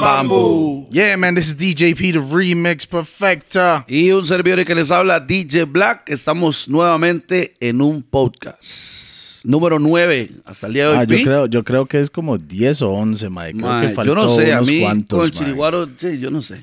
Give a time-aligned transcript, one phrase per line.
[0.00, 0.88] Bamboo.
[0.90, 3.84] Yeah, man, this is DJP, the remix perfecta.
[3.86, 6.08] Y un servidor que les habla, DJ Black.
[6.08, 9.44] Estamos nuevamente en un podcast.
[9.44, 10.96] Número 9 hasta el día de hoy.
[10.98, 13.52] Ah, yo creo, yo creo que es como 10 o 11, Mike.
[13.52, 16.18] Creo Mae, que faltó yo no sé, a unos mí cuantos, con el chiriguaro, sí,
[16.18, 16.62] yo no sé.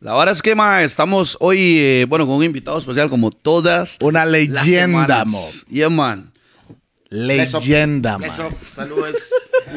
[0.00, 3.98] La verdad es que, ma, estamos hoy, eh, bueno, con un invitado especial como todas
[4.00, 5.42] Una leyenda, mo.
[5.68, 6.30] Yeah, man.
[7.14, 8.28] Leyenda, man.
[8.28, 9.14] Eso, saludos,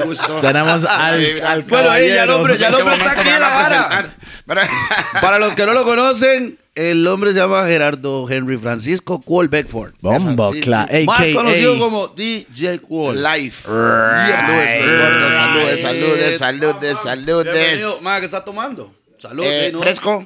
[0.04, 0.36] gusto.
[0.42, 3.24] Tenemos al, al Bueno, ahí ya el hombre, ya el ¿En qué hombre está aquí
[3.30, 4.16] me en van
[4.48, 4.48] la
[5.22, 9.94] Para los que no lo conocen, el hombre se llama Gerardo Henry Francisco Cole Beckford.
[10.02, 10.70] Bombo, Sí, sí.
[10.70, 13.22] cla- Más conocido como DJ Cole.
[13.22, 13.64] Life.
[13.68, 17.80] Saludos, saludos, saludos, saludos, Bienvenido.
[17.82, 18.02] saludos.
[18.04, 18.94] Ma, ¿qué está tomando?
[19.20, 19.44] Salud.
[19.46, 19.80] Eh, ¿no?
[19.82, 20.26] Fresco,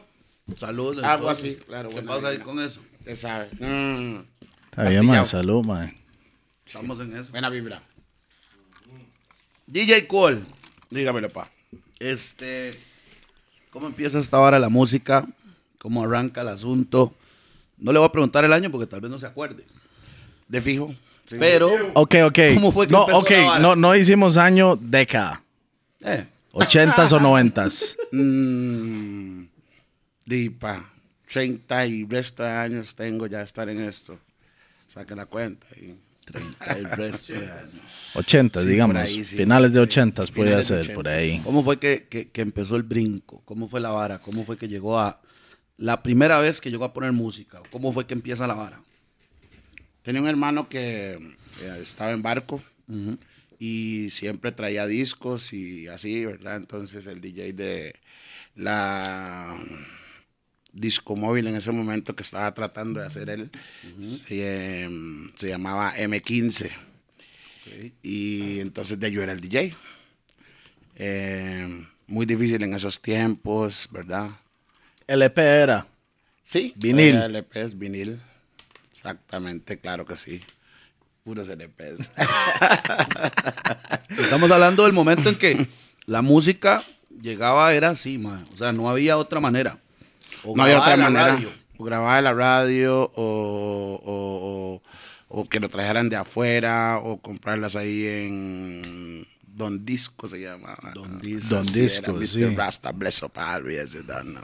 [0.58, 1.04] Salud.
[1.04, 1.90] agua así, claro.
[1.90, 2.82] ¿Qué bueno, pasa ahí con eso?
[3.00, 3.48] Usted sabe.
[3.60, 4.20] Mm,
[4.70, 5.26] Está bien, man.
[5.26, 5.98] Salud, man.
[6.74, 7.32] Estamos en eso.
[7.32, 7.82] buena vibra.
[9.68, 10.42] DJ Cole.
[10.90, 11.52] Dígamelo, pa.
[12.00, 12.72] Este,
[13.72, 15.28] ¿cómo empieza esta hora la música?
[15.80, 17.14] ¿Cómo arranca el asunto?
[17.78, 19.66] No le voy a preguntar el año porque tal vez no se acuerde.
[20.48, 20.96] De fijo.
[21.26, 21.36] Sí.
[21.40, 22.40] Pero, Ok, ok.
[22.54, 23.60] ¿Cómo fue que no, empezó ok, la vara?
[23.60, 25.44] no, no hicimos año, década.
[26.02, 27.98] eh, 80s o 90s.
[28.14, 29.46] Mm,
[30.26, 30.90] di, pa.
[31.30, 34.18] 30 y resto de años tengo ya estar en esto.
[34.88, 35.68] Saque la cuenta.
[35.78, 35.96] Y...
[36.76, 37.82] el resto de años.
[38.14, 38.96] 80s, Sí, digamos.
[38.98, 39.38] ahí, sí.
[39.38, 41.18] Finales de 80s podría Finales de ser, por 80s.
[41.18, 41.42] ahí.
[41.44, 43.42] ¿Cómo fue que, que- que empezó el brinco?
[43.46, 44.20] ¿Cómo fue la vara?
[44.22, 45.22] ¿Cómo fue que llegó a
[45.78, 47.62] la primera vez que llegó a poner música?
[47.72, 48.82] ¿Cómo fue que empieza la vara?
[50.04, 52.62] Tenía un hermano que eh, estaba en barco
[53.60, 56.58] y siempre traía discos y así, ¿verdad?
[56.58, 57.94] Entonces el DJ de
[58.56, 59.58] la
[60.74, 63.52] disco móvil en ese momento que estaba tratando de hacer él
[64.08, 66.72] se, em, se llamaba M15
[68.02, 69.76] y entonces de yo era el DJ.
[70.96, 74.30] Eh, muy difícil en esos tiempos, ¿verdad?
[75.08, 75.88] LP era.
[76.44, 76.74] Sí.
[76.76, 77.16] Vinil.
[77.16, 78.20] todavía LPs, vinil.
[78.92, 80.42] Exactamente, claro que sí.
[81.24, 82.12] Puros LPs.
[84.20, 85.68] Estamos hablando del momento en que
[86.06, 86.84] la música
[87.22, 88.46] llegaba, era así, man.
[88.54, 89.80] O sea, no había otra manera.
[90.44, 91.28] O no hay otra manera.
[91.36, 91.52] radio.
[91.78, 94.82] O grabar en la radio o, o- o-
[95.34, 100.92] o que lo trajeran de afuera o comprarlas ahí en Don Disco se llamaba.
[100.94, 101.56] Don Disco.
[101.56, 102.28] Don Sí, Disco, era Mr.
[102.28, 102.46] sí.
[102.56, 102.92] Rasta,
[104.06, 104.42] don, no.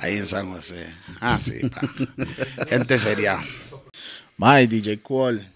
[0.00, 0.86] Ahí en San José.
[1.20, 1.80] Ah, sí, pa.
[2.68, 3.38] Gente seria.
[4.36, 5.50] My DJ Cole.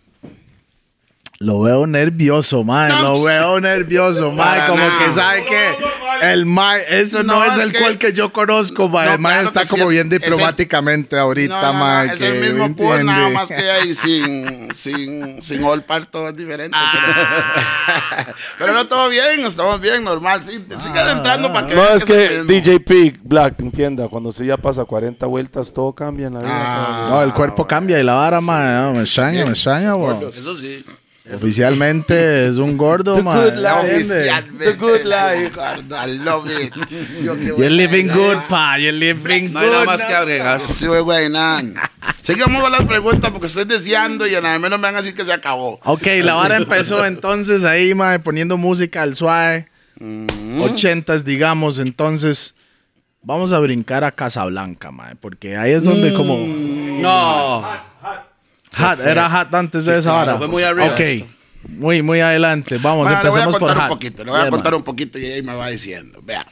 [1.40, 2.88] Lo veo nervioso, man.
[2.90, 4.66] No, Lo veo nervioso, man.
[4.68, 4.98] Como nada.
[5.04, 8.32] que sabe que el man, eso no, No, es es el que- Cole que yo
[8.32, 9.06] conozco, man.
[9.06, 11.60] No, el man claro está que sí, como es- bien es el- diplomáticamente ahorita, No,
[11.60, 12.08] no, no, man.
[12.10, 16.08] es que, el mismo ¿me pool, nada más que ahí sin, sin, sin all part
[16.08, 16.78] todo es diferente.
[16.80, 20.40] Pero, pero no, todo bien, estamos bien, normal.
[20.44, 22.44] Sí, sigan entrando para que No, es que mismo.
[22.44, 26.50] DJ Pig, Black, entienda, cuando se ya pasa 40 vueltas, todo cambia en la vida.
[26.52, 28.84] Ah, No, el cuerpo cambia y la vara, man.
[28.84, 29.94] no, me extraña, me extraña.
[30.32, 30.84] Eso sí.
[31.32, 33.42] Oficialmente es un gordo, man.
[33.42, 33.80] good life.
[33.80, 34.30] ¿entiende?
[34.30, 34.64] Oficialmente.
[34.64, 35.50] The good life.
[35.54, 36.74] gordo, I love it.
[37.22, 38.76] Yo You're living good, pa.
[38.76, 39.86] You're living No hay nada good.
[39.86, 40.60] más que agregar.
[40.66, 41.30] Sí, güey.
[42.22, 45.14] Sigamos con las preguntas porque estoy deseando y a nada menos me van a decir
[45.14, 45.80] que se acabó.
[45.84, 49.68] Ok, la vara empezó entonces ahí, mae, poniendo música al suave.
[50.60, 51.78] Ochentas, digamos.
[51.78, 52.54] Entonces,
[53.22, 56.36] vamos a brincar a Casablanca, mae, porque ahí es donde como...
[57.00, 57.93] No.
[58.78, 60.38] Hot, era hot antes de esa claro, hora.
[60.38, 61.26] fue muy arriba Ok, esto.
[61.68, 62.78] muy, muy adelante.
[62.78, 63.90] Vamos, Bueno, le voy a empecemos contar un hot.
[63.92, 64.80] poquito, le voy a contar man.
[64.80, 66.20] un poquito y ahí me va diciendo.
[66.24, 66.46] Vea.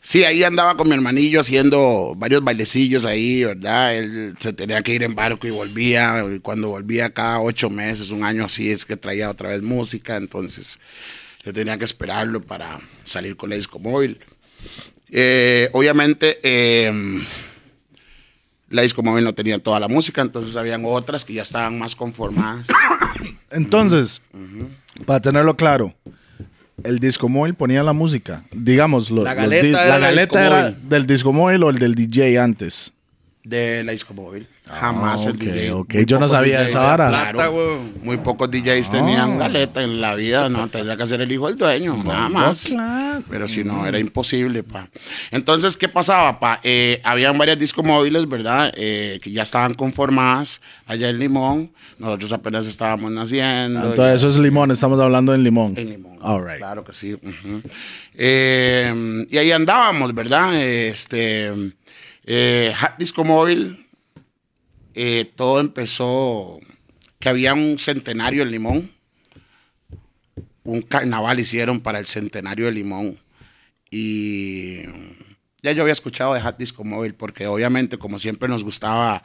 [0.00, 3.96] Sí, ahí andaba con mi hermanillo haciendo varios bailecillos ahí, ¿verdad?
[3.96, 6.24] Él se tenía que ir en barco y volvía.
[6.32, 10.16] Y cuando volvía cada ocho meses, un año así, es que traía otra vez música.
[10.16, 10.78] Entonces,
[11.44, 14.20] yo tenía que esperarlo para salir con la disco móvil.
[15.10, 16.92] Eh, obviamente, eh,
[18.68, 21.94] la disco móvil no tenía toda la música, entonces habían otras que ya estaban más
[21.96, 22.66] conformadas.
[23.50, 24.20] Entonces,
[25.06, 25.94] para tenerlo claro,
[26.82, 28.44] el disco móvil ponía la música.
[28.52, 31.70] Digamos, lo- La los galeta era la del galeta disco era del disco móvil o
[31.70, 32.92] el del DJ antes.
[33.44, 34.46] de la disco móvil.
[34.68, 36.06] Jamás Ah, el ok, DJ.
[36.06, 37.08] Yo no sabía DJs, esa vara.
[37.08, 39.38] Claro, muy pocos DJs tenían Ah.
[39.38, 42.64] galeta en la vida, no, tenía que ser el hijo del dueño, nada más.
[42.66, 43.22] claro.
[43.30, 44.88] Pero si no, era imposible, pa.
[45.30, 46.58] Entonces, ¿qué pasaba, pa?
[46.64, 48.72] Eh, habían varias discos móviles, ¿verdad?
[48.76, 51.70] Eh, que ya estaban conformadas allá en Limón.
[51.98, 53.80] Nosotros apenas estábamos naciendo.
[53.80, 55.74] Ah, Entonces, eso es limón, estamos hablando en limón.
[55.76, 56.18] En Limón.
[56.20, 56.58] All right.
[56.58, 57.16] Claro que sí.
[58.14, 60.54] Eh, y ahí andábamos, ¿verdad?
[60.60, 61.52] Este,
[62.26, 63.85] eh, Hot Disco Móvil,
[64.98, 66.58] eh, todo empezó,
[67.18, 68.90] que había un centenario en Limón.
[70.64, 73.18] Un carnaval hicieron para el centenario de Limón.
[73.90, 74.84] y
[75.62, 79.22] ya yo había escuchado de Hot Disco Mobile porque obviamente como siempre nos gustaba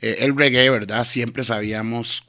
[0.00, 1.04] eh, el reggae, ¿verdad?
[1.04, 2.22] Siempre sabíamos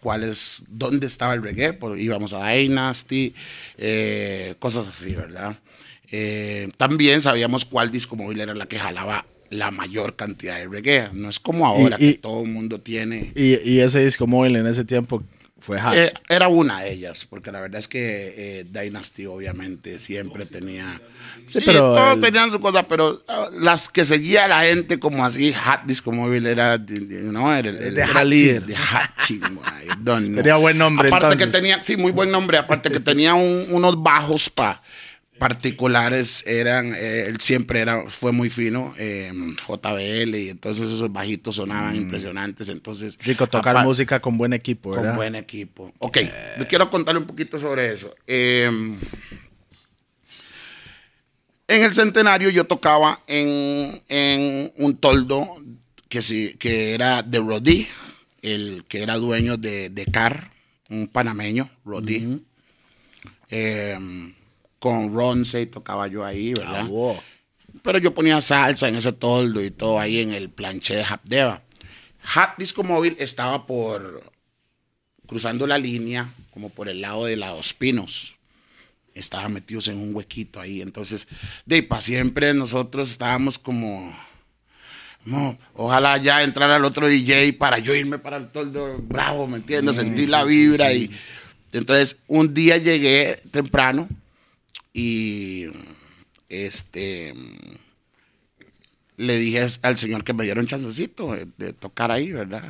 [0.67, 3.35] dónde estaba el reggae, íbamos a Dynasty,
[3.77, 5.59] eh, cosas así, ¿verdad?
[6.77, 11.09] También sabíamos cuál disco móvil era la que jalaba la mayor cantidad de reggae.
[11.13, 13.31] No es como ahora Y- y- que todo el mundo tiene.
[13.35, 15.23] Y, y ese disco móvil en ese tiempo
[15.59, 15.77] fue.
[15.93, 20.99] Eh, era una de ellas, porque la verdad es que eh, Dynasty obviamente siempre tenía...
[21.45, 25.23] Sí, pero todos el- tenían su cosa, pero ah, las que seguía la gente como
[25.23, 28.65] así, Hot Disco Móvil era, no, era el, De líder.
[28.65, 28.75] De.
[30.03, 31.61] Tenía buen nombre, Aparte que entonces.
[31.61, 34.81] tenía, sí, muy buen nombre, aparte que tenía un- unos bajos pa
[35.41, 39.31] particulares eran eh, él siempre era fue muy fino eh,
[39.67, 43.23] JBL y entonces esos bajitos sonaban impresionantes entonces Mm.
[43.23, 45.15] Rico tocar música con buen equipo, con ¿verdad?
[45.15, 45.93] buen equipo.
[45.99, 46.17] Ok,
[46.57, 48.13] les quiero contarle un poquito sobre eso.
[48.27, 48.65] Eh,
[51.67, 55.47] en el centenario yo tocaba en, en un toldo
[56.09, 57.87] que, sí, que era de Rodí,
[58.41, 60.51] el que era dueño de, de Car,
[60.89, 62.43] un panameño, Rodí.
[63.49, 63.97] Eh,
[64.81, 66.81] con Ronce tocaba yo ahí, ¿verdad?
[66.81, 67.19] Ah, wow.
[67.83, 71.61] Pero yo ponía salsa en ese toldo y todo ahí en el planche de Hapdeva.
[72.33, 74.23] Hot Disco Móvil estaba por
[75.27, 78.39] cruzando la línea, como por el lado de la Dos Pinos.
[79.13, 80.81] Estaban metidos en un huequito ahí.
[80.81, 81.27] Entonces,
[81.67, 84.17] de para siempre nosotros estábamos como.
[85.25, 89.57] No, ojalá ya entrara el otro DJ para yo irme para el toldo bravo, ¿me
[89.57, 89.97] entiendes?
[89.97, 91.11] Sentir la vibra y.
[91.71, 94.09] Entonces, un día llegué temprano
[94.93, 95.65] y
[96.49, 97.33] este
[99.17, 102.63] le dije al señor que me diera un chancecito de, de tocar ahí, ¿verdad?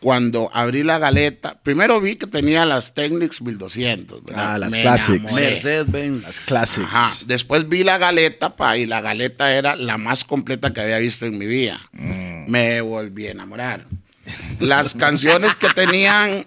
[0.00, 4.54] Cuando abrí la galeta, primero vi que tenía las Technics 1200, ¿verdad?
[4.54, 5.32] Ah, las Me Classics.
[5.32, 6.22] Mercedes-Benz.
[6.22, 6.86] Las classics.
[6.86, 7.10] Ajá.
[7.26, 11.24] Después vi la galeta, pa, y la galeta era la más completa que había visto
[11.26, 11.80] en mi vida.
[11.92, 12.48] Mm.
[12.48, 13.86] Me volví a enamorar.
[14.60, 16.46] Las canciones que tenían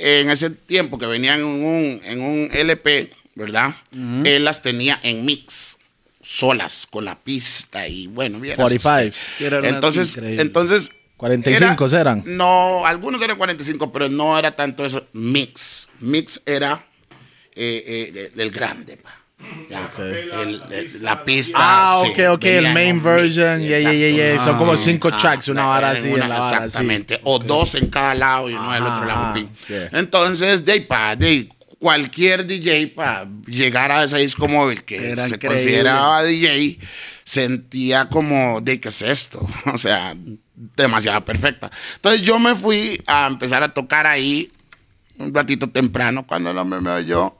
[0.00, 3.74] en ese tiempo, que venían en un, en un LP, ¿verdad?
[3.92, 5.78] Él las tenía en mix,
[6.20, 9.06] solas, con la pista y bueno, vieras 45.
[9.18, 9.46] usted.
[9.46, 10.42] Era una Entonces, increíble.
[10.42, 12.22] entonces 45 eran.
[12.26, 15.06] no, algunos eran 45, pero no era tanto eso.
[15.12, 15.88] Mix.
[16.00, 16.86] Mix era
[17.54, 19.17] eh, eh, de- del grande, pa.
[19.70, 19.90] Ya.
[19.98, 21.58] El- el- la pista.
[21.60, 23.58] Ah, ok, ok, el main version.
[23.58, 24.42] mix, Yeah, yeah, yeah, yeah.
[24.44, 26.64] Son como cinco ah, tracks, una vara así, una- en la vara así.
[26.66, 27.20] Exactamente.
[27.24, 29.38] O dos en cada lado y uno del otro lado.
[29.68, 29.90] Yeah.
[29.92, 31.48] Entonces, de, pa, de
[31.78, 35.48] cualquier DJ para llegar a ese disco móvil que Era se increíble.
[35.56, 36.78] consideraba DJ,
[37.24, 40.16] sentía como, de qué es esto, o sea,
[40.76, 41.70] demasiado perfecta.
[41.96, 44.50] Entonces yo me fui a empezar a tocar ahí
[45.18, 47.34] un ratito temprano cuando el hombre me oyó.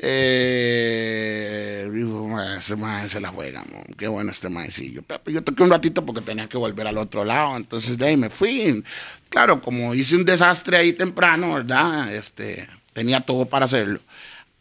[0.00, 5.02] Eh, dijo, "Ma, ese mae se la juega, mo, qué bueno este maecillo.
[5.26, 8.30] Yo toqué un ratito porque tenía que volver al otro lado, entonces de ahí me
[8.30, 8.84] fui.
[9.28, 12.14] Claro, como hice un desastre ahí temprano, ¿verdad?
[12.14, 14.00] Este, tenía todo para hacerlo.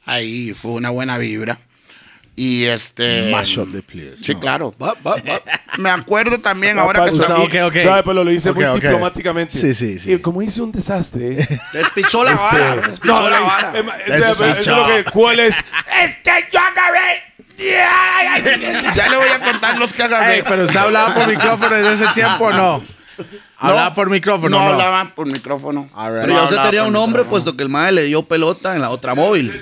[0.05, 1.59] Ahí fue una buena vibra.
[2.39, 3.31] Y este.
[3.31, 4.39] Mash up the place, Sí, no.
[4.39, 4.75] claro.
[4.81, 5.41] Va, va, va.
[5.79, 7.37] Me acuerdo también Ah, ahora que pa- está.
[7.39, 7.75] ok, ok.
[7.83, 8.03] ¿Sabe?
[8.03, 9.57] Pero lo hice Ok, muy diplomáticamente.
[9.57, 10.13] Sí, sí, sí.
[10.13, 11.35] Y como hice un desastre.
[11.73, 12.75] Despichó la vara.
[12.87, 13.79] Despichó no, la vara.
[13.79, 15.55] em, eso, es eso es lo que, ¿cuál es?
[16.03, 17.23] es que yo agarré.
[18.95, 20.43] Ya le voy a contar los que agarré.
[20.47, 22.83] Pero usted hablaba por micrófono desde ese tiempo o no?
[23.57, 24.71] Hablaba por micrófono, No, no.
[24.73, 25.89] hablaba por micrófono.
[25.95, 26.21] Right.
[26.21, 27.29] Pero usted hablaba tenía un nombre, micrófono.
[27.31, 29.59] puesto que el mae le dio pelota en la otra móvil.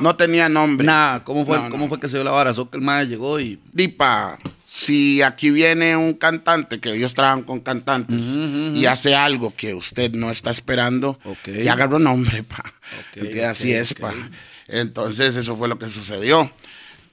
[0.00, 0.86] No tenía nombre.
[0.86, 1.70] Nah, ¿cómo fue, No, no.
[1.70, 2.52] ¿cómo fue que se dio la vara?
[2.52, 3.60] Que el mae llegó y.
[3.72, 8.20] Dipa, si aquí viene un cantante, que ellos trabajan con cantantes,
[8.74, 11.48] y hace algo que usted no está esperando, Ok.
[11.62, 12.62] ya agarró nombre, pa.
[13.48, 14.12] Así es, pa.
[14.68, 16.50] Entonces, eso fue lo que sucedió.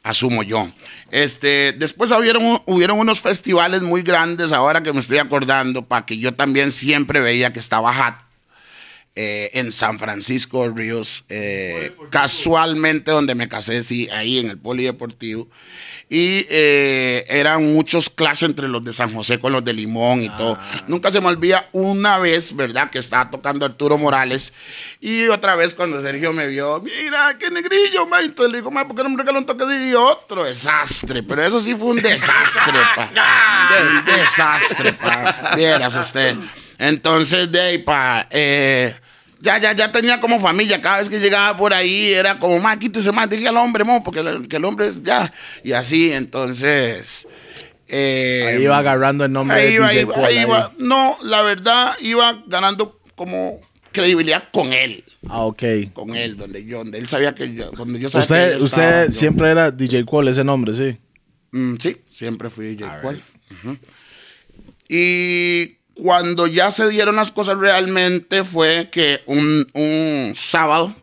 [0.03, 0.71] Asumo yo.
[1.11, 6.17] Este, después hubieron, hubieron unos festivales muy grandes, ahora que me estoy acordando, pa, que
[6.17, 8.15] yo también siempre veía que estaba hot.
[9.19, 15.47] Eh, en San Francisco Ríos, eh, casualmente donde me casé, sí, ahí en el polideportivo.
[16.07, 20.29] Y eh, eran muchos clash entre los de San José con los de Limón y
[20.29, 20.55] todo.
[20.85, 22.91] Nunca se me olvida una vez, ¿verdad?
[22.91, 24.53] Que estaba tocando Arturo Morales.
[25.01, 28.21] Y otra vez cuando Sergio me vio, mira, qué negrillo, ma.
[28.21, 30.43] Entonces le digo, ma, ¿por qué no me regaló un toque de y otro?
[30.43, 31.23] Desastre.
[31.23, 33.09] Pero eso sí fue un desastre, pa.
[33.81, 35.53] Un desastre, pa.
[35.55, 36.37] Vieras usted.
[36.77, 38.93] Entonces, de ahí, pa, eh,
[39.41, 40.81] ya, ya, ya tenía como familia.
[40.81, 44.03] Cada vez que llegaba por ahí era como, más quítese más, dije al hombre, mo,
[44.03, 45.31] porque el, que el hombre ya.
[45.63, 47.27] Y así, entonces.
[47.87, 50.73] eh, Ahí iba agarrando el nombre ahí de iba, DJ iba, Paul ahí iba.
[50.79, 53.59] No, la verdad, iba ganando como
[53.91, 55.03] credibilidad con él.
[55.29, 55.63] Ah, ok.
[55.93, 58.81] con él, donde yo, donde él sabía que yo, donde yo sabía que Usted, usted
[58.81, 60.97] estaba, yo- siempre era DJ Qual, ese nombre, sí.
[61.51, 63.23] Mm, sí, siempre fui DJ Qual.
[64.89, 70.95] Y cuando ya se dieron las cosas realmente fue que un, un sábado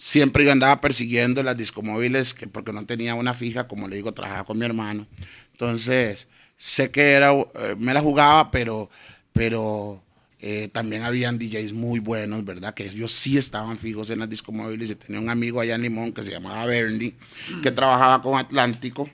[0.00, 4.12] siempre yo andaba persiguiendo las discomóviles que porque no tenía una fija, como le digo,
[4.12, 5.06] trabajaba con mi hermano.
[5.52, 6.26] Entonces,
[6.56, 8.90] sé que era, eh, me la jugaba, pero,
[9.32, 10.02] pero
[10.40, 12.72] eh, también habían DJs muy buenos, ¿verdad?
[12.72, 16.12] Que ellos sí estaban fijos en las discomóviles y tenía un amigo allá en Limón
[16.12, 17.14] que se llamaba Bernie,
[17.62, 19.08] que trabajaba con Atlántico,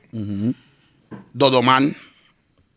[1.33, 1.97] Dodoman,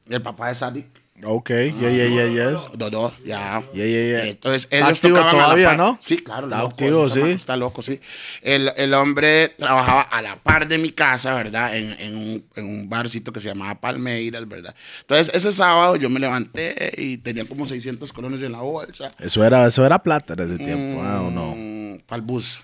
[0.09, 0.87] el papá de Sadik.
[1.25, 2.67] Ok, yeah, yeah, yeah, yes.
[2.77, 3.63] Dodo, ya.
[3.73, 4.27] Yeah, yeah, yeah.
[4.27, 5.77] Entonces, ellos activo tocaban a la todavía, par.
[5.77, 5.97] ¿no?
[5.99, 6.47] Sí, claro.
[6.47, 7.21] Está loco, activo, sí.
[7.21, 7.99] Está loco, sí.
[8.41, 11.75] El, el hombre trabajaba a la par de mi casa, ¿verdad?
[11.75, 14.73] En, en un, en un barcito que se llamaba Palmeiras, ¿verdad?
[15.01, 19.11] Entonces, ese sábado yo me levanté y tenía como 600 colones en la bolsa.
[19.19, 21.99] Eso era, eso era plata en ese tiempo, ah, ¿o no?
[22.07, 22.63] Para el bus.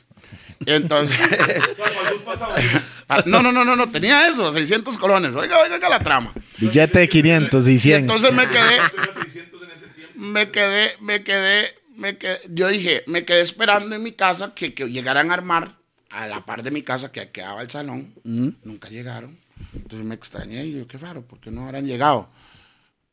[0.65, 1.19] Entonces.
[3.25, 5.35] No, no, no, no, no, tenía eso, 600 colones.
[5.35, 6.33] Oiga, oiga, oiga la trama.
[6.57, 8.01] Billete de 500 y Y 100.
[8.01, 8.79] entonces me quedé.
[10.15, 12.39] me quedé, me quedé, me quedé.
[12.49, 15.75] Yo dije, me quedé esperando en mi casa que, que llegaran a armar
[16.09, 18.11] a la par de mi casa que quedaba el salón.
[18.23, 19.37] Nunca llegaron.
[19.75, 22.29] Entonces me extrañé y yo, qué raro, ¿por qué no habrán llegado?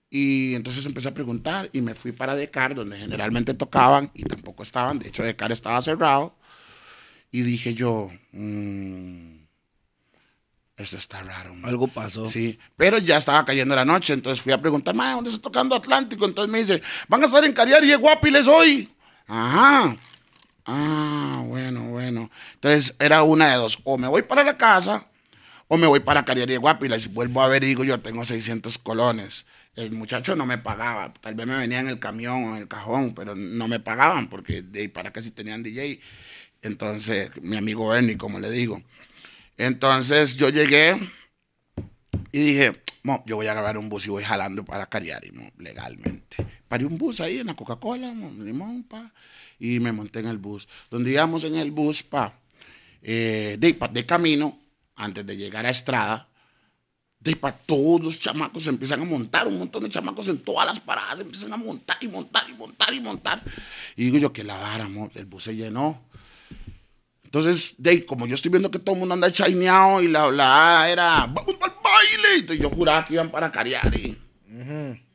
[0.08, 4.62] Y entonces empecé a preguntar y me fui para Decar, donde generalmente tocaban y tampoco
[4.62, 4.98] estaban.
[4.98, 6.34] De hecho, Decar estaba cerrado.
[7.32, 9.36] Y dije yo, mm,
[10.76, 11.54] eso está raro.
[11.54, 11.70] man".
[11.70, 12.26] Algo pasó.
[12.28, 15.74] Sí, pero ya estaba cayendo la noche, entonces fui a preguntar, "Ma, ¿dónde está tocando
[15.74, 16.26] Atlántico?
[16.26, 18.88] Entonces me dice, van a estar en Cariari y Guapiles hoy.
[19.26, 19.96] Ajá.
[20.64, 22.30] Ah, bueno, bueno.
[22.54, 25.08] Entonces era una de dos, o me voy para la casa
[25.68, 27.06] o me voy para Cariari y Guapiles.
[27.06, 29.46] Y vuelvo a ver y digo, yo tengo 600 colones.
[29.74, 32.68] El muchacho no me pagaba, tal vez me venía en el camión o en el
[32.68, 35.98] cajón, pero no me pagaban porque de para acá sí tenían DJ.
[36.62, 38.82] Entonces, mi amigo Bernie, como le digo.
[39.58, 40.96] Entonces yo llegué
[42.30, 46.36] y dije, "Mo, yo voy a grabar un bus y voy jalando para Cariari, legalmente.
[46.68, 49.12] Paré un bus ahí en la Coca-Cola, limón, pa,
[49.58, 50.66] y me monté en el bus.
[50.90, 52.38] Donde íbamos en el bus, pa,
[53.02, 54.58] eh, de, pa- de camino,
[54.96, 56.28] antes de llegar a Estrada,
[57.20, 60.66] de pa, todos los chamacos se empiezan a montar, un montón de chamacos en todas
[60.66, 63.42] las paradas se empiezan a montar y montar y montar y montar.
[63.96, 66.00] Y digo yo, que la vara, el bus se llenó.
[67.32, 70.90] Entonces, de, como yo estoy viendo que todo el mundo anda chaineado y la hablada
[70.90, 72.34] era, vamos al baile.
[72.40, 74.18] Entonces yo juraba que iban para Cariari.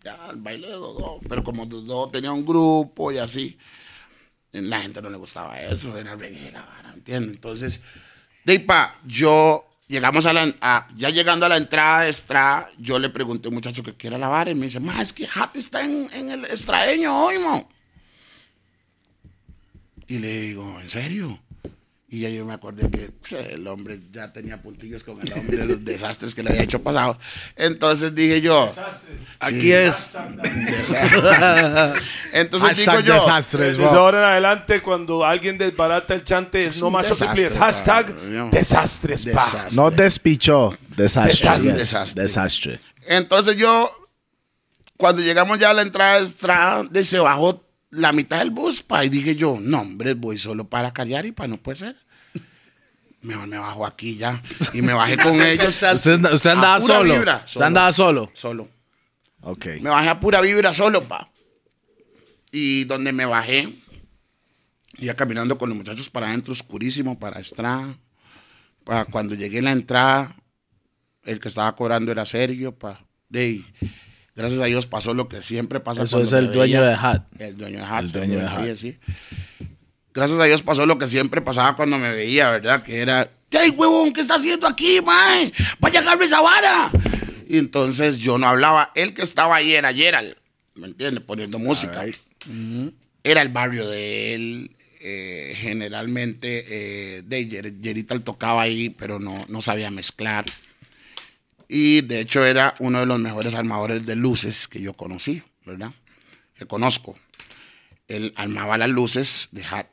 [0.03, 1.19] Ya, el baile de Dodó.
[1.29, 3.55] Pero como Dodó tenía un grupo y así,
[4.51, 7.36] la gente no le gustaba eso, era vara, ¿entiendes?
[7.36, 7.81] Entonces,
[8.45, 12.97] de pa, yo llegamos a la, a- ya llegando a la entrada de Estrada, yo
[12.97, 15.27] le pregunté a un muchacho que quiera la vara y me dice, ma, es que
[15.36, 17.69] Hat está en, en el estraeño hoy, mo.
[20.07, 21.39] Y le digo, ¿en serio?
[22.09, 25.57] Y ya yo me acordé que pues, el hombre ya tenía puntillos con el hombre
[25.57, 27.17] de los desastres que le había hecho pasados.
[27.57, 28.73] Entonces dije yo.
[29.41, 29.71] Aquí Sí.
[29.73, 30.13] es.
[30.13, 31.93] Desa-
[32.31, 33.13] Entonces Hashtag digo yo.
[33.15, 37.55] desastres, Desde ahora en adelante, cuando alguien desbarata el chante, es, no más desastre, es
[37.55, 38.49] hashtag pa.
[38.51, 39.31] desastres, pa.
[39.43, 39.75] Desastre.
[39.75, 41.73] No despichó, desastre.
[41.73, 42.21] Desastre.
[42.23, 42.79] Desastre.
[43.07, 43.89] Entonces yo,
[44.95, 48.82] cuando llegamos ya a la entrada de Estrada, de- se bajó la mitad del bus,
[48.82, 51.96] pa, y dije yo, no, hombre, voy solo para Cariari, pa, no puede ser.
[53.22, 54.41] Mejor me bajo aquí ya.
[54.74, 55.82] Y me bajé con ellos.
[55.82, 57.13] Usted, usted andaba A solo.
[57.46, 58.32] Usted andaba solo.
[58.34, 58.70] Solo.
[59.41, 59.65] Ok.
[59.82, 61.29] Me bajé a pura vibra solo, pa.
[62.51, 63.74] Y donde me bajé,
[64.98, 67.98] iba caminando con los muchachos para adentro, oscurísimo, para Estrada.
[68.84, 70.36] Pa, cuando llegué en la entrada,
[71.24, 73.06] el que estaba cobrando era Sergio, pa.
[73.29, 73.65] De ahí,
[74.38, 76.03] gracias a Dios pasó lo que siempre pasa.
[76.03, 76.82] Eso es el dueño veía.
[76.82, 77.24] de Hat.
[77.39, 78.03] El dueño de Hat.
[78.06, 78.62] El dueño de Hat.
[78.62, 78.98] veía, sí.
[80.13, 82.82] Gracias a Dios pasó lo que siempre pasaba cuando me veía, ¿verdad?
[82.82, 83.29] Que era,
[83.60, 84.13] ¡ay, huevón!
[84.13, 85.51] ¿Qué está haciendo aquí, mae?
[85.79, 86.89] ¡Vaya agarrar esa vara!
[87.48, 88.91] Y entonces yo no hablaba.
[88.96, 90.36] El que estaba ahí era Gerald,
[90.75, 91.24] ¿me entiendes?
[91.24, 92.06] Poniendo música.
[93.24, 94.72] Era el barrio de él.
[95.00, 96.65] eh, generalmente,
[97.17, 100.44] eh, de Yer- Yerital tocaba ahí, pero no, no sabía mezclar.
[101.79, 105.91] Y de hecho era uno de los mejores armadores de luces que yo conocí, ¿verdad?
[106.55, 107.19] Que conozco.
[108.07, 109.86] Él armaba las luces de Hat,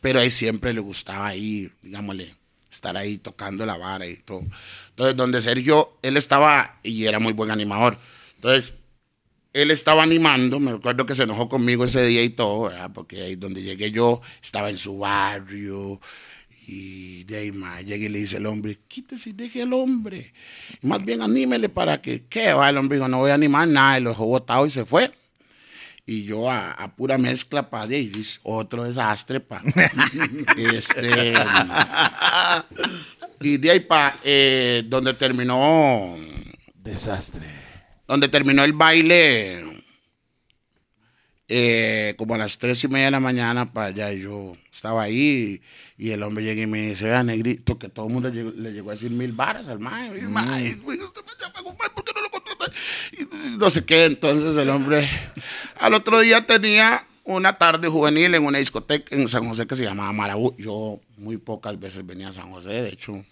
[0.00, 2.34] pero a él siempre le gustaba ahí, digámosle,
[2.68, 4.42] estar ahí tocando la vara y todo.
[4.88, 7.98] Entonces, donde Sergio, él estaba, y era muy buen animador.
[8.34, 8.74] Entonces,
[9.52, 12.90] él estaba animando, me recuerdo que se enojó conmigo ese día y todo, ¿verdad?
[12.92, 16.00] Porque ahí donde llegué yo, estaba en su barrio,
[16.66, 20.32] y de ahí más, llegué y le dice el hombre, quítese y deje al hombre.
[20.82, 22.68] Y más bien anímele para que, ¿qué va?
[22.68, 25.12] El hombre dijo, no voy a animar nada, y lo dejó botado y se fue.
[26.04, 29.62] Y yo a, a pura mezcla, pa, de ahí, otro desastre, pa.
[30.56, 31.34] este,
[33.40, 36.16] y de ahí, pa, eh, donde terminó,
[36.74, 37.46] Desastre.
[38.06, 39.81] donde terminó el baile,
[41.54, 45.02] eh, como a las tres y media de la mañana, para allá, y yo estaba
[45.02, 45.60] ahí,
[45.98, 48.72] y, el hombre llega y me dice, vea, negrito, que todo el mundo llegó- le
[48.72, 52.72] llegó a decir mil varas al mae, llama, compadre, ¿por qué no lo contrata?
[53.12, 55.06] Y no sé qué, entonces el hombre,
[55.78, 59.84] al otro día tenía una tarde juvenil en una discoteca en San José que se
[59.84, 63.24] llamaba Marabú, yo muy pocas veces venía a San José, de hecho,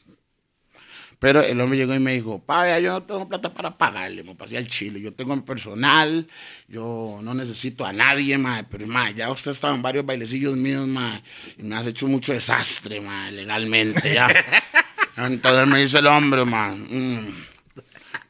[1.20, 4.24] pero el hombre llegó y me dijo, pa, vea, yo no tengo plata para pagarle,
[4.24, 6.26] me pasé al Chile, yo tengo mi personal,
[6.66, 10.56] yo no necesito a nadie, ma, pero ma, ya usted ha estado en varios bailecillos
[10.56, 11.20] míos, ma,
[11.58, 14.28] y me has hecho mucho desastre, ma, legalmente, ya.
[15.18, 17.44] Entonces me dice el hombre, ma, mm,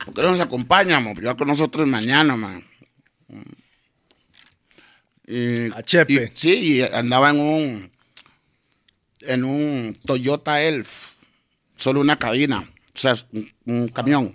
[0.07, 1.19] ¿por qué no nos acompañamos?
[1.21, 2.61] Ya con nosotros mañana, ma.
[3.29, 3.43] Mm.
[5.29, 6.13] Y- A Chepe.
[6.13, 7.91] y- sí, y andaba en un,
[9.21, 11.13] en un Toyota Elf,
[11.77, 14.35] solo una cabina, o sea, un, un camión.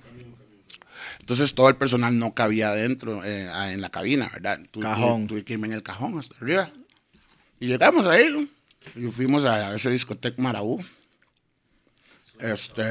[1.19, 4.59] Entonces todo el personal no cabía adentro, eh, en la cabina, ¿verdad?
[4.71, 5.27] Tuve Cajón.
[5.27, 6.69] Tuve que irme en el cajón hasta arriba.
[7.59, 8.51] Y llegamos ahí,
[8.95, 10.83] y fuimos a ese discoteca Marabú,
[12.39, 12.83] este,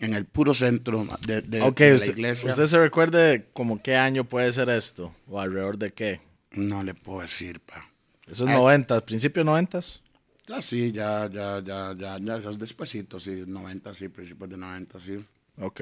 [0.00, 2.48] en el puro centro de, de- Ok, de la iglesia.
[2.48, 5.14] ¿usted se recuerde como qué año puede ser esto?
[5.26, 6.20] ¿O alrededor de qué?
[6.52, 7.90] No le puedo decir, pa.
[8.26, 8.54] Esos Ay.
[8.54, 10.00] noventas, principios noventas.
[10.46, 14.56] Ya sí, ya, ya, ya, ya, ya, ya es despuesito, sí, 90, sí, principios de
[14.56, 15.24] 90, sí.
[15.58, 15.80] Ok.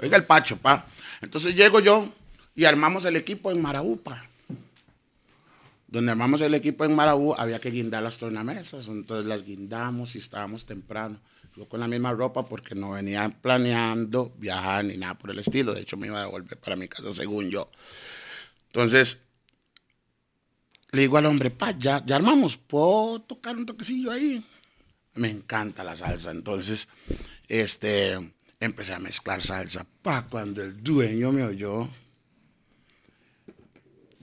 [0.00, 0.86] Oiga el Pacho, pa.
[1.22, 2.12] Entonces llego yo
[2.54, 4.28] y armamos el equipo en Marabú, pa.
[5.86, 8.88] Donde armamos el equipo en Marabú, había que guindar las tornamesas.
[8.88, 11.20] Entonces las guindamos y estábamos temprano.
[11.56, 15.72] Yo con la misma ropa porque no venía planeando viajar ni nada por el estilo.
[15.72, 17.68] De hecho, me iba a devolver para mi casa según yo.
[18.66, 19.22] Entonces,
[20.94, 24.44] le digo al hombre, pa, ya, ya armamos, ¿puedo tocar un toquecillo ahí?
[25.14, 26.30] Me encanta la salsa.
[26.30, 26.88] Entonces,
[27.48, 29.86] este, empecé a mezclar salsa.
[30.02, 31.88] Pa, cuando el dueño me oyó,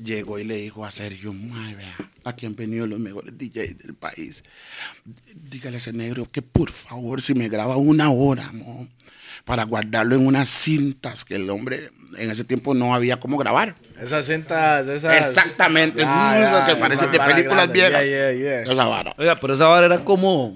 [0.02, 3.94] llegó y le dijo a Sergio, "Mae, vea, aquí han venido los mejores DJs del
[3.94, 4.44] país.
[5.36, 8.88] Dígale a ese negro que por favor, si me graba una hora, mo,
[9.46, 13.76] para guardarlo en unas cintas que el hombre en ese tiempo no había cómo grabar.
[14.02, 15.28] Esas cintas, esas.
[15.28, 18.04] Exactamente, Ya, esas que parecen de películas viejas.
[18.04, 18.62] Yeah, yeah, yeah.
[18.64, 19.14] Esa vara.
[19.18, 20.56] Oiga, pero esa vara era como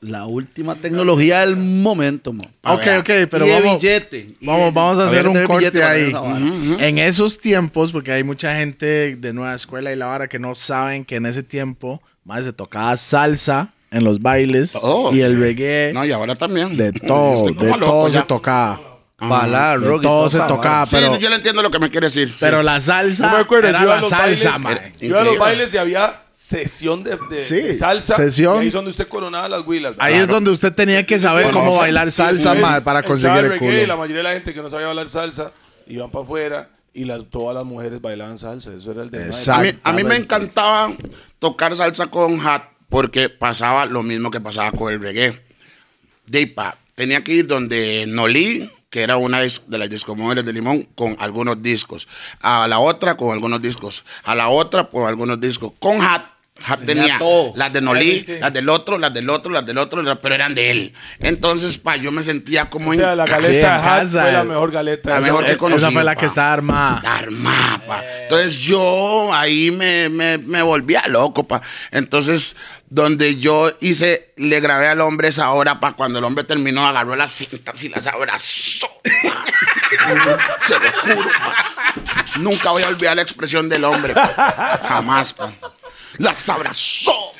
[0.00, 2.42] la última tecnología del momento, mo.
[2.62, 4.18] A Ok, ok, pero Y de vamos, billete.
[4.40, 6.12] Y vamos, de- vamos a hacer un corte ahí.
[6.78, 10.54] En esos tiempos, porque hay mucha gente de nueva escuela y la vara que no
[10.54, 15.14] saben que en ese tiempo más se tocaba salsa en los bailes Oh.
[15.14, 16.76] y el reggae, No, y ahora también.
[16.76, 18.93] de todo, de loco todo se tocaba.
[19.28, 20.86] Bailar, De rock y todo se tocaba.
[20.86, 22.28] Sí, pero, yo le entiendo lo que me quiere decir.
[22.28, 22.36] sí.
[22.40, 24.92] pero la salsa Yo me acuerdo, era yo a la los salsa, bailes, mae.
[25.00, 28.16] yo iba a los bailes y había sesión de, de- Sí, de salsa.
[28.16, 28.56] sesión.
[28.56, 29.94] Y ahí es donde usted coronaba las huilas.
[29.98, 33.48] Ahí es donde usted tenía que saber Bueno, cómo bailar salsa, mae, para conseguir el
[33.50, 35.52] reggae, y La mayoría de la gente que no sabía bailar salsa
[35.86, 38.72] iban para afuera y las, todas las mujeres bailaban salsa.
[38.72, 39.30] Eso era el de.
[39.52, 40.92] A mí, a mí me encantaba
[41.38, 45.42] tocar salsa con hat porque pasaba lo mismo que pasaba con el reggae.
[46.26, 50.88] De pa, tenía que ir donde Nolí, que era una de las discomóviles de Limón,
[50.94, 52.06] con algunos discos.
[52.40, 54.04] A la otra con algunos discos.
[54.24, 55.72] A la otra con algunos discos.
[55.78, 56.22] Con hat.
[56.66, 57.18] Hat Tenía
[57.56, 60.70] las de Nolí, las del otro, las del otro, las del otro, pero eran de
[60.70, 60.94] él.
[61.18, 64.70] Entonces, pa, yo me sentía como O sea, la galeta Hat casa, fue la mejor
[64.70, 65.10] galeta.
[65.10, 66.20] La Esa- mejor que Esa conocí, fue la pa.
[66.20, 67.02] que está armada.
[67.18, 68.04] armada, pa.
[68.22, 71.60] Entonces yo ahí me, me, me volvía loco, pa.
[71.90, 72.54] Entonces,
[72.94, 75.94] donde yo hice, le grabé al hombre esa hora, pa.
[75.94, 78.86] Cuando el hombre terminó, agarró las cintas y las abrazó.
[80.68, 82.38] Se lo juro, pa.
[82.38, 84.80] Nunca voy a olvidar la expresión del hombre, pa.
[84.86, 85.52] Jamás, pa.
[86.18, 87.12] Las abrazó.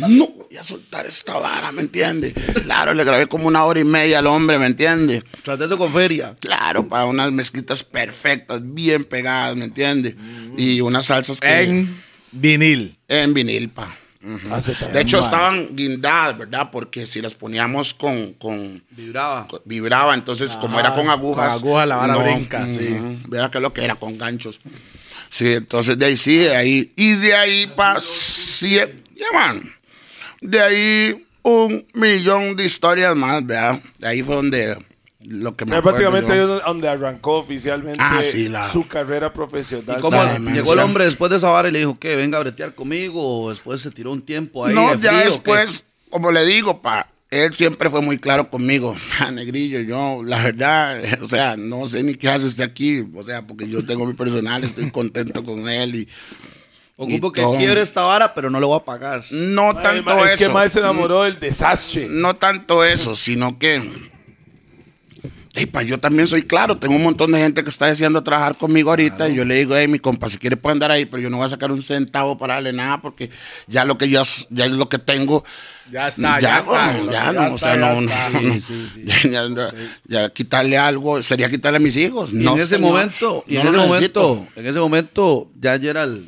[0.00, 2.34] No voy a soltar esta vara, ¿me entiende?
[2.64, 5.24] Claro, le grabé como una hora y media al hombre, ¿me entiende?
[5.42, 6.34] Traté eso con feria.
[6.40, 10.14] Claro, para unas mezclitas perfectas, bien pegadas, ¿me entiendes?
[10.58, 12.96] Y unas salsas que- En vinil.
[13.08, 13.96] en vinil, pa.
[14.92, 16.70] De hecho, estaban guindadas, ¿verdad?
[16.72, 19.46] Porque si las poníamos con, con, Vibraba.
[19.46, 21.54] con- vibraba, entonces como era con agujas.
[21.60, 22.96] con aguja la vara brinca, sí.
[23.28, 24.60] Verá que lo que era con ganchos.
[25.28, 26.92] Sí, entonces de ahí sí, de ahí.
[26.96, 29.62] Y de ahí para siete, ya man.
[30.40, 33.80] De ahí un millón de historias más, ¿verdad?
[33.98, 34.76] De ahí fue donde
[35.20, 36.58] lo que me Ya prácticamente yo.
[36.58, 39.96] es donde arrancó oficialmente Ah, sí, la- su carrera profesional.
[39.98, 42.38] ¿Y cómo La llegó el hombre después de esa vara y le dijo que venga
[42.38, 43.44] a bretear conmigo?
[43.44, 44.74] O después se tiró un tiempo ahí.
[44.74, 45.24] No, de ya frío, ¿o qué?
[45.24, 50.42] después, como le digo, pa, él siempre fue muy claro conmigo, "Ah, negrillo, yo, la
[50.42, 54.06] verdad, o sea, no sé ni qué hace usted aquí, o sea, porque yo tengo
[54.06, 56.08] mi personal, estoy contento con él y
[56.96, 57.56] Ocupo que todo.
[57.56, 59.24] quiere esta vara, pero no le voy a pagar.
[59.30, 60.46] no tanto es eso.
[60.46, 62.06] que Mae se enamoró del desastre.
[62.08, 63.82] No tanto eso, sino que.
[65.58, 68.56] Ey, pa, yo también soy claro, tengo un montón de gente que está deseando trabajar
[68.56, 71.20] conmigo ahorita y yo le digo, hey, mi compa, si quiere puede andar ahí, pero
[71.20, 73.28] yo no voy a sacar un centavo para darle nada porque
[73.66, 75.44] ya lo que yo, ya es lo que tengo.
[75.90, 78.00] Ya está, ya está, bueno, loco, ya ya no, o sea, ya no,
[79.04, 79.74] ya, ya-
[80.06, 82.32] ya quitarle algo sería quitarle a mis hijos.
[82.32, 85.78] Y no, en ese señor, momento, y no en ese momento, en ese momento, ya
[85.78, 86.24] Gerald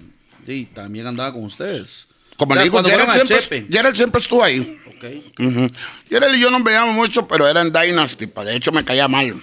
[0.46, 2.06] sí, también andaba con ustedes.
[2.36, 3.66] Como O sea, le digo, Gerald siempre.
[3.70, 4.78] Gerald siempre estuvo ahí.
[5.00, 5.04] Ok.
[5.38, 5.70] Ujú.
[6.10, 8.26] Gerald y yo nos veíamos mucho, pero era en Dynasty.
[8.26, 9.42] De hecho, me caía mal.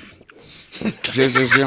[1.12, 1.62] Sí, sí, sí.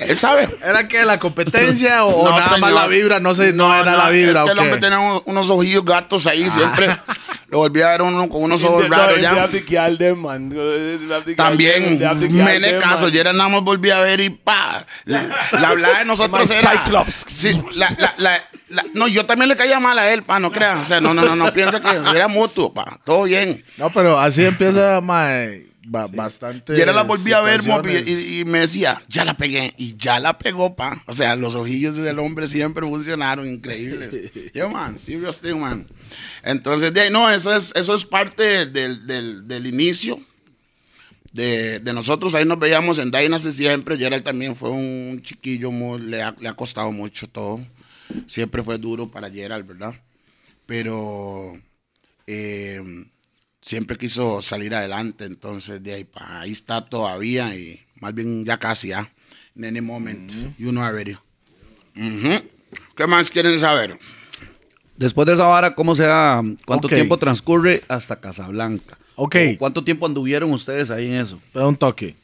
[0.00, 0.48] Él sabe.
[0.64, 3.20] ¿Era que la competencia o, o No, nada más la vibra?
[3.20, 4.40] No sé, no, era la vibra.
[4.40, 4.80] Es que ¿o el hombre qué?
[4.80, 6.88] tenía unos, unos ojillos gatos ahí siempre.
[7.50, 9.48] Lo volví a ver uno con unos ojos raros ya.
[11.36, 13.12] También, kill mene them, caso, man.
[13.12, 14.84] ya nada más volví a ver y pa.
[15.06, 15.22] La,
[15.52, 16.72] la hablada de nosotros era.
[16.72, 17.24] Cyclops.
[17.28, 20.52] Sí, la, la, la, la- no, yo también le caía mal a él, pa, no
[20.52, 20.76] creas.
[20.78, 22.98] O sea, no, no, no, no piensa que era mutuo, pa.
[23.04, 23.64] Todo bien.
[23.78, 26.76] No, pero así empieza mae, ba- bastante.
[26.76, 29.72] Y ahora la volví a ver y, me decía, ya la pegué.
[29.76, 31.02] Y ya la pegó, pa.
[31.06, 34.30] O sea, los ojillos del hombre siempre funcionaron, increíble.
[34.54, 35.86] Yeah, man, serious thing, man.
[36.42, 40.20] Entonces, de ahí, no, eso es, eso es parte del, del, del inicio
[41.32, 42.34] de, de nosotros.
[42.34, 43.96] Ahí nos veíamos en Dynasty siempre.
[43.96, 47.60] Gerald también fue un chiquillo, muy, le, ha, le ha costado mucho todo.
[48.26, 49.94] Siempre fue duro para Gerald, ¿verdad?
[50.66, 51.58] Pero
[52.26, 52.80] eh,
[53.68, 58.56] siempre quiso salir adelante, entonces de ahí, pa, ahí está todavía y más bien ya
[58.58, 59.12] casi, ¿ah?
[59.54, 61.12] In any moment, you know already.
[61.94, 62.42] Ujú.
[62.96, 63.98] ¿Qué más quieren saber?
[64.96, 66.42] Después de esa vara, ¿cómo sea?
[66.64, 66.94] ¿Cuánto Ok.
[66.94, 68.96] tiempo transcurre hasta Casablanca?
[69.16, 69.36] Ok.
[69.54, 71.38] ¿O ¿Cuánto tiempo anduvieron ustedes ahí en eso?
[71.52, 72.16] Pero un toque.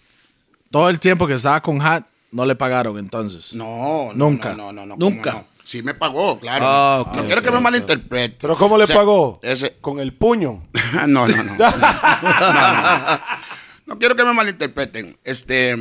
[0.71, 3.55] Todo el tiempo que estaba con Hat, no le pagaron entonces.
[3.55, 4.55] No, no, Nunca.
[4.55, 5.45] No, no, no, ¿cómo Nunca.
[5.65, 6.65] Sí me pagó, claro.
[6.69, 8.37] Ah, no quiero que me malinterprete.
[8.41, 9.41] Pero ¿cómo le O sea, pagó?
[9.43, 10.69] Ese, Con el puño.
[11.09, 11.55] no, no, no.
[11.57, 13.21] No, no, no.
[13.87, 15.17] No quiero que me malinterpreten.
[15.25, 15.73] Este,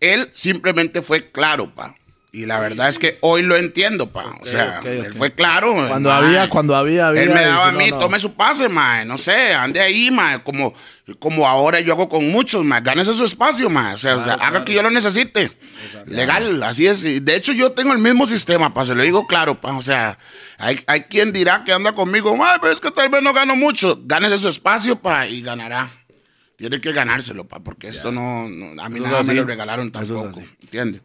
[0.00, 1.94] él simplemente fue claro, pa.
[2.36, 4.36] Y la verdad es que hoy lo entiendo, pa.
[4.42, 5.72] o sea, él fue claro.
[5.88, 6.26] Cuando mae.
[6.26, 7.22] había, cuando había, había.
[7.22, 7.98] Él me daba a mí, no, no.
[8.02, 10.74] tome su pase, mae, no sé, ande ahí, mae, como,
[11.18, 14.34] como ahora yo hago con muchos, mae, gánese su espacio, mae, o sea, o sea,
[14.34, 15.50] haga que yo lo necesite.
[16.04, 17.04] Legal, así es.
[17.04, 19.80] Y De hecho, yo tengo el mismo sistema, pa, se lo digo claro, pa, o
[19.80, 20.18] sea,
[20.58, 23.56] hay, hay quien dirá que anda conmigo, mae, pero es que tal vez no gano
[23.56, 25.90] mucho, gánese su espacio, pa, y ganará.
[26.56, 29.90] Tiene que ganárselo, pa, porque esto no, no- a mí Eso nada me lo regalaron
[29.90, 30.42] tampoco.
[30.62, 31.00] ¿entiendes?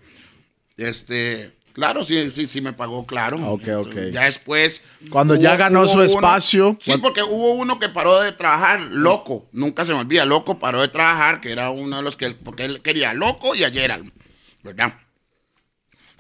[0.82, 3.38] Este, claro, sí, sí, sí me pagó, claro.
[3.52, 3.96] Ok, ok.
[4.12, 4.82] Ya después.
[5.10, 6.78] Cuando ya ganó su uno- espacio.
[6.82, 9.48] Sí, porque hubo uno que paró de trabajar, loco.
[9.52, 12.32] Nunca se me olvida, loco paró de trabajar, que era uno de los que.
[12.32, 14.12] Porque él quería loco y a Gerald,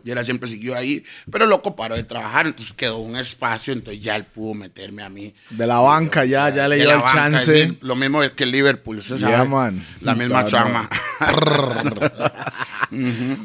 [0.04, 0.12] ¿verdad?
[0.12, 4.16] Gerald siempre siguió ahí, pero loco paró de trabajar, entonces quedó un espacio, entonces ya
[4.16, 5.34] él pudo meterme a mí.
[5.50, 7.78] De la banca ya, ya le dio el banca, chance.
[7.82, 9.50] Lo mismo que Liverpool, se Yeah, sabe.
[9.50, 9.86] man.
[10.02, 10.90] La misma trama.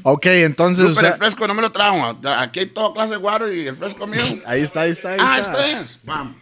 [0.02, 0.96] Ok, entonces.
[0.96, 2.18] Pero el fresco no me lo trajo.
[2.38, 4.20] Aquí hay toda clase de guaro y el fresco mío.
[4.46, 5.66] Ahí está, ahí está, ahí ah, está.
[5.66, 6.00] este es.
[6.04, 6.34] Bam,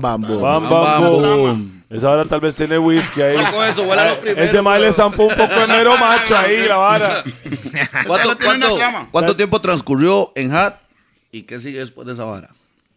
[0.22, 0.40] boom.
[0.42, 1.79] Bam, Bam, bam, bam, boom.
[1.90, 3.36] Esa hora tal vez tiene whisky ahí.
[3.52, 5.96] Con eso, huele a lo Ah, primero, Ese mae le zampó un poco de mero
[5.98, 7.24] macho ahí, la vara.
[9.10, 10.76] ¿Cuánto, tiempo transcurrió en Hat
[11.32, 12.50] y qué sigue después de esa vara?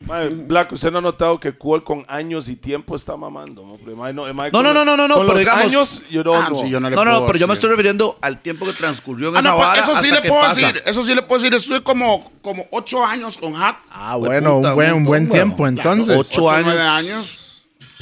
[0.06, 3.63] Mae, Black, usted no ha notado que Cool con años y tiempo está mamando.
[3.65, 3.95] ¿no?
[3.95, 6.03] Mae, no, mae, No, con no, los- no, no, no, con pero los digamos- años,
[6.12, 6.56] yo no, Ah, no.
[6.56, 7.60] sí, yo no le No, no, puedo no, pero yo me decir.
[7.62, 9.79] estoy refiriendo al tiempo que transcurrió en Ah, esa no, pues, vara.
[9.82, 10.56] eso sí hasta le que puedo pasa.
[10.60, 11.56] decir, eso sí le puedo decir.
[11.56, 13.77] Estuve como, como ocho años con Hat.
[13.89, 16.15] Ah, bueno, puta, un buen, un buen tiempo entonces.
[16.15, 16.65] Ocho años.
[16.65, 17.39] nueve años.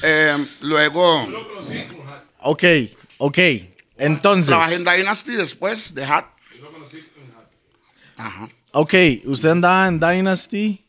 [0.03, 1.27] Eh, luego
[2.39, 2.63] Ok,
[3.17, 3.37] ok.
[3.97, 4.47] Entonces.
[4.47, 6.25] trabajé en Dynasty después de Hat.
[8.17, 8.49] Ajá.
[8.73, 8.93] Ok,
[9.25, 10.83] ¿usted andaba en Dynasty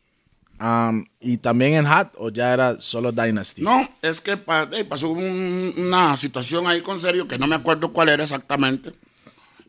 [0.61, 3.63] um, y también en Hat o ya era solo Dynasty?
[3.63, 7.93] No, es que pa- pasó un- una situación ahí con serio que no me acuerdo
[7.93, 8.93] cuál era exactamente.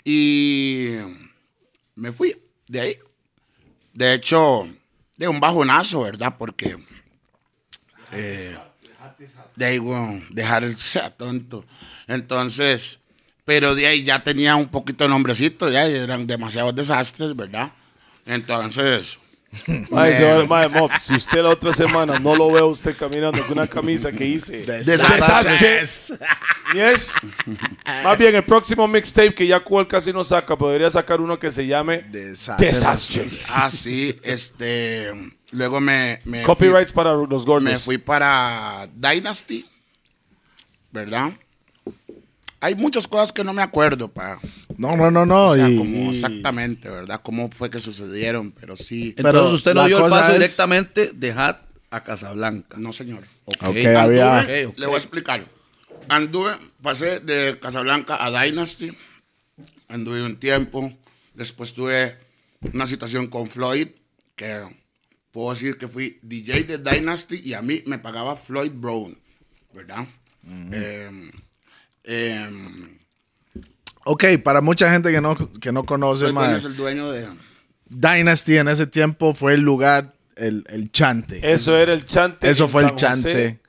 [0.06, 0.92] Y
[1.96, 2.36] me fui
[2.68, 3.00] de ahí.
[3.94, 4.68] De hecho,
[5.18, 6.36] de un bajonazo, ¿verdad?
[6.38, 6.78] Porque
[8.12, 8.58] eh,
[9.56, 11.66] de ahí, bueno, dejar el sea tonto.
[12.08, 13.00] Entonces,
[13.46, 17.72] pero de ahí ya tenía un poquito de nombrecito, ya eran demasiados desastres, ¿verdad?
[18.26, 19.20] Entonces,
[19.92, 22.66] Mae, me- se va- mae, Mop, si usted la otra semana no lo ve a
[22.66, 26.14] usted caminando con una camisa que dice Desastres.
[26.74, 27.12] Yes.
[28.04, 31.52] Más bien, el próximo mixtape que ya Cool casi no saca, podría sacar uno que
[31.52, 32.74] se llame Desastres.
[32.74, 33.52] Desastres.
[33.52, 35.12] así, este,
[35.54, 36.22] luego me...
[36.26, 37.82] me fui- Copyrights para los me gordos.
[37.82, 39.66] fui para Dynasty.
[40.92, 41.34] ¿verdad?
[42.60, 44.40] Hay muchas cosas que no me acuerdo, pa.
[44.78, 45.48] No, no, no, no.
[45.50, 47.20] O sea, y- como y- exactamente, ¿verdad?
[47.24, 49.14] Cómo fue que sucedieron, pero sí.
[49.18, 51.58] Pero Entonces usted no dio el paso es- directamente de Hat
[51.90, 52.78] a Casablanca.
[52.78, 53.24] No, señor.
[53.46, 54.78] Ok, Anduve- había- Ok, ok.
[54.78, 55.46] Le voy a explicar.
[56.10, 58.96] Anduve, pasé de Casablanca a Dynasty.
[59.90, 60.94] Anduve un tiempo.
[61.34, 62.18] Después tuve
[62.74, 63.88] una situación con Floyd,
[64.36, 64.64] que
[65.34, 69.18] puedo decir que fui DJ de Dynasty y a mí me pagaba Floyd Brown,
[69.74, 70.06] ¿verdad?
[70.46, 71.32] Em,
[72.04, 72.98] em,
[74.06, 77.26] Ok, para mucha gente que no, que no conoce, mae, es el dueño de...
[77.90, 81.40] Dynasty en ese tiempo fue el lugar, el, el chante.
[81.54, 82.50] Eso era el chante.
[82.50, 83.60] Eso fue el José, chante.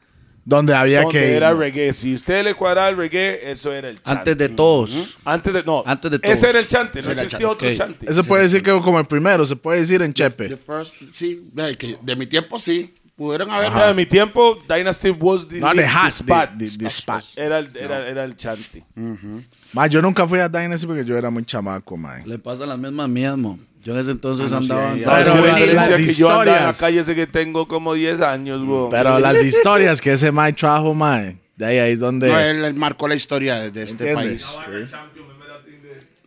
[0.46, 1.34] Donde había donde que ir.
[1.36, 1.92] era reggae.
[1.92, 4.30] Si usted le cuadraba el reggae, eso era el chante.
[4.30, 5.18] Antes de todos.
[5.24, 5.82] Antes de, no.
[5.86, 6.34] Antes de todos.
[6.36, 7.44] Ese era el chante, no existía chante.
[7.46, 7.74] otro Ok.
[7.74, 8.10] chante.
[8.10, 10.56] Eso puede decir que como el primero, se puede decir en The Chepe.
[10.58, 12.94] first, sí, de, que de mi tiempo sí.
[13.16, 13.72] Pudieron haber...
[13.72, 16.50] Sea, en mi tiempo, Dynasty was the, No, the the hat, spot.
[16.58, 17.22] the- the- the spot.
[17.36, 18.84] Era, el, era, era el chante.
[19.72, 22.22] Ma, yo nunca fui a Dynasty porque yo era muy chamaco, man.
[22.26, 23.58] Le pasan las mismas mías, mo.
[23.84, 24.92] Yo en ese entonces Ah, no, sí, andaba...
[24.92, 26.80] andaba- Pero Pero las la diferencia que yo andaba en la historias.
[26.80, 28.88] calle ese que tengo como 10 años, güey.
[28.90, 32.28] Pero las historias que ese Mike trajo, man, de ahí, ahí es donde...
[32.28, 34.56] No, él, él marcó la historia de, de este país.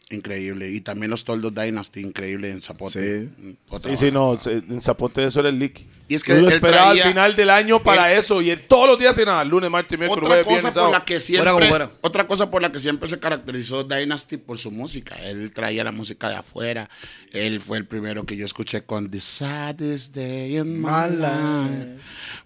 [0.10, 0.72] Increíble.
[0.72, 3.28] Y también los Toldos Dynasty, increíble en Zapote.
[3.28, 3.58] Sí.
[3.68, 5.82] Otra Sí, sí, no, en Zapote eso era el leak.
[6.08, 8.66] Y es que Yo lo esperaba traía- al final del año para eso y él
[8.70, 11.68] todos los días era lunes, martes, miércoles, Otra jueves, cosa viernes, por la que siempre,
[11.68, 11.92] fuera.
[12.00, 15.16] otra cosa por la que siempre se caracterizó Dynasty por su música.
[15.26, 16.90] Él traía la música de afuera.
[17.34, 21.98] Él fue el primero que yo escuché con The Saddest Day in My Life.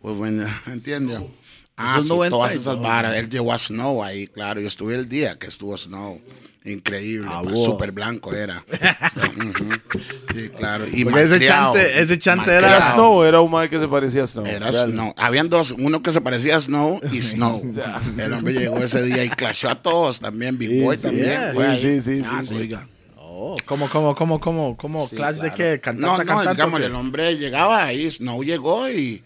[0.01, 1.19] Pues bueno, ¿entiendes?
[1.77, 3.15] Ah, es sí, 90 todas esas varas.
[3.15, 4.59] Él llevó a Snow ahí, claro.
[4.59, 6.19] Yo estuve el día que estuvo Snow.
[6.63, 7.55] Increíble, Ah, wow.
[7.55, 8.63] súper blanco era.
[10.33, 10.85] Sí, claro.
[10.87, 12.93] Y ese chante- ese chante era- ¿Era malcriado.
[12.93, 14.45] Snow o era un man que se parecía a Snow?
[14.45, 14.91] Era Real.
[14.91, 15.13] Snow.
[15.17, 17.61] Habían dos, uno que se parecía a Snow y Snow.
[18.17, 20.57] El hombre llegó ese día y clashó a todos también.
[20.57, 21.25] Big Sí, Boy sí, también.
[21.25, 21.51] yeah.
[21.53, 22.55] fue Sí, sí, sí, Ah, sí.
[22.55, 22.87] Oiga.
[23.17, 25.07] Oh, ¿Cómo, cómo, cómo, cómo, cómo?
[25.07, 25.55] Sí, ¿Clash de claro.
[25.57, 25.79] qué?
[25.81, 26.85] ¿Cantante, No, no, cantante qué?
[26.85, 29.23] el hombre llegaba ahí, Snow llegó y,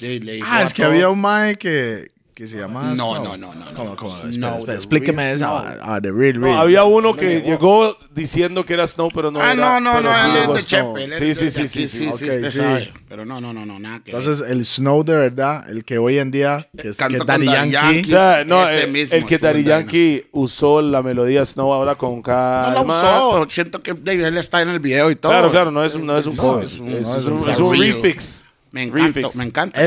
[0.00, 2.94] y le dijo Ah, a es que todos- había un Mike que, que se llamaba
[2.94, 3.22] No, Snow.
[3.22, 3.74] no, no, no, no.
[3.74, 4.10] ¿Cómo, cómo?
[4.10, 5.50] Snow, Espera, espera, the explíqueme esa.
[5.82, 6.58] Ah, the real, No, real.
[6.60, 9.78] había uno que llegó diciendo que era Snow, pero no Ah, era.
[9.78, 10.66] no, no, no, él es de.
[10.66, 11.04] Chepe.
[11.04, 12.62] él es Sí, de- sí, sí, sí, sí, sí.
[13.10, 14.20] Pero no, no, no, no, nada que ver.
[14.22, 17.72] Entonces, el Snow de verdad, el que hoy en día, que es Daddy Yankee.
[17.72, 18.00] Yankee.
[18.04, 21.96] O sea, no, Ese el, mismo el que Daddy Yankee usó la melodía Snow ahora
[21.96, 22.72] con No calma.
[22.72, 23.46] la usó.
[23.50, 25.30] Siento que David, él está en el video y todo.
[25.30, 28.46] Claro, claro, no es un, no es un cover, es, un- no, refix.
[28.72, 29.84] Me encanta, me encanta.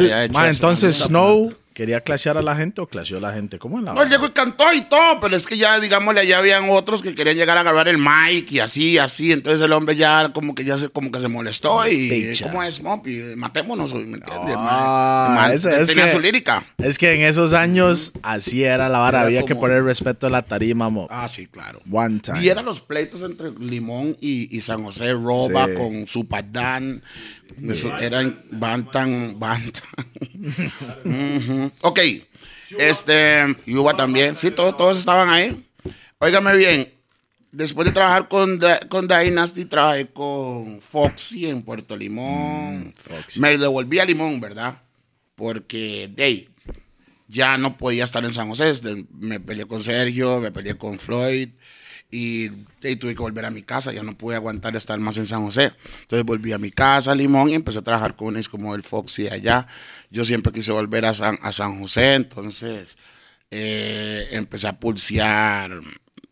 [0.49, 3.59] Entonces Snow quería clashear a la gente o clasheó a la gente.
[3.59, 6.39] ¿Cómo es la No, llegó y cantó y todo, pero es que ya, digámosle, ya
[6.39, 9.31] habían otros que querían llegar a grabar el mic y así, así.
[9.31, 12.49] Entonces el hombre ya como que ya se, como que se molestó y Picha.
[12.49, 13.19] ¿cómo es, Mopi?
[13.35, 14.55] Matémonos, ¿me entiendes?
[14.57, 16.65] Ah, El man ese- es tenía que- su lírica.
[16.77, 19.19] Es que en esos años así era la vara.
[19.19, 21.07] Era Había que como- poner respeto a la tarima, mo.
[21.09, 21.81] Ah, sí, claro.
[21.91, 22.41] One time.
[22.43, 25.73] Y eran los pleitos entre Limón y, y San José Roba Sí.
[25.75, 27.01] con Supadán.
[27.61, 29.83] Eso eran Bantan, Bantan.
[31.05, 31.71] Ujú.
[31.81, 31.99] Ok.
[32.77, 34.35] Este, Yuba también.
[34.37, 35.67] Sí, todos, todos estaban ahí.
[36.19, 36.93] Óigame bien.
[37.51, 42.93] Después de trabajar con, con Dynasty, trabajé con Foxy en Puerto Limón.
[42.97, 43.39] Foxy.
[43.39, 44.81] Me devolví a Limón, ¿verdad?
[45.35, 46.49] Porque, de
[47.27, 48.69] ya no podía estar en San José.
[48.69, 51.49] Este, Me peleé con Sergio, me peleé con Floyd
[52.13, 52.51] y,
[52.83, 53.91] y tuve que volver a mi casa.
[53.91, 55.73] Ya no pude aguantar estar más en San José.
[56.01, 59.27] Entonces volví a mi casa, Limón, y empecé a trabajar con unos como el Foxy
[59.27, 59.65] allá.
[60.11, 62.99] Yo siempre quise volver a San, a San José, entonces
[63.49, 65.81] eh, empecé a pulsear,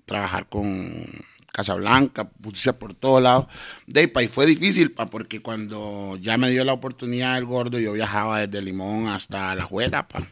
[0.06, 1.04] trabajar con
[1.52, 3.48] Casablanca, pulsear por todos lados.
[3.88, 7.94] De ahí, fue difícil, pa, porque cuando ya me dio la oportunidad el gordo, yo
[7.94, 10.28] viajaba desde Limón hasta La Juela, pa.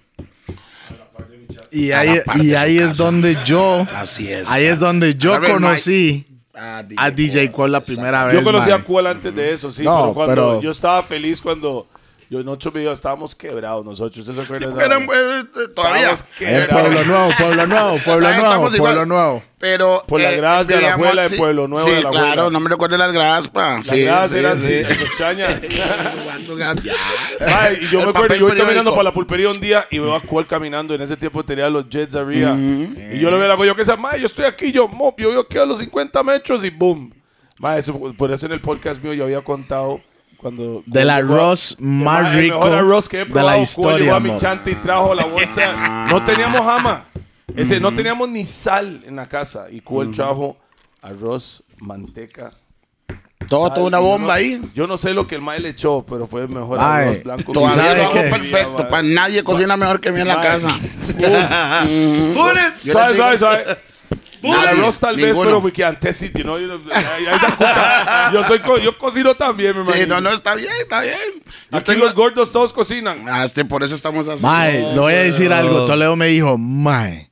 [1.72, 3.04] Y a ahí, y ahí es casa.
[3.04, 3.86] donde yo.
[3.94, 4.50] Así es.
[4.52, 6.26] Ahí es donde yo conocí
[6.62, 7.52] Ah, DJ a DJ.
[7.52, 8.36] Qual la primera vez.
[8.36, 8.80] Yo conocí mae.
[8.80, 11.88] a Cual antes de eso, sí, No, pero cuando pero- yo estaba feliz cuando
[12.30, 14.20] yo en ocho videos estábamos quebrados nosotros.
[14.28, 15.40] ¿Usted se acuerda de Porque esa eran, vara?
[15.40, 16.12] eh, todavía.
[16.12, 16.82] Estábamos Eh, quebrados.
[16.82, 18.94] Pueblo Nuevo, Pueblo Nuevo, Pueblo Ah, Nuevo, estamos igual.
[18.94, 19.44] Pueblo Nuevo.
[19.58, 20.04] Pero.
[20.08, 22.60] Por las gradas de la Juela de sí, Pueblo Nuevo Sí, de la claro, no
[22.60, 23.78] me recuerdo las gradas, pa.
[23.78, 24.68] Las sí, gradas sí, eran sí.
[27.48, 30.00] Ay, y yo El me acuerdo, yo voy caminando para la pulpería un día y
[30.00, 30.94] veo a Cual caminando.
[30.94, 32.56] En ese tiempo tenía los Jets arriba.
[32.56, 35.42] Y yo le veo la yo que esa, yo estoy aquí, yo, mop, yo veo
[35.42, 37.14] aquí a los 50 metros y boom.
[37.58, 40.00] Ma, eso, por eso en el podcast mío yo había contado
[40.42, 40.84] cuando...
[40.86, 43.32] Del Cual llegó a- arroz más Ma, el rico mejor arroz que he de la
[43.34, 43.62] probado.
[43.62, 46.08] Historia, llegó a mi chante y trajo la bolsa.
[46.10, 47.06] No teníamos jama.
[47.56, 49.68] Ese, No teníamos ni sal en la casa.
[49.72, 50.58] Y Cual trajo
[51.02, 52.52] arroz, manteca
[53.48, 54.62] Todo, toda una Yo bomba no- ahí.
[54.76, 57.24] Yo no sé lo que el mae le echó, pero fue el mejor Mae, arroz
[57.24, 57.52] blanco.
[57.54, 58.88] Todavía lo hago perfecto.
[58.90, 59.02] pa.
[59.04, 60.68] Nadie cocina mejor que mí en la casa.
[62.84, 63.66] Yo Suave, suave, suave.
[64.42, 65.62] Nadie, arroz tal vez, ninguno.
[65.62, 66.58] pero can test it, you know,
[68.34, 70.16] yo soy co- yo cocino también, mi Sí, hermano.
[70.22, 71.18] no, no, está bien, está bien.
[71.72, 72.06] Yo Aquí tengo...
[72.06, 73.26] los gordos todos cocinan.
[73.28, 74.44] Ah, este, por eso estamos así.
[74.46, 75.86] Mae, le voy a decir algo.
[75.86, 77.32] Toledo me dijo, Mae,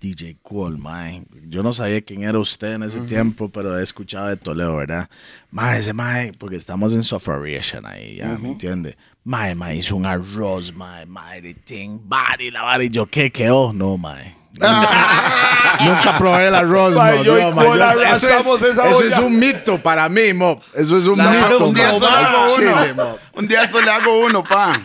[0.00, 1.22] DJ Cool, Mae.
[1.48, 5.08] Yo no sabía quién era usted en ese tiempo, pero he escuchado de Toledo, ¿verdad?
[5.50, 8.28] Mae, ese Mae, porque estamos en Sufferation ahí, ¿ya?
[8.40, 8.96] ¿Me entiende?
[9.24, 12.82] Mae, Mae hizo un arroz, Mae, Mae, de ting, body, la vara.
[12.84, 13.72] Y yo, ¿qué quedó?
[13.72, 14.36] No, Mae.
[14.52, 17.42] Nunca probé el arroz, mo, yo y
[17.80, 19.08] arrasamos esa eso olla.
[19.08, 20.60] es un mito para mí, mo.
[20.74, 21.98] Eso es un La mito, un día mo.
[21.98, 23.04] solo le hago Chile, uno.
[23.04, 23.18] mo.
[23.34, 24.80] Un día solo le hago uno, pa.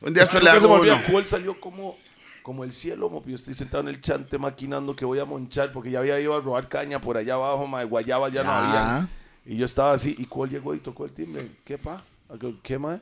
[0.00, 1.04] Un día le Nunca se me hago olvida, uno.
[1.06, 1.96] Cool salió como,
[2.42, 3.22] como el cielo, mo.
[3.26, 6.34] Yo estoy sentado en el chante maquinando que voy a monchar porque ya había ido
[6.34, 8.96] a robar caña por allá abajo, mae, guayaba ya no Ah.
[8.96, 9.08] había.
[9.46, 11.50] Y yo estaba así y Cool llegó y tocó el timbre.
[11.64, 12.02] ¿Qué, pa?
[12.62, 13.00] ¿Qué, mae?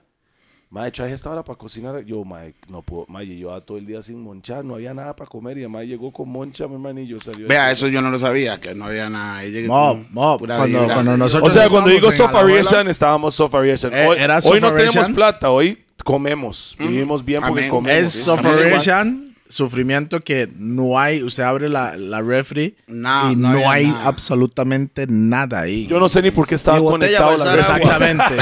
[0.73, 2.03] Mae, traje esta hora para cocinar.
[2.03, 3.05] Yo, mae, no puedo.
[3.07, 5.59] Mae, yo llevaba todo el día sin monchar, no había nada para comer.
[5.59, 7.19] Y mae llegó con moncha, mi hermanillo.
[7.19, 9.37] Salió Vea, eso yo no lo sabía, que no había nada.
[9.37, 13.35] Ahí llegué Mo, con mo, pura cuando- cuando O nosotros- sea, cuando digo Sofariation, estábamos
[13.35, 13.93] Sofariation.
[13.93, 16.75] Eh, Hoy, era hoy no tenemos plata, hoy comemos.
[16.79, 17.71] Vivimos bien porque Amén.
[17.71, 18.03] comemos.
[18.15, 23.87] Es sufferation, sufrimiento que no hay, usted abre la, la refri No, y no hay
[23.88, 24.07] nada.
[24.07, 25.87] absolutamente nada ahí.
[25.87, 27.55] Yo no sé ni por qué estaba conectado la.
[27.55, 28.35] Exactamente.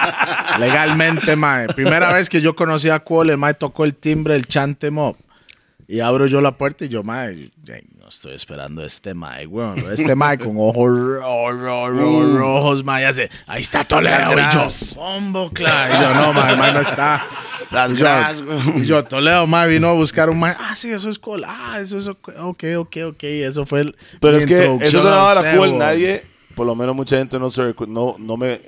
[0.58, 1.66] Legalmente, mae.
[1.68, 5.16] Primera vez que yo conocí a Cuole, el mae tocó el timbre del chante mob.
[5.86, 7.50] Y abro yo la puerta y yo, mae,
[7.98, 9.78] no estoy esperando a este mae, weón.
[9.92, 14.30] Este mae con ojos rojos, rojos, rojos, mae, hace, ahí está Toledo.
[14.32, 15.94] Y yo, claro.
[15.94, 17.26] Y yo, no, mae, no está.
[17.70, 18.06] Las Y yo,
[18.76, 20.56] y yo, Toledo, mae, vino a buscar un mae.
[20.58, 21.44] Ah, sí, eso es cool.
[21.46, 23.22] Ah, eso es ok, ok, ok.
[23.22, 23.96] Eso fue el.
[24.20, 25.76] Pero mi es que eso sonaba la cool.
[25.78, 28.60] Nadie, por lo menos mucha gente no, se recu- no, no me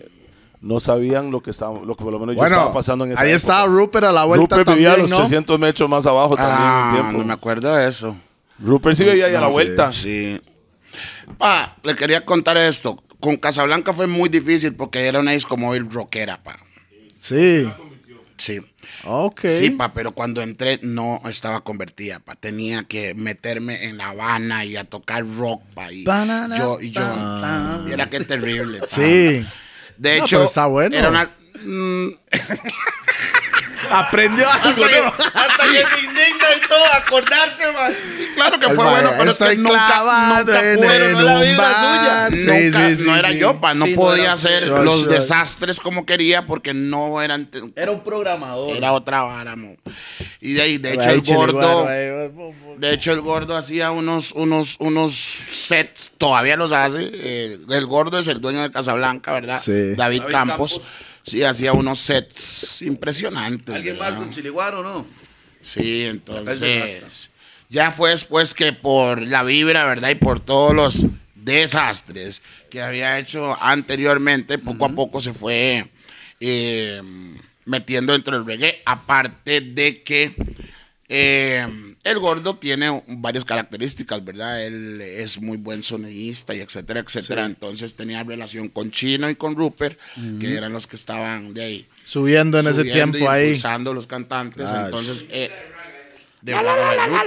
[0.61, 3.21] no sabían lo que estaba, lo que por lo menos yo estaba pasando en esa
[3.23, 3.37] ahí época.
[3.37, 5.25] estaba Rupert a la vuelta Rupert vivía a también, los ¿no?
[5.27, 7.19] 300 metros más abajo también Ah, un tiempo.
[7.19, 8.17] no me acuerdo de eso.
[8.59, 9.53] Rupert sí vivía ahí a la sí.
[9.55, 9.93] vuelta.
[9.93, 10.41] Sí.
[11.39, 12.97] Pa, le quería contar esto.
[13.21, 16.57] Con Casablanca fue muy difícil porque era una disco móvil rockera, pa.
[17.19, 17.69] Sí.
[18.39, 18.61] Sí.
[19.05, 19.47] Ok.
[19.49, 22.35] Sí, pa, pero cuando entré no estaba convertida, pa.
[22.37, 25.91] Tenía que meterme en La Habana y a tocar rock, pa.
[25.93, 27.85] Y Banana, yo, y yo, pam, pam.
[27.87, 28.81] mira qué terrible.
[28.81, 28.87] pa.
[28.87, 29.45] Sí.
[29.99, 30.97] De No, hecho, está bueno.
[30.97, 31.31] era una...
[31.63, 32.09] mm,
[33.91, 35.15] Aprendió algo, ¿no?
[35.35, 37.95] Hasta que se indigna y todo, acordarse, man.
[38.35, 41.23] claro que El fue bueno, pero es que estoy nunca, nunca en pude, el no
[41.23, 42.29] la suya.
[42.31, 43.39] Sí, Nunca- sí, sí, no era sí.
[43.39, 45.15] yo, pa, no Sí, no podía hacer Sure, los sure.
[45.15, 47.49] desastres como quería porque no eran...
[47.77, 48.77] Era un programador.
[48.77, 49.77] Era otra vara, mo.
[50.41, 51.87] Y de ahí, de hecho, el gordo...
[51.87, 57.11] De hecho, el gordo hacía unos, unos, unos sets, todavía los hace.
[57.13, 59.59] eh, el gordo es el dueño de Casablanca, ¿verdad?
[59.59, 59.95] Sí.
[59.97, 60.73] David, David Campos.
[60.75, 60.89] Campos.
[61.27, 63.75] Sí, hacía unos sets impresionantes.
[63.75, 64.19] ¿Alguien más ¿verdad?
[64.21, 65.07] con chiliguaro no?
[65.61, 67.31] Sí, entonces.
[67.69, 70.11] Ya fue después que por la vibra, ¿verdad?
[70.11, 75.91] Y por todos los desastres que había hecho anteriormente, poco a poco se fue
[76.39, 77.03] eh,
[77.65, 78.83] metiendo dentro del reggae.
[78.87, 80.37] Aparte de que
[81.09, 81.67] eh,
[82.07, 84.65] el gordo tiene varias características, ¿verdad?
[84.65, 87.45] Él es muy buen sonidista y etcétera, etcétera.
[87.45, 89.99] Entonces tenía relación con Chino y con Rupert,
[90.41, 93.47] que eran los que estaban de ahí Subiendo en ese tiempo y ahí.
[93.47, 94.71] impulsando los cantantes.
[94.71, 95.51] Entonces, eh,
[96.43, 97.23] de Roots.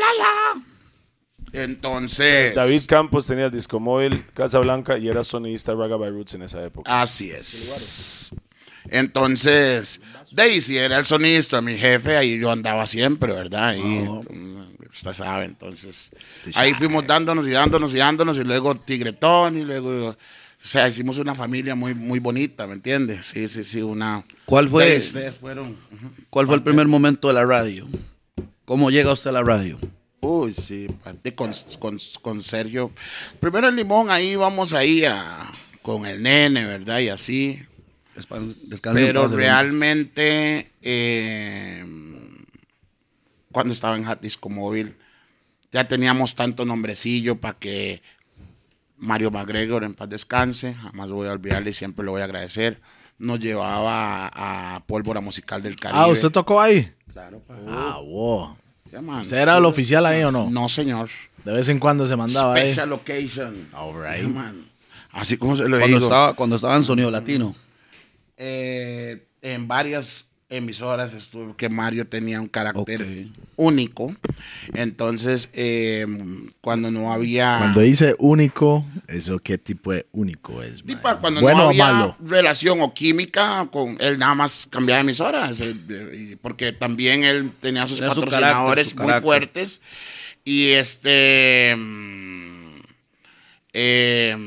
[1.52, 6.36] Entonces, David Campos tenía el disco móvil Casablanca y era sonidista de Raga by Roots
[6.36, 7.02] en esa época.
[7.02, 8.32] así es.
[8.92, 13.76] Entonces, Daisy era el sonista, mi jefe, ahí yo andaba siempre, ¿verdad?
[13.76, 16.12] Y mm, usted sabe, entonces,
[16.56, 20.16] ahí fuimos dándonos y dándonos y dándonos, y luego Tigretón, y luego, o
[20.60, 23.26] sea, hicimos una familia muy, muy bonita, ¿me entiendes?
[23.28, 24.24] Sí, sí, sí, una...
[24.46, 24.86] ¿Cuál fue?
[24.86, 25.78] De ahí ustedes fueron...
[26.30, 27.88] ¿Cuál fue el primer momento de la radio?
[28.66, 29.80] ¿Cómo llega usted a la radio?
[30.22, 32.92] Uy, sí, parte con, con, con Sergio.
[33.40, 35.50] Primero el limón, ahí vamos ahí a,
[35.82, 37.00] con el nene, ¿verdad?
[37.00, 37.60] Y así.
[38.94, 41.86] Pero realmente, eh,
[43.52, 44.96] cuando estaba en Hot Disco Móvil,
[45.72, 48.02] ya teníamos tanto nombrecillo para que
[48.98, 52.26] Mario McGregor, en paz descanse, jamás lo voy a olvidarle y siempre lo voy a
[52.26, 52.82] agradecer,
[53.18, 56.02] nos llevaba a, a Pólvora Musical del Caribe.
[56.04, 56.92] Ah, ¿usted tocó ahí?
[57.14, 57.56] Claro, pa.
[57.68, 58.56] Ah, wow.
[59.22, 60.50] ¿Usted era el oficial ahí o no?
[60.50, 61.10] No, señor.
[61.46, 62.72] De vez en cuando se mandaba ahí.
[62.74, 63.70] Special Occasion.
[63.74, 64.28] All right.
[64.28, 64.70] Man.
[65.12, 66.00] Así como se lo Cuando digo.
[66.00, 67.56] estaba, cuando estaba en Sonido Latino.
[68.40, 74.16] Eh, en varias emisoras, estuvo, que Mario tenía un carácter único.
[74.74, 76.08] Entonces, eh,
[76.62, 77.58] cuando no había...
[77.60, 80.84] Cuando dice único, ¿eso qué tipo de único es?
[80.84, 82.18] Tipo, cuando ¿Bueno no o había malo?
[82.20, 85.62] relación o química con él nada más cambiaba de emisoras
[86.42, 89.82] porque también él tenía sus Tenía su patrocinadores carácter, su muy fuertes
[90.44, 92.80] y este mm,
[93.74, 94.38] eh,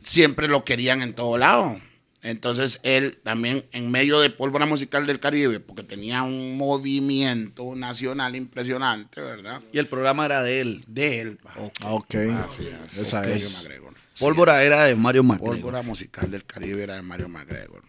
[0.00, 1.78] siempre lo querían en todo lado
[2.24, 8.34] entonces él también en medio de pólvora musical del Caribe porque tenía un movimiento nacional
[8.34, 10.84] impresionante verdad Y el programa era de él.
[10.88, 11.54] de él pa.
[11.82, 12.14] Ah, ok.
[12.44, 12.98] Así es.
[12.98, 13.62] Esa Mario es.
[13.62, 13.94] McGregor.
[14.14, 15.56] Sí, Pólvora era de Mario McGregor.
[15.56, 17.82] Pólvora musical del Caribe era de Mario McGregor.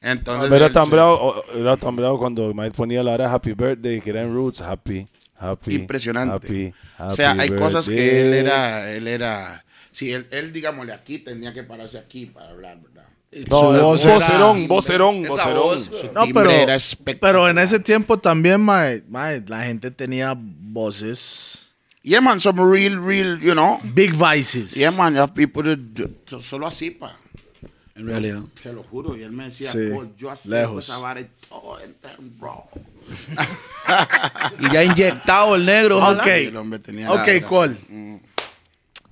[0.00, 0.52] Entonces.
[0.52, 4.00] Era él tan, se- bravo, era tan bravo cuando Mike ponía la hora Happy Birthday,
[4.00, 5.06] que era en Roots, Happy,
[5.38, 5.74] Happy.
[5.74, 6.46] Impresionante.
[6.46, 8.40] Happy, o sea, happy hay cosas que él birthday.
[8.40, 8.92] era.
[8.92, 9.64] Él era.
[9.92, 12.93] Sí, él, él, digámosle, aquí tenía que pararse aquí para hablar, ¿verdad?
[13.50, 15.80] No, vocerón, vocerón, vocerón.
[16.14, 16.76] No, pero, era
[17.20, 23.02] pero en ese tiempo también, mae, mae, la gente tenía voces, Yeah, man, some real,
[23.02, 23.80] real, you know.
[23.82, 24.74] big voices.
[24.74, 25.78] Yeah, man, you have people that-
[26.26, 27.16] yo- solo así, pa.
[27.96, 28.40] En realidad.
[28.60, 29.16] Se lo juro.
[29.16, 30.84] Y él me decía, Sí, "Cole, yo acerco lejos.
[30.88, 32.64] esa vara y todo entra en raw.
[34.60, 35.98] Y ya inyectado el negro.
[35.98, 36.26] Ok.
[36.26, 37.76] El hombre tenía Ok, Cole.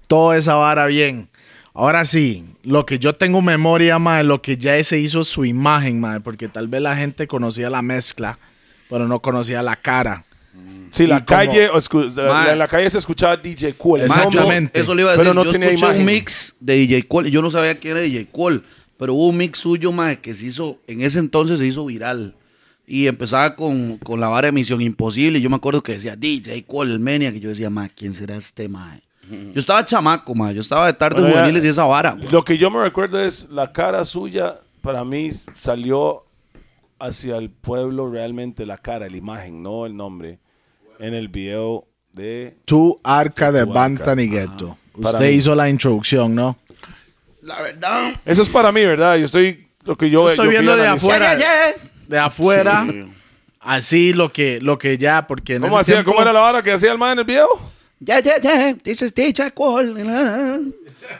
[0.06, 1.28] Toda esa vara bien.
[1.74, 6.00] Ahora sí, lo que yo tengo memoria, mae, lo que ya se hizo su imagen,
[6.00, 8.38] mae, porque tal vez la gente conocía la mezcla,
[8.90, 10.24] pero no conocía la cara.
[10.90, 12.50] Sí, la como- calle, o escu- la- Man.
[12.50, 14.04] en la calle se escuchaba DJ nombre.
[14.04, 14.80] Exactamente.
[14.80, 15.24] eso le iba a decir.
[15.24, 16.00] Pero no yo tenía escuché imagen.
[16.00, 17.30] un mix de DJ Cole.
[17.30, 18.60] Yo no sabía quién era DJ Cole.
[18.98, 22.34] Pero hubo un mix suyo, mae, que se hizo, en ese entonces se hizo viral.
[22.86, 25.38] Y empezaba con, con la vara de Misión Imposible.
[25.38, 27.32] Y yo me acuerdo que decía DJ Cole, el Menia.
[27.32, 29.00] Que yo decía, mae, ¿quién será este, mae?
[29.30, 30.54] Yo estaba chamaco, mae.
[30.54, 32.16] Yo estaba de Bueno, ya- juveniles y esa vara.
[32.30, 36.24] Lo que yo me recuerdo es la cara suya, para mí salió
[36.98, 40.38] hacia el pueblo realmente la cara, la imagen, no el nombre,
[40.98, 42.56] en el video de...
[42.64, 43.64] Tu arca de.
[43.64, 44.76] Bantanigueto.
[45.00, 45.34] Para Usted mí.
[45.36, 46.58] hizo la introducción, ¿no?
[47.40, 48.12] La verdad.
[48.24, 49.16] Eso es para mí, ¿verdad?
[49.16, 49.66] Yo estoy...
[49.84, 51.36] Lo que yo, Yo estoy yo viendo de afuera.
[51.36, 51.82] Yeah, yeah.
[52.06, 53.12] De afuera, Sí.
[53.60, 55.94] así lo que, lo que ya, porque en ¿Cómo ese hacía?
[55.96, 57.48] tiempo- ¿Cómo era la vara que hacía el man en el video?
[58.04, 58.74] Yeah, yeah.
[58.82, 59.94] This is DJ Cole.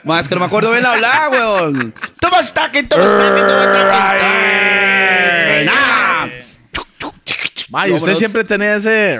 [0.03, 1.93] Más es que no me acuerdo bien hablar, weón.
[2.19, 5.69] Tú vas stacking, tú vas stacking, tú vas stacking.
[7.71, 9.17] No, usted siempre tenía ese...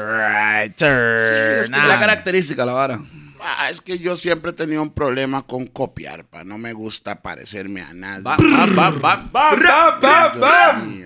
[0.75, 1.15] Turn.
[1.61, 1.77] es que.
[1.77, 3.01] La característica, la vara.
[3.39, 6.43] Ah, es que yo siempre he tenido un problema con copiar, pa.
[6.45, 8.23] No me gusta parecerme a nadie.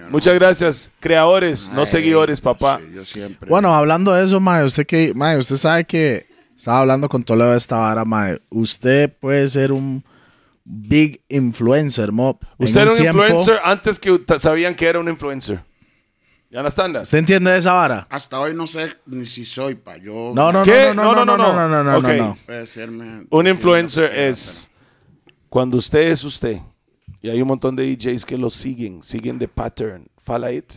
[0.09, 2.79] Muchas gracias, creadores, no seguidores, papá.
[2.79, 3.49] sí, yo siempre.
[3.49, 6.27] Bueno, hablando de eso, mae, usted que, mae, usted sabe que
[6.57, 8.41] estaba hablando con todo Toledo de esta vara, mae.
[8.49, 10.03] Usted puede ser un
[10.65, 12.39] big influencer, mob.
[12.57, 15.63] Usted era un influencer antes que sabían que era un influencer.
[16.49, 16.95] ¿Ya no están?
[16.95, 18.07] ¿Usted entiende esa vara?
[18.09, 19.97] Hasta hoy no sé ni si soy, pa.
[19.97, 20.31] Yo.
[20.33, 20.93] No, no, ¿Qué?
[20.95, 22.19] no, no, no, no, no, no, no, okay.
[22.19, 22.65] no, Puede
[23.29, 24.71] Un influencer es
[25.49, 26.57] cuando usted es usted.
[27.21, 30.07] Y hay un montón de DJs que lo siguen, siguen de pattern.
[30.17, 30.73] Fala it.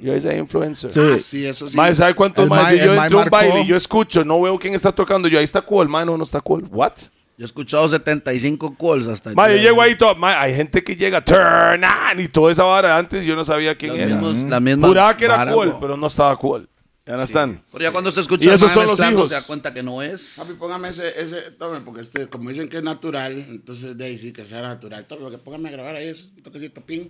[0.00, 0.90] Yo ese influencer.
[0.90, 1.00] Sí.
[1.00, 1.76] Ah, sí, eso sí.
[1.76, 2.68] Mae, ¿sabe cuántos El más?
[2.70, 5.38] Si yo entro a un baile y yo escucho, no veo quién está tocando, yo
[5.38, 6.64] ahí está cool, mae, no, no está cool.
[6.70, 6.92] What?
[7.38, 10.94] Yo he escuchado 75 calls hasta Mae, yo llego ahí todo, mae, hay gente que
[10.94, 14.16] llega, turn on, y toda esa vara antes yo no sabía quién Los era.
[14.20, 16.68] mismos- la misma Juraba que era vara, cool, pero no estaba cool.
[17.04, 17.60] ¿Ya no están?
[17.72, 19.28] Pero ya cuando usted escucha Y esos son los hijos.
[19.30, 20.34] se da cuenta que no es.
[20.38, 24.16] Papi, póngame ese, ese, tome, porque este, como dicen que es natural, entonces de ahí
[24.16, 25.04] sí que sea natural.
[25.06, 27.08] Todo lo que póngame a grabar ahí es un toquecito ping.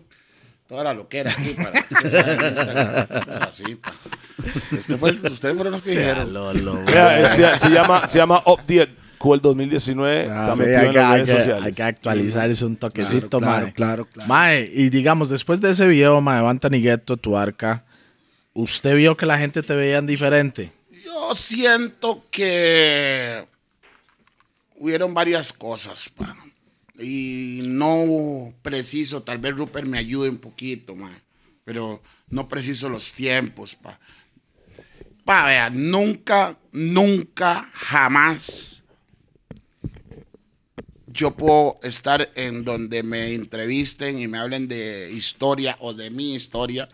[0.73, 3.93] Toda la loquera aquí para cosas así, pa.
[4.73, 6.57] Usted fue- ustedes fueron los que dijeron.
[7.29, 10.31] Se, se llama, se llama Update Cool 2019.
[10.31, 11.63] Ah, está Sí, metido hay, en que, las hay redes sociales.
[11.67, 13.73] hay que actualizar un toquecito, Claro, mae.
[13.75, 14.29] claro, claro.
[14.29, 17.85] Mae, y digamos, después de ese video, mae, Bantanigueto, tu arca,
[18.55, 20.73] ¿usted vio que la gente te veían diferente?
[21.05, 23.45] Yo siento que
[24.79, 26.35] hubieron varias cosas, pa.
[26.99, 31.13] Y no preciso, tal vez Rupert me ayude un poquito, ma.
[31.65, 33.99] Pero no preciso los tiempos, pa.
[35.25, 38.83] Pa, vea, nunca, nunca, jamás
[41.13, 46.35] yo puedo estar en donde me entrevisten y me hablen de historia o de mi
[46.35, 46.89] historia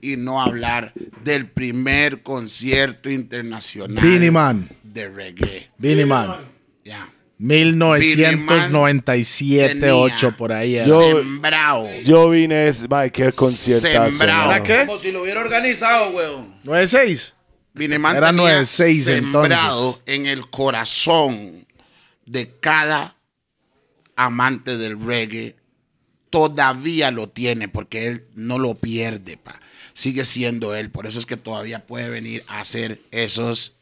[0.00, 0.92] y no hablar
[1.24, 4.68] del primer concierto internacional Beanie Man.
[4.82, 5.70] de reggae.
[5.78, 6.46] Beanie Man.
[6.84, 7.12] Ya.
[7.38, 10.76] 1997, Tenía 8 por ahí.
[10.76, 10.86] era.
[10.86, 11.88] Yo- Sembrado.
[12.04, 14.10] Yo vine, es, mae, qué conciertazo.
[14.16, 14.64] Sembrado.
[14.86, 16.54] Como si lo hubiera organizado, weón.
[16.64, 17.34] 96.
[17.74, 20.02] Vineman Era tenía 9-6 sembrado entonces.
[20.06, 21.66] en el corazón
[22.26, 23.16] de cada
[24.16, 25.54] amante del reggae.
[26.30, 29.58] Todavía lo tiene porque él no lo pierde, pa.
[29.94, 30.90] sigue siendo él.
[30.90, 33.74] Por eso es que todavía puede venir a hacer esos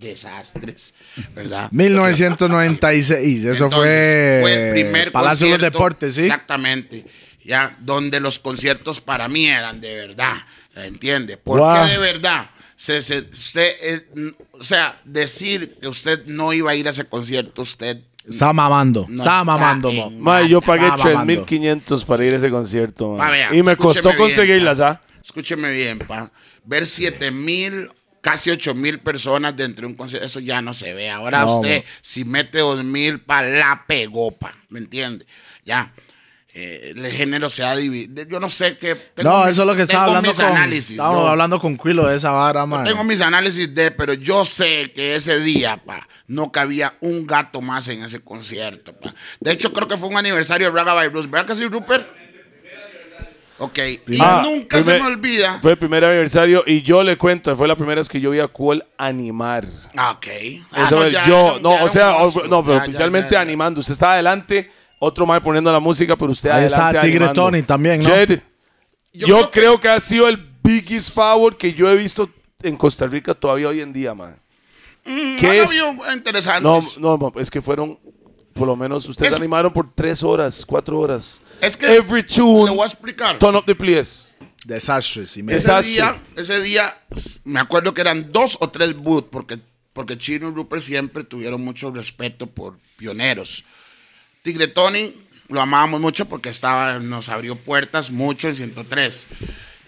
[0.00, 0.94] desastres,
[1.34, 1.70] ¿verdad?
[1.72, 6.22] 1996, eso Entonces, fue, el primer Palacio de los Deportes, ¿sí?
[6.22, 7.04] Exactamente.
[7.44, 10.34] Ya, donde los conciertos para mí eran de verdad.
[10.76, 11.36] ¿Entiende?
[11.36, 11.84] ¿Por Wow.
[11.86, 12.50] qué de verdad?
[12.76, 14.06] Se- se- usted, eh,
[14.52, 17.98] o sea, decir que usted no iba a ir a ese concierto, usted.
[18.28, 20.10] Estaba mamando, No estaba está mamando, mo.
[20.10, 21.46] Mae, yo pagué Estaba mamando.
[21.46, 24.80] 3.500 para ir a ese concierto, vea, Y me costó bien, conseguirlas.
[24.80, 25.00] ¿ah?
[25.22, 26.30] Escúcheme bien, pa.
[26.64, 27.90] Ver 7 mil,
[28.20, 31.10] casi 8 mil personas dentro de un concierto, eso ya no se ve.
[31.10, 34.54] Ahora No, usted, si mete 2 mil, pa, la pegó, pa.
[34.68, 35.26] ¿Me entiende?
[35.64, 35.92] Ya.
[36.52, 38.24] Eh, el género se ha dividido.
[38.28, 38.96] Yo no sé qué.
[39.22, 40.46] No, mis- eso es lo que estaba tengo hablando mis con...
[40.46, 40.90] análisis.
[40.92, 42.84] Estábamos yo- hablando con Quilo de esa vara, man.
[42.84, 47.60] Tengo mis análisis de, pero yo sé que ese día, pa, no cabía un gato
[47.60, 49.14] más en ese concierto, pa.
[49.38, 51.30] De hecho, creo que fue un aniversario de Raga by Blues.
[51.30, 52.08] ¿Verdad que sí, Rupert?
[53.62, 53.78] Ok.
[54.08, 55.58] Y Ah, nunca se me olvida.
[55.60, 58.40] Fue el primer aniversario y yo le cuento, fue la primera vez que yo vi
[58.40, 59.66] a Cual animar.
[59.96, 60.26] Ah, Ok.
[60.72, 62.46] Ah, Eso no, es ya yo, no, o sea, monstruo.
[62.48, 63.40] no, pero Ya, oficialmente ya, ya.
[63.42, 63.80] animando.
[63.80, 67.42] Usted estaba adelante, otro más poniendo la música, pero usted Ahí adelante está Tigre animando.
[67.42, 68.06] Tony también, ¿no?
[68.08, 68.40] Jed,
[69.12, 72.30] Yo yo, creo que- creo que ha sido el biggest favor que yo he visto
[72.62, 74.36] en Costa Rica todavía hoy en día, man.
[75.04, 75.70] Han ¿Qué es?
[76.14, 76.98] interesantes.
[76.98, 77.98] no, no, es que fueron,
[78.54, 81.40] por lo menos ustedes Es- animaron por tres horas, cuatro horas.
[81.60, 83.38] Es que Every le tune, voy a explicar.
[83.38, 83.74] turn up the
[85.36, 85.54] y me...
[85.54, 85.92] Ese Desastre.
[85.92, 87.02] día, ese día,
[87.44, 89.58] me acuerdo que eran dos o tres booths, porque,
[89.92, 93.64] porque Chino y Rupert siempre tuvieron mucho respeto por pioneros.
[94.42, 95.12] Tigre Tony
[95.48, 99.26] lo amábamos mucho porque estaba, nos abrió puertas mucho en 103.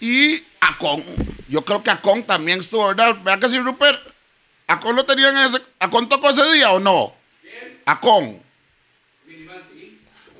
[0.01, 1.03] Y Acon,
[1.47, 3.15] yo creo que Acon también estuvo, ¿verdad?
[3.23, 3.99] Vean que sí, Rupert.
[4.67, 5.59] Acon lo tenían en ese.
[5.79, 7.13] ¿Acon tocó ese día o no?
[7.85, 8.42] Acon.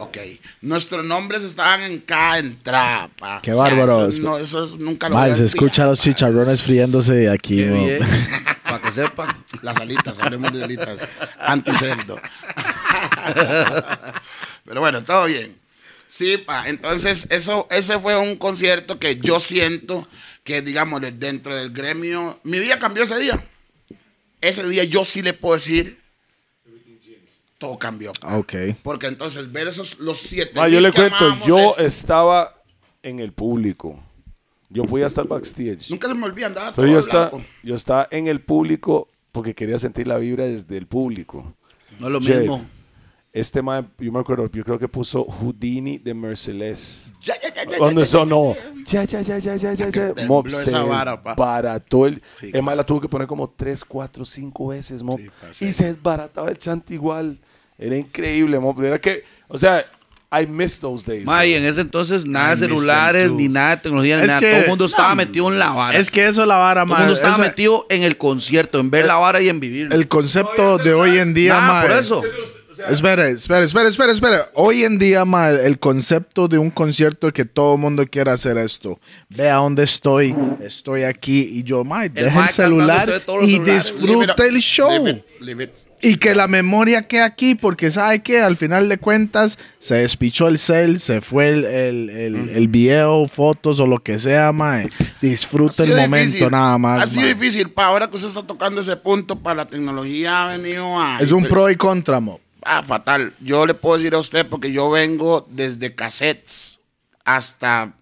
[0.03, 0.17] Ok.
[0.61, 3.39] Nuestros nombres estaban en cada entrada, pa.
[3.41, 4.07] Qué bárbaro.
[4.07, 6.03] Eso, no, eso es- nunca lo a se escucha olvidar, los pa.
[6.03, 7.99] chicharrones friéndose de aquí, bien.
[8.63, 9.43] Para que sepan.
[9.61, 11.07] Las alitas, hablemos de alitas.
[11.39, 12.19] Anticerdo.
[14.65, 15.57] Pero bueno, todo bien.
[16.07, 16.67] Sí, pa.
[16.67, 20.07] Entonces, eso, ese fue un concierto que yo siento
[20.43, 23.43] que, digamos, de- dentro del gremio, mi vida cambió ese día.
[24.41, 25.99] Ese día yo sí le puedo decir,
[27.63, 28.11] todo cambió.
[28.13, 28.37] pa.
[28.37, 28.53] Ok.
[28.83, 32.53] Porque entonces ver esos, los siete Ma, yo le cuento, yo esto, estaba
[33.01, 33.99] en el público.
[34.69, 35.91] Yo fui hasta el backstage.
[35.91, 37.45] Nunca se me olvida, andaba Pero todo yo estaba, blanco.
[37.63, 41.53] yo estaba en el público porque quería sentir la vibra desde el público.
[41.99, 42.65] No es lo mismo.
[43.31, 47.13] Este man, yo me acuerdo, yo creo que puso Houdini de Merciless.
[47.21, 48.55] Ya, ya, ya, ya, Cuando ya, ya, sonó,
[48.85, 51.33] ya, ya, ya, ya, ya, ya, ya, Mob esa vara, pa.
[51.33, 55.19] barató el, Sí, el man la tuvo que poner como 3, 4, 5 veces, Mob.
[55.19, 55.65] Sí, pa, sí.
[55.65, 57.39] y se desbarataba el chante igual.
[57.77, 58.81] Era increíble, Mob.
[58.83, 59.85] Era que, o sea,
[60.31, 61.25] I miss those days.
[61.25, 64.27] Ma, y en ese entonces nada de I celulares, ni nada de tecnología, ni Es
[64.29, 64.39] nada.
[64.39, 65.97] que- Todo el mundo estaba no, metido en la vara.
[65.97, 68.79] Es que eso es la vara, Todo el mundo estaba Esa- metido en el concierto,
[68.79, 69.89] en ver la vara y en vivir.
[69.91, 71.81] El concepto de hoy en día, Nada, man.
[71.83, 72.23] por eso.
[72.89, 74.37] Espere, espere, espere, espere, espere.
[74.55, 78.31] Hoy en día, man, el concepto de un concierto es que todo el mundo quiere
[78.31, 78.99] hacer esto.
[79.29, 83.07] Vea dónde estoy, estoy aquí y yo, man, deja el celular
[83.43, 84.89] y disfruta Leave it- el show.
[84.89, 85.69] leave it- leave it.
[86.05, 90.49] Y que la memoria quede aquí, porque sabe que al final de cuentas se despichó
[90.49, 94.89] el cel, se fue el, el, el- el video, fotos o lo que sea, mae.
[95.21, 96.51] Disfruta el momento difícil.
[96.51, 97.03] nada más.
[97.03, 97.33] Ha sido mae.
[97.35, 101.19] difícil, pa, ahora que usted está tocando ese punto, para la tecnología ha venido a...
[101.21, 102.41] Es un pro y contra, mo.
[102.61, 103.33] Ah, fatal.
[103.39, 106.79] Yo le puedo decir a usted, porque yo vengo desde cassettes
[107.23, 107.93] hasta...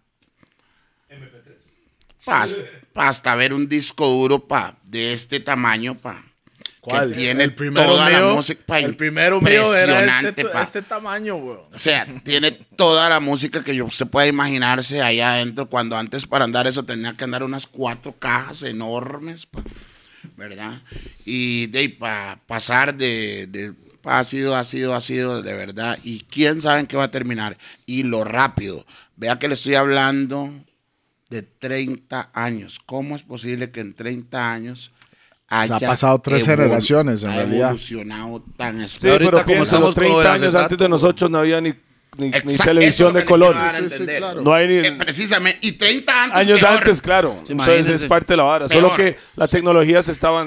[2.26, 2.62] Pa, hasta,
[2.94, 6.24] pa, hasta ver un disco duro, pa, de este tamaño, pa.
[6.82, 7.12] ¿Cuál?
[7.12, 11.36] Que tiene el primero toda mío, la música, el primero mío era este, este tamaño,
[11.36, 11.60] weón.
[11.72, 15.70] O sea, tiene toda la música que yo- usted puede imaginarse ahí adentro.
[15.70, 19.62] Cuando antes para andar eso tenía que andar unas cuatro cajas enormes, pa,
[20.36, 20.82] ¿verdad?
[21.24, 23.74] Y de para pasar de, de-
[24.04, 26.00] ha sido, ha sido, ha sido de verdad.
[26.04, 27.58] Y quién sabe en qué va a terminar.
[27.86, 28.88] Y lo rápido.
[29.18, 30.52] Vea que le estoy hablando
[31.30, 32.80] de 30 años.
[32.84, 34.92] ¿Cómo es posible que en 30 años
[35.52, 37.70] haya ha pasado tres generaciones, en ha realidad.
[37.70, 41.30] evolucionado tan Sí, ahorita pero como estamos con lo 30 del años antes de nosotros
[41.30, 41.74] no había ni,
[42.20, 43.54] Exacto, televisión de que color.
[43.56, 44.42] le quiero dar a Sí, sí, claro.
[44.42, 46.72] No hay ni Eh, precisamente, y 30 antes años peor.
[46.78, 47.40] antes, claro.
[47.46, 48.68] Sí, Entonces es parte de la vara.
[48.68, 48.82] Peor.
[48.82, 50.40] Solo que la tecnología se está Ma,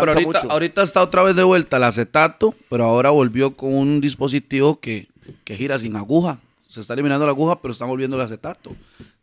[0.00, 0.50] pero avanza ahorita, mucho.
[0.52, 5.08] ahorita está otra vez de vuelta el acetato, pero ahora volvió con un dispositivo que,
[5.44, 6.38] que gira sin aguja.
[6.68, 8.74] Se está eliminando la aguja, pero están volviendo el acetato.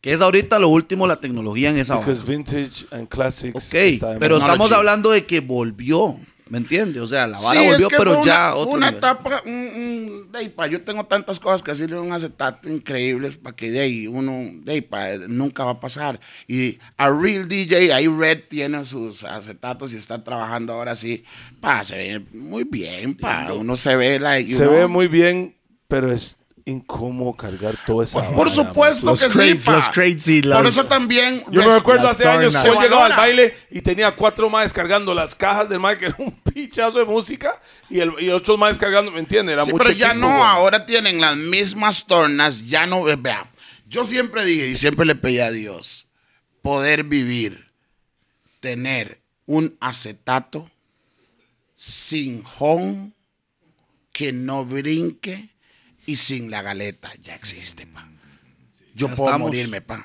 [0.01, 2.05] Que es ahorita lo último la tecnología en esa hora.
[2.05, 3.67] Because vintage and classics.
[3.73, 6.17] Ok, pero estamos hablando de que volvió.
[6.47, 6.99] ¿Me entiendes?
[7.03, 8.85] O sea, la vara Sí, es volvió, que pero fue ya una, otro fue una
[8.87, 8.97] nivel.
[8.97, 12.67] etapa, un, un- de ahí, pa, yo tengo tantas cosas que decirle a un acetato
[12.69, 16.19] increíbles para que de ahí uno, de ahí, pa, nunca va a pasar.
[16.47, 21.23] Y a Real DJ, ahí Red tiene sus acetatos y está trabajando ahora sí,
[21.61, 24.73] pa, se ve muy bien, pa, uno se ve, like, you Se know.
[24.73, 25.55] ve muy bien,
[25.87, 26.35] pero es
[26.69, 29.71] incómodo cargar toda esa Por vara, supuesto Los que sí, pa.
[29.73, 31.43] los crates y Por eso también...
[31.51, 32.73] Yo me recuerdo hace años, tornas.
[32.75, 36.15] yo llegaba al baile y tenía cuatro más cargando las cajas del mae, que era
[36.19, 37.59] un pichazo de música,
[37.89, 39.53] y, el, y otros más cargando, ¿me entiendes?
[39.53, 40.41] Era Sí, mucho pero ya equipo, no, güey.
[40.41, 43.49] ahora tienen las mismas tornas, ya no, eh, vea,
[43.87, 46.07] yo siempre dije y siempre le pedí a Dios
[46.61, 47.71] poder vivir,
[48.59, 50.69] tener un acetato
[51.73, 53.11] sin home,
[54.11, 55.47] que no brinque
[56.09, 58.07] y sin la galeta, ya existe, pa.
[58.95, 59.47] Yo Ya puedo estamos.
[59.47, 60.03] morirme, pa.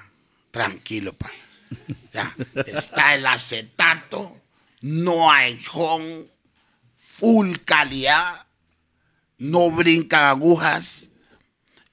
[0.50, 1.30] Tranquilo, pa.
[2.12, 2.34] Ya.
[2.66, 4.36] Está el acetato,
[4.82, 6.26] no hay home,
[6.96, 8.46] full calidad,
[9.38, 11.10] no brincan agujas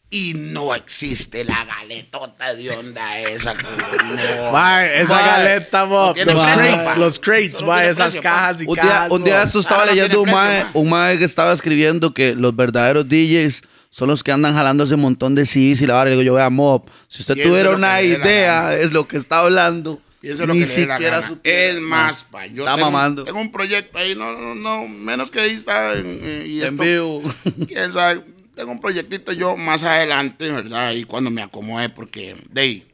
[0.09, 3.53] y no existe la galetota de onda esa.
[3.53, 4.81] No.
[4.83, 8.83] Esa galeta, no los precio, crates, los crates, no esas precio, cajas y Un día,
[8.83, 9.11] cajas.
[9.11, 12.35] un día esto estaba Ah, leyendo un mae, precio, un mae que estaba escribiendo que
[12.35, 16.03] los verdaderos DJs son los que andan jalando ese montón de CDs y la.
[16.07, 20.01] Y digo yo, vea, Mob, si usted tuviera una idea, es lo que está hablando.
[20.23, 21.39] Y eso es lo Ni que le la gana.
[21.43, 23.23] Es más, pa, yo Está tengo, mamando.
[23.23, 26.77] tengo un proyecto ahí, no, no, no, menos que ahí está en, en- y En
[26.77, 27.21] vivo.
[27.67, 28.23] quién sabe,
[28.55, 30.87] tengo un proyectito yo más adelante, ¿verdad?
[30.89, 32.87] Ahí cuando me acomode, porque de ahí,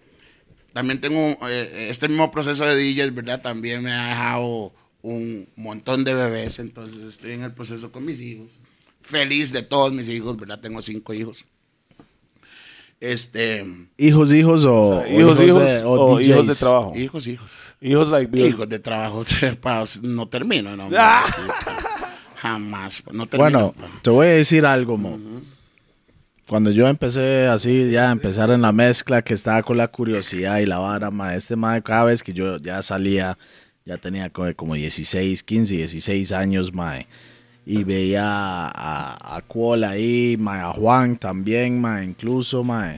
[0.73, 3.41] también tengo eh, este mismo proceso de DJs, ¿verdad?
[3.41, 8.21] También me ha dejado un montón de bebés, entonces estoy en el proceso con mis
[8.21, 8.53] hijos.
[9.07, 10.59] Feliz de todos mis hijos, ¿verdad?
[10.59, 11.45] Tengo cinco hijos.
[12.99, 13.63] Este,
[13.97, 16.59] Hijos, hijos o, o Hijos, hijos, de- o hijos de DJs.
[16.59, 16.91] trabajo.
[16.95, 17.51] hijos, hijos.
[17.79, 18.47] Hijos like Bill.
[18.47, 19.23] Hijos de trabajo,
[19.61, 20.89] pa, no termino, no.
[20.97, 21.23] Ah.
[22.37, 23.73] Jamás, pa, no termino.
[23.77, 25.17] Bueno, te voy a decir algo, mo.
[26.47, 30.57] Cuando yo empecé así, ya a empezar en la mezcla, que estaba con la curiosidad
[30.59, 33.37] y la vara, ma, este ma, cada vez que yo ya salía,
[33.85, 36.95] ya tenía como, como 16, 15, 16 años, ma,
[37.69, 42.97] y veía a, a Cuol ahí, ma, a Juan también, ma, incluso, ma,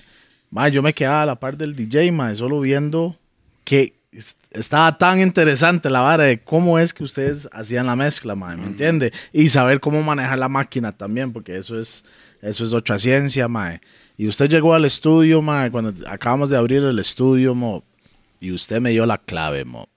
[0.52, 3.18] ma, yo me quedaba a la par del DJ, ma, solo viendo
[3.64, 8.36] que est- estaba tan interesante la vara de cómo es que ustedes hacían la mezcla,
[8.36, 9.12] ma, ¿me entiende?
[9.34, 12.04] Y saber cómo manejar la máquina también, porque eso es,
[12.44, 13.82] eso es otra ciencia, ma.
[14.18, 17.84] Y usted llegó al estudio, ma, cuando acabamos de abrir el estudio, mo,
[18.40, 19.90] y usted me dio la clave, mo.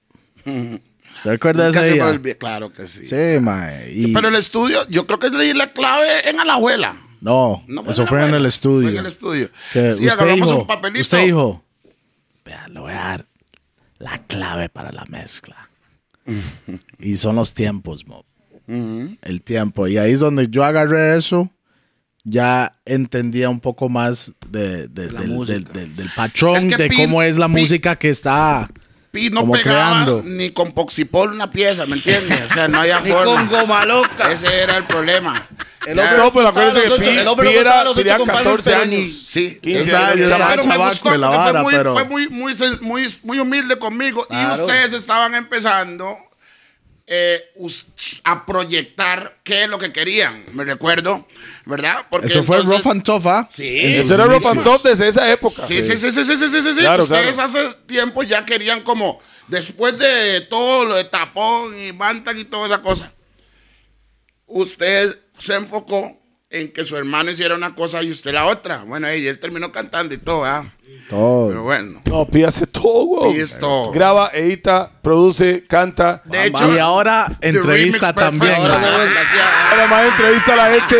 [1.21, 2.39] ¿Se recuerda de Nunca ese se me día?
[2.39, 3.07] Claro que sí.
[3.07, 3.71] Sí, ma.
[3.91, 6.97] y- Pero el estudio, yo creo que le di la clave en a la abuela.
[7.21, 8.89] no, No eso fue en el estudio.
[8.89, 9.51] Fue en el estudio.
[9.73, 11.03] Que sí, usted agarramos dijo, un papelito.
[11.03, 11.65] usted dijo,
[12.45, 13.27] vea, le voy a dar
[13.99, 15.69] la clave para la mezcla.
[16.99, 18.25] y son los tiempos, mo.
[18.67, 19.87] El tiempo.
[19.89, 21.51] Y ahí es donde yo agarré eso,
[22.25, 26.89] ya entendía un poco más de, de- del, del- del- del patrón, Es que de
[26.89, 28.71] cómo es la música que está.
[29.13, 30.23] Pi no como pegaba creando.
[30.25, 32.41] ni con Poxipol una pieza, ¿me entiendes?
[32.51, 33.35] O sea, no había Ni forma.
[33.37, 34.33] con goma loca.
[34.33, 35.47] Ese era el problema.
[35.87, 38.43] El hombre No, pero acuérdense que Pi, el hombre Pi era, los ocho tenía compases,
[38.45, 39.13] 14 pero años.
[39.25, 40.31] Sí, 15 Exacto, años.
[40.31, 42.55] estaba pero me chavaco gustó de la porque vara, fue, muy, pero- fue muy, muy,
[42.81, 44.65] muy, muy humilde conmigo y Claro.
[44.67, 46.17] ustedes estaban empezando
[47.15, 47.53] eh,
[48.25, 51.29] a proyectar qué es lo que querían, me recuerdo,
[51.67, 52.07] ¿verdad?
[52.11, 53.47] Porque Eso fue entonces, Rough and Tough, ¿ah?
[53.53, 53.81] Sí.
[53.81, 55.67] Eso era Rough and Tough desde esa época.
[55.67, 56.81] Sí, sí, sí, sí, sí, sí, sí, sí.
[56.81, 57.43] Claro, Ustedes claro.
[57.43, 62.65] hace tiempo ya querían como, después de todo lo de tapón y bantan y toda
[62.67, 63.13] esa cosa,
[64.47, 66.19] usted se enfocó
[66.53, 68.85] en que su hermano hiciera una cosa y usted la otra.
[68.85, 70.71] Bueno, y él terminó cantando y todo, ¿ah?
[71.09, 71.49] Todo.
[71.49, 73.35] Pero bueno, No, Pi hace todo, güey.
[73.59, 73.91] Todo.
[73.93, 76.23] Graba, edita, produce, canta.
[76.25, 78.55] de hecho, y ahora entrevista también.
[78.59, 79.71] ¿ah?
[79.73, 80.97] Ahora más entrevista a la gente.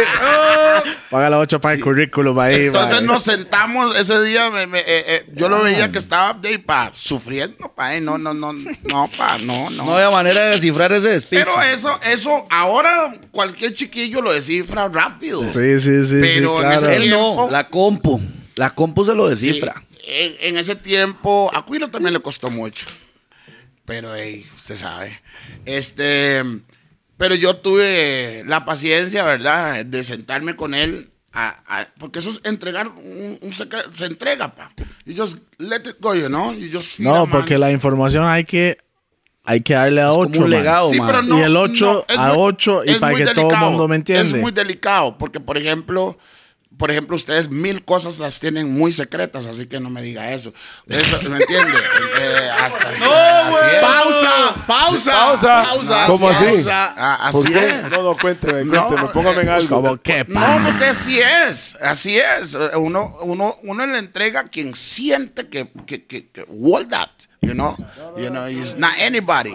[1.11, 2.67] Paga la 8 para el currículum ahí.
[2.67, 6.49] Entonces nos sentamos ese día, me- me- eh, eh, yo lo veía que estaba de
[6.51, 9.85] ahí, pa, sufriendo, pa, eh, no, no, no, no, pa, no, no.
[9.85, 11.45] No había manera de descifrar ese despiche.
[11.45, 15.41] Pero eso, eso, ahora cualquier chiquillo lo descifra rápido.
[15.43, 16.17] Sí, sí, sí.
[16.21, 16.93] Pero sí, en ese claro.
[17.03, 18.21] Él no, tiempo- la compu.
[18.57, 19.83] La compu se lo Sí, descifra.
[20.07, 22.87] en, en ese tiempo, a Cuilo también le costó mucho.
[23.85, 25.21] Pero, hey, usted sabe.
[25.65, 26.43] Este,
[27.23, 29.85] pero yo tuve la paciencia, ¿verdad?
[29.87, 31.09] De sentarme con él.
[31.35, 34.71] a- a- porque eso es entregar un, un secre- se entrega, pa.
[35.07, 36.53] You just let it go, you know?
[36.53, 37.31] You just feel No, man.
[37.31, 38.77] porque la información hay que,
[39.45, 40.41] hay que darle a como 8.
[40.45, 40.91] un legado.
[40.91, 41.07] Sí, man.
[41.07, 43.89] pero no, Y el ocho no, a muy- ocho, y para que todo el mundo
[43.89, 44.25] me entiende.
[44.25, 46.19] Es muy delicado, porque, por ejemplo,
[46.83, 50.53] por ejemplo, ustedes mil cosas las tienen muy secretas, así que no me diga eso.
[50.89, 51.79] Eso, ¿Me entiende?
[52.21, 53.81] Eh, hasta así, así es.
[53.81, 55.63] Pausa, pausa, Pausa.
[55.69, 56.05] pausa.
[56.07, 56.57] ¿Cómo Así así?
[56.57, 56.65] es.
[56.65, 57.69] ¿Por así qué?
[57.69, 57.91] es.
[57.93, 59.77] No, no, cuénteme, No, cuénteme, póngame en algo.
[59.83, 62.59] Como que, No, porque así es, así es.
[62.77, 66.45] Uno, uno, uno le entrega a quien siente que, que, que, que
[66.91, 67.11] that,
[67.43, 67.75] you know,
[68.17, 69.55] you know, it's not anybody.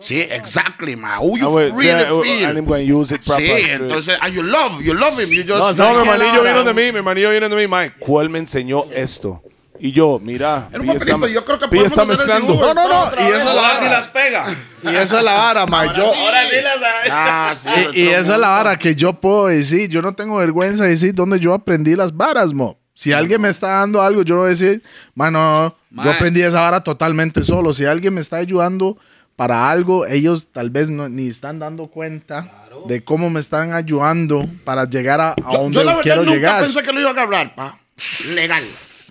[0.00, 1.18] Sí, exactly, man.
[1.20, 2.48] Who Ah, you well, really yeah, feel.
[2.48, 3.42] and I'm going to use it proper.
[3.42, 5.58] Sí, entonces, and you love, you love him, you just.
[5.60, 7.96] No, mi ¿Sabe qué hermanillo la vino de mí, mi hermanillo vino de mí, Mike.
[8.00, 9.42] ¿Cuál me enseñó esto?
[9.78, 12.54] Y yo, mira, En un papelito, yo creo que podemos está mezclando.
[12.54, 13.10] No, no, no.
[13.22, 13.90] Y eso la Ahora sí vara.
[13.98, 14.46] las pega.
[14.82, 15.92] Y eso es la vara, ma.
[15.92, 17.68] Yo, Ahora sí las Ah, sí.
[17.92, 19.90] y, y esa es la vara que yo puedo decir.
[19.90, 22.78] Yo no tengo vergüenza de decir dónde yo aprendí las varas, mo.
[22.98, 24.82] Si alguien me está dando algo, yo voy a decir,
[25.14, 27.74] mano, yo aprendí esa vara totalmente solo.
[27.74, 28.96] Si alguien me está ayudando
[29.36, 34.48] para algo, ellos tal vez no, ni están dando cuenta de cómo me están ayudando
[34.64, 36.64] para llegar a, a Yo, donde yo la verdad quiero nunca llegar.
[36.64, 37.78] pensé que lo iba a agarrar, pa.
[38.34, 38.62] Legal.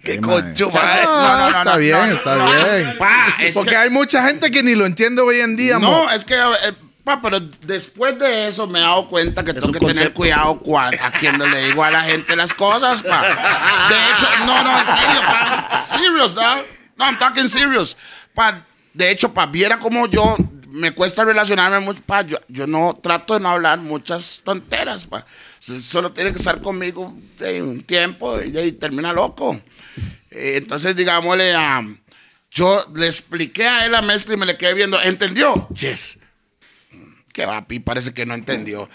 [0.03, 0.83] Qué concho, mae.
[0.83, 1.05] mae.
[1.07, 2.97] Ah, está bien, está bien.
[2.97, 6.05] Pa, es Porque que- hay mucha gente que ni lo entiende hoy en día, mo.
[6.05, 6.73] No, es que, eh,
[7.05, 11.11] pa, pero después de eso me he dado cuenta que tengo que tener cuidado a
[11.11, 13.21] quien le digo a la gente las cosas, pa.
[13.87, 15.85] De hecho, no, no, en serio, pa.
[15.87, 16.65] Serious, dog.
[16.97, 17.95] No, I'm talking serious.
[18.33, 20.35] Pa, de hecho, pa, viera como yo
[20.67, 22.23] me cuesta relacionarme mucho, pa.
[22.23, 25.25] Yo, yo no trato de no hablar muchas tonteras, pa.
[25.59, 29.61] Solo tiene que estar conmigo eh, un tiempo y, y termina loco.
[30.31, 31.81] Eh, entonces, digámosle, a
[32.51, 34.99] yo le expliqué a él la mezcla y me le quedé viendo.
[35.01, 35.67] ¿Entendió?
[35.69, 36.19] Yes.
[37.35, 38.89] Que va, Pi, parece que no entendió.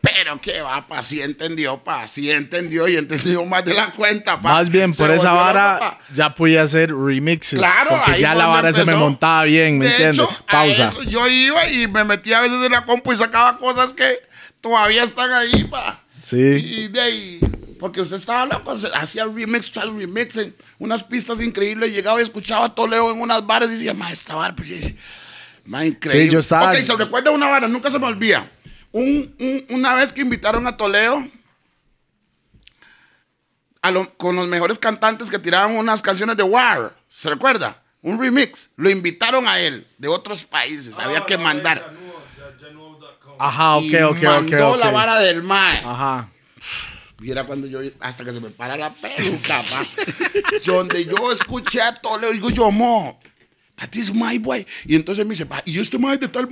[0.00, 4.40] Pero que va, pa, sí entendió, pa, sí entendió y entendió más de la cuenta,
[4.40, 4.54] pa.
[4.54, 7.58] Más bien, Se por esa vara, loco, ya podía hacer remixes.
[7.60, 10.18] Claro, porque ahí ya la vara se me montaba bien, ¿me De entiendes?
[10.26, 10.84] hecho, a Pausa.
[10.86, 14.18] eso yo iba y me metía a veces en la compu y sacaba cosas que
[14.62, 16.02] todavía están ahí, pa.
[16.22, 16.36] Sí.
[16.38, 17.40] Y de ahí,
[17.78, 20.36] porque usted estaba loco, hacía remix tras remix,
[20.78, 21.92] unas pistas increíbles.
[21.92, 24.94] Llegaba y escuchaba a Toledo en unas bares y decía, ma, esta vara, pues,
[25.64, 26.24] ma, increíble.
[26.26, 28.48] Sí, yo estaba- Ok, se recuerda una vara, nunca se me olvida.
[28.92, 31.26] Un- un- una vez que invitaron a Toledo
[33.80, 36.94] a lo- con los mejores cantantes que tiraban unas canciones de War.
[37.08, 37.82] ¿Se recuerda?
[38.02, 38.70] Un remix.
[38.76, 40.98] Lo invitaron a él de otros países.
[40.98, 41.92] Había que mandar.
[43.38, 44.22] Ajá, ok, y ok, ok.
[44.22, 44.78] mandó ok.
[44.78, 45.78] la vara del mae.
[45.84, 46.28] Ajá.
[47.20, 49.82] Y era cuando yo, hasta que se me para la peluca, pa.
[50.66, 53.20] Donde yo escuché a Toledo, digo yo, mo,
[53.76, 54.66] that is my boy.
[54.86, 56.48] Y entonces me dice, y este mae es de tal,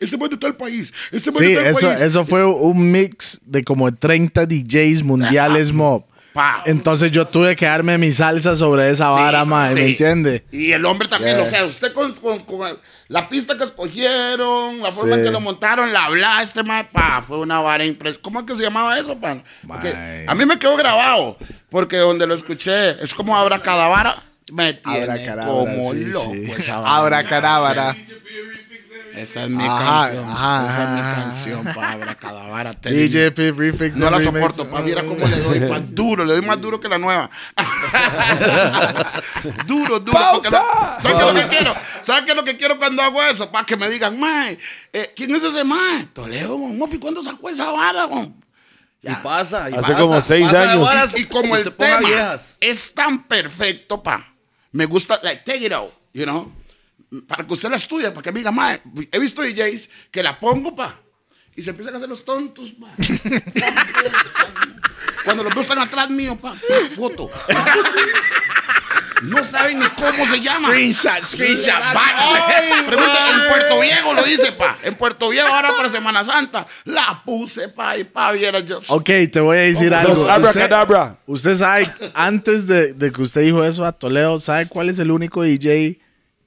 [0.00, 2.02] este mae es de tal país, este mae Sí, de tal eso, país.
[2.02, 6.04] eso fue un mix de como 30 DJs mundiales, mob.
[6.32, 6.62] Pa.
[6.64, 9.90] Entonces yo tuve que darme mi salsa sobre esa vara, Sí, mae, ¿me sí.
[9.90, 10.44] entiende?
[10.50, 11.44] Y el hombre también, Yeah.
[11.44, 15.26] o sea, usted con, con- con la pista que escogieron, la forma en Sí.
[15.26, 18.22] que lo montaron, la habla, este mae, pa, fue una vara impresionante.
[18.22, 19.44] ¿Cómo es que se llamaba eso, pan?
[19.62, 20.24] Mae.
[20.26, 21.36] a mí me quedó grabado,
[21.68, 24.22] porque donde lo escuché, es como Abra cada vara,
[24.52, 26.50] me tiene como sí, loco sí.
[26.56, 26.96] esa vara.
[26.96, 27.96] Abracadabra.
[29.14, 30.30] Esa es mi Ajá, canción.
[30.30, 32.72] ajá, esa es mi canción, pa, Abracadabra.
[32.72, 33.02] te digo.
[33.02, 33.96] DJ P Refix.
[33.96, 34.54] No la remix.
[34.54, 37.28] soporto, pa, viera cómo le doy pa, duro, le doy más duro que la nueva.
[39.66, 40.18] duro, duro.
[40.32, 40.50] porque ¡Pausa!
[40.50, 41.74] no- ¿Sabes qué es lo que quiero?
[42.00, 43.50] ¿Sabes qué es lo que quiero cuando hago eso?
[43.50, 44.58] Para que me digan, mae,
[44.92, 46.06] eh, ¿quién es ese mae?
[46.12, 48.06] Toledo, mopi, ¿cuándo sacó esa vara?
[48.06, 48.34] mon?"
[49.02, 49.68] Y pasa.
[49.68, 51.18] y Hace pasa, como seis pasa años.
[51.18, 52.56] Y como el tema viejas.
[52.60, 54.31] es tan perfecto, pa,
[54.72, 56.52] me gusta, like, take it out, you know,
[57.26, 60.38] para que usted la estudie, para que me diga, mae, he visto DJs que la
[60.40, 60.98] pongo, pa,
[61.54, 62.90] y se empiezan a hacer los tontos, pa.
[65.24, 66.56] Cuando los dos están atrás mío, pa,
[66.96, 67.30] foto.
[69.22, 70.68] No saben ni cómo se llama.
[70.68, 71.74] Screenshot, screenshot.
[71.94, 74.76] Ay, pregunta, en Puerto Viejo lo dice, pa.
[74.82, 76.66] En Puerto Viejo ahora para Semana Santa.
[76.84, 78.80] La puse, pa, y pa, viera yo.
[78.88, 80.14] Ok, te voy a decir algo.
[80.14, 81.18] Los abracadabra.
[81.26, 85.10] Usted sabe, antes de, de que usted dijo eso a Toledo, ¿sabe cuál es el
[85.10, 86.00] único DJ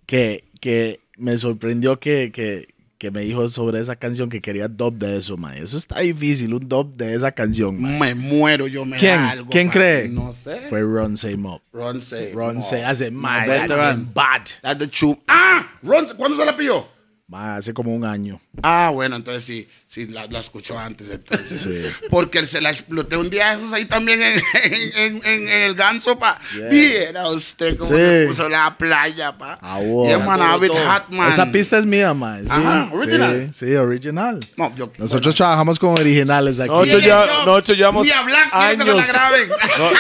[0.05, 4.93] que, que me sorprendió que, que, que me dijo sobre esa canción que quería dub
[4.97, 5.55] de eso, man?
[5.57, 7.99] Eso está difícil, un dub de esa canción, man.
[7.99, 9.19] Me muero, yo me ¿Quién?
[9.19, 9.49] algo.
[9.49, 10.07] ¿Quién cree?
[10.09, 10.61] No sé.
[10.69, 11.61] Fue Ron Same Up.
[11.73, 12.31] Ron Say.
[12.33, 12.61] Ron.
[12.61, 14.41] Say hace, vete, that's bad.
[14.61, 15.17] That's the truth.
[15.27, 16.94] Ah, Ron, ¿cuándo se la pilló?
[17.34, 18.39] Hace como un año.
[18.61, 21.59] Ah, bueno, entonces sí, sí, la, la escuchó antes, entonces.
[21.59, 21.84] Sí.
[22.11, 26.19] Porque se la exploté un día esos ahí también en, en, en- en el ganso,
[26.19, 26.39] pa.
[26.55, 26.69] Yeah.
[26.69, 27.95] Viera usted cómo Sí.
[27.97, 29.57] se puso la playa, pa.
[29.59, 30.05] Ah, wow.
[30.07, 31.32] Yeah, man, a bit hot, man.
[31.32, 32.45] Esa pista es mía, man.
[32.45, 33.49] Sí, Ajá, original.
[33.51, 34.39] Sí, sí, original.
[34.55, 36.69] No, yo, Nosotros trabajamos con originales aquí.
[36.69, 37.45] Nosotros ¿Quién ya- es yo?
[37.45, 39.11] nosotros llevamos Ni hablar, quiero que se la años.
[39.11, 39.49] graben.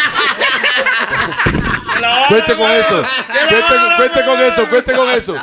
[2.29, 3.03] Cuente con eso.
[3.49, 5.35] Cuente, cuente con eso, cuente con eso.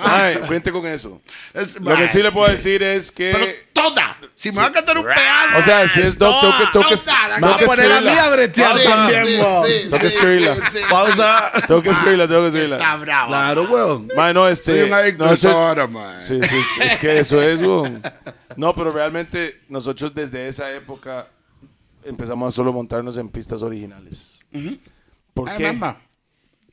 [0.00, 1.20] Ay, cuente con eso.
[1.52, 4.72] Es- Lo que sí le puedo decir es Pero que toda, Si me va a
[4.72, 5.58] cantar un pedazo.
[5.58, 6.96] O sea, si es Doc, tengo que, tengo que,
[7.40, 8.24] tengo que poner a mí escribirla.
[8.24, 9.66] a bretear Sí, también, sí, weón.
[9.66, 10.54] sí, Tengo que sí, escribirla.
[10.54, 11.52] sí, sí, Pausa.
[11.66, 12.56] Tengo que escribirla, tengo que sí.
[12.58, 12.76] escribirla.
[12.76, 13.28] Está bravo.
[13.28, 14.08] Claro, weón.
[14.16, 14.72] Mae, no, este.
[14.78, 16.22] Soy un adicto no, a este- esta hora, man.
[16.22, 18.00] Sí, sí, es que eso es, weón.
[18.56, 21.28] No, pero realmente nosotros desde esa época
[22.04, 24.44] empezamos a solo montarnos en pistas originales.
[25.34, 25.58] ¿Por I qué?
[25.66, 25.94] remember.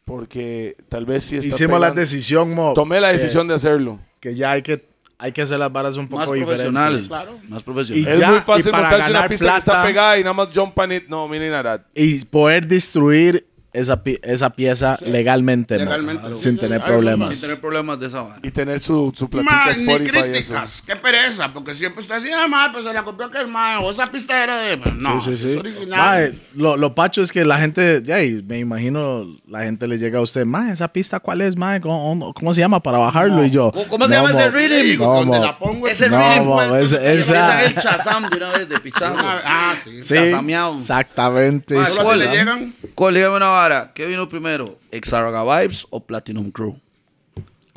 [0.05, 2.73] Porque tal vez si está Hicimos la pegando- decisión, mo.
[2.73, 3.99] Tomé la que- decisión de hacerlo.
[4.19, 4.85] Que ya hay que,
[5.17, 6.95] hay que hacer las varas un Más poco profesional.
[6.95, 7.49] diferentes.
[7.49, 8.03] Más profesional.
[8.03, 10.17] Y Es ya, muy fácil y para montarse una ganar pista que está plata- pegada
[10.19, 11.07] y nada más jump on it.
[11.07, 11.85] No, miren nada.
[11.95, 13.45] Y poder destruir
[13.75, 16.35] esa, pi- esa pieza legalmente, mo, legalmente.
[16.35, 17.29] sin tener problemas.
[17.37, 18.39] Sin tener problemas de esa vara.
[18.43, 20.25] Y tener su, su platica Man, ni Spotify eso.
[20.31, 20.83] críticas.
[20.85, 23.91] Qué pereza, porque siempre usted decía, ah, man, pues se la copió aquel man, o
[23.91, 24.77] esa pista era de.
[24.77, 25.57] No, sí, sí, es sí.
[25.59, 25.99] original.
[25.99, 29.97] Mae, lo, lo pacho es que la gente, ya, y me imagino, la gente le
[29.97, 31.81] llega a usted, mae, esa pista, ¿cuál es, mae?
[31.81, 33.43] ¿Cómo, cómo se llama para bajarlo?
[33.45, 34.69] Y yo, ¿Cómo- cómo se llama ese rhythm?
[34.69, 35.43] Le digo, No, donde mo.
[35.45, 39.19] la pongo Ese No, rhythm, mo, pues, el chazam de una vez de pichando.
[39.23, 40.03] Ah, sí.
[40.03, 40.75] Sí, Chasameado.
[40.77, 41.75] exactamente.
[41.75, 42.73] Mae, Solo ¿cuál, si le llegan.
[42.93, 43.15] ¿Cuál?
[43.15, 43.91] Dígame una vara.
[43.93, 44.77] ¿Qué vino primero?
[44.91, 46.79] ¿Exaraga Vibes o Platinum Crew?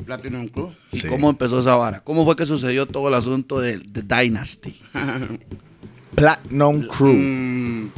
[0.05, 0.73] Platinum Club.
[0.91, 1.07] ¿Y Sí.
[1.07, 2.01] cómo empezó esa vara?
[2.03, 4.79] ¿Cómo fue que sucedió todo el asunto de, de Dynasty?
[6.15, 7.13] Platinum Crew.
[7.13, 7.91] Mm,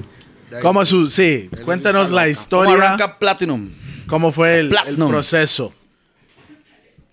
[0.52, 2.22] ahí ¿Cómo su, sí, cuéntanos la.
[2.24, 3.70] ¿Cómo historia, arranca Platinum?
[4.08, 5.74] cómo fue el, el proceso.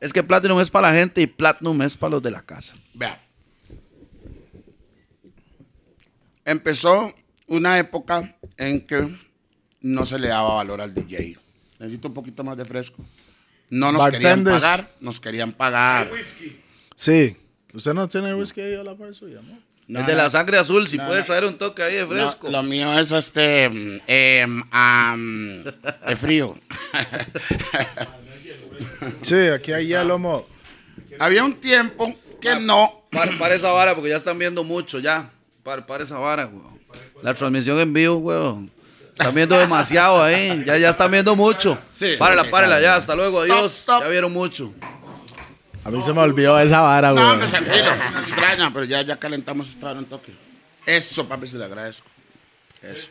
[0.00, 2.74] Es que Platinum es para la gente y Platinum es para los de la casa.
[2.94, 3.18] Vea.
[6.44, 7.12] Empezó
[7.46, 9.16] una época en que
[9.80, 11.38] no se le daba valor al DJ.
[11.78, 13.04] Necesito un poquito más de fresco.
[13.70, 16.10] No nos querían pagar, nos querían pagar.
[16.94, 17.36] Sí.
[17.72, 19.58] ¿Usted no tiene whisky ahí a la par suya, no?
[19.86, 20.22] No, es de no.
[20.22, 22.50] la sangre azul, si No, puedes traer un toque ahí de fresco.
[22.50, 23.66] No, lo mío es este
[24.70, 25.62] am,
[26.06, 26.58] de frío.
[29.22, 30.46] Sí, aquí hay hielo, mo.
[31.18, 33.04] Había un tiempo que no.
[33.10, 35.30] Para, para esa vara, porque ya están viendo mucho, ya.
[35.62, 36.78] Para, para esa vara, weón.
[37.22, 38.70] La transmisión en vivo, weón.
[39.18, 40.62] Están viendo demasiado ahí.
[40.64, 41.76] Ya, ya están viendo mucho.
[41.92, 42.12] Sí.
[42.18, 42.96] Párala, Ok, párala, ya.
[42.96, 43.72] Hasta luego, Stop, adiós.
[43.72, 44.02] stop.
[44.02, 44.72] Ya vieron mucho.
[45.84, 47.24] A mí se me olvidó esa vara, No, güey.
[47.26, 47.90] hombre, tranquilo.
[48.14, 50.32] Me extraña, pero ya, ya calentamos esta hora un toque.
[50.86, 52.06] Eso, papi, se le agradezco.
[52.82, 53.08] Eso.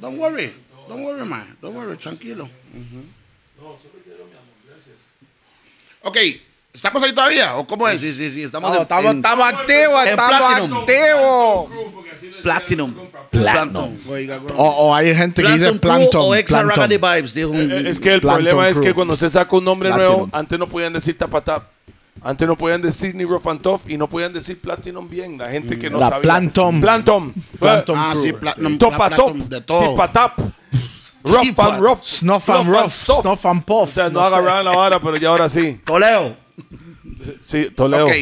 [0.00, 0.52] Don't worry.
[0.88, 1.56] Don't worry, man.
[1.62, 2.48] Don't worry, tranquilo.
[6.02, 6.16] Ok,
[6.72, 7.54] ¿estamos ahí todavía?
[7.56, 8.00] ¿O cómo es?
[8.00, 8.42] Sí, sí, sí.
[8.42, 10.78] Estamos No, en, estamos, en estamos activos, en estamos Platinum.
[10.80, 11.66] activos.
[12.42, 12.94] Platinum.
[14.56, 16.68] O, o hay gente que dice Platinum o Planton.
[16.68, 19.56] Raggedy Vibes, dijo un- Eh, Es que el Platinum problema es que cuando usted saca
[19.56, 20.16] un nombre Platinum.
[20.18, 21.64] nuevo, antes no podían decir Tapatap.
[22.24, 25.38] Antes no podían decir ni Rough and Tough y no podían decir Platinum bien.
[25.38, 26.22] La gente que no La sabía.
[26.22, 26.80] Plantum.
[26.80, 27.32] Plantum.
[27.58, 28.22] Plantum Ah, Crew.
[28.22, 29.34] sí, platinum, Topa Top.
[29.36, 29.90] de todo.
[29.90, 30.38] Tipatap.
[31.24, 32.02] Rough and Rough.
[32.02, 32.90] Snuff and rough.
[32.92, 33.88] Snuff and puff.
[33.90, 34.34] O sea, no, no sé.
[34.34, 35.80] agarraban la vara, pero ya ahora sí.
[35.84, 36.36] Toledo.
[37.40, 38.04] Sí, Toledo.
[38.04, 38.12] Ok.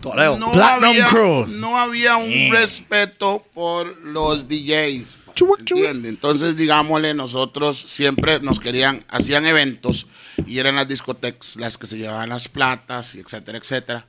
[0.00, 0.38] Toledo.
[0.38, 1.46] No Platinum había, Crew.
[1.58, 5.18] no había un respeto por los DJs.
[6.04, 10.06] Entonces, digámosle, nosotros siempre nos querían, hacían eventos
[10.46, 14.06] y eran las discotecas las que se llevaban las platas, y etcétera, etcétera.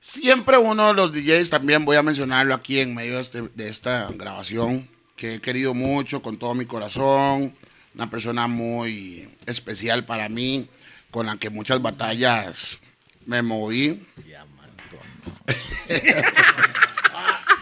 [0.00, 3.68] Siempre uno de los DJs, también voy a mencionarlo aquí en medio de, este- de
[3.68, 7.54] esta grabación, que he querido mucho con todo mi corazón,
[7.94, 10.66] una persona muy especial para mí,
[11.10, 12.80] con la que muchas batallas
[13.26, 14.06] me moví.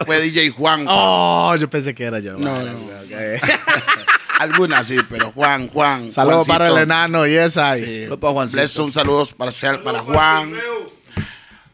[0.07, 0.86] Fue DJ Juan.
[0.88, 2.34] Oh, yo pensé que era yo.
[2.34, 2.78] No, no.
[4.38, 6.12] Algunas sí, pero Juan, Juan.
[6.12, 7.74] Saludos para el enano y esa.
[7.74, 8.03] Sí.
[8.03, 8.59] Saludos para Juancito.
[8.59, 10.55] Bless, un saludo parcial para Juan.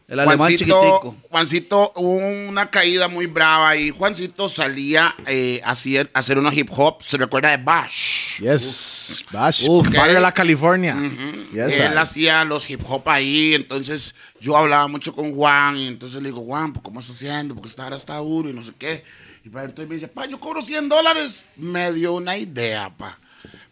[0.07, 1.15] El alemán Juancito.
[1.31, 2.17] Juancito hubo
[2.49, 7.01] una caída muy brava y Juancito salía eh, a hacer, a hacer una hip hop.
[7.01, 8.39] Se recuerda de Bash.
[8.39, 9.25] Yes.
[9.31, 9.65] Bash.
[9.67, 9.87] Uf.
[9.91, 10.95] Barrio de la California.
[11.51, 15.87] Yes, Él I- hacía los hip hop ahí, entonces yo hablaba mucho con Juan y
[15.87, 17.55] entonces le digo, Juan, pues, ¿cómo estás haciendo?
[17.55, 19.03] Porque esta ahora está duro y no sé qué.
[19.43, 21.45] Y pa, entonces me dice, pa, yo cobro 100 dólares.
[21.55, 23.17] Me dio una idea, pa.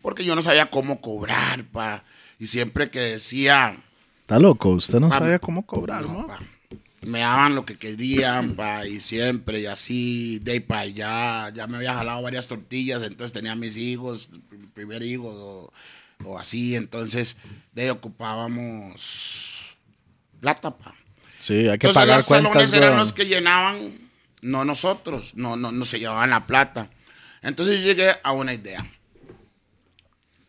[0.02, 2.04] Porque yo no sabía cómo cobrar, pa.
[2.40, 3.78] Y siempre que decía,
[4.24, 4.70] Está loco.
[4.70, 6.28] Usted no Pa- sabía cómo cobrar, no,
[7.02, 11.68] me daban lo que querían, pa, y siempre, y así, de ahí pa, allá, ya
[11.68, 14.30] me había jalado varias tortillas, entonces tenía mis hijos,
[14.74, 15.74] primer hijo, o,
[16.26, 17.36] o así, entonces,
[17.74, 19.78] de ahí ocupábamos
[20.40, 20.96] plata, pa.
[21.40, 22.74] Sí, hay que Entonces pagar los salones cuentas.
[22.74, 23.00] eran weón.
[23.00, 23.98] los que llenaban,
[24.42, 26.90] no nosotros, no, no, no se llevaban la plata.
[27.42, 28.86] Entonces yo llegué a una idea.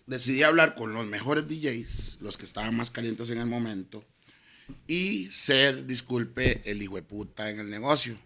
[0.07, 4.05] Decidí hablar con los mejores DJs, los que estaban más calientes en el momento,
[4.87, 8.17] y ser, disculpe, el hijo de puta en el negocio.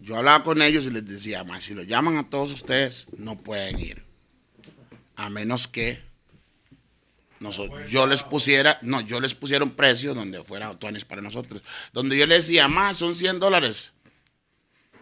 [0.00, 3.36] Yo hablaba con ellos y les decía, más si lo llaman a todos ustedes, no
[3.38, 4.02] pueden ir.
[5.16, 6.00] A menos que
[7.38, 11.62] noso- yo les pusiera, no, yo les pusiera un precio donde fuera tuanis para nosotros.
[11.92, 13.92] Donde yo les decía, más son 100 dólares.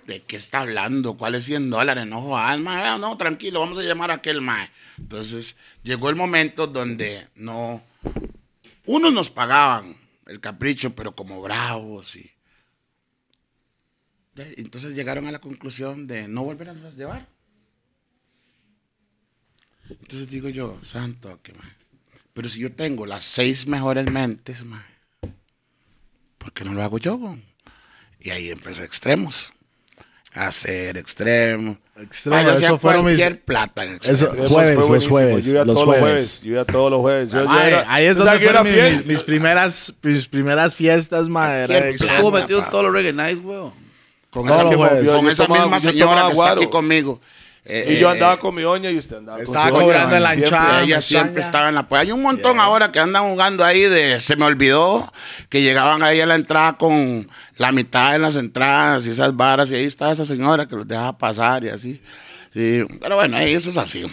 [0.09, 1.19] ¿De qué está hablando?
[1.19, 2.07] ¿Cuáles 100 dólares?
[2.07, 4.71] No jodas, no, tranquilo, vamos a llamar a aquel mae.
[4.97, 7.85] Entonces, llegó el momento donde no,
[8.87, 12.31] unos nos pagaban el capricho, pero como bravos y...
[14.57, 17.29] Entonces llegaron a la conclusión de no volver a llevar.
[19.91, 21.77] Entonces digo yo, santo, que mae.
[22.33, 24.87] Pero si yo tengo las seis mejores mentes, mae,
[26.39, 27.37] ¿por qué no lo hago yo?
[28.21, 29.53] Y ahí empezó extremos.
[30.35, 30.97] Hacer.
[30.99, 35.45] Extremo, Mae, yo hacía eso fueron mis- cualquier plata en Eso- Jueves, fue los jueves,
[35.47, 36.01] Yo iba los jueves.
[36.03, 36.43] jueves.
[36.43, 37.31] Yo iba todos los jueves.
[37.33, 41.27] Yo- yo Mae, era- ahí es donde fueron mi- mis, mis primeras, mis primeras fiestas.
[41.29, 42.13] Yo extremo.
[42.13, 43.73] estuvo metido todos los reggae nights, weón.
[44.31, 45.11] Con Todos esa, los jueves.
[45.11, 47.21] con Yo esa misma yo señora que está aquí conmigo.
[47.71, 49.75] Eh, Y yo eh, andaba eh, con mi oña y usted andaba con Estaba su
[49.75, 49.85] oña.
[49.85, 50.49] cobrando en la Siempre.
[50.49, 50.83] hinchada.
[50.83, 54.21] ella siempre estaba en la pues Hay un montón ahora que andan jugando ahí de.
[54.23, 55.13] Se me olvidó
[55.51, 59.71] que llegaban ahí a la entrada con la mitad de las entradas y esas varas.
[59.71, 62.01] Y ahí estaba esa señora que los dejaba pasar y así.
[62.55, 64.07] Sí, pero bueno, ahí eso es así.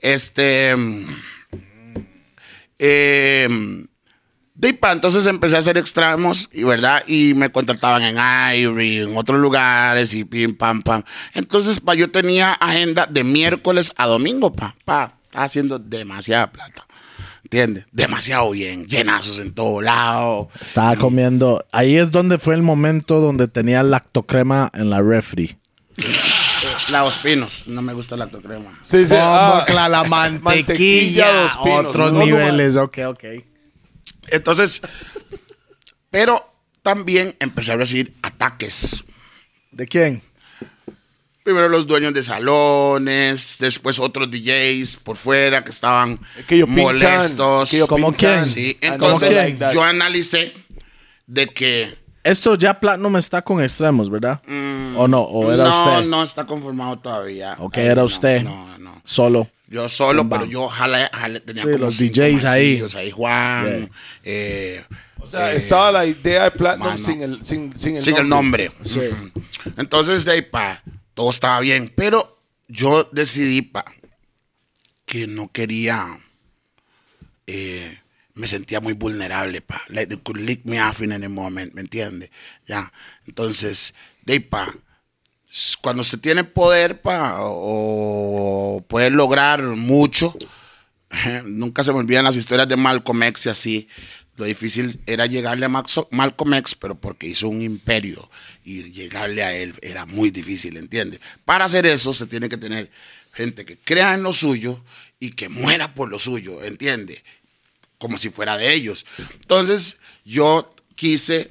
[0.00, 0.76] Este.
[2.78, 3.48] Eh,
[4.60, 9.16] de pa, entonces empecé a hacer extremos y verdad y me contrataban en Ivory, en
[9.16, 11.02] otros lugares y pim pam pam.
[11.34, 16.86] Entonces pa yo tenía agenda de miércoles a domingo pa, pa, estaba haciendo demasiada plata.
[17.44, 17.86] ¿Entiendes?
[17.90, 20.48] Demasiado bien, llenazos en todo lado.
[20.60, 21.64] Estaba comiendo.
[21.72, 25.56] Ahí es donde fue el momento donde tenía lactocrema en la refri.
[26.90, 28.78] La Dos Pinos, no me gusta la lactocrema.
[28.82, 29.14] Sí, sí.
[29.16, 31.84] Ah, que la, la mantequilla, mantequilla, Dos Pinos.
[31.86, 32.76] otros No, no, niveles.
[32.76, 33.24] ok, ok.
[34.30, 34.80] Entonces,
[36.10, 36.52] pero
[36.82, 39.04] también empecé a recibir ataques.
[39.70, 40.22] ¿De quién?
[41.42, 46.74] Primero los dueños de salones, después otros DJs por fuera que estaban Es que pinchan,
[46.84, 47.70] molestos.
[47.70, 48.44] que ¿Cómo quién?
[48.44, 50.52] Sí, don't entonces yo analicé
[51.26, 54.42] de que Esto ya Platinum está con extremos, ¿verdad?
[54.96, 55.22] ¿O no?
[55.22, 56.08] ¿O era no, usted?
[56.08, 57.56] no está conformado todavía.
[57.58, 58.42] Ok, Ahí era no, usted.
[58.42, 59.00] No, no.
[59.04, 59.48] Solo.
[59.70, 61.08] Yo solo, pero yo jalé,
[61.46, 62.82] tenía Sí, como los cinco DJs ahí.
[62.96, 63.10] ahí.
[63.12, 63.88] Juan, Yeah.
[64.24, 64.84] eh,
[65.20, 66.98] O sea, eh, estaba la idea de Platinum mano.
[66.98, 68.72] sin el, sin, sin el sin el nombre.
[68.82, 69.00] Sí.
[69.76, 70.82] Entonces, de ahí, pa,
[71.14, 71.92] todo estaba bien.
[71.94, 73.84] Pero yo decidí, pa,
[75.06, 76.18] que no quería.
[77.46, 77.98] eh,
[78.34, 79.80] me sentía muy vulnerable, pa.
[79.88, 82.30] Like they could lick me off in any moment, ¿me entiende?
[82.66, 82.92] Ya.
[83.26, 83.92] Entonces,
[84.24, 84.74] de ahí, pa,
[85.82, 90.36] cuando se tiene poder, pa, o puede lograr mucho,
[91.44, 93.88] nunca se me olvidan las historias de Malcolm X y así.
[94.36, 98.30] Lo difícil era llegarle a Maxo- Malcolm X, pero porque hizo un imperio
[98.64, 101.20] y llegarle a él era muy difícil, ¿entiendes?
[101.44, 102.90] Para hacer eso se tiene que tener
[103.34, 104.82] gente que crea en lo suyo
[105.18, 107.22] y que muera por lo suyo, ¿entiendes?
[107.98, 109.04] Como si fuera de ellos.
[109.42, 111.50] Entonces yo quise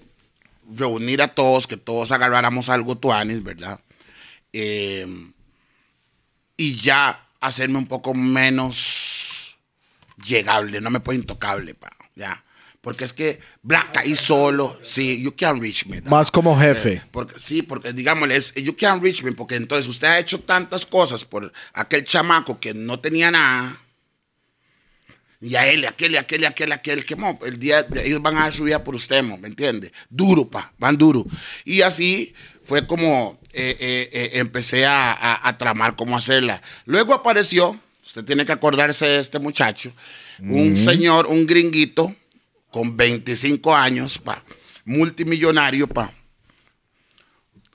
[0.76, 3.80] reunir a todos, que todos agarráramos algo tuanis, ¿verdad?
[4.54, 5.32] Eh,
[6.58, 9.58] y ya hacerme un poco menos
[10.26, 12.44] llegable, no me puedo intocable, pa, ya.
[12.82, 16.00] Porque es que Black ahí solo, sí, you can't reach me.
[16.00, 16.10] dog.
[16.10, 16.94] Más como jefe.
[16.94, 20.40] Eh, porque, sí, porque digámosle, es, you can't reach me, porque entonces usted ha hecho
[20.40, 23.82] tantas cosas por aquel chamaco que no tenía nada.
[25.42, 28.54] Y a él, aquel, aquel, aquel, aquel, que el día de ellos van a dar
[28.54, 29.92] su vida por usted, ¿me entiende?
[30.10, 31.26] Duro, pa, van duro.
[31.64, 32.34] Y así
[32.64, 36.62] fue como eh, eh, eh, empecé a, a- a tramar cómo hacerla.
[36.86, 39.92] Luego apareció, usted tiene que acordarse de este muchacho,
[40.40, 42.16] un señor, un gringuito,
[42.72, 44.44] con 25 años, pa,
[44.86, 46.14] multimillonario, pa,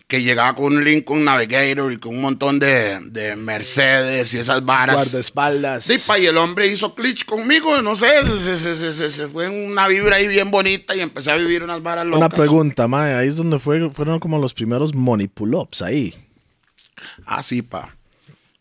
[0.07, 4.65] que llegaba con un Lincoln Navigator y con un montón de, de Mercedes y esas
[4.65, 4.97] varas.
[4.97, 5.85] Guardaespaldas.
[5.85, 9.29] Sí, pa, y el hombre hizo clich conmigo, no sé, se, se- se- se- se
[9.29, 12.19] fue en una vibra ahí bien bonita y empecé a vivir unas varas locas.
[12.19, 13.15] Una pregunta, mae.
[13.15, 16.15] Ahí es donde fue, fueron como los primeros money pull-ups ahí.
[17.25, 17.97] Ah, sí, pa.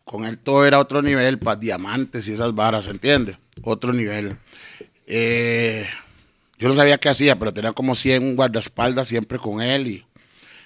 [0.06, 3.38] Con él todo era otro nivel, pa, diamantes y esas varas, ¿entiendes?
[3.64, 4.38] Otro nivel.
[5.08, 5.86] Eh,
[6.58, 10.06] yo no sabía qué hacía, pero tenía como 100 guardaespaldas siempre con él y,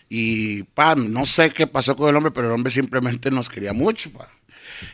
[0.09, 3.73] y, pa, no sé qué pasó con el hombre, pero el hombre simplemente nos quería
[3.73, 4.29] mucho, pa.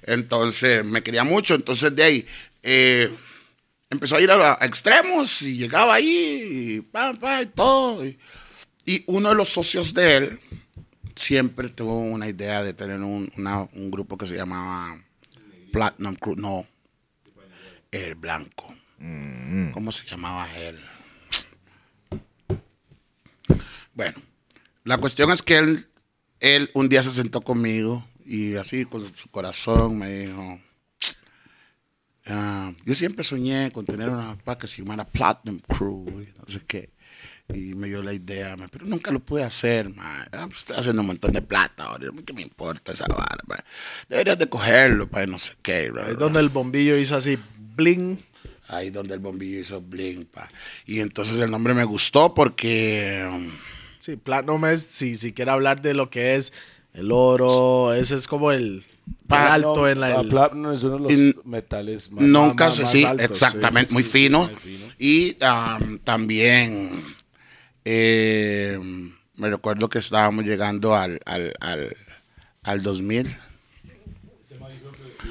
[0.04, 2.26] Entonces, me quería mucho, entonces de ahí
[2.62, 3.14] eh,
[3.90, 8.06] empezó a ir a, a extremos y llegaba ahí y, pa, pa, y todo.
[8.06, 8.18] Y,
[8.86, 10.40] y uno de los socios de él,
[11.16, 14.98] siempre tuvo una idea de tener un, una- un grupo que se llamaba
[15.72, 16.36] Platinum Crew.
[16.38, 16.66] No,
[17.92, 18.74] El Blanco.
[19.74, 20.80] ¿Cómo se llamaba él?
[23.94, 24.18] Bueno,
[24.84, 25.88] la cuestión es que él,
[26.40, 30.60] él un día se sentó conmigo y así con su corazón me dijo,
[32.28, 36.46] ah, yo siempre soñé con tener una pa que se llamara Platinum Crew, y no
[36.48, 36.90] sé qué.
[37.54, 40.26] Y me dio la idea, pero nunca lo pude hacer, ma.
[40.32, 43.58] Ah, pues, Estoy haciendo un montón de plata ahora, ¿qué me importa esa vara, ma?
[44.08, 45.92] Deberías de cogerlo, para no sé qué.
[45.92, 47.38] bla, Ahí bla, es donde el bombillo hizo así,
[47.76, 48.18] bling.
[48.70, 50.50] Ahí donde el bombillo hizo bling, pa.
[50.86, 53.52] Y entonces el nombre me gustó porque...
[54.04, 56.52] Sí, Platinum es, si, si quiere hablar de lo que es
[56.94, 58.84] el oro, ese es como el,
[59.28, 60.20] Pa- el alto en la...
[60.20, 62.26] el- Platinum es uno de los In- metales más.
[62.26, 64.44] Nunca, más- se- más sí, altos, exactamente, sí, muy sí, fino.
[64.48, 64.86] muy fino.
[65.00, 67.02] Y um, también
[67.86, 68.78] eh,
[69.38, 71.96] me recuerdo que estábamos llegando al, al, al,
[72.64, 73.38] al 2000.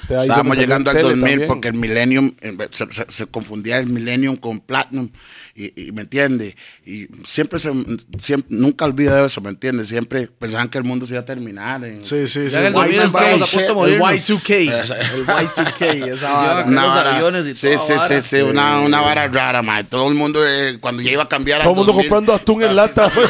[0.01, 1.49] Estábamos llegando al tele 2000 también.
[1.49, 5.11] porque el Millennium eh, se, se- se confundía el Millennium con Platinum
[5.55, 7.71] y, y me entiende y siempre se
[8.19, 11.85] siempre, nunca olvido eso me entiende siempre pensaban que el mundo se iba a terminar
[11.85, 12.57] en- Sí, sí, sí.
[12.57, 14.29] El White 2000 estábamos a punto de el morirnos.
[14.29, 15.15] Y2K.
[15.15, 16.65] El Y2K, esa vara.
[16.65, 19.87] Una vara, y sí, sí, sí, sí, una, una vara rara, man.
[19.89, 22.75] Todo el mundo, eh, cuando ya iba a cambiar Todo el mundo comprando atún en
[22.77, 23.21] lata, Sí,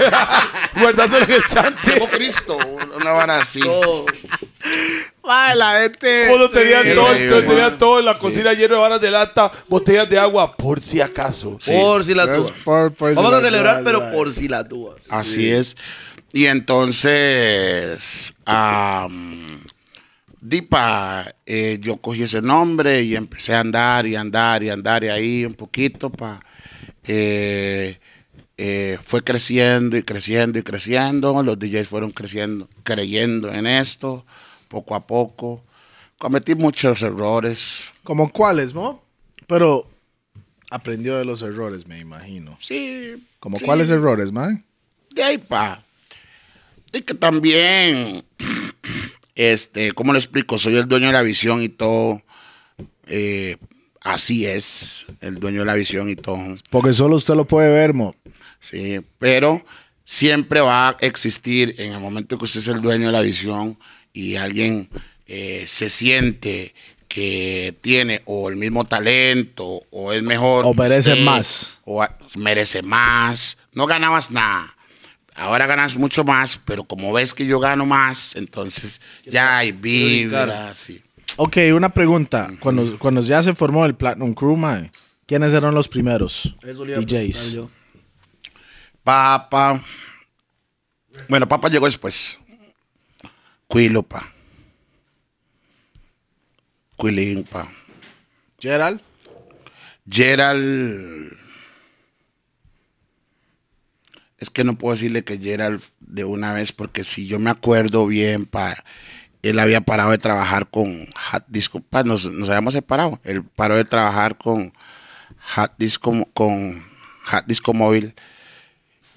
[0.80, 1.92] guardándolo en el chante.
[1.92, 2.56] Llegó Cristo,
[2.96, 3.60] una vara así.
[3.66, 4.06] Oh,
[5.24, 6.26] Mae, la gente...
[6.28, 6.58] Todos sí.
[6.58, 7.48] tenían todo, sí, todos man.
[7.54, 11.00] tenían todo en la cocina lleno de varas de lata, botellas de agua, por si
[11.00, 11.58] acaso.
[11.64, 12.52] Por si las Es dudas.
[12.64, 14.12] por- por si Vamos a las celebrar, dudas, pero mae.
[14.16, 15.00] por si las dudas.
[15.10, 15.76] Así es.
[16.32, 19.62] Y entonces, am,
[20.40, 25.08] Dipa, eh, yo cogí ese nombre y empecé a andar y andar y andar y
[25.08, 26.44] ahí un poquito pa,
[27.06, 27.98] eh,
[28.58, 31.40] eh, fue creciendo y creciendo y creciendo.
[31.44, 34.26] Los DJs fueron creciendo, creyendo en esto,
[34.72, 35.62] poco a poco.
[36.16, 37.92] Cometí muchos errores.
[38.04, 39.02] ¿Como cuáles, no?
[39.46, 39.86] Pero
[40.70, 42.56] aprendió de los errores, me imagino.
[42.58, 43.22] Sí.
[43.38, 43.66] ¿Como sí.
[43.66, 44.64] cuáles errores, man?
[45.10, 45.84] De ahí pa.
[46.90, 48.24] Y que también,
[49.34, 50.56] este, ¿cómo lo explico?
[50.56, 52.22] Soy el dueño de la visión y todo.
[53.08, 53.58] Eh,
[54.00, 56.38] así es, el dueño de la visión y todo.
[56.70, 58.16] Porque solo usted lo puede ver, mo.
[58.58, 59.62] Sí, pero
[60.04, 63.76] siempre va a existir en el momento que usted es el dueño de la visión
[64.12, 64.88] y alguien
[65.26, 66.74] eh, se siente
[67.08, 70.64] que tiene o el mismo talento o es mejor.
[70.66, 71.78] O merece usted, más.
[71.84, 72.04] O
[72.38, 73.58] merece más.
[73.72, 74.74] No ganabas nada.
[75.34, 80.74] Ahora ganas mucho más, pero como ves que yo gano más, entonces ya hay vibra.
[80.74, 81.02] sí.
[81.38, 82.50] Ok, una pregunta.
[82.60, 84.92] Cuando, cuando ya se formó el Platinum Crew, man,
[85.26, 87.58] ¿quiénes eran los primeros DJs?
[89.02, 89.82] Papa.
[91.28, 92.38] Bueno, Papa llegó después.
[93.72, 94.30] Quilo, pa.
[96.98, 97.72] Quilín, pa.
[98.60, 99.00] Gerald.
[100.06, 101.38] Gerald.
[104.36, 108.06] Es que no puedo decirle que Gerald de una vez, porque si yo me acuerdo
[108.06, 108.76] bien, pa,
[109.40, 111.80] él había parado de trabajar con Hot Disco.
[111.80, 113.20] Pa, nos, nos habíamos separado.
[113.24, 114.74] Él paró de trabajar con
[115.54, 116.84] Hot Disco, con
[117.24, 118.14] Hot Disco Móvil.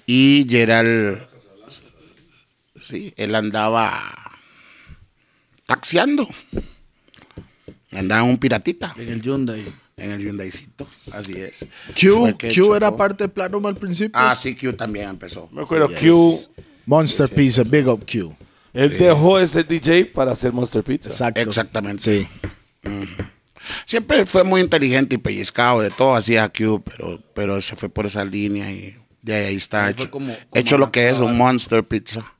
[0.06, 1.28] Y Gerald.
[2.80, 4.26] Sí, él andaba
[5.66, 6.28] taxiando.
[7.92, 9.64] Andaba un piratita En el Hyundai.
[9.96, 10.86] en el Hyundaicito.
[11.12, 11.66] Así es.
[11.98, 14.12] Q, Q era parte de Platinum al principio.
[14.14, 15.48] Ah, sí, Q también empezó.
[15.52, 15.88] Me acuerdo.
[15.88, 16.38] Q,
[16.84, 18.36] Monster Pizza, Big Up Q.
[18.72, 21.10] él dejó ese DJ para hacer Monster Pizza.
[21.10, 21.40] Exacto.
[21.40, 22.02] Exactamente.
[22.02, 22.28] Sí.
[23.84, 28.06] Siempre fue muy inteligente y pellizcado, de todo hacía Q, pero, pero se fue por
[28.06, 30.08] esa línea y de ahí, está hecho.
[30.10, 32.32] como- como hecho lo que es un Monster Pizza.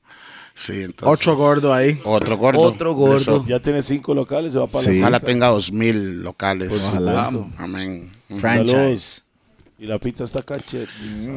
[0.59, 1.21] Sí, entonces.
[1.21, 2.01] Otro gordo ahí.
[2.05, 2.61] Otro gordo.
[2.63, 3.17] Otro gordo.
[3.17, 4.95] Eso, Ya tiene cinco locales, se va para Sí.
[4.95, 6.73] la Ojalá tenga dos mil locales.
[6.73, 7.27] Ojalá.
[7.31, 7.63] supuesto.
[7.63, 8.11] Amén.
[8.39, 9.21] Franchise.
[9.79, 10.89] Y la pizza está cachete.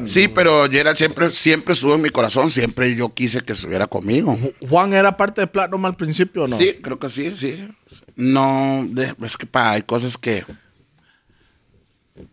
[0.06, 2.50] Sí, pero Gerald siempre, siempre estuvo en mi corazón.
[2.50, 4.38] Siempre yo quise que estuviera conmigo.
[4.70, 6.58] Juan era parte de Platinum al principio o no?
[6.58, 7.68] Sí, creo que sí, sí.
[8.16, 10.46] No, de- es que pa, hay cosas que.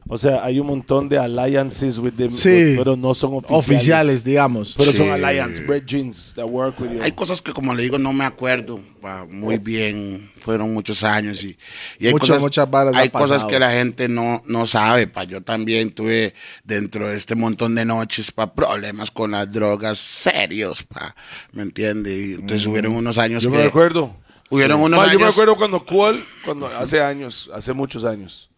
[0.08, 2.74] O sea, hay un montón de alliances with them, Sí.
[2.76, 3.58] pero no son oficiales.
[3.66, 4.74] Oficiales, digamos.
[4.76, 4.98] Pero Sí.
[4.98, 7.02] son alliance, bread jeans that work with you.
[7.02, 10.30] Hay cosas que, como le digo, no me acuerdo pa, muy bien.
[10.40, 11.56] Fueron muchos años y,
[11.98, 15.06] y hay Muchas, cosas, muchas varas ha hay cosas que la gente no, no sabe.
[15.08, 15.24] Pa.
[15.24, 16.34] Yo también tuve
[16.64, 20.82] dentro de este montón de noches pa, problemas con las drogas serios.
[20.84, 21.14] Pa,
[21.52, 22.16] ¿Me entiende?
[22.16, 23.56] Y entonces hubieron unos años Yo que.
[23.56, 24.14] me recuerdo.
[24.48, 25.34] Hubieron unos Ma, Yo me años.
[25.34, 28.48] acuerdo cuando Cual, cuando hace años, hace muchos años,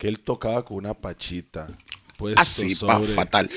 [0.00, 1.68] que él tocaba con una pachita.
[2.36, 3.50] Así, pa, sobre- fatal.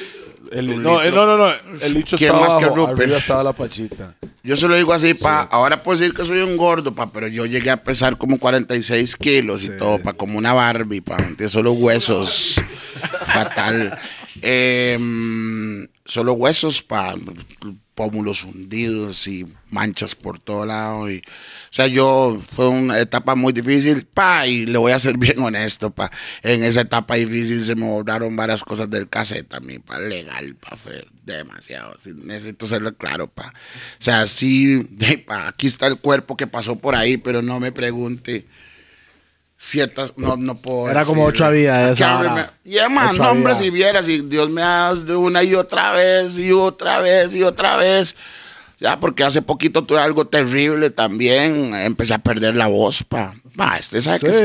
[0.52, 1.50] El- no, no, no, no.
[1.50, 3.00] El ¿Quién estaba más que abajo, Rupert?
[3.02, 4.16] arriba estaba la pachita.
[4.44, 5.42] Yo se lo digo así, pa.
[5.44, 9.16] Ahora puedo decir que soy un gordo, pa, pero yo llegué a pesar como 46
[9.16, 11.18] kilos y todo, pa, como una Barbie, pa.
[11.48, 12.62] Solo huesos.
[13.26, 13.98] Fatal.
[14.42, 17.16] Em, solo huesos, pa.
[17.96, 21.10] Pómulos hundidos y manchas por todo lado.
[21.10, 21.22] Y, o
[21.70, 25.92] sea, yo fue una etapa muy difícil, pa, y le voy a ser bien honesto,
[25.92, 26.12] pa.
[26.42, 30.76] En esa etapa difícil se me borraron varias cosas del cassette también, pa, legal, pa,
[30.76, 31.98] fue demasiado.
[32.04, 33.48] Sí, necesito serlo claro, pa.
[33.48, 34.84] O sea, sí,
[35.28, 38.46] pa, aquí está el cuerpo que pasó por ahí, pero no me pregunte
[39.64, 42.52] ciertas, no, no puedo Era como otra vida esa remember.
[42.64, 46.38] Yeah, man, no, hombre, si vieras, y Dios me hace de una y otra vez,
[46.38, 48.16] y otra vez, y otra vez.
[48.80, 51.74] Ya, porque hace poquito tuve algo terrible también.
[51.74, 53.36] Empecé a perder la voz, pa.
[53.56, 54.44] Pa, usted sabe que Sí.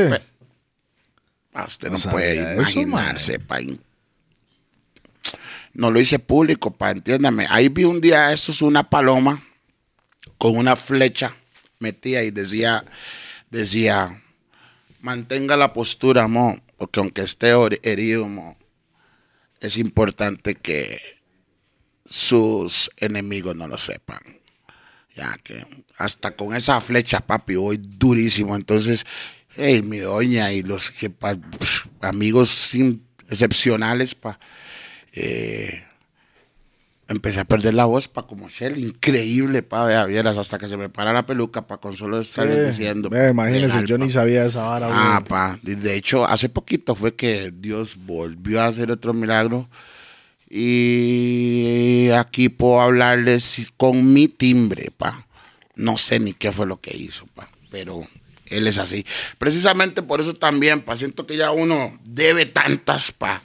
[1.51, 3.57] Pa, usted no, No puede sabía eso, imaginarse, pa.
[5.73, 7.45] No lo hice público, pa, entiéndame.
[7.49, 9.43] Ahí vi un día, esto es una paloma
[10.37, 11.35] con una flecha
[11.79, 12.85] metida y decía,
[13.49, 14.21] decía,
[15.01, 17.53] mantenga la postura, mo, porque aunque esté
[17.83, 18.57] herido, mo,
[19.61, 20.99] es importante que
[22.05, 24.19] sus enemigos no lo sepan.
[25.15, 25.65] Ya que
[25.97, 28.55] hasta con esa flecha, papi, voy durísimo.
[28.55, 29.05] Entonces,
[29.55, 31.11] hey, mi doña y los que
[32.01, 32.71] amigos
[33.29, 34.39] excepcionales, pa,
[35.13, 35.85] eh,
[37.09, 40.77] empecé a perder la voz, pa, como Shell, increíble, pa, vea, vieras, hasta que se
[40.77, 43.09] me para la peluca, pa, con solo estarles diciendo.
[43.09, 44.89] Ve, imagínese, yo ni sabía esa vara.
[44.91, 45.27] Ah, güey.
[45.27, 45.59] pa.
[45.63, 49.67] De de hecho, hace poquito fue que Dios volvió a hacer otro milagro.
[50.51, 55.27] Y aquí puedo hablarles con mi timbre, pa.
[55.75, 57.49] No sé ni qué fue lo que hizo, pa.
[57.69, 58.07] Pero
[58.47, 59.05] él es así.
[59.37, 60.95] Precisamente por eso también, pa.
[60.95, 63.43] Siento que ya uno debe tantas, pa.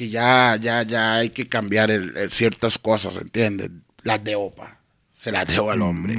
[0.00, 3.68] Que ya, ya, ya hay que cambiar el- el ciertas cosas, ¿entiendes?
[4.02, 4.80] Las debo, pa.
[5.18, 6.18] Se las debo al hombre.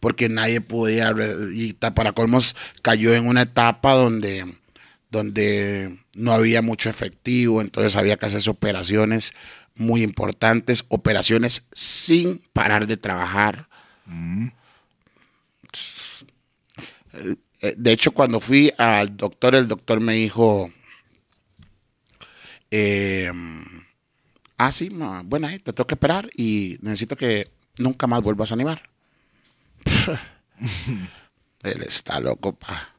[0.00, 1.14] Porque nadie podía.
[1.54, 4.56] Y para colmos cayó en una etapa donde,
[5.12, 9.32] donde no había mucho efectivo, entonces había que hacer operaciones
[9.76, 13.68] muy importantes, operaciones sin parar de trabajar.
[17.12, 20.72] Eh, eh, De hecho, cuando fui al doctor, el doctor me dijo,
[22.70, 23.30] eh,
[24.58, 28.50] ah, sí, ma, bueno, ahí te tengo que esperar y necesito que nunca más vuelvas
[28.50, 28.88] a animar.
[31.62, 32.94] Él está loco, pa.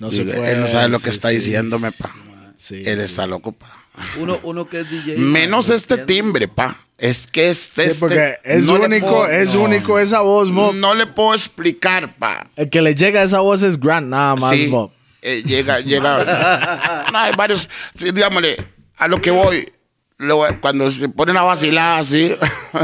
[0.00, 0.52] No se Digo, puede.
[0.52, 1.36] él no sabe lo que sí, está sí.
[1.36, 2.14] diciéndome, pa.
[2.56, 3.04] Sí, Él sí.
[3.04, 3.70] está loco, pa.
[4.18, 5.16] Uno, uno que es DJ.
[5.18, 6.80] Menos este timbre, pa.
[6.98, 10.50] Es que este, Sí, este- porque es no único, puedo- es no, único esa voz,
[10.50, 10.72] Mo.
[10.72, 12.48] No le puedo explicar, pa.
[12.56, 14.92] El que le llega a esa voz es Grant, nada más, Sí, Mo.
[15.24, 17.06] Eh, llega, llega.
[17.12, 17.68] no, hay varios.
[17.94, 18.56] Sí, digámosle,
[18.96, 19.72] a lo que voy.
[20.18, 22.34] lo- cuando se ponen a vacilar así,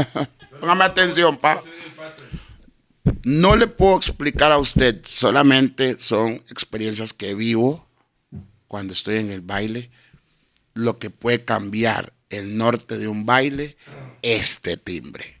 [0.59, 1.61] póngame atención, pa.
[3.23, 7.87] No le puedo explicar a usted, solamente son experiencias que vivo
[8.67, 9.89] cuando estoy en el baile.
[10.73, 13.75] Lo que puede cambiar el norte de un baile,
[14.21, 15.39] este timbre.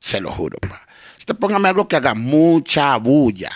[0.00, 0.86] Se lo juro, pa.
[1.18, 3.50] Usted póngame algo que haga mucha bulla.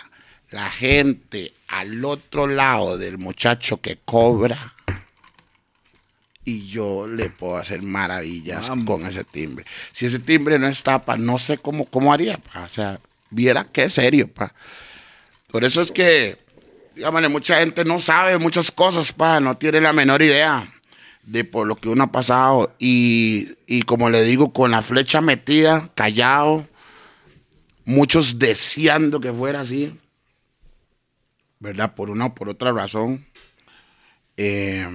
[0.51, 4.75] La gente al otro lado del muchacho que cobra.
[6.45, 8.85] Y yo le puedo hacer maravillas Vamos.
[8.85, 9.65] con ese timbre.
[9.91, 12.63] Si ese timbre no está, pa, no sé cómo, cómo haría, pa.
[12.63, 14.55] O sea, viera qué serio, pa.
[15.49, 16.39] Por eso es que,
[16.95, 20.73] dígame, mucha gente no sabe muchas cosas, pa, no tiene la menor idea
[21.25, 22.73] de por lo que uno ha pasado.
[22.79, 26.69] Y, y como le digo, con la flecha metida, callado,
[27.85, 29.99] muchos deseando que fuera así,
[31.61, 31.95] ¿verdad?
[31.95, 33.25] Por una o por otra razón.
[34.37, 34.87] Eh,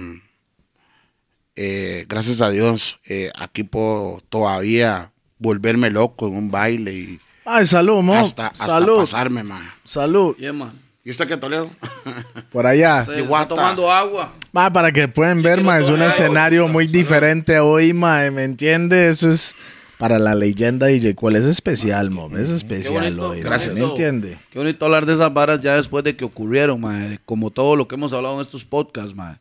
[1.56, 7.66] eh, gracias a Dios, eh, aquí puedo todavía volverme loco en un baile y Ay,
[7.66, 8.14] salud, Mo.
[8.14, 8.98] hasta, hasta salud.
[9.00, 9.70] pasarme, man.
[9.84, 10.36] Salud.
[10.36, 10.78] Yeah, man.
[11.02, 11.70] ¿Y usted qué, Toledo?
[12.52, 13.04] Por allá.
[13.04, 13.48] Sí, De está guata.
[13.54, 14.34] tomando agua.
[14.52, 18.44] Ma, para que pueden ver, que ma, es un escenario muy diferente hoy, ma, ¿me
[18.44, 19.08] entiende?
[19.08, 19.56] Eso es
[20.00, 23.74] para la leyenda DJ Cuál es especial, mo, es Qué especial bonito, hoy, Gracias.
[23.74, 24.38] ¿me entiende?
[24.50, 27.18] Qué bonito hablar de esas varas ya después de que ocurrieron, mae.
[27.26, 29.36] Como todo lo que hemos hablado en estos podcasts, mae.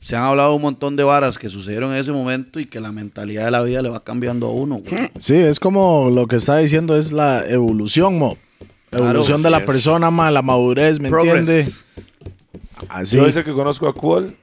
[0.00, 2.92] Se han hablado un montón de varas que sucedieron en ese momento y que la
[2.92, 5.10] mentalidad de la vida le va cambiando a uno, güey.
[5.18, 8.38] Sí, es como lo que está diciendo es la evolución, mo.
[8.92, 9.64] Evolución de la es.
[9.64, 11.38] persona, ma, la madurez, ¿me Progress.
[11.38, 11.72] entiende?
[12.88, 13.16] Así.
[13.16, 14.36] Yo desde que conozco a Cual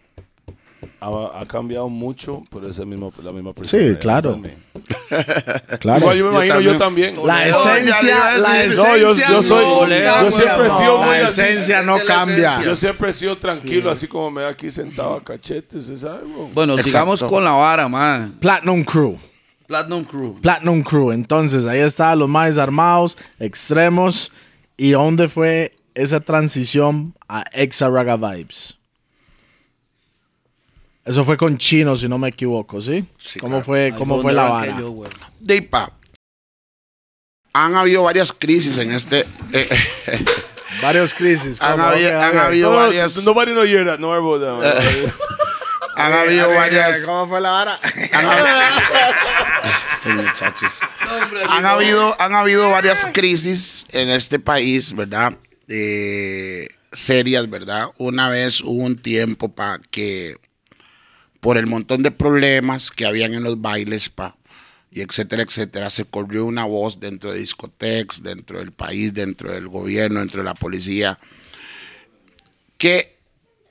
[0.99, 3.83] ha, ha cambiado mucho, pero es el mismo, la misma persona.
[3.83, 4.39] Sí, claro.
[5.79, 5.99] Claro.
[5.99, 7.15] Igual yo me Yo imagino yo también.
[7.15, 10.67] La No, ya le iba esencia, la esencia No, yo- yo soy- no yo siempre
[10.67, 11.41] he sido muy La así.
[11.41, 12.35] esencia no es la cambia.
[12.51, 12.65] esencia.
[12.65, 16.23] Yo siempre he sido tranquilo, así como me da aquí sentado a cachete, ¿usted sabe?
[16.25, 16.49] bro?
[16.53, 16.89] Bueno, Exacto.
[16.91, 18.27] sigamos con la vara, mae.
[18.39, 19.17] Platinum Crew.
[19.67, 20.39] Platinum Crew.
[20.41, 21.11] Platinum Crew.
[21.11, 24.31] Entonces, ahí estaban los más armados, extremos.
[24.77, 28.74] ¿Y dónde fue esa transición a Exa Raga Vibes?
[31.05, 33.05] Eso fue con Chino, si no me equivoco, ¿sí?
[33.17, 33.65] Sí, ¿Cómo claro.
[33.65, 34.79] fue, cómo fue la vara?
[34.79, 35.09] yo, güey.
[35.39, 35.91] De pa,
[37.53, 39.19] han habido varias crisis en este.
[39.53, 39.69] eh,
[40.07, 40.25] eh,
[40.81, 41.61] Varios crisis.
[41.61, 43.23] han, habido, han No, varias.
[43.23, 43.97] Nobody know you're that.
[43.99, 44.83] No about that.
[44.83, 45.13] man.
[45.95, 47.05] Han habido varias.
[47.05, 47.79] ¿Cómo fue la vara?
[48.11, 48.25] Han
[49.91, 50.79] Estos muchachos.
[51.49, 55.37] Han habido, han habido varias crisis en este país, ¿verdad?
[55.69, 57.87] Eh, serias, ¿verdad?
[57.97, 60.35] Una vez hubo un tiempo para que,
[61.45, 64.35] por el montón de problemas que habían en los bailes, pa,
[64.89, 69.67] y etcétera, etcétera, se corrió una voz dentro de discotecas, dentro del país, dentro del
[69.67, 71.19] gobierno, dentro de la policía,
[72.79, 73.19] que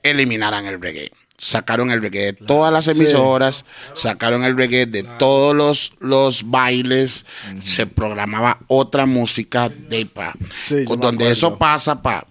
[0.03, 1.11] eliminaran el reggae.
[1.37, 7.25] Sacaron el reggae de todas las emisoras, sacaron el reggae de todos los, los bailes,
[7.61, 10.33] se programaba otra música de pa.
[10.61, 12.25] Sí, donde eso pasa, pa.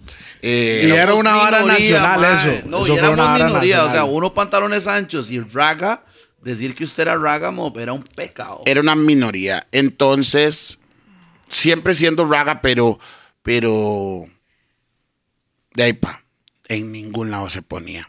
[0.47, 2.67] Eh, Y era una vara Minoría, nacional eso.
[2.69, 3.83] No, Eso y fue una vara minoría.
[3.83, 6.05] O sea, unos pantalones anchos y raga,
[6.43, 8.61] decir que usted era raga, mo, era un pecado.
[8.67, 9.65] era una minoría.
[9.71, 10.77] Entonces,
[11.47, 12.99] siempre siendo raga, pero,
[13.41, 14.27] pero,
[15.73, 16.23] de ahí pa,
[16.67, 18.07] en ningún lado se ponía.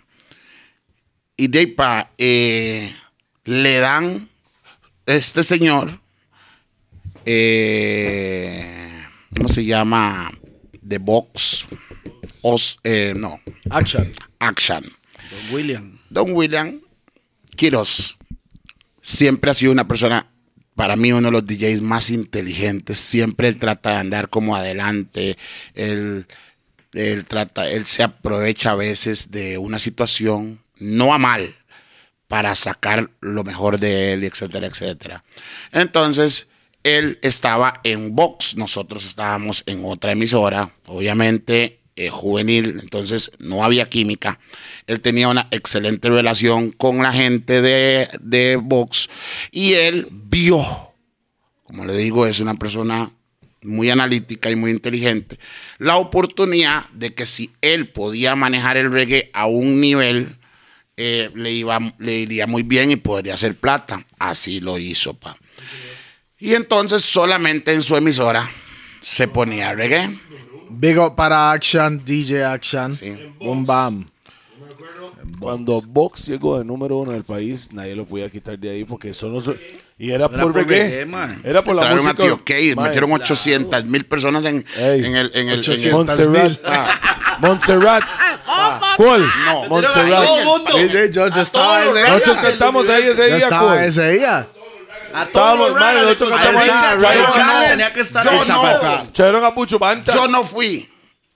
[1.39, 2.95] Y de ahí pa, eh,
[3.45, 4.29] le dan
[5.07, 6.01] este señor,
[7.25, 10.31] eh, ¿cómo se llama?
[10.87, 11.69] The Box,
[12.49, 13.41] Os, eh, no,
[13.71, 14.13] Action.
[14.39, 14.85] Action.
[14.85, 15.99] Don William.
[16.11, 16.81] Don William
[17.57, 18.19] Quiroz
[19.03, 20.31] siempre ha sido una persona,
[20.77, 23.01] para mí, uno de los DJs más inteligentes.
[23.01, 25.37] Siempre él trata de andar como adelante.
[25.75, 26.29] Él,
[26.93, 31.57] él trata, él se aprovecha a veces de una situación, no a mal,
[32.29, 35.25] para sacar lo mejor de él, etcétera, etcétera.
[35.73, 36.47] Entonces,
[36.85, 43.89] él estaba en Vox, nosotros estábamos en otra emisora, obviamente eh, juvenil, entonces no había
[43.89, 44.39] química.
[44.87, 49.09] Él tenía una excelente relación con la gente de, de Vox
[49.51, 50.65] y él vio,
[51.65, 53.11] como le digo, es una persona
[53.63, 55.39] muy analítica y muy inteligente,
[55.79, 60.37] la oportunidad de que si él podía manejar el reggae a un nivel,
[60.97, 64.07] eh, le, iba, le iría muy bien y podría hacer plata.
[64.19, 65.37] Así lo hizo, pa.
[66.39, 68.51] Y entonces solamente en su emisora
[69.01, 70.11] se ponía reggae.
[70.71, 72.95] Big up para Action, DJ Action.
[72.95, 73.15] Sí.
[73.39, 74.07] Boom bam.
[75.39, 78.85] Cuando Box llegó de número uno en el país, nadie lo podía quitar de ahí
[78.85, 79.55] porque solo su-
[79.99, 80.83] y era, Era por, reggae.
[80.83, 81.41] reggae, man.
[81.45, 82.25] Era por la a música.
[82.25, 85.05] Man, metieron 800 mil personas en, Ey.
[85.05, 85.17] en el...
[85.17, 85.93] En el, en el- 800.
[86.27, 86.61] Montserrat.
[86.65, 87.39] Ah.
[87.41, 88.03] Montserrat.
[88.97, 89.25] ¿Cuál?
[89.47, 89.69] No.
[89.69, 90.25] Montserrat.
[92.09, 93.37] Nosotros cantamos ahí ese Yo día.
[93.37, 94.47] estaba ese día.
[95.17, 96.03] A Estábamos, todos los man, ragas.
[96.05, 97.69] nosotros cantamos ahí.
[97.71, 98.25] tenía que estar
[99.79, 100.15] Banta.
[100.15, 100.91] Yo no fui.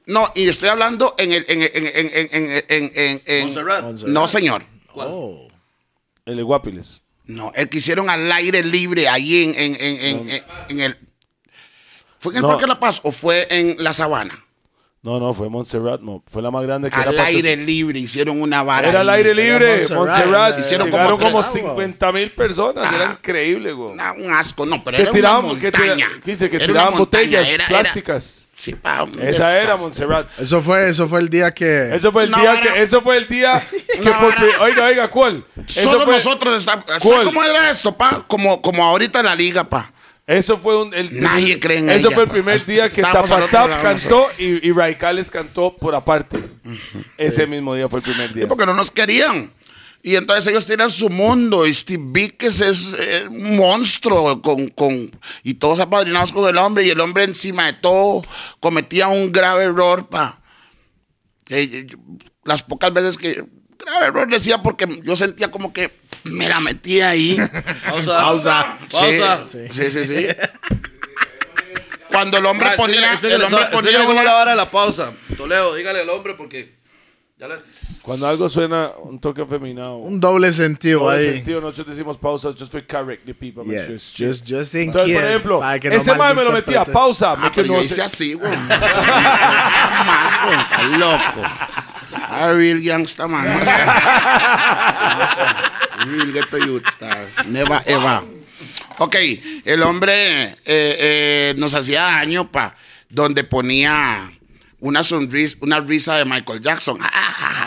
[0.06, 1.44] No, y estoy hablando en el...
[1.48, 4.12] En, en, en, en, en, en, en- en-.
[4.12, 4.62] No, señor.
[4.94, 5.48] Oh.
[6.26, 7.04] El de Guapiles.
[7.26, 10.98] No, el que hicieron al aire libre ahí en, en, en, en, en- en el...
[12.18, 12.42] ¿Fue en el.
[12.44, 14.44] Parque La Paz o fue en La Sabana?
[15.02, 16.02] No, no, fue Montserrat.
[16.02, 16.22] mo.
[16.30, 18.86] Fue la más grande que Al era aire libre hicieron una vara.
[18.90, 19.98] Era al aire libre, Montserrat.
[19.98, 20.58] Montserrat.
[20.58, 21.52] Hicieron Llegaron como como tres.
[21.62, 22.92] 50 mil personas.
[22.92, 23.16] Era Ah.
[23.18, 23.92] increíble, güey.
[23.92, 26.08] Un asco, no, pero era tiraban, una que, tira- montaña.
[26.22, 28.50] que dice que Era tiraban botellas era- era- plásticas.
[28.52, 29.76] sí, pa, un Esa era.
[29.78, 30.28] Montserrat.
[30.38, 31.94] Eso fue, eso fue el día que.
[31.94, 32.72] Eso fue el Una día vara.
[32.74, 33.58] que, eso fue el día
[34.02, 35.46] que oiga, oiga, ¿cuál?
[35.66, 36.84] Eso Solo fue, nosotros estamos.
[36.84, 37.00] ¿Cuál?
[37.00, 38.22] ¿Sabes cómo era esto, pa?
[38.26, 39.92] Como, como ahorita en la liga, pa.
[40.30, 42.32] Eso fue un, el, Nadie cree en Eso ella, fue el pa.
[42.34, 46.38] primer día que Tapatap cantó y, y Raikales cantó por aparte.
[47.18, 48.44] Ese mismo día fue el primer día.
[48.44, 49.52] Sí, porque no nos querían.
[50.02, 51.66] Y entonces ellos tienen su mundo.
[51.66, 54.40] Y Steve Vickers es eh, un monstruo.
[54.40, 55.10] Con, con,
[55.42, 56.84] y todos apadrinados con el hombre.
[56.84, 58.22] Y el hombre, encima de todo,
[58.60, 60.40] cometía un grave error, pa.
[61.48, 61.98] Eh, eh, yo-
[62.44, 63.44] las pocas veces que.
[63.78, 65.90] Grave error decía porque yo sentía como que
[66.24, 67.36] me la metía ahí.
[67.88, 68.18] Pausa.
[68.20, 68.78] Pausa.
[68.90, 69.38] Pausa.
[69.50, 70.04] Sí, sí, sí.
[70.04, 70.26] sí.
[72.10, 73.12] Cuando el hombre Ah, ponía.
[73.12, 75.12] explícale, El hombre ponía cómo la vara de la pausa.
[75.36, 76.78] Toledo, dígale al hombre porque.
[77.38, 77.54] Ya le...
[78.02, 81.32] Cuando algo suena un toque feminado, Un doble sentido doble ahí.
[81.36, 83.64] sentido, nosotros decimos pausa just for correct the people.
[83.64, 86.84] Yeah, sure just, just in Entonces, por ejemplo, que no ese man me lo metía,
[86.84, 87.32] pausa.
[87.32, 88.52] Ah, me que pero no yo hice así, güey.
[88.68, 90.58] Jamás, güey.
[90.60, 91.48] Está loco.
[92.40, 93.44] A real youngster, man.
[96.06, 97.28] Real ghetto youth star.
[97.46, 98.22] Never ever.
[98.96, 99.14] Ok,
[99.66, 102.74] el hombre eh, eh, nos hacía daño, pa,
[103.10, 104.32] donde ponía
[104.78, 106.98] una sonrisa, una risa de Michael Jackson.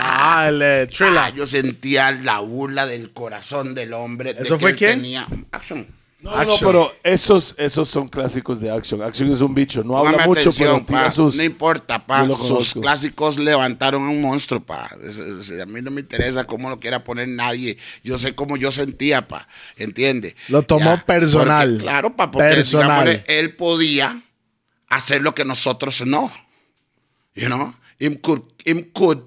[0.06, 0.88] Ah, el eh,
[1.18, 4.34] Ah, yo sentía la burla del corazón del hombre.
[4.34, 5.02] de ¿Eso que fue quién?
[5.02, 5.88] Tenía, Action.
[6.24, 6.72] No, no, Action.
[6.72, 9.02] pero esos, esos son clásicos de Action.
[9.02, 9.84] Action es un bicho.
[9.84, 11.12] No habla Póngame mucho, atención, pero tira pa.
[11.12, 11.36] sus...
[11.36, 12.26] No importa, pa.
[12.28, 12.82] Sus conozco.
[12.82, 14.90] clásicos levantaron a un monstruo, pa.
[15.04, 17.78] Es- es- a mí no me interesa cómo lo quiera poner nadie.
[18.06, 19.48] Yo sé cómo yo sentía, pa.
[19.76, 20.36] ¿Entiende?
[20.48, 21.70] Lo tomó personal.
[21.72, 23.06] Porque, claro, pa, porque Personal.
[23.06, 24.24] digámosle, él podía
[24.88, 26.32] hacer lo que nosotros no.
[27.36, 27.76] You know?
[28.00, 29.20] Him could, him could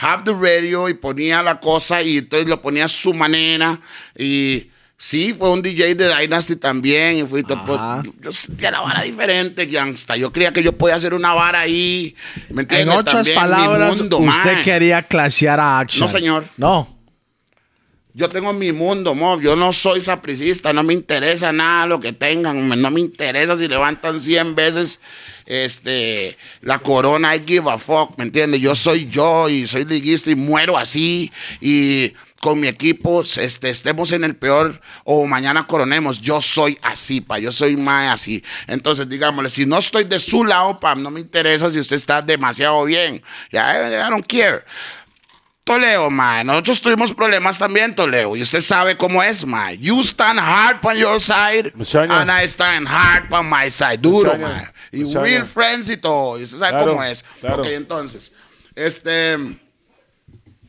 [0.00, 3.80] have the radio y ponía la cosa y entonces lo ponía a su manera
[4.18, 8.02] y sí, fue un DJ de Dynasty también y fui Ajá.
[8.20, 10.16] yo sentía la vara diferente, gangsta.
[10.16, 12.14] Yo creía que yo podía hacer una vara ahí,
[12.50, 14.62] ¿me En otras También, palabras, mundo, usted man.
[14.62, 16.06] quería clasear a Action.
[16.06, 16.44] No, señor.
[16.56, 16.96] No.
[18.16, 19.42] Yo tengo mi mundo, mob.
[19.42, 22.66] Yo no soy sapricista, no me interesa nada lo que tengan.
[22.80, 25.00] No me interesa si levantan 100 veces
[25.44, 27.36] este, la corona.
[27.36, 28.62] I give a fuck, ¿me entiendes?
[28.62, 31.30] Yo soy yo y soy liguista y muero así.
[31.60, 36.20] Y con mi equipo este, estemos en el peor o mañana coronemos.
[36.20, 37.38] Yo soy así, pa.
[37.38, 38.44] Yo soy más así.
[38.66, 42.22] Entonces, digámosle, si no estoy de su lado, pa, no me interesa si usted está
[42.22, 43.22] demasiado bien.
[43.50, 44.64] Ya, I don't care.
[45.64, 46.46] Toledo, man.
[46.46, 48.36] Nosotros tuvimos problemas también, Toledo.
[48.36, 49.76] Y usted sabe cómo es, man.
[49.78, 51.72] You stand hard on your side.
[52.08, 53.98] And I stand hard on my side.
[53.98, 54.70] Duro, man.
[54.92, 56.38] Y real friends y todo.
[56.38, 57.24] Y usted sabe Claro, cómo es.
[57.40, 57.62] claro.
[57.62, 58.32] Ok, entonces.
[58.76, 59.58] Este.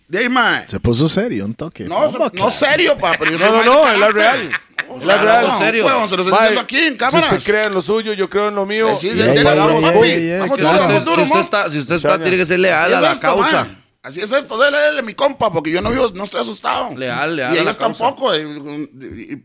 [0.07, 0.29] De.
[0.67, 1.83] Se puso serio, un toque.
[1.83, 2.49] No, no claro.
[2.51, 3.15] serio, pa.
[3.19, 4.49] Pero yo No, soy no, no, de es la real.
[4.87, 5.47] No, Es la no, real.
[5.47, 5.85] no, serio.
[5.85, 7.33] huevón, se lo estoy diciendo aquí en Si cámaras.
[7.33, 8.95] usted cree en lo suyo, yo creo en lo mío.
[8.95, 10.79] Sí, Yeah, yeah, vamos, yeah, Vamos, claro.
[10.87, 13.21] vamos, duro, si usted está, si usted está, tiene que ser leal a la esto,
[13.21, 13.63] causa.
[13.65, 13.83] man.
[14.01, 16.95] Así es esto, dele, dele, mi compa, porque yo no vivo, no estoy asustado.
[16.95, 18.33] Leal, leal Y ellos tampoco.
[18.33, 19.43] y- y- y-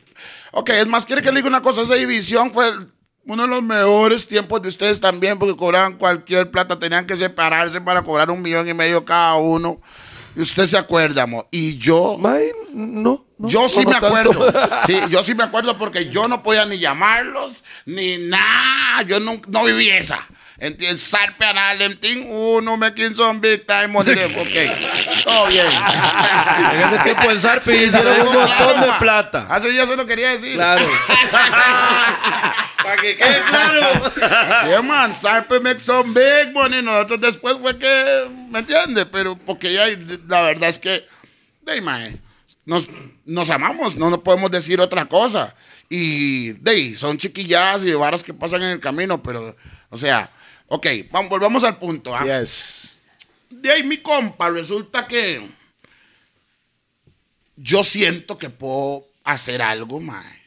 [0.53, 2.71] ok, es más, quiere que le diga una cosa, esa división fue
[3.27, 7.81] uno de los mejores tiempos de ustedes también, porque cobraban cualquier plata, tenían que separarse
[7.81, 9.81] para cobrar un millón y medio cada uno.
[10.37, 11.47] Y usted se acuerda, mo.
[11.51, 12.17] Y yo...
[12.73, 14.07] No, no, Yo sí no me tanto.
[14.07, 14.71] acuerdo.
[14.87, 19.03] Sí, yo sí me acuerdo porque yo no podía ni llamarlos, ni nada.
[19.03, 20.21] Yo no, no viví esa.
[20.63, 21.03] ¿Entiendes?
[21.03, 24.15] Sarpe a Harlem Team, uno me Kinson Big Time Money.
[24.15, 25.67] Ok, todo bien.
[25.67, 29.45] En ese tiempo el Sarpe hicieron un montón de plata.
[29.51, 30.55] Hace días se lo quería decir.
[30.55, 30.87] Claro.
[32.81, 34.13] Para que quede claro.
[34.69, 36.81] Yeah, man, Sarpe make some big money.
[36.81, 39.07] Nosotros después fue que, ¿me entiendes?
[39.11, 39.89] Pero porque ya,
[40.29, 41.05] la verdad es que,
[41.63, 42.21] de mae,
[42.65, 42.89] nos,
[43.25, 45.57] nos amamos, no nos podemos decir otra cosa.
[45.89, 49.57] Y de son chiquilladas y varas que pasan en el camino, pero,
[49.91, 50.31] o sea,
[50.75, 52.15] ok, vamos, volvamos al punto.
[52.17, 52.25] ¿ah?
[52.41, 53.01] Yes.
[53.51, 55.47] De ahí, mi compa, resulta que
[57.57, 60.41] yo siento que puedo hacer algo, mae.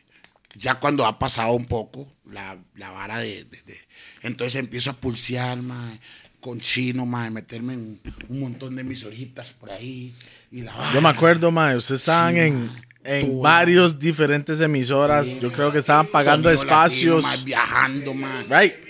[0.58, 3.80] Ya cuando ha pasado un poco la, la vara de, de- de-
[4.22, 6.00] Entonces empiezo a pulsear, mae,
[6.40, 10.14] con chino, mae, meterme en un montón de mis orejitas por ahí.
[10.52, 12.84] Y la Yo me acuerdo, mae, ustedes estaban Sí, en, mae.
[13.04, 13.42] en Todo.
[13.42, 15.40] varios diferentes emisoras.
[15.40, 17.24] Yo creo que estaban pagando espacios.
[17.24, 18.85] latino, viajando, mae, Right.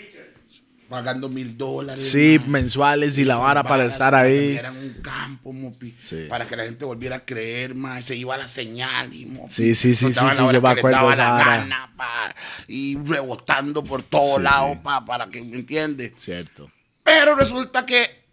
[0.90, 2.02] Pagando mil dólares.
[2.12, 4.56] Sí, mensuales y la vara para estar ahí.
[4.58, 6.26] Era un campo, mopi, Sí.
[6.30, 9.76] para que la gente volviera a creer más, se iba la señal y mopi, Sí,
[9.76, 12.34] sí, sí, sí, sí, yo me acuerdo esa gana, pa,
[12.68, 16.14] y rebotando por todos Sí, lados, pa, para que me entiende.
[16.18, 16.72] Cierto.
[17.04, 18.26] Pero resulta que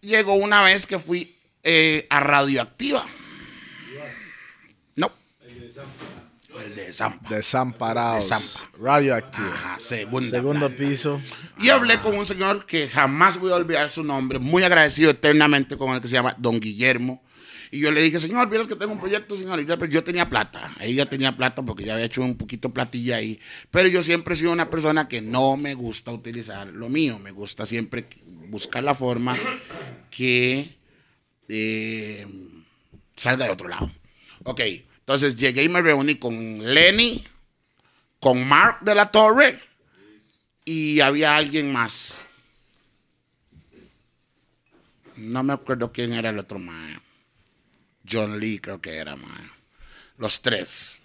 [0.00, 3.04] llegó una vez que fui eh, a Radioactiva.
[4.96, 5.12] No.
[6.64, 7.28] El de Zampa.
[7.28, 8.28] Desamparados.
[8.28, 8.78] De Zampa.
[8.80, 9.48] Radioactive.
[9.48, 10.28] Ajá, segunda.
[10.30, 11.20] Segundo piso.
[11.60, 15.76] Y hablé con un señor que jamás voy a olvidar su nombre, muy agradecido eternamente
[15.76, 17.22] con el que se llama Don Guillermo.
[17.70, 19.60] Y yo le dije, señor, vieras que tengo un proyecto, señor.
[19.60, 20.74] Y yo, pues, yo tenía plata.
[20.80, 23.38] Ella tenía plata porque ya había hecho un poquito platilla ahí.
[23.70, 27.18] Pero yo siempre he sido una persona que no me gusta utilizar lo mío.
[27.18, 28.08] Me gusta siempre
[28.48, 29.36] buscar la forma
[30.10, 30.78] que
[31.48, 32.26] eh,
[33.16, 33.90] salga de otro lado.
[34.44, 34.60] Ok,
[35.08, 37.24] entonces llegué y me reuní con Lenny,
[38.20, 39.58] con Mark de la Torre
[40.66, 42.26] y había alguien más.
[45.16, 47.00] No me acuerdo quién era el otro mae.
[48.06, 49.50] John Lee creo que era mae.
[50.18, 51.00] Los tres.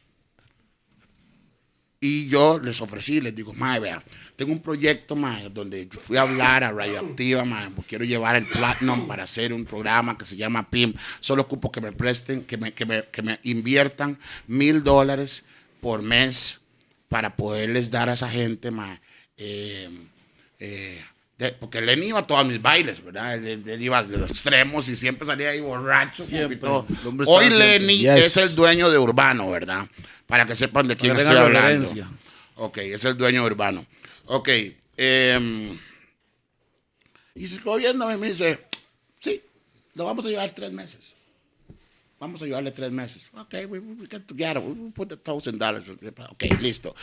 [2.05, 4.03] Y yo les ofrecí, les digo, mae, vea,
[4.35, 8.45] tengo un proyecto, mae, donde fui a hablar a Radioactiva, mae, porque quiero llevar el
[8.45, 10.93] Platinum para hacer un programa que se llama PIM.
[11.21, 15.45] Solo ocupo que me presten, que me, que me, que me inviertan mil dólares
[15.79, 16.59] por mes
[17.07, 18.99] para poderles dar a esa gente, mae,
[19.37, 19.89] eh,
[20.59, 21.01] eh,
[21.37, 23.35] de- porque Lenny iba a todos mis bailes, ¿verdad?
[23.35, 26.23] Él, iba de los extremos y siempre salía ahí borracho.
[26.23, 26.57] Siempre.
[26.57, 26.85] y todo.
[27.27, 27.49] Hoy.
[27.49, 28.37] Lenny Yes.
[28.37, 29.87] es el dueño de Urbano, ¿verdad?
[30.33, 31.87] Para que sepan de quién estoy hablando.
[32.55, 33.85] Ok, es el dueño Urbano.
[34.25, 34.49] Ok.
[34.97, 35.77] em,
[37.35, 38.65] y se quedó viéndome y me dice,
[39.19, 39.43] sí,
[39.93, 41.13] lo vamos a llevar tres meses.
[42.19, 43.29] vamos a ayudarle tres meses.
[43.35, 45.85] Ok, we, we get together, we, put the thousand dollars.
[46.31, 46.95] Ok, listo.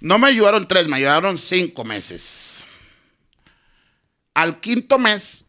[0.00, 2.64] No me ayudaron tres, me ayudaron cinco meses.
[4.32, 5.44] Al quinto mes,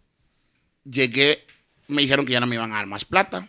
[0.84, 1.47] llegué,
[1.88, 3.47] me dijeron que ya no me iban a dar más plata.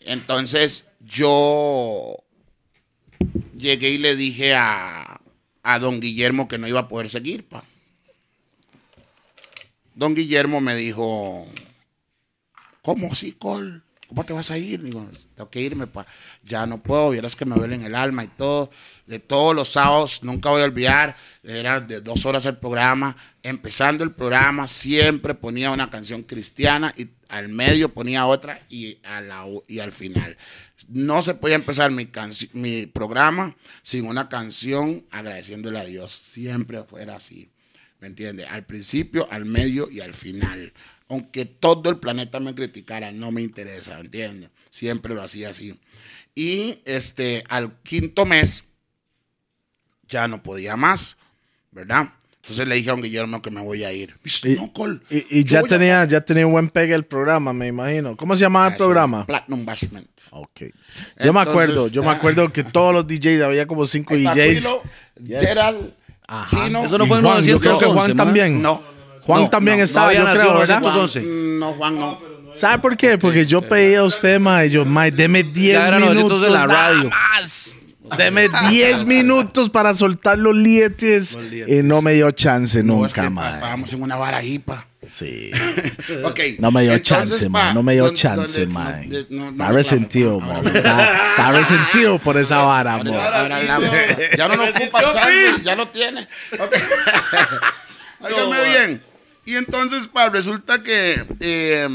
[0.00, 2.27] Entonces, yo
[3.56, 5.20] llegué y le dije a,
[5.62, 7.64] a don Guillermo que no iba a poder seguir, pa.
[9.94, 11.48] Don Guillermo me dijo,
[12.82, 13.82] ¿cómo así, Col?
[14.08, 14.82] ¿Cómo te vas a ir?
[14.82, 16.06] Digo, tengo que irme, pa.
[16.42, 18.70] Ya no puedo, vieras que me duele en el alma y todo.
[19.06, 23.16] De todos los sábados, nunca voy a olvidar, era de dos horas el programa.
[23.42, 29.92] Empezando el programa, siempre ponía una canción cristiana y al medio ponía otra y, al
[29.92, 30.36] final.
[30.88, 36.12] No se podía empezar mi, programa sin una canción agradeciéndole a Dios.
[36.12, 37.50] Siempre fuera así.
[38.00, 38.46] ¿Me entiende?
[38.46, 40.72] Al principio, al medio y al final.
[41.08, 44.50] Aunque todo el planeta me criticara, no me interesa, ¿me entiende?
[44.70, 45.78] Siempre lo hacía así.
[46.34, 48.64] Y este, al quinto mes,
[50.06, 51.16] ya no podía más,
[51.70, 52.12] ¿verdad?
[52.48, 54.16] Entonces le dije a don Guillermo que me voy a ir.
[54.24, 57.52] Dice, Y, no, Col, y- ya a- tenía, ya tenía un buen pegue el programa,
[57.52, 58.16] me imagino.
[58.16, 59.26] ¿Cómo se llamaba el Ah, programa?
[59.26, 60.08] Platinum Bashment.
[60.30, 60.62] Ok.
[61.22, 64.28] Yo me acuerdo, yo me acuerdo que todos los DJs, había como cinco DJs.
[64.66, 64.82] Aquilo,
[65.22, 65.40] Yes.
[65.40, 65.92] Gerald,
[66.26, 66.48] Ajá.
[66.66, 66.84] Chino.
[66.84, 68.62] Eso no fue en yo creo que 911, Juan también.
[68.62, 68.82] No.
[69.26, 70.80] Juan No, también no, estaba, yo creo, ¿verdad?
[70.80, 71.20] 911.
[71.20, 72.18] Mm, No, Juan, no.
[72.54, 73.18] ¿Sabe por qué?
[73.18, 76.42] Porque yo pedía a usted, ma, y yo, ma, deme 10 Ya era 900 minutos
[76.42, 77.10] de la nada radio.
[77.10, 77.78] más.
[78.16, 81.36] Deme 10 minutos para soltar los lietes.
[81.66, 83.42] Y no me dio chance No, es nunca, que, ma.
[83.42, 84.86] pa, estábamos en una vara ahí, pa.
[85.10, 85.50] Sí.
[86.24, 86.40] Ok.
[86.58, 87.68] No me dio entonces, chance, ma.
[87.68, 88.90] pa, No me dio chance, donde- ma.
[88.92, 90.46] no, de- no, no Está resentido, pa.
[90.46, 90.54] ma.
[90.56, 93.18] Ahora- Está, está resentido por esa vara, Ahora, mo.
[93.20, 93.90] ahora hablamos.
[94.36, 96.22] Ya no lo ocupa chance, ya lo tiene.
[96.58, 96.74] Ok.
[98.20, 99.02] Óigame bien.
[99.44, 101.88] Y entonces, pa, resulta que eh,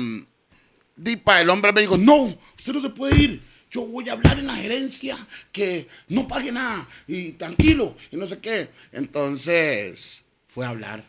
[0.95, 3.43] di, pa, el hombre me dijo, no, usted no se puede ir.
[3.73, 5.17] Yo voy a hablar en la gerencia
[5.51, 8.69] que no pague nada y tranquilo y no sé qué.
[8.91, 11.03] Entonces, fue a hablar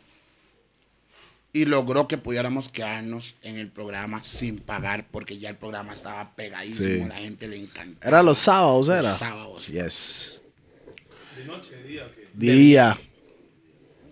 [1.52, 6.34] y logró que pudiéramos quedarnos en el programa sin pagar porque ya el programa estaba
[6.34, 7.08] pegadísimo, Sí.
[7.08, 8.08] la gente le encantaba.
[8.08, 9.02] Era los sábados, era.
[9.02, 9.66] Los sábados.
[9.68, 10.42] Yes.
[11.36, 12.10] ¿De noche, día?
[12.32, 13.00] Día.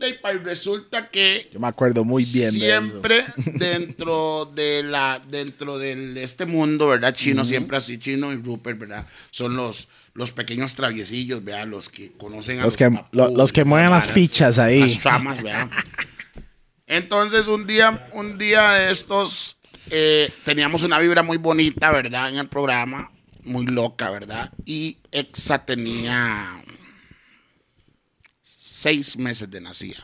[0.08, 2.80] Y resulta que Yo me acuerdo muy bien de eso.
[2.82, 3.24] siempre
[3.54, 7.14] dentro de la dentro de este mundo, ¿verdad?
[7.14, 9.06] Chino, siempre así, Chino y Rupert, ¿verdad?
[9.30, 11.66] Son los, los pequeños traviesillos, ¿verdad?
[11.68, 14.80] Los que conocen a Los que- papus, lo- los que mueven las fichas ahí.
[14.80, 15.68] Las tramas, ¿verdad?
[16.86, 19.56] Entonces, un día, un día de estos,
[19.92, 22.28] eh, teníamos una vibra muy bonita, ¿verdad?
[22.28, 23.10] En el programa,
[23.44, 24.52] muy loca, ¿verdad?
[24.66, 26.61] Y Exa tenía
[28.73, 30.03] seis meses de nacida.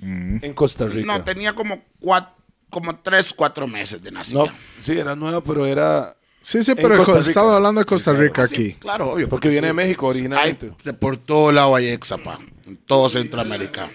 [0.00, 1.06] En Costa Rica.
[1.06, 2.34] No, tenía como cuatro,
[2.70, 4.44] como tres, cuatro meses de nacida.
[4.44, 4.46] No,
[4.78, 6.14] sí, era nueva, pero era.
[6.40, 8.72] Sí, sí, pero estaba hablando de Costa Rica Sí, aquí.
[8.74, 9.28] claro, obvio.
[9.28, 10.72] Porque viene de México originalmente.
[10.84, 13.90] de por todo lado hay Exapa, en todo Centroamérica.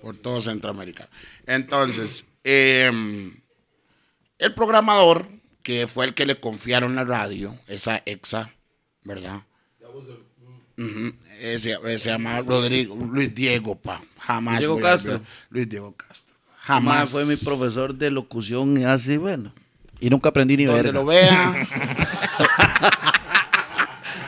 [0.00, 1.08] Por todo Centroamérica.
[1.46, 3.32] Entonces, eh,
[4.38, 5.26] el programador,
[5.62, 8.54] que fue el que le confiaron la radio, esa Exa,
[9.02, 9.42] ¿verdad?
[11.40, 14.00] Ese, ese se llama Rodrigo, Luis Diego, pa.
[14.18, 14.58] Jamás.
[14.58, 15.20] Diego Castro.
[15.50, 16.34] Luis Diego Castro.
[16.60, 19.52] Jamás fue mi profesor de locución así, bueno.
[20.00, 20.98] Y nunca aprendí ni Donde verga.
[21.00, 21.66] lo vea.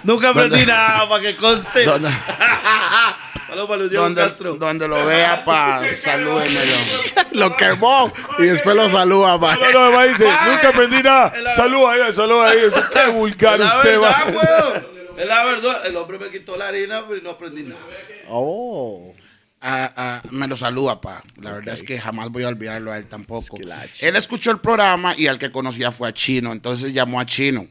[0.04, 1.84] Nunca aprendí nada, para que conste.
[1.84, 2.08] donde,
[3.48, 4.54] Saludos para Luis Diego donde, Castro.
[4.54, 5.82] donde lo vea, pa.
[6.00, 6.72] Salúdenmelo.
[7.32, 9.56] Lo quemó y después lo saluda, ma.
[9.56, 11.32] No, no, además dice, nunca aprendí nada.
[11.54, 12.58] Saluda ahí, saluda ahí.
[12.92, 14.82] Qué vulgar usted, verdad, va.
[15.18, 15.86] Es la verdad.
[15.86, 17.80] El hombre me quitó la harina, pero no aprendí nada.
[18.28, 19.14] Oh.
[19.60, 21.22] Ah, ah, me lo saluda, pa.
[21.40, 23.56] La verdad es que jamás voy a olvidarlo a él tampoco.
[23.56, 24.06] Esquilache.
[24.06, 26.52] Él escuchó el programa y al que conocía fue a Chino.
[26.52, 27.66] Entonces llamó a Chino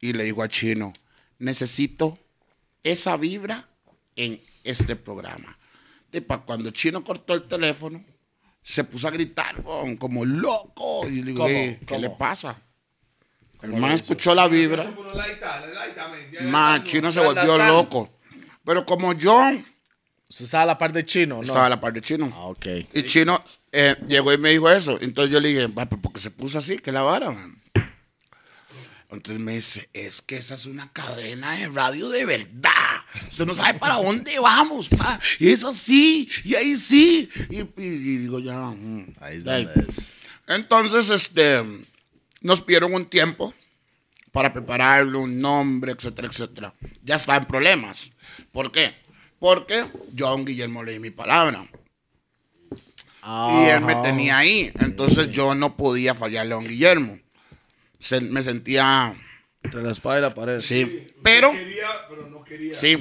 [0.00, 0.92] y le dijo a Chino,
[1.38, 2.18] necesito
[2.84, 3.68] esa vibra
[4.16, 5.58] en este programa.
[6.12, 8.02] Y pa, cuando Chino cortó el teléfono,
[8.62, 9.56] se puso a gritar
[9.98, 11.06] como loco.
[11.08, 11.50] Y le digo, ¿Cómo?
[11.54, 12.00] "Eh, ¿qué ¿Cómo?
[12.00, 12.56] le pasa?
[13.62, 14.84] El man escuchó la vibra.
[16.42, 18.18] Man, Chino se volvió loco.
[18.64, 19.38] Pero como yo
[20.28, 21.42] Usted estaba a la par de chino, ¿no?
[21.42, 22.30] estaba a la parte de Chino.
[22.32, 22.66] Ah, ok.
[22.92, 23.42] Y Chino
[23.72, 24.96] eh, llegó y me dijo eso.
[25.00, 26.78] Entonces yo le dije, "Va, pero ¿por qué se puso así?
[26.78, 27.60] ¿Qué la vara, man?
[29.10, 32.70] Entonces me dice, es que esa es una cadena de radio de verdad.
[33.28, 35.18] Usted no sabe para dónde vamos, pa.
[35.40, 37.28] Y es así, y ahí sí.
[37.50, 38.54] Y, y- y digo, ya.
[38.56, 39.14] mm.
[39.20, 39.64] Ahí es Ahí.
[39.64, 40.14] donde es.
[40.46, 41.60] Entonces, este,
[42.40, 43.54] nos pidieron un tiempo
[44.32, 46.74] para prepararlo, un nombre, etcétera, etcétera.
[47.02, 48.10] Ya está en problemas.
[48.52, 48.94] ¿Por qué?
[49.38, 51.68] Porque yo a don Guillermo le di mi palabra.
[53.22, 54.72] Y él me tenía ahí.
[54.80, 57.18] Entonces yo no podía fallarle a don Guillermo.
[57.98, 59.14] se- me sentía,
[59.62, 60.60] Entre la espada y la pared.
[60.60, 62.74] sí, pero, Quería, pero no quería.
[62.74, 62.96] sí,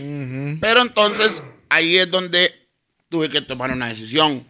[0.59, 2.51] pero entonces ahí es donde
[3.07, 4.45] tuve que tomar una decisión.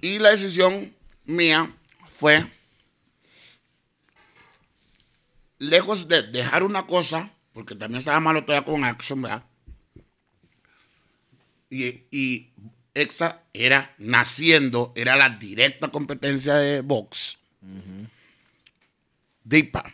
[0.00, 0.92] Y la decisión
[1.26, 1.72] mía
[2.10, 2.44] fue,
[5.58, 9.44] lejos de dejar una cosa, porque también estaba malo todavía con Action, ¿verdad?
[11.70, 12.50] Y,
[12.94, 17.38] Exa era naciendo, era la directa competencia de Vox.
[19.44, 19.92] Dipa.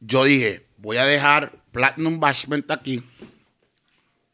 [0.00, 3.02] Yo dije, voy a dejar Platinum Bashment aquí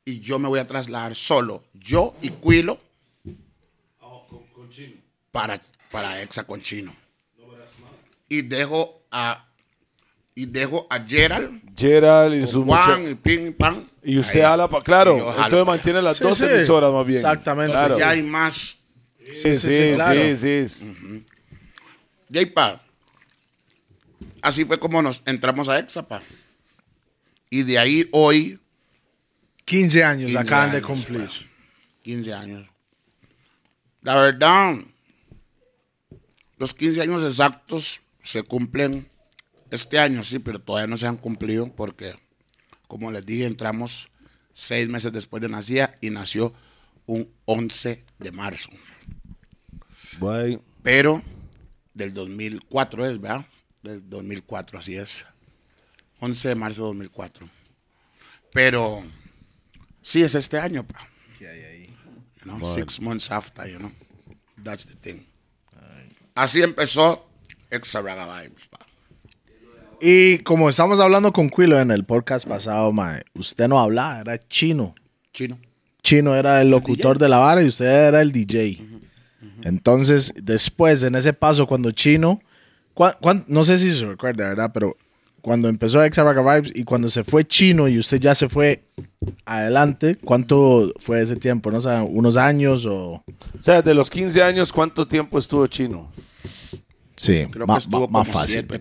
[0.05, 2.81] y yo me voy a trasladar solo, yo y Quilo,
[5.33, 5.61] para,
[5.91, 6.95] para Exa con Chino.
[8.29, 9.49] Y dejo a
[10.35, 13.85] y dejo a Gerald, Gerald y sus Juan y Ping Pang.
[14.03, 14.43] Y usted ahí.
[14.43, 14.83] jala para.
[14.85, 16.45] Claro, Y entonces pa' mantiene las Sí, dos sí.
[16.45, 17.19] emisoras más bien.
[17.19, 17.73] Exactamente.
[17.73, 17.95] Claro.
[17.95, 18.77] Entonces ya hay más.
[19.19, 20.37] Sí, sí, sí, sí, claro.
[20.37, 21.25] sí, sí.
[22.29, 22.81] De ahí pa.
[24.43, 26.23] Así fue como nos entramos a Exa, pa.
[27.49, 28.59] Y de ahí hoy,
[29.65, 31.29] 15 años 15 acaban de años, cumplir.
[31.29, 31.35] pa.
[32.03, 32.69] 15 años.
[34.03, 34.75] La verdad,
[36.59, 39.09] los 15 años exactos se cumplen
[39.75, 42.15] este año, sí, pero todavía no se han cumplido porque,
[42.89, 44.09] como les dije, entramos
[44.53, 46.55] seis meses después de nacida y nació
[47.07, 48.71] un 11 de marzo.
[50.19, 50.61] Bye.
[50.83, 51.23] Pero
[51.93, 53.47] del 2004 es, ¿verdad?
[53.83, 55.25] Del 2004, así es.
[56.21, 57.49] 11 de marzo de 2004.
[58.53, 59.05] Pero
[60.01, 61.09] sí es este año, pa.
[61.41, 63.93] You know, six months after, you know.
[64.63, 65.25] That's the thing.
[66.35, 67.29] Así empezó
[67.71, 68.84] Extra Raga Vibes, pa.
[70.07, 74.37] Y como estamos hablando con Quilo en el podcast pasado, mae, usted no hablaba, era
[74.39, 74.95] chino.
[75.33, 75.59] Chino.
[76.03, 78.83] Chino era el locutor de la vara y usted era el DJ.
[79.63, 82.43] Entonces, después, en ese paso, cuando Chino,
[82.95, 84.71] cua- no sé si se recuerda, ¿verdad?
[84.75, 84.95] Pero
[85.41, 88.85] cuando empezó Exa Raga Vibes y cuando se fue Chino y usted ya se fue
[89.47, 91.71] adelante, ¿cuánto fue ese tiempo?
[91.71, 93.25] ¿No sé, unos años o...?
[93.57, 96.13] O sea, de los 15 años, ¿cuánto tiempo estuvo chino?
[97.17, 98.67] Sí, Creo ma- que estuvo ma- más fácil.
[98.69, 98.81] siete.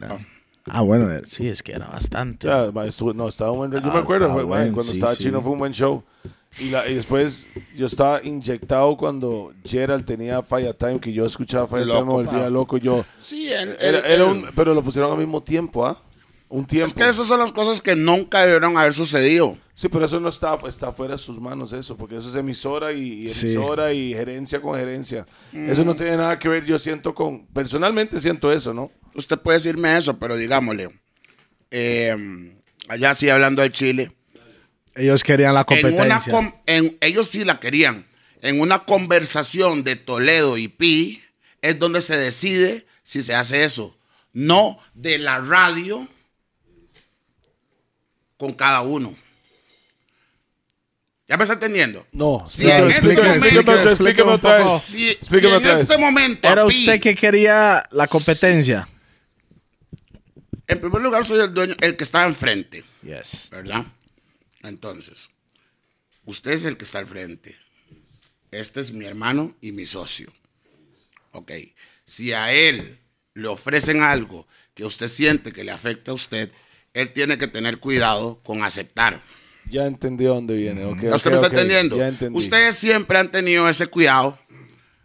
[0.65, 2.47] Ah, bueno, eh, sí, es que era bastante.
[2.47, 3.71] O sea, ma, estuvo- no, estaba un buen.
[3.71, 5.23] Yo Ah, me acuerdo, estaba fue, buen, cuando sí, estaba sí.
[5.23, 6.03] chino fue un buen show.
[6.59, 11.67] Y, la- y después yo estaba inyectado cuando Gerald tenía Fire Time, que yo escuchaba
[11.67, 12.49] Fire Time, me Loco, volvía pa.
[12.49, 12.77] loco.
[12.77, 15.97] Yo, Sí, él, era, él- era él- un, pero lo pusieron al mismo tiempo, ¿ah?
[16.55, 16.87] Un tiempo.
[16.87, 19.57] Es que esas son las cosas que nunca debieron haber sucedido.
[19.73, 22.93] Sí, pero eso no está, está fuera de sus manos, eso, porque eso es emisora
[22.93, 23.53] y, y Sí.
[23.55, 25.25] emisora y gerencia con gerencia.
[25.51, 28.91] Eso no tiene nada que ver, yo siento con, personalmente siento eso, ¿no?
[29.15, 30.89] Usted puede decirme eso, pero digámosle,
[31.71, 32.53] eh,
[32.87, 34.11] allá sí hablando del Chile,
[34.95, 36.31] Ellos querían la en una competencia.
[36.31, 38.05] com- en- ellos sí la querían.
[38.43, 41.19] En una conversación de Toledo y Pi
[41.63, 43.97] es donde se decide si se hace eso.
[44.33, 46.07] No de la radio
[48.37, 49.15] con cada uno.
[51.27, 52.05] ¿Ya me está entendiendo?
[52.11, 52.43] No.
[52.45, 54.73] Sí, Pero en este explíqueme, momento- otra- poco.
[54.73, 54.83] vez.
[54.83, 55.79] Si, si en otra vez.
[55.79, 58.87] este momento Era usted que quería la competencia.
[60.67, 62.83] en primer lugar soy el dueño, el que está enfrente.
[63.03, 63.49] Yes.
[63.51, 63.85] ¿verdad?
[64.63, 65.29] Entonces,
[66.25, 67.55] usted es el que está al frente.
[68.51, 70.31] Este es mi hermano y mi socio.
[71.31, 71.51] Ok.
[72.05, 72.99] Si a él
[73.33, 76.51] le ofrecen algo que usted siente que le afecta a usted,
[76.93, 79.21] él tiene que tener cuidado con aceptar.
[79.69, 80.85] Ya entendí dónde viene.
[80.85, 81.97] ok, ¿Ya ¿Usted ok, me está ok, entendiendo?
[81.97, 82.37] Ya entendí.
[82.37, 84.37] Ustedes siempre han tenido ese cuidado.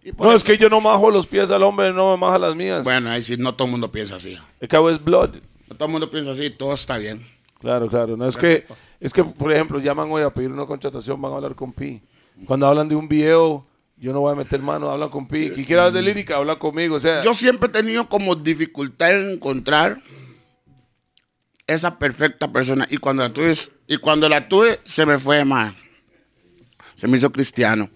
[0.05, 2.39] Y No, es eso- que yo no majo los pies al hombre, no me maja
[2.39, 2.85] las mías.
[2.85, 4.36] Bueno, ahí sí, no todo el mundo piensa así.
[4.60, 5.36] El cabo es blood.
[5.69, 7.24] No todo el mundo piensa así, todo está bien.
[7.60, 8.16] Claro, claro.
[8.16, 8.65] No es que,
[9.01, 12.01] es que, por ejemplo, llaman hoy a pedir una contratación, van a hablar con Pi.
[12.47, 13.66] Cuando hablan de un video,
[13.97, 15.52] yo no voy a meter mano, hablan con Pi.
[15.56, 16.97] Y quiera hablar de lírica, habla conmigo.
[16.97, 20.01] O sea, Yo siempre he tenido como dificultad en encontrar
[21.69, 22.89] esa perfecta persona.
[22.90, 23.55] Y cuando la tuve,
[23.86, 25.77] y cuando la tuve, se me fue mal.
[26.97, 27.89] Se me hizo cristiano.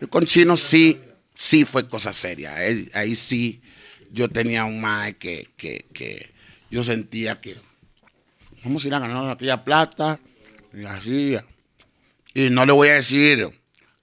[0.00, 0.98] Y con Chino sí,
[1.34, 2.54] sí fue cosa seria.
[2.54, 3.60] Ahí, ahí sí
[4.10, 6.32] yo tenía un mae que, que, que
[6.70, 7.56] yo sentía que
[8.64, 10.18] vamos a ir a ganar aquella plata.
[10.72, 11.36] Y así.
[12.32, 13.50] Y no le voy a decir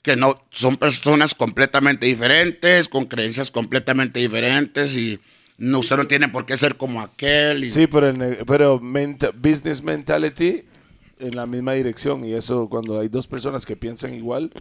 [0.02, 5.20] que no son personas completamente diferentes, con creencias completamente diferentes y
[5.64, 7.64] no, usted no tiene por qué ser como aquel.
[7.64, 10.64] y- sí, pero, el- pero menta- business mentality
[11.20, 12.24] en la misma dirección.
[12.26, 14.52] Y eso, cuando hay dos personas que piensan igual,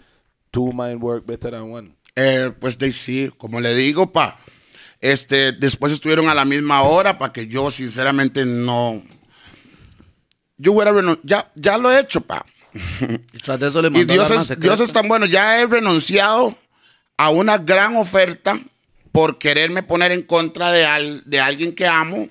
[0.51, 1.97] two mind work better than one.
[2.15, 4.39] Eh, pues de sí, como le digo, pa.
[5.01, 9.03] Este, después estuvieron a la misma hora para que yo sinceramente no.
[10.57, 12.45] Yo hubiera renun- ya, ya lo he hecho, pa.
[13.33, 14.61] Y tras de eso le Y mandó Dios es.
[14.61, 15.27] Dios es tan bueno.
[15.27, 16.55] Ya he renunciado
[17.17, 18.61] a una gran oferta
[19.13, 22.29] por quererme poner en contra de, al- de alguien que amo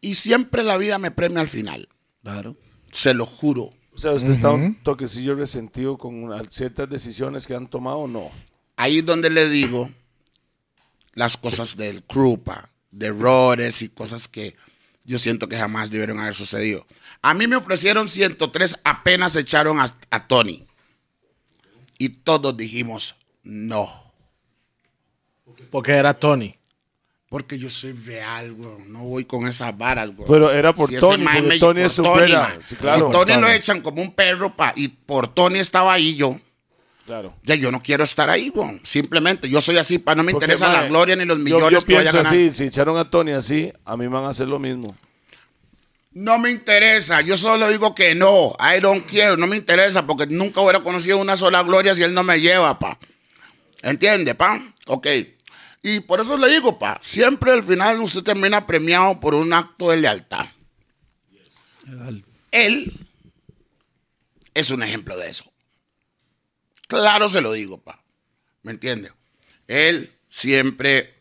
[0.00, 1.88] Y siempre la vida me premia al final.
[2.22, 2.56] Claro.
[2.92, 3.72] Se lo juro.
[3.92, 8.06] O sea, ¿usted está un toquecillo resentido con una- ciertas decisiones que han tomado o
[8.08, 8.30] no?
[8.76, 9.88] Ahí es donde le digo
[11.14, 14.54] las cosas del crew, pa, de errores y cosas que
[15.04, 16.86] yo siento que jamás debieron haber sucedido.
[17.22, 20.66] A mí me ofrecieron 103, apenas echaron a, a Tony.
[21.96, 24.05] Y todos dijimos no.
[25.76, 26.54] Porque era Tony.
[27.28, 28.88] Porque yo soy real, güey.
[28.88, 30.26] No voy con esas varas, güey.
[30.26, 32.30] Pero era por ese Tony, porque me- Tony por es su brother.
[32.32, 32.62] mae.
[32.62, 33.06] Sí, claro.
[33.08, 36.40] Si Tony lo echan como un perro, pa, y por Tony estaba ahí yo.
[37.04, 37.34] Claro.
[37.42, 38.80] Ya yo no quiero estar ahí, güey.
[38.84, 41.82] Simplemente, yo soy así, pa, no me Porque, interesa la gloria ni los yo- millones
[41.82, 42.46] yo, que vaya a pienso ganar.
[42.46, 44.96] así, si echaron a Tony así, a mí me van a hacer lo mismo.
[46.12, 48.56] No me interesa, yo solo digo que no.
[48.58, 52.14] I don't care, no me interesa porque nunca hubiera conocido una sola gloria si él
[52.14, 52.98] no me lleva, pa.
[53.82, 54.72] ¿Entiende, pa?
[54.86, 55.06] Ok.
[55.88, 59.90] Y por eso le digo, pa, siempre al final usted termina premiado por un acto
[59.90, 60.46] de lealtad.
[62.50, 62.92] Él
[64.52, 65.44] es un ejemplo de eso.
[66.88, 68.02] Claro se lo digo, pa.
[68.64, 69.12] ¿Me entiende?
[69.68, 71.14] Él siempre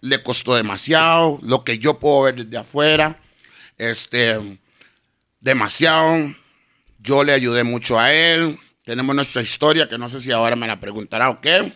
[0.00, 3.22] le costó demasiado, lo que yo puedo ver desde afuera,
[3.78, 4.58] este,
[5.38, 6.34] demasiado.
[6.98, 8.58] Yo le ayudé mucho a él.
[8.84, 11.72] Tenemos nuestra historia, que no sé si ahora me la preguntará o qué.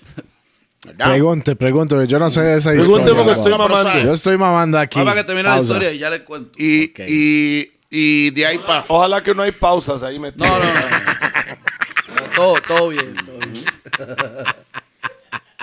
[0.87, 1.09] ¿Verdad?
[1.11, 2.07] Pregunte, pregunte.
[2.07, 3.15] Yo no sé de esa Pregunte historia.
[3.25, 4.05] porque estoy No, pero mamando.
[4.05, 4.99] Yo estoy mamando aquí.
[4.99, 5.73] Vamos a que termine la Pausa.
[5.73, 6.53] historia y ya le cuento.
[6.59, 7.01] Y, Ok.
[7.09, 8.85] y, y de ahí para...
[8.89, 10.51] Ojalá que no hay pausas ahí metidas.
[10.51, 12.31] No, no, no.
[12.37, 13.65] todo, todo bien, todo bien.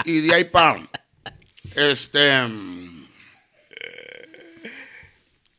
[0.06, 0.90] Y de ahí para.
[1.76, 2.32] Este.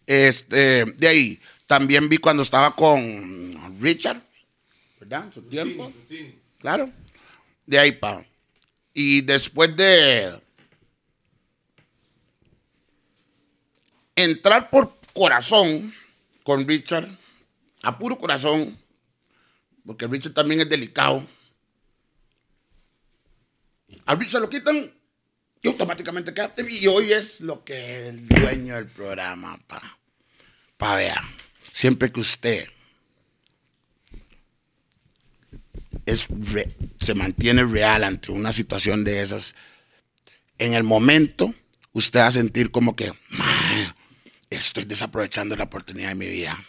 [0.07, 0.85] Este.
[0.97, 1.41] De ahí.
[1.67, 4.21] También vi cuando estaba con Richard.
[5.01, 5.25] ¿Verdad?
[5.27, 5.93] En su tiempo.
[6.59, 6.91] Claro.
[7.67, 8.25] De ahí para.
[8.93, 10.41] Y después de.
[14.15, 15.95] Entrar por corazón
[16.43, 17.09] con Richard.
[17.83, 18.79] A puro corazón.
[19.85, 21.27] Porque Richard también es delicado.
[24.07, 24.93] A Richard lo quitan
[25.63, 26.53] y automáticamente queda.
[26.69, 29.99] Y hoy es lo que el dueño del programa, pa.
[30.77, 31.21] Pa, vea.
[31.73, 32.69] Siempre que usted
[36.07, 39.55] es re- se mantiene real ante una situación de esas,
[40.59, 41.55] en el momento
[41.93, 43.95] usted va a sentir como que, "Man,
[44.51, 46.65] estoy desaprovechando la oportunidad de mi vida.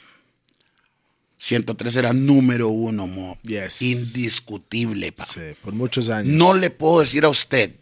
[1.38, 3.38] 103 era número uno, mo.
[3.44, 3.82] Yes.
[3.82, 5.26] Indiscutible, pa.
[5.26, 6.34] Sí, por muchos años.
[6.34, 7.76] No le puedo decir a usted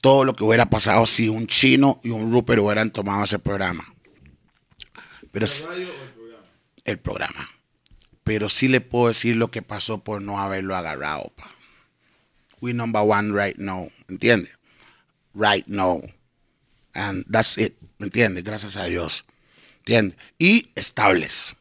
[0.00, 3.94] todo lo que hubiera pasado si un chino y un Rupert hubieran tomado ese programa.
[5.30, 5.68] Pero es-
[6.84, 7.48] el programa.
[8.24, 11.32] Pero sí le puedo decir lo que pasó por no haberlo agarrado.
[11.36, 11.50] Pa.
[12.60, 13.90] We number one right now.
[14.08, 14.50] ¿Entiende?
[15.34, 16.02] Right now.
[16.94, 17.74] And that's it.
[17.98, 18.42] ¿Me entiende?
[18.42, 19.24] Gracias a Dios.
[19.78, 20.16] ¿Entiende?
[20.38, 21.56] Y estables.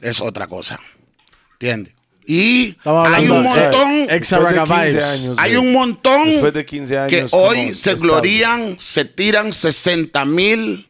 [0.00, 0.80] Es otra cosa.
[1.52, 1.92] ¿Entiende?
[2.26, 4.06] Y hay un montón.
[4.06, 5.04] de Raga 15 Vibes.
[5.04, 5.38] años.
[5.38, 10.88] Hay un montón Después de 15 años, que hoy se glorían, se tiran 60 mil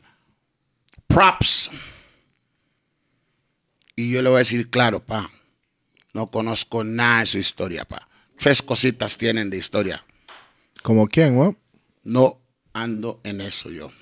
[1.07, 1.71] props.
[4.03, 5.31] Y yo le voy a decir, claro, pa,
[6.13, 8.09] no conozco nada de su historia, pa.
[8.39, 10.05] Tres cositas tienen de historia.
[10.83, 11.57] ¿Como quién, güey?
[12.03, 12.41] No
[12.73, 13.93] ando en eso yo.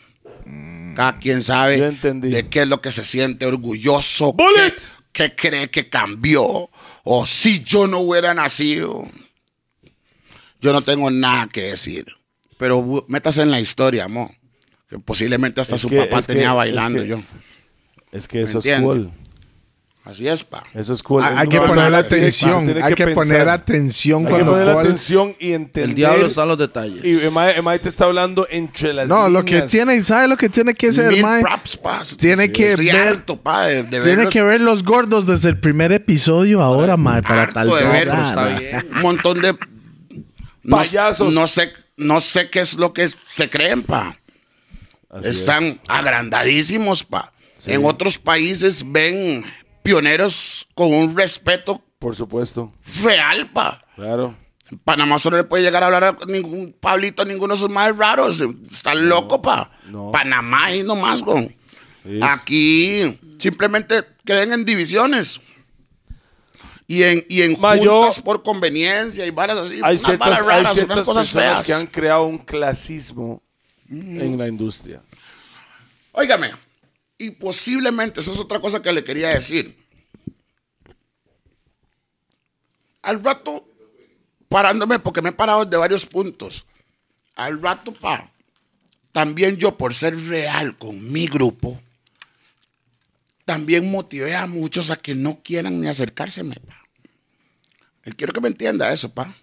[0.96, 4.74] Cada quien sabe de qué es lo que se siente orgulloso, Bullet.
[5.12, 6.70] qué, qué cree que cambió,
[7.04, 9.06] o si yo no hubiera nacido.
[10.60, 12.06] Yo no tengo nada que decir.
[12.58, 14.30] Pero métase en la historia, amor.
[14.88, 17.22] Que posiblemente hasta Es su que- papá que- tenía es bailando que- yo.
[18.12, 19.10] Es que eso es cool.
[20.02, 20.62] Así es, pa.
[20.74, 21.22] Eso es cool.
[21.22, 22.82] Hay, que no- poner no, atención.
[22.82, 25.90] Hay que poner atención Hay que cuando poner atención y entender.
[25.90, 27.04] El diablo está en los detalles.
[27.04, 30.48] Y Emai, Emai te está hablando entre las No, lo que tiene, ¿sabe lo que
[30.48, 31.44] tiene que hacer, Mil mae?
[32.18, 34.32] Tiene que Estoy ver- harto, pa, de, de Tiene verlos.
[34.32, 38.28] que ver los gordos desde el primer episodio ahora, mae, para harto tal de verlos,
[38.28, 38.86] está bien.
[38.94, 39.52] Un montón de
[40.62, 41.32] no, Payasos.
[41.32, 44.18] No sé, no sé qué es lo que se creen, pa.
[45.10, 45.76] Así Están es.
[45.88, 47.32] agrandadísimos, pa.
[47.66, 49.44] En otros países ven
[49.82, 52.72] pioneros con un respeto Por supuesto.
[53.02, 53.82] real, pa.
[53.96, 54.36] Claro.
[54.70, 57.70] En Panamá solo le puede llegar a hablar a ningún Pablito, a ninguno de esos
[57.70, 58.40] más raros.
[58.70, 59.70] Está loco, pa.
[59.88, 60.10] no.
[60.12, 61.44] Panamá ahí nomás, con.
[62.04, 65.40] Es- Aquí simplemente creen en divisiones.
[66.86, 69.80] Y en, y en Ma, yo- juntas por conveniencia y varas así.
[69.82, 71.62] Hay unas ciertas, varas hay raras, ciertas unas cosas feas.
[71.62, 73.42] que han creado un clasismo
[73.88, 75.02] en la industria.
[76.12, 76.50] Óigame,
[77.20, 79.76] y posiblemente, eso es otra cosa que le quería decir.
[83.02, 83.68] Al rato,
[84.48, 86.64] parándome, porque me he parado de varios puntos.
[87.34, 88.32] Al rato, pa,
[89.12, 91.78] también yo por ser real con mi grupo,
[93.44, 96.82] también motivé a muchos a que no quieran ni acercárseme, pa.
[98.06, 99.36] Y quiero que me entienda eso, pa.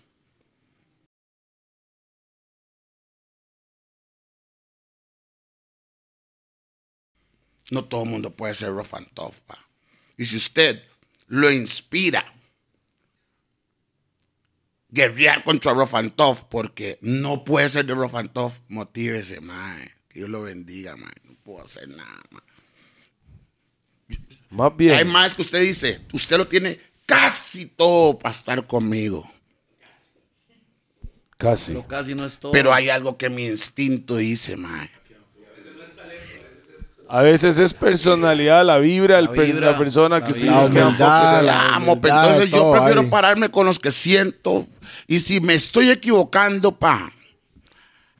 [7.72, 9.58] No todo el mundo puede ser rough and tough, pa.
[10.18, 10.82] Y si usted
[11.28, 12.26] lo inspira
[14.90, 19.92] guerrear contra rough and tough porque no puede ser de rough and tough, motívese, mae.
[20.08, 21.14] Que Dios lo bendiga, mae.
[21.26, 22.42] No puedo hacer nada, mae.
[24.50, 25.08] Más Hay bien.
[25.10, 29.30] más que usted dice, usted lo tiene casi todo para estar conmigo.
[31.38, 31.74] Casi.
[31.74, 32.52] Pero casi no es todo.
[32.52, 34.90] Pero hay algo que mi instinto dice, mae.
[37.10, 40.66] A veces es personalidad, la vibra, el per- vibra, la persona la que usted poco
[40.68, 43.08] humildad, la- amo, pero humildad, entonces yo todo prefiero ahí.
[43.08, 44.68] pararme con los que siento.
[45.08, 47.12] Y si me estoy equivocando, pa.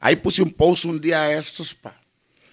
[0.00, 1.92] Ahí puse un post un día de estos, pa.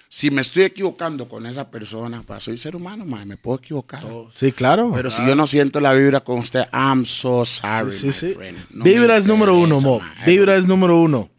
[0.09, 4.03] Si me estoy equivocando con esa persona, pa, soy ser humano, ma, me puedo equivocar.
[4.33, 4.91] Sí, claro.
[4.93, 8.33] Pero si yo no siento la vibra con usted, I'm so sorry, Sí, my sí.
[8.33, 8.57] friend.
[8.71, 9.99] No me vibra es número uno, interesa, Mo.
[9.99, 10.13] ma.
[10.25, 11.29] Vibra es número uno.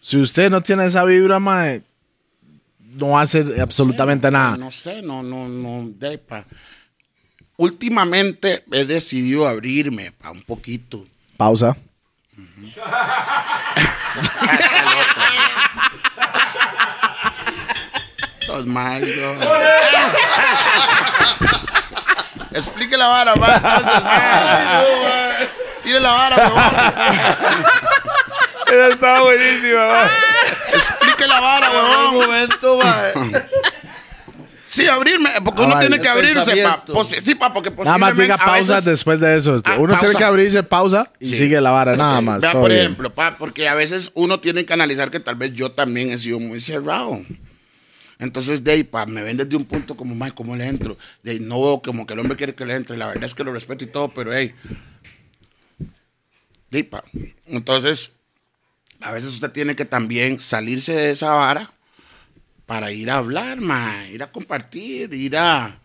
[0.00, 1.82] Si usted no tiene esa vibra, mae,
[2.92, 4.56] no va a hacer absolutamente nada.
[4.56, 6.44] No sé, no, no, no, de, pa.
[7.56, 11.06] Últimamente he decidido abrirme, pa, un poquito.
[11.36, 11.76] Pausa.
[18.48, 19.34] Los más, yo.
[22.50, 23.60] Explique la vara, ma.
[25.82, 26.36] Tire la vara.
[28.66, 30.08] Esa estaba buenísima, man.
[31.28, 32.14] La vara, un huevón.
[32.26, 33.12] momento, mae.
[34.68, 35.86] Sí, abrirme, porque Ah, uno vale.
[35.86, 36.82] tiene que abrirse, pa.
[36.86, 39.60] Posi- Sí, pa, porque Nada más posiblemente diga a pausa veces- después de eso.
[39.66, 40.18] Ah, Uno tiene pausa.
[40.18, 41.34] que abrirse pausa y Sí.
[41.36, 42.40] sigue la vara, nada más.
[42.40, 42.80] Vea, todo por bien.
[42.84, 46.16] ejemplo, pa, porque a veces uno tiene que analizar que tal vez yo también he
[46.16, 47.20] sido muy cerrado.
[48.18, 50.96] Entonces, de ahí, pa, me ven desde un punto como, "Mae, ¿cómo le entro?
[51.22, 52.96] De ahí, no veo como que el hombre quiere que le entre.
[52.96, 54.54] La verdad es que lo respeto y todo, pero, hey.
[56.70, 57.04] De ahí, pa.
[57.46, 58.12] Entonces,
[59.02, 61.70] a veces usted tiene que también salirse de esa vara
[62.66, 65.78] para ir a hablar, ma, ir a compartir, ir a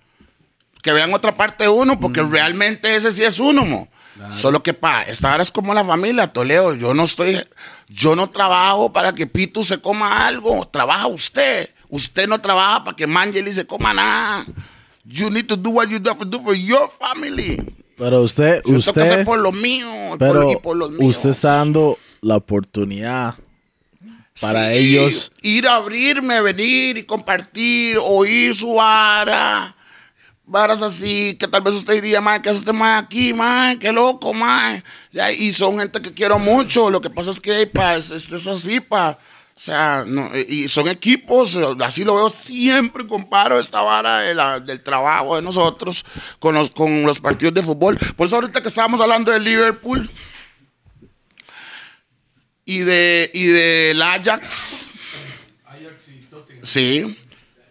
[0.82, 3.88] que vean otra parte de uno, porque realmente ese sí es uno, mo.
[4.32, 6.74] Solo que pa, esta hora es como la familia, Toledo.
[6.74, 7.40] Yo no estoy,
[7.88, 11.70] yo no trabajo para que Pitu se coma algo, trabaja usted.
[11.90, 14.46] Usted no trabaja para que Mangeli se coma nada.
[15.06, 17.62] You need to do what you have to do for your family.
[17.96, 20.92] Pero usted, Yo tengo que hacer usted, por lo mío por- pero y por los
[20.92, 21.16] míos.
[21.18, 23.36] usted está dando la oportunidad
[24.40, 25.32] para Sí, ellos.
[25.42, 29.76] Ir a abrirme, venir y compartir, oír su vara.
[30.46, 33.78] Varas así, que tal vez usted diría, man, ¿qué hace este man aquí, man?
[33.80, 34.32] Qué loco.
[35.12, 36.90] Ya, y son gente que quiero mucho.
[36.90, 39.18] Lo que pasa es que, pa, es, es- así, pa.
[39.56, 44.36] O sea, no, y son equipos, eh, así lo veo siempre, comparo esta vara de
[44.36, 46.06] la- del trabajo de nosotros
[46.38, 47.98] con los, con los partidos de fútbol.
[48.16, 50.10] Por eso ahorita que estábamos hablando de Liverpool,
[52.68, 54.92] y de y del Ajax.
[56.62, 57.18] Sí.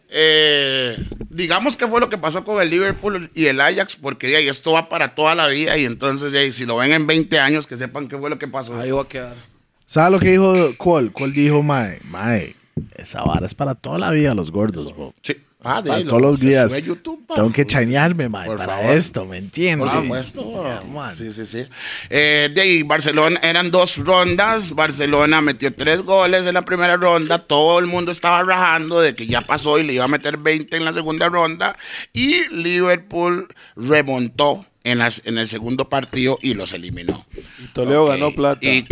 [0.08, 0.96] Eh,
[1.28, 4.48] digamos que fue lo que pasó con el Liverpool y el Ajax, porque de ahí
[4.48, 7.38] esto va para toda la vida y entonces de ahí, si lo ven en 20
[7.38, 8.80] años, que sepan qué fue lo que pasó.
[8.80, 9.36] Ahí va a quedar.
[9.84, 11.12] ¿Sabe lo que dijo Cole?
[11.12, 12.56] Cole dijo, mae, mae,
[12.94, 15.12] esa vara es para toda la vida los gordos, bro.
[15.22, 15.36] Sí.
[15.62, 16.76] Ah, de Para ahí, lo- todos los días.
[16.84, 17.24] YouTube.
[17.34, 18.96] Tengo que chañarme, mae, Por para favor.
[18.96, 19.90] esto, ¿me entiendes?
[19.90, 20.82] Por supuesto.
[20.92, 21.16] Man.
[21.16, 21.64] Sí, sí, sí.
[22.08, 24.72] Eh, de ahí, Barcelona, eran dos rondas.
[24.74, 27.38] Barcelona metió tres goles en la primera ronda.
[27.38, 30.76] Todo el mundo estaba rajando de que ya pasó y le iba a meter 20
[30.76, 31.76] en la segunda ronda.
[32.12, 37.26] Y Liverpool remontó en, las, en el segundo partido y los eliminó.
[37.74, 38.64] Toledo ganó plata.
[38.66, 38.84] Y,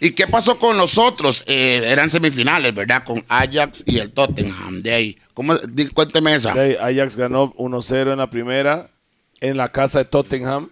[0.00, 1.44] ¿Y qué pasó con los otros?
[1.46, 3.04] Eh, eran semifinales, ¿verdad?
[3.04, 4.80] Con Ajax y el Tottenham.
[4.82, 5.18] De ahí.
[5.34, 5.56] ¿Cómo?
[5.56, 6.54] Di- Cuénteme esa.
[6.54, 8.90] De ahí, Ajax ganó 1-0 en la primera
[9.40, 10.70] en la casa de Tottenham.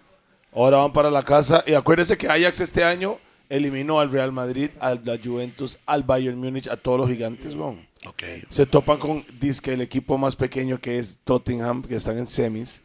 [0.53, 1.63] Ahora van para la casa.
[1.65, 3.17] Y acuérdense que Ajax este año
[3.49, 7.53] eliminó al Real Madrid, al la Juventus, al Bayern Múnich, a todos los gigantes.
[7.55, 7.85] weón.
[8.05, 8.23] Ok.
[8.49, 12.81] Se topan con disque el equipo más pequeño que es Tottenham, que están en semis.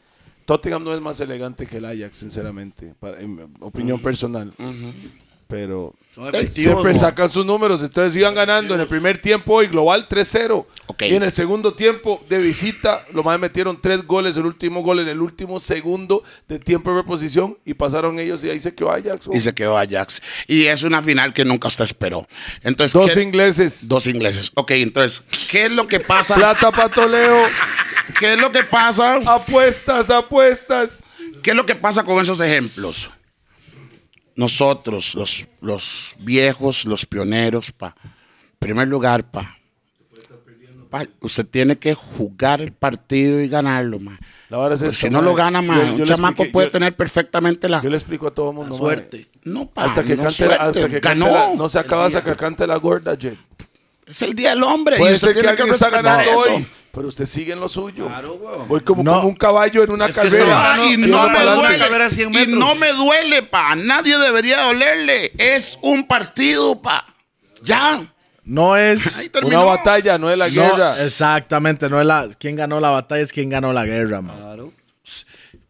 [0.46, 4.52] Tottenham no es más elegante que el Ajax, sinceramente, para- en opinión personal.
[5.48, 7.82] Efectivos, siempre sacan sus números.
[7.82, 10.66] Entonces iban ganando en el primer tiempo y global 3-0.
[10.88, 11.02] Ok.
[11.02, 15.00] Y en el segundo tiempo de visita, lo más metieron tres goles, el último gol
[15.00, 18.90] en el último segundo de tiempo de reposición y pasaron ellos y ahí se quedó
[18.90, 19.28] Ajax.
[19.32, 20.22] y se quedó Ajax.
[20.46, 22.26] Y es una final que nunca usted esperó.
[22.62, 23.88] Entonces, Dos ¿qué- ingleses.
[23.88, 24.50] dos ingleses.
[24.54, 26.34] Ok, entonces, ¿qué es lo que pasa?
[26.34, 27.44] Plata para Toleo.
[28.18, 29.16] ¿Qué es lo que pasa?
[29.26, 31.04] Apuestas, apuestas.
[31.42, 33.10] ¿Qué es lo que pasa con esos ejemplos?
[34.36, 37.96] Nosotros, los, los viejos, los pioneros, pa.
[38.58, 39.56] Primer lugar, pa.
[40.90, 44.16] Pa, usted tiene que jugar el partido y ganarlo, ma.
[44.48, 45.38] La vara es Porque esta, si no lo mae.
[45.38, 48.28] gana, ma, Yo- yo un chamaco expliqué- puede yo- tener perfectamente la, Yo le explico
[48.28, 48.76] a todo mundo.
[48.76, 49.26] Suerte.
[49.42, 51.26] no, pa, Hasta que no cante, la- suerte, hasta que cante ganó.
[51.32, 53.36] la- no se acaba hasta que cante la gorda, Jet.
[54.06, 56.54] Es el día del hombre y usted que tiene que, está respetar ganando eso.
[56.54, 56.66] hoy,
[56.96, 58.06] pero usted sigue en lo suyo.
[58.06, 58.66] Claro, weón.
[58.68, 59.16] Voy como, No.
[59.16, 60.78] como un caballo en una carrera.
[60.88, 61.78] y no, me para adelante, duele.
[61.84, 62.58] carrera 100 Y metros.
[62.58, 63.76] no me duele, pa.
[63.76, 65.30] Nadie debería dolerle.
[65.36, 67.04] Es un partido, pa.
[67.62, 68.02] Ya.
[68.44, 69.30] No Ahí es.
[69.30, 69.58] terminó.
[69.62, 71.04] Una batalla, no es la no, guerra.
[71.04, 72.28] exactamente, no es la.
[72.38, 74.36] Quien ganó la batalla es quien ganó la guerra, man.
[74.38, 74.72] Claro.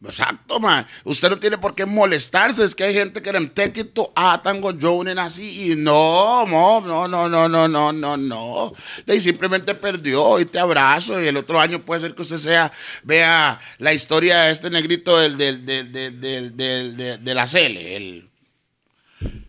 [0.07, 0.87] Exacto, man.
[1.05, 2.65] Usted no tiene por qué molestarse.
[2.65, 5.73] Es que hay gente que le tequito a tango jonen así.
[5.73, 8.73] Y no, no, no, no, no, no, no, no.
[9.07, 11.21] Y simplemente perdió y te abrazo.
[11.21, 12.73] Y el otro año puede ser que usted sea,
[13.03, 17.97] vea la historia de este negrito del, del, del, del, del, de, la Cele.
[17.97, 18.31] El,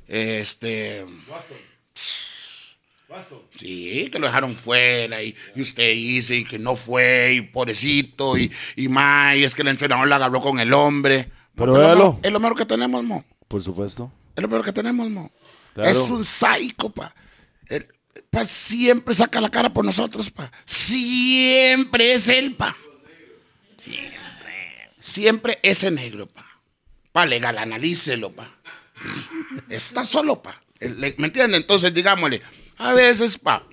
[0.07, 1.05] este.
[3.56, 8.38] Sí, que lo dejaron fuera y, y usted dice y que no fue y pobrecito
[8.38, 11.31] y, y ma, y es que el entrenador la agarró con el hombre.
[11.56, 13.26] Pero es lo Es lo mejor que tenemos, mo.
[13.48, 14.11] Por supuesto.
[14.35, 15.31] Es lo mejor que tenemos, mo.
[15.73, 15.89] Claro.
[15.89, 17.14] Es un psycho, pa.
[17.68, 17.88] El-
[18.30, 20.52] pa, siempre saca la cara por nosotros, pa.
[20.65, 22.76] Siempre es él, pa.
[23.77, 24.18] Siempre.
[24.99, 26.45] Siempre ese negro, pa.
[27.11, 28.48] Pa, legal, analícelo, pa.
[29.69, 30.61] Está solo, pa.
[30.80, 31.57] ¿Me entiende?
[31.57, 32.41] Entonces, digámosle,
[32.78, 33.64] a veces, pa,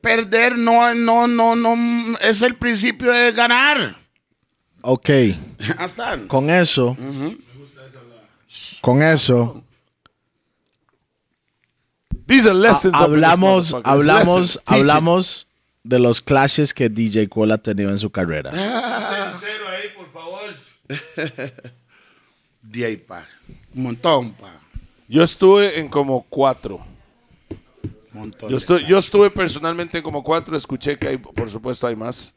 [0.00, 3.96] perder no, no, no, no, es el principio de ganar.
[4.82, 5.10] Ok,
[5.78, 6.26] Hasta.
[6.28, 6.96] con eso.
[8.80, 9.62] Con eso.
[12.26, 12.94] These are ha- lessons.
[12.94, 15.46] of this hablamos, hablamos, Lessons, hablamos
[15.84, 18.50] de los clashes que DJ Cole ha tenido en su carrera.
[22.62, 23.26] De ahí, pa.
[23.74, 24.52] Un montón, pa.
[25.08, 26.84] Yo estuve en como cuatro.
[28.14, 28.50] Montón.
[28.50, 30.56] Yo, estoy, yo estuve personalmente en como cuatro.
[30.56, 32.34] Escuché que hay, por supuesto, hay más.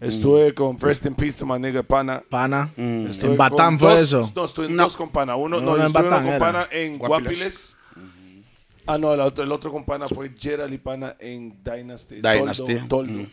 [0.00, 2.22] Estuve con First in Peace my nigga Pana.
[2.28, 2.70] Pana.
[3.08, 4.32] Estuve En Batán fue dos- eso.
[4.36, 4.82] No, estuve en No.
[4.84, 5.34] dos con Pana.
[5.36, 6.38] Uno, No, no, no, yo en estuve uno Batán con.
[6.38, 7.08] Pana en Guapiles.
[7.38, 7.74] Guapiles.
[8.90, 12.16] Ah, no, el otro, el otro con Pana fue Gerald y Pana en Dynasty.
[12.22, 12.76] Dynasty.
[12.88, 12.88] Toldo.
[12.88, 13.28] Toldo.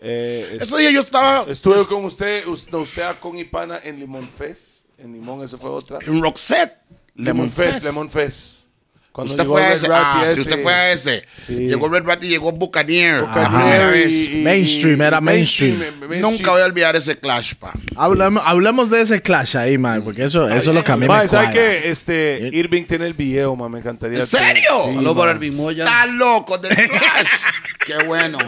[0.00, 4.28] Eh, Ese día yo estaba estuve con usted, usted a con y Pana en Limón
[4.28, 4.86] Fest.
[4.98, 5.98] En Limón, esa fue otra.
[6.06, 6.74] en Roxette.
[7.14, 7.84] Lemon Fest, Fest.
[7.86, 8.59] Lemon Fest.
[9.12, 9.86] Cuando Usted llegó fue a ese.
[9.90, 11.24] Ah, si usted fue a ese.
[11.36, 11.54] Sí.
[11.54, 13.24] Llegó Red Rat y llegó Buccaneer.
[13.24, 14.28] Primera vez.
[14.30, 15.78] y- Mainstream, era mainstream.
[15.78, 16.20] mainstream.
[16.22, 17.72] Nunca voy a olvidar ese clash, pa.
[17.96, 21.02] Hablemos, hablemos de ese clash ahí, man, porque eso, eso es lo que a mí
[21.02, 21.60] me Mae, ¿sabe cuadra.
[21.60, 21.90] qué?
[21.90, 24.16] Este, Irving tiene el video, ma, me encantaría.
[24.18, 24.70] ¿En que- serio?
[24.86, 25.84] Sí, Saludos para el Bimoya.
[25.84, 27.28] Está loco del clash.
[27.84, 28.38] Qué bueno.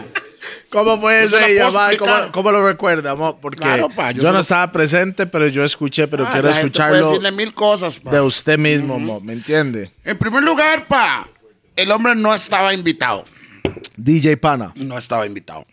[0.69, 1.67] ¿Cómo fue No se ese día.
[1.97, 3.37] ¿Cómo, cómo lo recuerda, amor?
[3.41, 7.09] Porque Claro, pa, yo no lo- estaba presente, pero yo escuché, pero Ah, quiero escucharlo
[7.09, 8.11] decirle mil cosas, pa.
[8.11, 9.91] de usted mismo, mo, ¿me entiende?
[10.03, 11.27] En primer lugar, pa,
[11.75, 13.25] el hombre no estaba invitado.
[13.95, 14.73] DJ Pana.
[14.75, 15.65] No estaba invitado.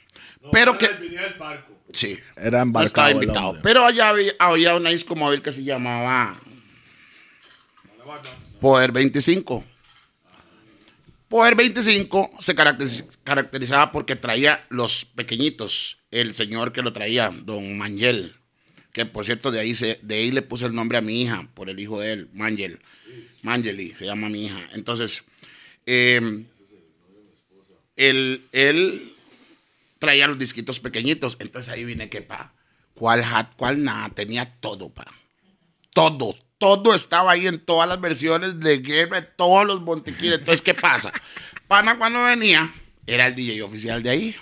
[0.52, 0.89] Pero que.
[1.93, 2.19] Sí.
[2.36, 3.57] Era No embarcado estaba el invitado.
[3.62, 6.35] Pero allá había, había una disco móvil que se llamaba
[8.61, 9.65] Poder 25.
[11.31, 15.98] Poder 25 se caracteriz- caracterizaba porque traía los pequeñitos.
[16.11, 18.35] El señor que lo traía, don Mangel.
[18.93, 21.48] Que por cierto, de ahí, se, de ahí le puse el nombre a mi hija,
[21.55, 22.81] por el hijo de él, Mangel.
[23.43, 24.61] Mangeli, se llama mi hija.
[24.74, 25.23] Entonces,
[25.86, 26.48] él,
[28.51, 29.12] él
[30.01, 31.36] traía los disquitos pequeñitos.
[31.39, 32.52] Entonces ahí vine que pa.
[32.94, 34.09] ¿Cuál hat, cuál nada?
[34.11, 35.07] Tenía todo, pa.
[35.94, 36.36] Todo.
[36.61, 40.39] Todo estaba ahí en todas las versiones de guerra, todos los montequiles.
[40.41, 41.11] Entonces, ¿qué pasa?
[41.66, 42.73] Pana cuando venía,
[43.07, 44.37] era el DJ oficial de ahí.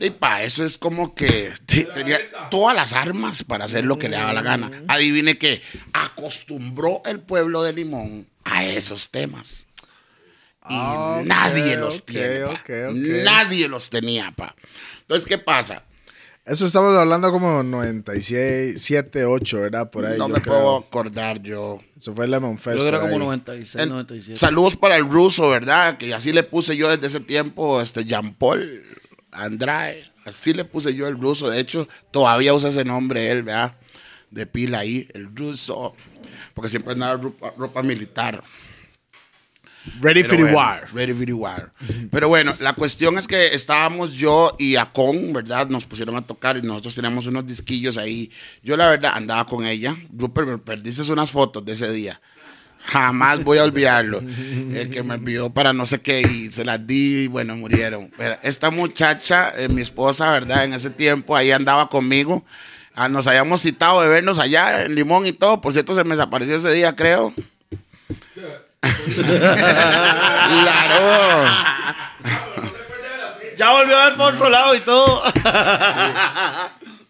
[0.00, 2.18] Y pa, eso es como que te- tenía
[2.50, 4.70] todas las armas para hacer lo que le daba la gana.
[4.88, 5.60] Adivine que
[5.92, 9.66] acostumbró el pueblo de Limón a esos temas.
[10.70, 12.52] Y Ah, ok, nadie los ok, tiene, pa.
[12.52, 13.24] ok, ok.
[13.24, 14.54] Nadie los tenía, pa.
[15.00, 15.84] Entonces, ¿qué pasa?
[16.48, 19.90] Eso estamos hablando como 97, 8, ¿verdad?
[19.90, 20.18] Por ahí.
[20.18, 20.54] no yo me creo.
[20.54, 21.78] puedo acordar yo.
[21.96, 22.78] Eso fue Lemon Fest.
[22.78, 23.18] Yo creo que era como ahí.
[23.20, 24.38] 96, En- 97.
[24.38, 25.98] saludos para el ruso, ¿verdad?
[25.98, 28.82] Que así le puse yo desde ese tiempo, este Jean Paul
[29.30, 30.10] Andrade.
[30.24, 31.50] Así le puse yo el ruso.
[31.50, 33.76] De hecho, todavía usa ese nombre él, ¿verdad?
[34.30, 35.94] De pila ahí, el ruso.
[36.54, 38.42] Porque siempre andaba ropa, ropa militar.
[40.00, 40.88] Ready for the bueno, war.
[40.92, 41.72] Ready for the war.
[42.10, 45.68] Pero bueno, la cuestión es que estábamos yo y Acon, ¿verdad?
[45.68, 48.30] Nos pusieron a tocar y nosotros teníamos unos disquillos ahí.
[48.62, 49.96] Yo, la verdad, andaba con ella.
[50.16, 52.20] Rupert, me perdiste unas fotos de ese día.
[52.84, 54.20] Jamás voy a olvidarlo.
[54.20, 58.10] El que me envió para no sé qué y se las di y bueno, murieron.
[58.16, 60.64] Pero esta muchacha, eh, mi esposa, ¿verdad?
[60.64, 62.44] En ese tiempo ahí andaba conmigo.
[62.94, 65.60] Ah, nos habíamos citado de vernos allá en Limón y todo.
[65.60, 67.34] Por cierto, se me desapareció ese día, creo.
[70.58, 71.46] Claro.
[73.56, 75.22] Ya volvió a ver por otro lado y todo.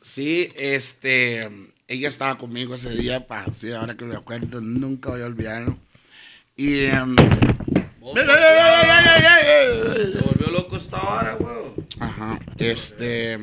[0.00, 1.50] Sí, este,
[1.86, 5.76] ella estaba conmigo ese día, pa, sí, ahora que me acuerdo, nunca voy a olvidarlo.
[6.56, 7.24] Y, em, Se
[10.24, 11.74] volvió loco esta vara, weón.
[12.00, 13.34] ajá, este,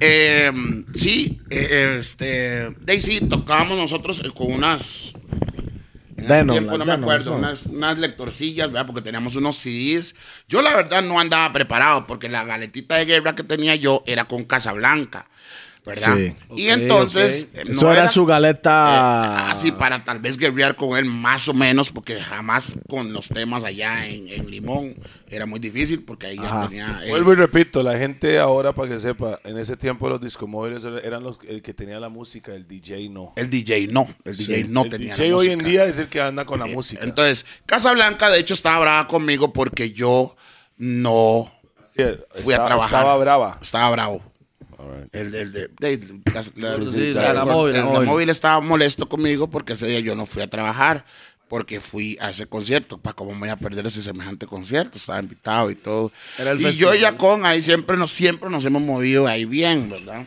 [0.00, 5.12] em, sí, eh, este, Daisy, tocábamos nosotros eh, con unas,
[6.16, 8.86] en ese tiempo no me acuerdo, unas, unas lectorcillas, ¿verdad?
[8.86, 10.14] Porque teníamos unos CDs.
[10.48, 14.24] Yo la verdad no andaba preparado porque la galetita de guerra que tenía yo era
[14.24, 15.28] con Casablanca,
[15.86, 16.16] ¿verdad?
[16.16, 16.36] Sí.
[16.56, 17.48] Y entonces...
[17.52, 17.58] ok.
[17.58, 19.48] eh, Eso no era, su eh, galeta.
[19.50, 23.64] así para tal vez guerrear con él más o menos, porque jamás con los temas
[23.64, 24.94] allá en, en Limón
[25.30, 27.00] era muy difícil porque ahí ya tenía...
[27.04, 30.84] él- Vuelvo y repito, la gente ahora, para que sepa, en ese tiempo los discomóviles
[31.04, 33.32] eran los el que tenía la música, el DJ no.
[33.36, 36.08] el DJ no, el DJ no el tenía DJ la hoy en día es el
[36.08, 37.04] que anda con la música.
[37.04, 40.34] Entonces, Casablanca de hecho estaba brava conmigo porque yo
[40.76, 41.50] no
[41.84, 42.02] Sí,
[42.34, 43.00] fui a trabajar.
[43.00, 43.58] Estaba brava.
[43.62, 44.22] Estaba bravo.
[44.78, 45.14] Alright.
[45.14, 48.08] El, el de, de- la, Sí, la- sí, la- la el- móvil, la el- móvil.
[48.08, 51.04] móvil estaba molesto conmigo porque ese día yo no fui a trabajar
[51.48, 55.20] porque fui a ese concierto, para cómo me voy a perder ese semejante concierto, estaba
[55.20, 56.10] invitado y todo.
[56.38, 56.96] Era el y yo festival.
[56.96, 60.26] y Yacón ahí siempre nos, siempre nos hemos movido ahí bien, ¿verdad?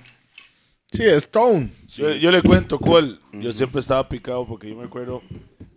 [0.92, 1.72] Sí, Stone.
[1.90, 3.20] Yo, yo le cuento cuál.
[3.34, 5.22] Yo siempre estaba picado porque yo me acuerdo,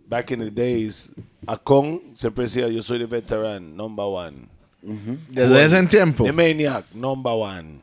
[0.07, 1.11] back in the days,
[1.45, 4.47] Acon siempre decía, yo soy el veteran, number one.
[5.29, 6.23] Desde ese tiempo.
[6.23, 7.79] The Maniac, number one.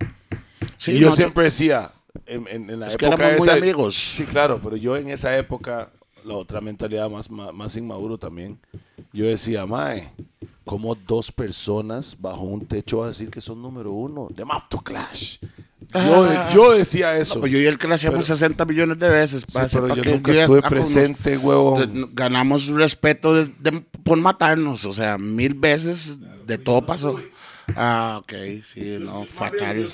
[0.81, 1.93] Sí, y yo no, siempre decía,
[2.27, 3.95] en, en- en la Es que época éramos muy esa- amigos.
[4.17, 5.91] Sí, claro, pero yo en esa época,
[6.25, 8.59] la otra mentalidad más, más, más inmaduro también,
[9.13, 10.11] yo decía, mae,
[10.65, 14.29] como dos personas bajo un techo van a decir que son número uno?
[14.35, 15.37] De Map to Clash.
[15.93, 17.41] Yo, yo decía eso.
[17.41, 19.43] Pues yo y él que le hacíamos 60 millones de veces.
[19.47, 21.79] Sí, para pero yo que- nunca que- estuve ah, nos- presente, huevo.
[21.81, 26.17] de- ganamos respeto de- de- por matarnos, o sea, mil veces
[26.47, 27.21] de todo pasó.
[27.77, 28.33] Ah, ok,
[28.63, 29.81] sí, no, fatal.
[29.83, 29.89] Le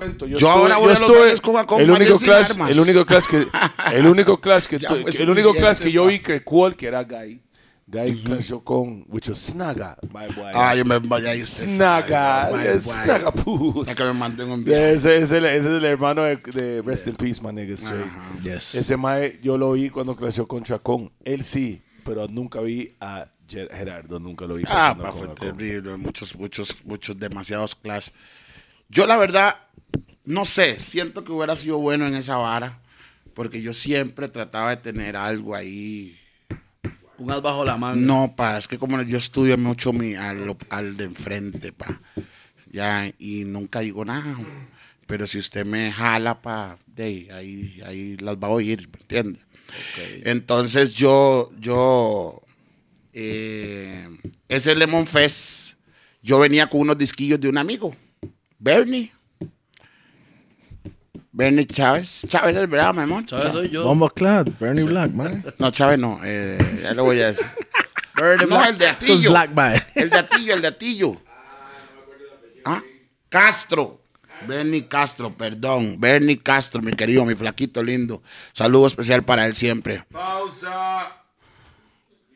[0.00, 2.70] cuento, Yo ahora voy a los bailes con el único clash, armas.
[2.70, 3.46] el único clash que
[3.94, 7.40] el único clash que el único clash que yo vi que cool que era Guy.
[7.86, 10.52] Guy clashó con which was Snaga, my boy.
[10.54, 11.44] Ah, yo me vaya ahí.
[11.44, 12.48] Snaga.
[12.78, 13.88] Snaga puss.
[13.88, 14.86] Ya que me manden un video.
[14.94, 17.74] Ese, ese, ese es el hermano de, de Rest in Peace, my nigga.
[17.74, 18.06] straight.
[18.44, 18.76] Yes.
[18.76, 21.10] Ese mae yo lo vi cuando creció con Chacón.
[21.24, 24.62] Él sí, pero nunca vi a Ger- Gerardo, nunca lo vi.
[24.68, 25.96] Ah, pa, fue terrible.
[25.96, 28.10] Muchos, muchos, muchos, demasiados clash.
[28.88, 29.56] Yo, la verdad,
[30.24, 30.78] no sé.
[30.80, 32.80] Siento que hubiera sido bueno en esa vara.
[33.34, 36.18] Porque yo siempre trataba de tener algo ahí.
[37.18, 38.00] Un as bajo la manga.
[38.00, 42.00] No, pa, es que como yo estudio mucho mi, al, al de enfrente, pa.
[42.70, 44.36] Ya, y nunca digo nada.
[45.06, 49.00] Pero si usted me jala, pa, de ahí, ahí, ahí las va a oír, ¿me
[49.00, 49.40] entiende?
[50.24, 52.42] Entonces yo, yo,
[53.12, 54.08] eh,
[54.48, 55.74] ese Lemon Fest,
[56.22, 57.94] yo venía con unos disquillos de un amigo,
[58.58, 59.12] Bernie.
[61.40, 62.26] Bernie Chávez.
[62.28, 63.24] Chávez es verdad, mi amor.
[63.26, 63.50] ¿Sabes?
[63.50, 63.84] Soy yo.
[63.84, 65.42] Bomba Clad, Bernie Black, man.
[65.56, 67.46] No, Chávez no, eh, ya lo voy a decir.
[68.14, 68.68] Bird No, Black.
[68.68, 69.30] el de Atillo.
[69.30, 69.82] Black Boy.
[69.94, 71.16] El de Atillo, el de Atillo.
[72.66, 72.82] Ah,
[73.30, 74.02] Castro.
[74.46, 75.96] Bernie Castro, perdón.
[75.98, 78.22] Bernie Castro, mi querido, mi flaquito lindo.
[78.52, 80.04] Saludo especial para él siempre.
[80.12, 81.10] Pausa.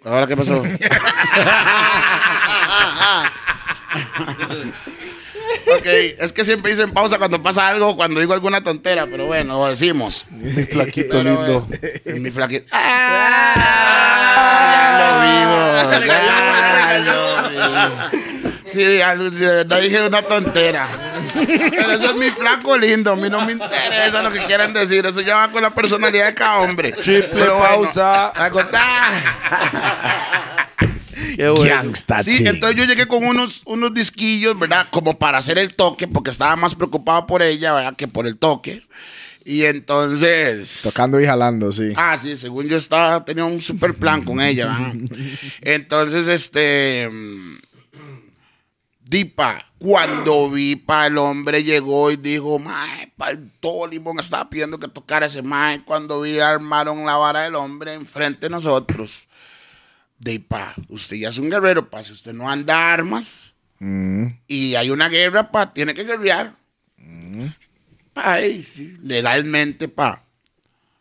[0.02, 0.62] ¿Ahora qué pasó?
[5.78, 5.86] ok,
[6.18, 9.66] es que siempre dicen pausa cuando pasa algo, cuando digo alguna tontera, pero bueno, lo
[9.66, 10.26] decimos.
[10.30, 11.68] Mi flaquito Pero, lindo.
[12.20, 12.66] mi flaquito.
[12.72, 14.24] ¡Ah!
[14.76, 15.06] Ya lo
[16.00, 16.06] vivo.
[16.06, 18.20] Ya lo vivo.
[18.64, 20.88] Sí, verdad dije una tontera.
[21.34, 23.12] Pero eso es mi flaco lindo.
[23.12, 25.06] A mí no me interesa lo que quieran decir.
[25.06, 26.92] Eso ya va con la personalidad de cada hombre.
[26.92, 28.32] Triple pausa.
[28.34, 29.12] a contar.
[31.36, 31.74] Qué bueno.
[31.74, 34.88] Gangsta Sí, entonces yo llegué con unos, unos disquillos, ¿verdad?
[34.90, 37.96] Como para hacer el toque, porque estaba más preocupado por ella, ¿verdad?
[37.96, 38.82] Que por el toque.
[39.44, 40.80] Y entonces.
[40.82, 41.92] Tocando y jalando, sí.
[41.96, 44.94] Ah, sí, según yo estaba, tenía un super plan con ella, ¿verdad?
[45.60, 47.10] Entonces, este.
[49.06, 54.78] Dipa, cuando vi pa el hombre llegó y dijo, mae, pa todo limón estaba pidiendo
[54.78, 55.84] que tocara ese mae.
[55.84, 59.26] Cuando vi armaron la vara del hombre enfrente de nosotros.
[60.24, 64.26] Dipa, usted ya es un guerrero, pa, si usted no anda armas Mm.
[64.48, 66.56] y hay una guerra, pa, tiene que guerrear.
[68.14, 70.24] Pa, ahí sí, legalmente, pa.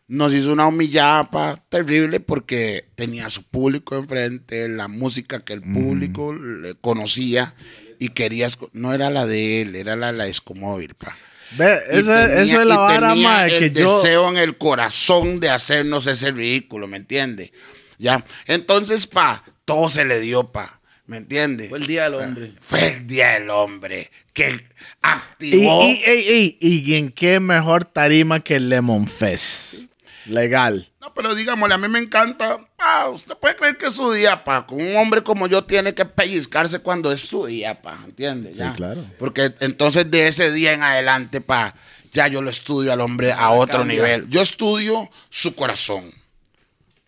[0.08, 5.54] Nos hizo una humillada, pa, terrible, porque tenía a su público enfrente, la música que
[5.54, 7.54] el público le conocía
[7.98, 8.46] y quería.
[8.46, 11.16] esco- No era la de él, era la de la Escomóvil, pa.
[11.56, 13.96] Ve, Y eso, tenía- eso es la y vara, mae, que el yo...
[14.02, 17.52] deseo en el corazón de hacernos ese ridículo, ¿me entiende?
[17.98, 18.24] Ya.
[18.46, 20.80] Entonces, pa, todo se le dio, pa.
[21.06, 21.68] ¿Me entiende?
[21.68, 22.52] Fue el Día del Hombre.
[22.60, 24.60] Fue el Día del Hombre que Y,
[25.02, 25.82] activó.
[25.84, 29.82] y, y, y, y en qué mejor tarima que el Lemon Fest.
[30.26, 30.90] Legal.
[31.02, 32.66] No, pero digámosle, a mí me encanta.
[32.78, 34.66] Ah, usted puede creer que es su día, pa.
[34.66, 38.00] Con un hombre como yo tiene que pellizcarse cuando es su día, pa.
[38.06, 38.56] ¿Entiendes?
[38.56, 38.72] Ya.
[38.74, 39.04] claro.
[39.18, 41.74] Porque entonces de ese día en adelante, pa,
[42.14, 43.96] ya yo lo estudio al hombre a otro cambia.
[43.96, 44.28] nivel.
[44.30, 46.10] Yo estudio su corazón.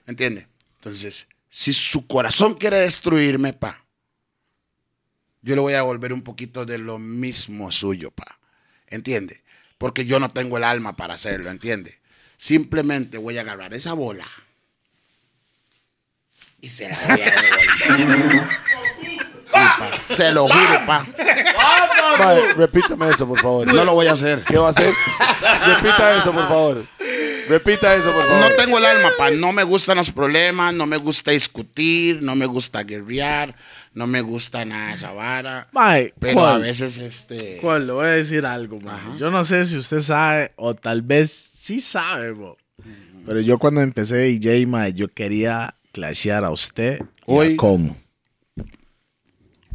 [0.07, 0.47] ¿Entiende?
[0.87, 3.85] Entonces, si su corazón quiere destruirme, pa,
[5.43, 8.39] yo le voy a devolver un poquito de lo mismo suyo, pa.
[8.87, 9.43] ¿Entiende?
[9.79, 11.99] Porque yo no tengo el alma para hacerlo, ¿entiende?
[12.37, 14.29] Simplemente voy a agarrar esa bola
[16.61, 17.43] y se la voy a
[17.97, 18.49] devolver.
[19.51, 21.07] Pa, se lo juro, pa.
[22.19, 23.67] Mae, repítame eso, por favor.
[23.73, 24.43] No lo voy a hacer.
[24.45, 24.93] ¿Qué va a hacer?
[25.67, 26.87] Repita eso, por favor.
[27.49, 28.41] Repita eso, por favor.
[28.41, 29.31] No tengo el alma, pa.
[29.31, 33.55] No me gustan los problemas, no me gusta discutir, no me gusta guerrear,
[33.95, 35.69] no me gusta nada de esa vara.
[35.73, 36.55] Mae, Pero ¿cuál?
[36.55, 37.59] a veces, este.
[37.61, 37.87] ¿Cuál?
[37.87, 39.17] Le voy a decir algo, mae.
[39.19, 42.57] Yo no sé si usted sabe, o tal vez sí sabe, bro.
[43.27, 47.97] Pero yo cuando empecé DJ, mae, yo quería clashear a usted y Hoy- a Con.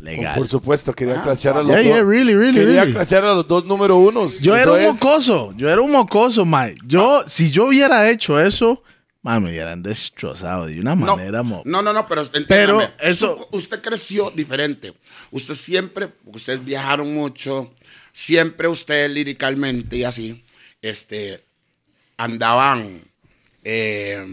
[0.02, 0.36] Legal.
[0.36, 1.86] Por supuesto, quería clashear a los Yeah, dos.
[1.86, 2.94] yeah, really, really, quería really.
[2.94, 4.40] clashear a los dos número unos.
[4.40, 4.94] Yo era un es.
[4.94, 6.76] mocoso, yo era un mocoso, mae.
[6.86, 8.82] Yo, si yo hubiera hecho eso,
[9.22, 11.62] mae, me hubieran destrozado de una No, manera, mo.
[11.66, 14.92] no, no, no, pero entiéndame, Pero eso- usted creció diferente.
[15.30, 17.72] Usted siempre, ustedes viajaron mucho,
[18.12, 20.44] siempre ustedes líricamente y así,
[20.82, 21.42] este,
[22.18, 23.04] andaban
[23.64, 24.26] eh,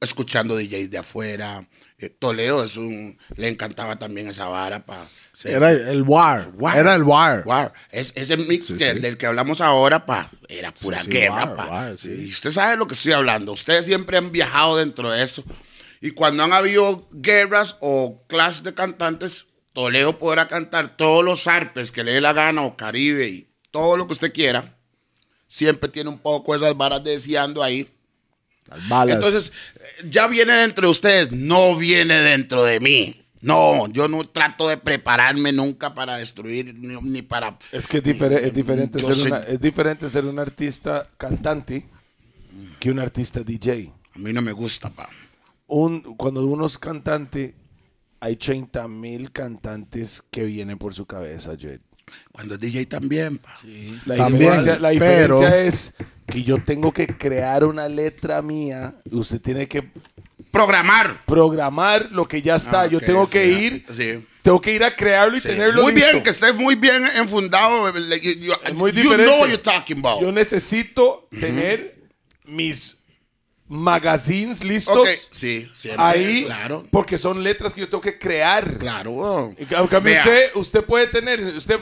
[0.00, 1.66] escuchando DJs de afuera.
[2.10, 5.06] Toledo es un, le encantaba también esa vara para.
[5.44, 6.50] Era el War.
[6.74, 7.42] Era el War.
[7.46, 7.72] War.
[7.90, 8.98] Es, ese mix Sí, que- sí.
[9.00, 11.96] del que hablamos ahora, pa, era pura sí, guerra, pa.
[11.96, 12.26] Sí.
[12.26, 13.52] Y usted sabe de lo que estoy hablando.
[13.52, 15.42] Ustedes siempre han viajado dentro de eso.
[16.00, 21.92] Y cuando han habido guerras o clash de cantantes, Toledo podrá cantar todos los arpes
[21.92, 24.76] que le dé la gana, o Caribe, y todo lo que usted quiera.
[25.46, 27.88] Siempre tiene un poco esas varas deseando ahí.
[28.76, 29.16] Las balas.
[29.16, 29.52] Entonces,
[30.08, 33.18] ya viene dentro de ustedes, no viene dentro de mí.
[33.40, 37.58] No, yo no trato de prepararme nunca para destruir ni, ni para...
[37.72, 41.88] Es que es, difere- es diferente ser sé- una- es diferente ser un artista cantante
[42.78, 43.92] que un artista DJ.
[44.14, 45.08] A mí no me gusta, pa.
[45.66, 47.56] Un, cuando uno es cantante,
[48.20, 51.80] hay 30 mil cantantes que vienen por su cabeza, Joel.
[52.30, 53.58] Cuando es DJ también, pa.
[54.06, 55.94] La, También, diferencia, la pero- diferencia es
[56.26, 58.94] que yo tengo que crear una letra mía.
[59.10, 59.90] Usted tiene que
[60.50, 61.24] Programar.
[61.26, 62.82] programar lo que ya está.
[62.82, 64.24] Ah, yo tengo que ir, Sí.
[64.42, 65.48] tengo que ir a crearlo y Sí.
[65.48, 66.10] tenerlo Muy listo.
[66.10, 67.90] bien, que esté muy bien enfundado.
[67.94, 69.24] you- Es muy you diferente.
[69.32, 70.20] know what you're talking about.
[70.20, 71.98] Yo necesito tener
[72.44, 72.98] mis
[73.68, 78.76] magazines listos Ok, sí, siempre, ahí, Claro, porque son letras que yo tengo que crear.
[78.76, 79.54] claro.
[79.56, 81.80] En cambio, Vea, usted, usted puede tener, usted,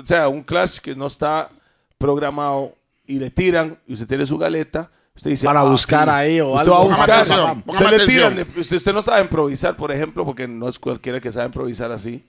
[0.00, 1.50] o sea, un clash que no está
[1.98, 2.74] programado
[3.08, 4.92] y le tiran y usted tiene su galeta.
[5.16, 6.14] Usted dice, Para "Ah, buscar sí".
[6.14, 6.74] ahí o usted algo.
[6.74, 7.10] va a buscar.
[7.10, 10.68] atención, usted póngame le tiran, de- usted, usted no sabe improvisar, por ejemplo, porque no
[10.68, 12.24] es cualquiera que sabe improvisar así.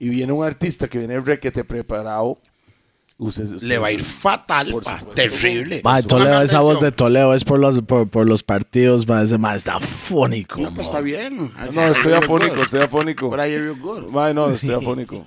[0.00, 2.38] Y viene un artista que viene requete preparado.
[3.22, 4.98] Usted, usted- Le va a ir fatal, Por pa.
[5.00, 5.22] supuesto.
[5.22, 5.80] Terrible.
[5.84, 6.92] Mae, Toledo, esa voz de.
[6.92, 9.24] Toledo es por los, por, por los partidos, mae.
[9.24, 10.60] Ese mae está fónico.
[10.60, 11.50] No, pues está bien.
[11.72, 13.30] No, estoy afónico, estoy afónico.
[14.34, 15.26] No, estoy afónico.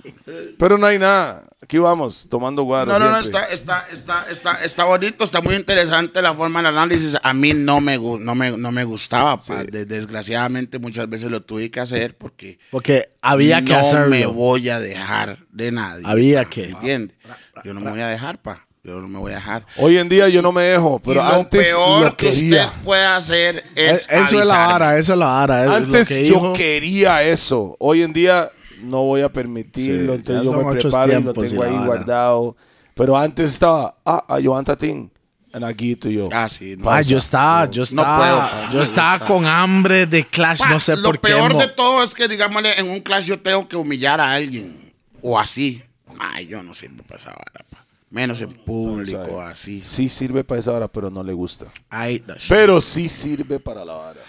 [0.58, 1.44] Pero no hay nada.
[1.62, 2.92] Aquí vamos, tomando guaro.
[2.92, 6.66] No, no, no, está, está, está, está, está bonito, está muy interesante la forma del
[6.66, 7.16] análisis.
[7.20, 9.36] A mí no me, no me, no me gustaba.
[9.72, 14.08] De- desgraciadamente muchas veces lo tuve que hacer porque Porque había que no hacerlo.
[14.10, 16.04] me voy a dejar de nadie.
[16.06, 16.64] Había pa, que.
[16.66, 17.15] ¿Entiendes?
[17.64, 18.66] Yo no me voy a dejar, pa.
[18.84, 19.66] Yo no me voy a dejar.
[19.78, 22.66] Hoy en día yo no me dejo, pero y lo antes peor lo que quería.
[22.66, 24.72] usted puede hacer es Es- eso es la avisarme.
[24.72, 25.62] vara, eso es la vara.
[25.64, 26.52] es lo Antes que yo dijo.
[26.52, 27.76] quería eso.
[27.80, 28.48] Hoy en día
[28.82, 30.12] no voy a permitirlo.
[30.12, 31.84] Sí, entonces yo me preparo y lo tengo ahí vara.
[31.86, 32.56] guardado.
[32.94, 35.10] Pero antes estaba, ah, ah, yo antatín.
[35.52, 36.28] And aquí tú yo.
[36.32, 36.76] Ah, sí.
[36.76, 36.84] no.
[36.84, 40.68] Mae, yo estaba, yo no estaba, puedo, pa, yo estaba con hambre de Clash, Pa,
[40.68, 41.28] no sé lo por qué.
[41.28, 44.32] peor mo- de todo es que, digámosle, en un clash yo tengo que humillar a
[44.32, 44.92] alguien.
[45.22, 45.82] O así.
[46.18, 47.84] Ay, yo no sirvo para esa vara, pa.
[48.10, 49.82] Menos en público, así.
[49.82, 51.66] Sí sirve para esa hora, pero no le gusta.
[51.90, 52.38] Ay, that.
[52.48, 54.20] Pero sí sirve para la vara.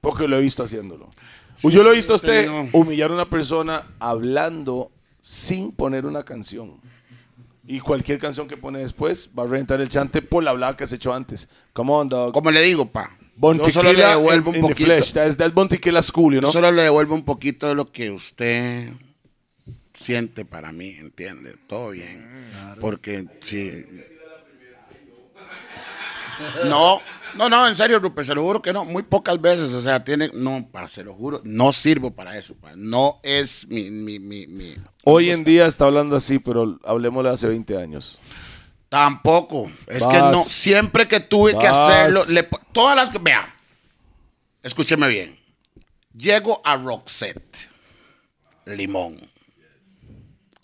[0.00, 1.10] Porque lo he visto haciéndolo.
[1.62, 4.90] yo lo he visto a usted humillar a una persona hablando
[5.20, 6.74] sin poner una canción.
[7.66, 10.84] Y cualquier canción que pone después va a reventar el chante por la hablada que
[10.84, 11.48] has hecho antes.
[11.72, 12.32] Come on, dog.
[12.32, 13.10] Como le digo, pa.
[13.38, 14.86] Bon yo solo le devuelvo in- un in poquito.
[14.86, 15.12] flesh.
[15.12, 15.68] That's, that's Bon
[16.02, 16.52] School, you Yo know?
[16.52, 18.92] solo le devuelvo un poquito de lo que usted
[19.96, 21.56] siente para mí, ¿entiende?
[21.66, 22.50] Todo bien.
[22.80, 23.84] Porque sí.
[26.66, 27.00] No,
[27.34, 28.84] no, no, en serio, Rupert, se lo juro que no.
[28.84, 30.30] Muy pocas veces, o sea, tiene.
[30.34, 32.54] No, pa, se lo juro, no sirvo para eso.
[32.56, 32.72] pa.
[32.76, 33.90] No es mi.
[33.90, 38.20] mi, mi, mi- Hoy en día está hablando así, pero hablemosle hace 20 años.
[38.90, 39.70] Tampoco.
[39.86, 40.14] Es Vas.
[40.14, 42.42] que no, siempre que tuve que hacerlo, le
[42.72, 43.18] todas las que.
[43.18, 43.54] Vea,
[44.62, 45.38] escúcheme bien.
[46.14, 47.68] Llego a Roxette,
[48.66, 49.18] Limón,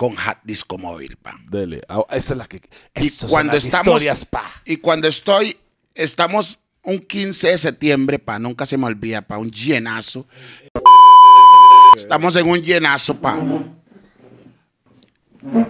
[0.03, 1.39] con Hat Disco Móvil, pa.
[1.49, 1.81] Dele.
[1.89, 2.61] Ah, Esa es la que.
[2.97, 3.87] Y Esas son cuando las estamos.
[3.95, 4.51] historias, pa.
[4.65, 5.57] Y cuando estoy.
[5.95, 8.41] Estamos un 15 de septiembre, pa.
[8.41, 9.39] Nunca se me olvida, pa.
[9.39, 10.27] Un llenazo.
[11.97, 13.39] Estamos en un llenazo, pa.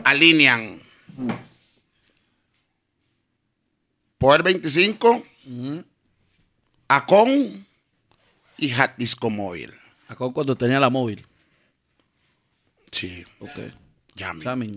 [0.02, 0.80] Alinean.
[4.16, 5.26] Poder 25.
[6.88, 7.66] Acon.
[8.56, 9.74] Y Hat Disco Móvil.
[10.08, 11.26] Acá cuando tenía la móvil.
[12.90, 13.26] Sí.
[13.38, 13.81] Ok.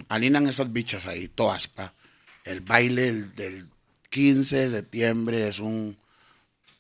[0.09, 1.93] Alinean esas bichas ahí, todas, pa.
[2.43, 3.69] El baile del, del
[4.09, 5.97] 15 de septiembre es un,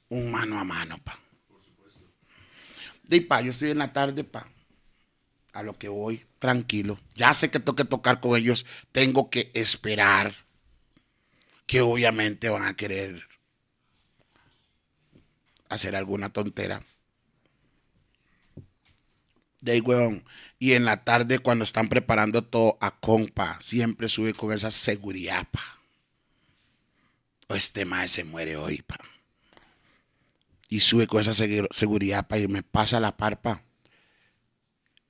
[0.09, 1.19] un mano a mano, pa.
[3.09, 4.47] Y pa, yo estoy en la tarde, pa.
[5.53, 6.99] A lo que voy, tranquilo.
[7.13, 8.65] Ya sé que tengo que tocar con ellos.
[8.91, 10.33] Tengo que esperar
[11.65, 13.23] que obviamente van a querer
[15.69, 16.83] hacer alguna tontera.
[19.61, 20.23] De ahí, weón.
[20.65, 25.47] Y en la tarde, cuando están preparando todo a compa, siempre sube con esa seguridad,
[25.51, 25.61] pa.
[27.49, 28.97] O este mae se muere hoy, pa.
[30.67, 32.39] Y sube con esa seguridad, pa.
[32.39, 33.61] Y me pasa la parpa.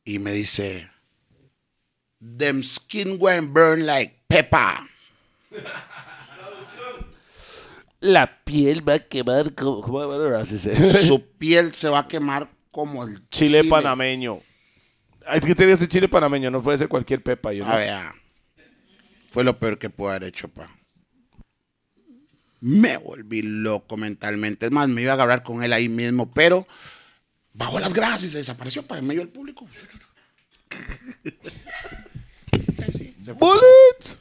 [0.04, 0.92] Y me dice,
[2.38, 4.90] them skin went burn like pepper.
[8.02, 9.80] La piel va a quemar como.
[9.82, 10.02] ¿Cómo
[10.36, 10.76] así se-
[11.08, 14.42] Su piel se va a quemar como el Chile panameño.
[15.34, 17.52] Es que tiene que ser chile panameño, no puede ser cualquier pepa.
[17.54, 18.16] Yo, A ver, ah.
[19.30, 20.70] fue lo peor que pude haber hecho, pa.
[22.62, 24.68] Me volví loco mentalmente.
[24.68, 26.68] Es más, me iba a agarrar con él ahí mismo, pero
[27.54, 29.68] bajó las gradas y se desapareció para en medio del público.
[32.98, 33.48] Sí, se fue.
[33.50, 34.18] ¡Bullet!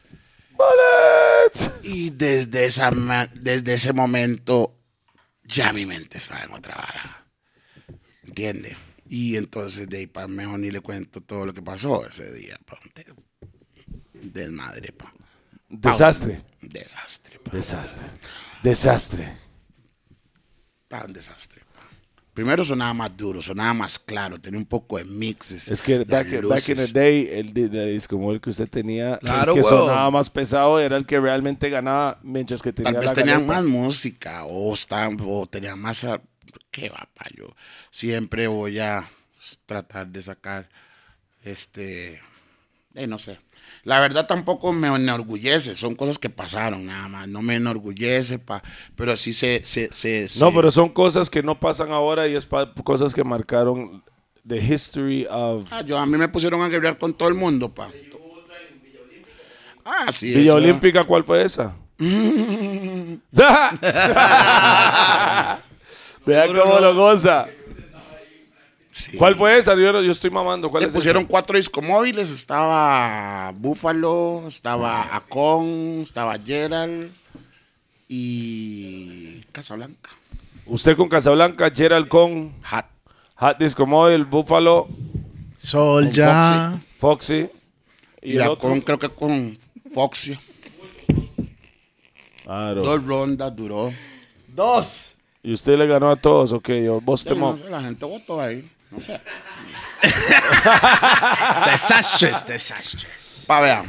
[0.51, 1.73] ¡Bullet!
[1.83, 2.91] Y desde, esa,
[3.35, 4.75] desde ese momento
[5.45, 7.27] ya mi mente estaba en otra vara.
[8.25, 8.77] ¿Entiende?
[9.09, 12.57] Y entonces de ahí para mejor ni le cuento todo lo que pasó ese día.
[12.65, 12.79] Pa.
[12.95, 13.15] De-
[14.31, 15.13] Desmadre, pa.
[15.69, 16.43] Desastre.
[16.63, 17.51] Desastre, pa.
[17.53, 18.11] Desastre.
[18.63, 19.37] Desastre.
[20.89, 21.83] Pa, un desastre, pa.
[22.33, 25.71] Primero sonaba más duro, sonaba más claro, tenía un poco de mixes.
[25.71, 29.53] Es que back, back in the day, el, de disco móvil que usted tenía, Claro,
[29.55, 33.11] el que sonaba más pesado era el que realmente ganaba, mientras que tenía Tal vez
[33.11, 33.63] la tenían galeta.
[33.63, 36.05] más música o, estaban, o tenían más...
[36.71, 37.27] ¿Qué va, pa?
[37.37, 37.55] Yo
[37.91, 39.09] siempre voy a
[39.67, 40.69] tratar de sacar
[41.45, 42.21] este...
[42.95, 43.39] eh, no sé.
[43.83, 47.29] La verdad tampoco me enorgullece, son cosas que pasaron nada más.
[47.29, 48.63] No me enorgullece, pa,
[48.97, 49.63] pero sí se...
[49.65, 53.15] se, se- No, se- pero son cosas que no pasan ahora y es pa- cosas
[53.15, 54.03] que marcaron
[54.47, 57.75] the history of Ah, yo, a mí me pusieron a guerrear con todo el mundo,
[57.75, 57.91] pa.
[59.85, 60.29] Ah, sí.
[60.29, 61.05] Villa eso- Olímpica.
[61.05, 61.77] ¿Cuál fue esa?
[66.27, 67.47] Vea cómo lo goza.
[68.91, 69.17] sí.
[69.17, 69.75] ¿Cuál fue esa?
[69.75, 70.71] Yo, yo estoy mamando.
[70.71, 71.31] ¿Cuál Le es pusieron esa?
[71.31, 72.31] cuatro discomóviles.
[72.31, 77.13] Estaba Búfalo, estaba Acon, estaba Gerald
[78.09, 80.11] y Casablanca.
[80.67, 82.87] Usted con Casablanca, Gerald con Hat.
[83.37, 84.89] Hat Disco Mobile, Buffalo,
[85.57, 86.81] Sol ya.
[86.99, 87.49] Foxy.
[88.23, 88.53] Y, Y, otro.
[88.69, 89.59] Acon creo que con
[89.93, 90.39] Foxy.
[92.45, 92.83] Claro.
[92.83, 93.93] Dos rondas duró.
[94.49, 95.17] Dos.
[95.45, 96.71] Y usted le ganó a todos, ok.
[96.71, 98.67] Yo, vos te no sé, la gente votó ahí.
[98.91, 99.21] No sé.
[101.71, 103.45] Desastres, desastres.
[103.47, 103.85] Pa, vean.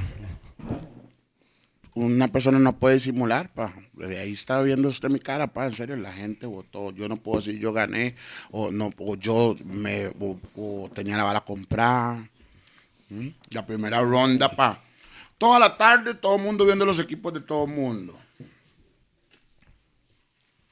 [1.94, 3.74] Una persona no puede disimular, pa.
[3.94, 5.64] Desde ahí está viendo usted mi cara, pa.
[5.64, 6.92] En serio, la gente votó.
[6.92, 8.16] Yo no puedo decir yo gané
[8.52, 12.28] o no o yo me o, o tenía la bala comprada.
[13.10, 13.30] ¿Mm?
[13.52, 14.82] La primera ronda, pa.
[15.38, 18.25] Toda la tarde, todo el mundo viendo los equipos de todo el mundo.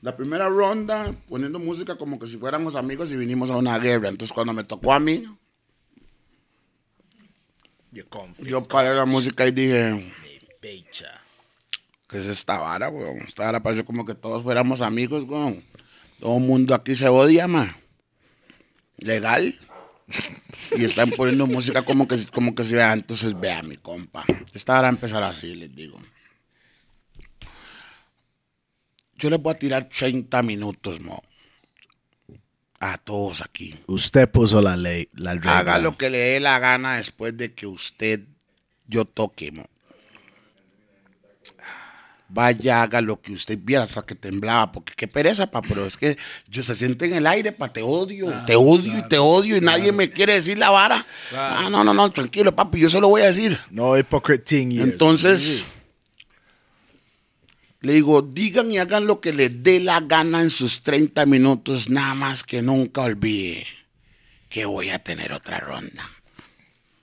[0.04, 4.10] La primera ronda, poniendo música como que si fuéramos amigos y vinimos a una guerra.
[4.10, 5.26] Entonces, cuando me tocó a mí,
[7.90, 10.14] yo paré la música y dije,
[10.60, 13.20] ¿qué es esta vara, weón?
[13.20, 15.64] Esta vara parece como que todos fuéramos amigos, weón.
[16.20, 17.74] Todo el mundo aquí se odia, ma.
[18.98, 19.58] Legal.
[20.76, 24.26] Y están poniendo música como que, como que si vea, entonces vea mi compa.
[24.54, 25.98] Esta vara empezar así, les digo.
[29.18, 31.22] Yo les voy a tirar 30 minutos, mo.
[32.80, 33.80] A todos aquí.
[33.88, 35.60] Usted puso la ley, la regla.
[35.60, 38.22] Haga lo que le dé la gana después de que usted,
[38.88, 39.66] yo toque, mo.
[42.34, 45.98] vaya, haga lo que usted viera, hasta que temblaba, porque qué pereza, pa, pero es
[45.98, 46.18] que
[46.48, 49.62] yo se siente en el aire, pa, te odio, te odio y te odio y
[49.62, 51.06] nadie me quiere decir la vara.
[51.36, 53.60] Ah, no, no, no, tranquilo, papi, yo se lo voy a decir.
[53.70, 55.66] No hypocrite years.
[57.84, 61.90] Le digo, digan y hagan lo que les dé la gana en sus 30 minutos,
[61.90, 63.68] nada más que nunca olvide
[64.48, 66.10] que voy a tener otra ronda.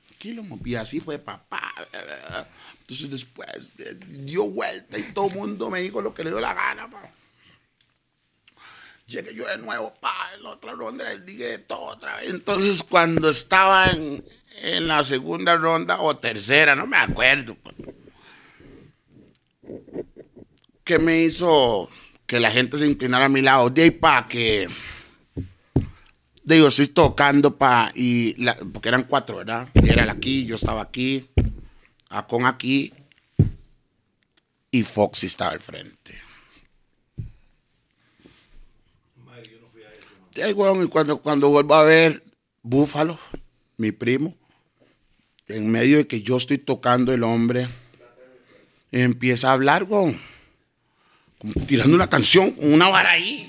[0.07, 1.75] Tranquilo, mo, y así fue papá.
[2.81, 6.41] Entonces después eh, dio vuelta y todo el mundo me dijo lo que le dio
[6.41, 6.89] la gana.
[6.89, 7.03] pa.
[9.07, 12.31] Llegué yo de nuevo, pa, en la otra ronda del dije todo otra vez.
[12.31, 14.25] Entonces cuando estaba en,
[14.63, 17.55] en la segunda ronda o tercera, no me acuerdo.
[17.57, 17.71] pa.
[20.91, 21.89] ¿Qué me hizo
[22.27, 23.71] que la gente se inclinara a mi lado?
[23.71, 24.67] De ahí pa, que
[26.43, 29.69] de yo estoy tocando pa, y la- porque eran cuatro, ¿verdad?
[29.75, 31.31] Era el aquí, yo estaba aquí,
[32.09, 32.93] Acon aquí
[34.73, 36.21] y Foxy estaba al frente.
[40.35, 42.25] Y ahí, weón, y cuando, cuando vuelvo a ver
[42.65, 43.17] Búfalo,
[43.77, 44.35] mi primo,
[45.47, 47.69] en medio de que yo estoy tocando el hombre,
[48.91, 50.19] empieza a hablar, como
[51.67, 53.47] tirando una canción, una vara ahí.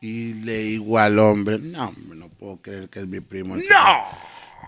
[0.00, 3.56] Y le digo al hombre, no, hombre, no puedo creer que es mi primo.
[3.56, 4.18] está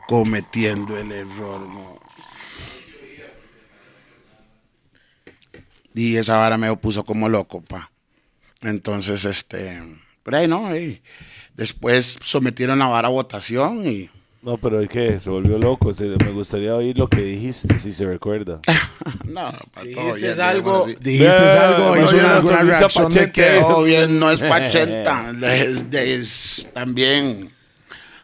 [0.06, 2.00] Cometiendo el error, no.
[5.94, 7.90] Y esa vara me puso como loco, pa.
[8.62, 9.82] Entonces, este,
[10.22, 10.70] por ahí no.
[11.54, 14.10] Después sometieron la vara a votación y
[14.42, 15.92] No, pero es que se volvió loco.
[15.92, 18.58] se- me gustaría oír lo que dijiste, si se recuerda.
[19.24, 19.52] no,
[19.82, 23.58] Dijiste bien, algo, dijiste Eh, algo, no, hizo yo una, no alguna reacción de que...
[23.60, 25.32] Todo bien, no es pachenta.
[25.42, 27.52] Es, es también,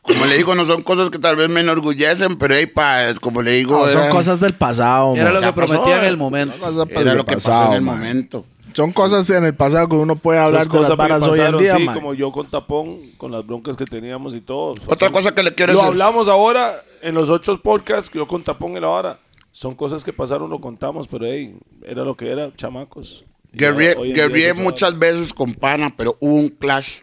[0.02, 3.40] como le digo, no son cosas que tal vez me enorgullecen, pero ahí pa, como
[3.40, 5.34] le digo, No, son era- cosas del pasado, Era man.
[5.34, 6.08] lo que prometía en eh.
[6.08, 6.58] el momento.
[6.58, 7.96] Cosas era lo que pasó en el man.
[7.98, 8.44] momento.
[8.74, 11.46] Son cosas en el pasado que uno puede hablar Esas de las varas hoy en
[11.46, 11.94] pasaron, día, sí, man.
[11.96, 14.74] como yo con Tapón, con las broncas que teníamos y todo.
[14.86, 15.92] Otra cosa que le quiero Lo decir.
[15.92, 19.18] hablamos ahora en los ocho podcasts que yo con Tapón y la hora.
[19.50, 23.24] Son cosas que pasaron, lo contamos, pero hey, era lo que era, chamacos.
[23.52, 27.00] Guerrié, guerrié muchas veces con pana, pero hubo un clash.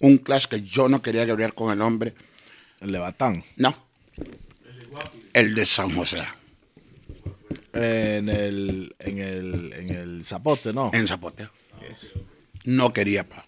[0.00, 2.14] Un clash que yo no quería guerrear con el hombre.
[2.80, 3.44] El Levatán.
[3.56, 3.72] No.
[5.32, 6.22] El de San José,
[7.74, 10.90] En el, en el, en el zapote, ¿no?
[10.92, 11.48] en Zapote.
[12.64, 13.44] No quería, pa.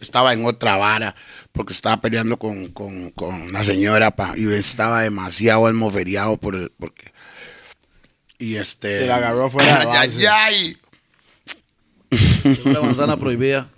[0.00, 1.14] Estaba en otra vara
[1.52, 4.32] porque estaba peleando con, con, con la señora, pa.
[4.36, 7.12] Y estaba demasiado almoferiado por el, porque.
[8.38, 9.00] Y este.
[9.00, 10.28] Se la agarró fuera de Ay, base.
[10.28, 10.76] ay,
[12.64, 13.68] La manzana prohibida.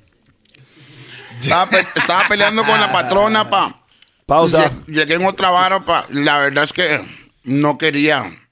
[1.38, 3.84] Estaba, pe- estaba peleando con la patrona, pa.
[4.26, 4.64] Pausa.
[4.64, 6.06] Lle- Llegué en otra vara, pa.
[6.10, 7.00] La verdad es que
[7.44, 8.45] no quería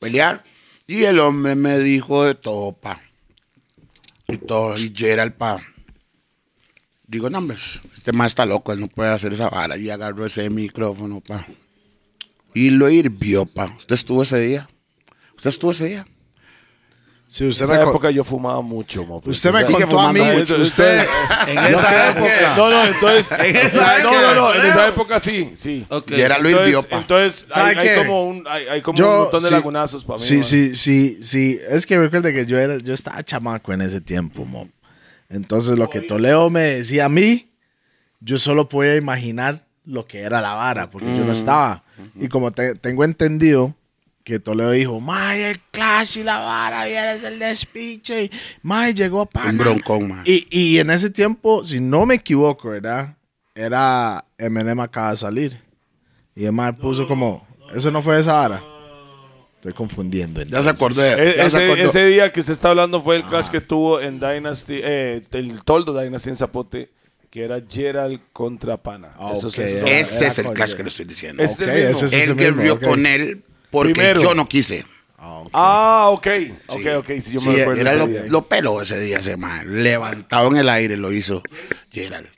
[0.00, 0.42] pelear.
[0.88, 3.00] Y el hombre me dijo de todo, pa.
[4.26, 5.62] Y todo, y Gerald, pa.
[7.06, 9.76] Digo, no, hombre, este más está loco, él no puede hacer esa vara.
[9.76, 11.46] Y agarró ese micrófono, pa.
[12.54, 13.72] Y lo hirvió, pa.
[13.78, 14.68] ¿Usted estuvo ese día?
[15.36, 16.06] ¿Usted estuvo ese día?
[17.32, 20.00] Sí, En usted esa me, época yo fumaba mucho, mo, pues, usted me sigue contó
[20.00, 20.18] a mí.
[20.18, 20.56] fumando mucho.
[20.60, 21.06] Usted,
[21.46, 22.54] En esa época.
[22.56, 23.38] No, no, entonces.
[23.44, 25.86] En esa no, no, época, no, en esa época sí, sí.
[25.90, 26.08] Ok.
[26.10, 26.96] Gerald lo Entonces, hirvió, pa.
[26.98, 29.54] entonces ¿Sabe hay, hay como un, hay, hay como Yo, un montón de sí.
[29.54, 30.24] lagunazos para mí.
[30.24, 30.42] Sí, man.
[30.42, 31.58] sí, sí, sí.
[31.68, 34.68] Es que recuerde que yo, era, yo estaba chamaco en ese tiempo, mo.
[35.28, 37.52] Entonces, lo que Toledo me decía a mí,
[38.18, 41.84] yo solo podía imaginar lo que era la vara, porque yo no estaba.
[42.16, 43.76] Y como te- tengo entendido
[44.30, 48.24] que Toledo dijo, May, el Clash y la vara, vienes el despiche.
[48.24, 48.30] Y,
[48.62, 49.50] May, llegó para.
[49.50, 50.22] Un broncón, man.
[50.24, 53.16] Y, y en ese tiempo, si no me equivoco, ¿verdad?
[53.54, 55.60] Era Eminem acaba de salir.
[56.34, 58.62] Y el man puso como, eso no fue esa vara.
[59.56, 60.40] Estoy confundiendo.
[60.42, 61.12] Ya se entonces.
[61.12, 61.30] acordé.
[61.32, 61.84] E- ya se ese, acordó.
[61.90, 65.62] ese día que usted está hablando fue el clash que tuvo en Dynasty, eh, el
[65.64, 66.90] Toldo Dynasty en Zapote,
[67.28, 69.12] que era Gerald contra Pana.
[69.18, 71.42] Ah, Esos- ok, esos son- era- Ese es el clash que le estoy diciendo.
[71.42, 71.90] Es el Ok, mismo.
[71.90, 72.82] ese es mismo, guerrió ok.
[72.84, 74.22] con él porque Primero.
[74.22, 74.84] yo no quise.
[75.18, 75.50] Ah, ok.
[75.52, 76.26] Ah, ok.
[76.68, 76.88] Ok, Sí.
[76.88, 77.06] ok.
[77.20, 78.24] Sí, yo Sí, me recuerdo era ese lo, día.
[78.28, 79.82] lo pelo ese día, ese man.
[79.82, 81.42] Levantado en el aire lo hizo
[81.90, 82.28] Gerald.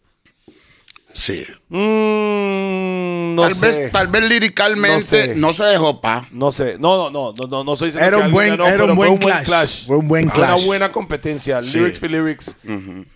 [1.14, 1.44] Sí.
[1.68, 3.66] Mm, no tal, sé.
[3.66, 6.26] vez, tal vez liricalmente No se dejó pa.
[6.30, 6.76] No sé.
[6.78, 7.32] No, no, no.
[7.32, 9.86] No, no, no soy Era un buen- era un fue buen clash.
[9.86, 10.54] Fue un buen Fue clash.
[10.56, 11.62] Una buena competencia.
[11.62, 11.78] Sí.
[11.78, 12.56] Lyrics for lyrics.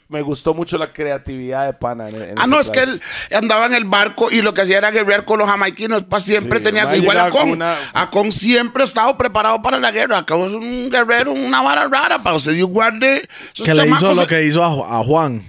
[0.08, 2.08] Me gustó mucho la creatividad de Pana.
[2.08, 3.00] en- en Ah, ese no, es que él
[3.34, 6.04] andaba en el barco y lo que hacía era guerrear con los jamaiquinos.
[6.04, 6.98] Pa siempre Sí, tenía que.
[6.98, 7.40] Igual Acon.
[7.40, 10.18] con una- Acon siempre ha estado preparado para la guerra.
[10.18, 12.22] Acon es un guerrero, una vara rara.
[12.22, 13.28] Para usted, Dios guarde.
[13.52, 15.44] esos que le hizo lo que hizo a, a Juan.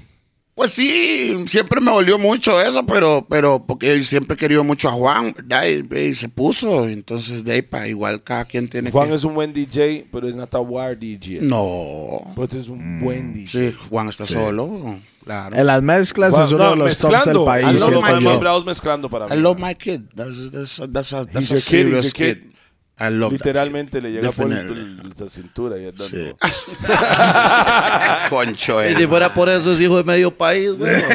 [0.58, 4.94] Pues sí, siempre me dolió mucho eso, pero, pero porque siempre he querido mucho a
[4.94, 5.66] Juan, ¿verdad?
[5.68, 9.14] Y, y se puso, entonces de ahí para igual cada quien tiene Juan que...
[9.14, 11.42] es un buen DJ, pero es not a war DJ.
[11.42, 13.48] No, Pero es un buen DJ.
[13.72, 15.56] sí, Juan está solo, claro.
[15.56, 17.68] En las mezclas Juan, es uno no, de los tops del país.
[17.88, 19.44] I love my bravos mezclando para I mí.
[19.44, 20.06] love my kid.
[20.16, 22.42] That's, that's, that's a, that's a your kid, he's serious kid.
[22.42, 22.57] kid.
[23.00, 24.82] I love that Literalmente le llega por Definitely.
[24.82, 25.78] el- la cintura.
[25.78, 26.32] Y es Sí.
[28.30, 30.94] Concho, Y si fuera por eso es hijo de medio país, güey.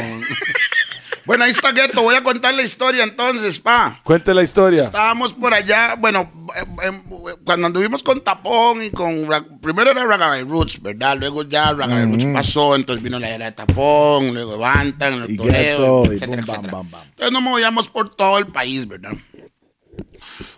[1.24, 2.02] Bueno, ahí está Gueto.
[2.02, 4.00] Voy a contar la historia entonces, pa.
[4.02, 4.82] Cuente la historia.
[4.82, 6.28] Estábamos por allá, bueno,
[6.60, 7.02] em, em,
[7.44, 9.28] cuando anduvimos con Tapón y con...
[9.60, 11.16] Primero era Ragabay Roots, ¿verdad?
[11.16, 16.06] Luego ya Ragabay Roots pasó, entonces vino la era de Tapón, luego Bantan, el Gueto,
[16.06, 16.72] y etcétera, bam, etcétera.
[16.72, 17.02] bam, bam.
[17.10, 19.12] Entonces nos movíamos por todo el país, ¿verdad?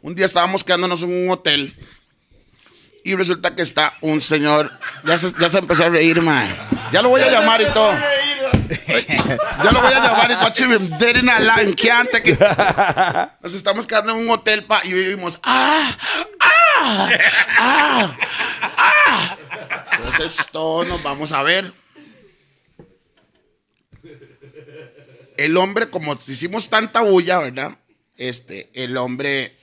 [0.03, 1.77] Un día estábamos quedándonos en un hotel
[3.05, 4.73] y resulta que está un señor,
[5.05, 6.49] ya se, ya se empezó a reír, mae.
[6.93, 7.93] Ya lo voy a llamar y todo.
[7.93, 10.47] Ya lo voy a llamar y todo.
[11.41, 12.39] line, que antes que...
[13.43, 15.91] Nos estamos quedando en un hotel pa, y oímos, ¡ah!
[16.41, 17.09] ¡ah!
[17.59, 18.17] ¡ah!
[18.79, 19.37] ¡ah!
[19.99, 21.73] Entonces todos nos vamos a ver.
[25.37, 27.73] El hombre, como hicimos tanta bulla, ¿verdad?
[28.17, 29.57] Este, el hombre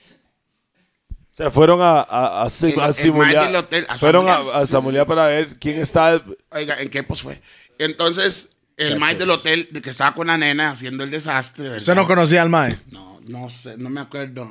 [1.32, 3.54] O sea, fueron a, a, a, El- a simular.
[3.56, 5.06] hotel, a fueron a, simular.
[5.06, 6.20] para ver quién está.
[6.50, 7.40] Oiga, ¿en qué pues fue?
[7.78, 11.78] Entonces, el maíz del hotel de que estaba con la nena haciendo el desastre, ¿verdad?
[11.78, 12.78] ¿Usted no conocía al mae?
[12.90, 14.50] No, no sé, no me acuerdo.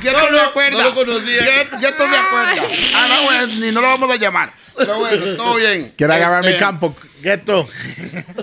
[0.00, 0.78] Gueto se acuerda.
[0.78, 1.42] no lo conocía.
[1.44, 2.62] Gueto se acuerda.
[2.94, 4.52] Ah, no, bueno, ni no lo vamos a llamar.
[4.76, 5.94] Pero bueno, todo bien.
[5.96, 7.68] Quiero agarrar Este, mi campo, Gueto.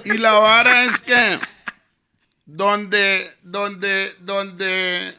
[0.06, 1.40] Y la vara es que
[2.56, 5.14] donde, donde, donde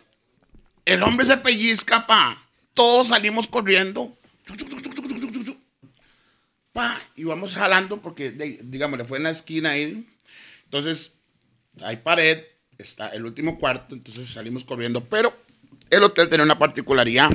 [0.84, 2.36] el hombre se pellizca, pa,
[2.74, 4.16] todos salimos corriendo.
[6.72, 8.30] Pa, y vamos jalando porque,
[8.62, 10.06] digamos, le fue en la esquina ahí.
[10.64, 11.14] Entonces,
[11.82, 12.44] hay pared,
[12.78, 15.04] está el último cuarto, entonces salimos corriendo.
[15.08, 15.36] Pero
[15.88, 17.30] el hotel tenía una particularidad.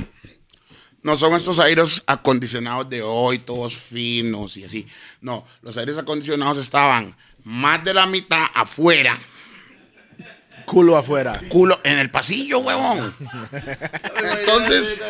[1.02, 4.86] No son estos aires acondicionados de hoy, todos finos y así.
[5.20, 9.20] No, los aires acondicionados estaban más de la mitad afuera,
[10.66, 11.38] Culo afuera.
[11.48, 13.14] culo en el pasillo, huevón.
[14.38, 15.00] Entonces,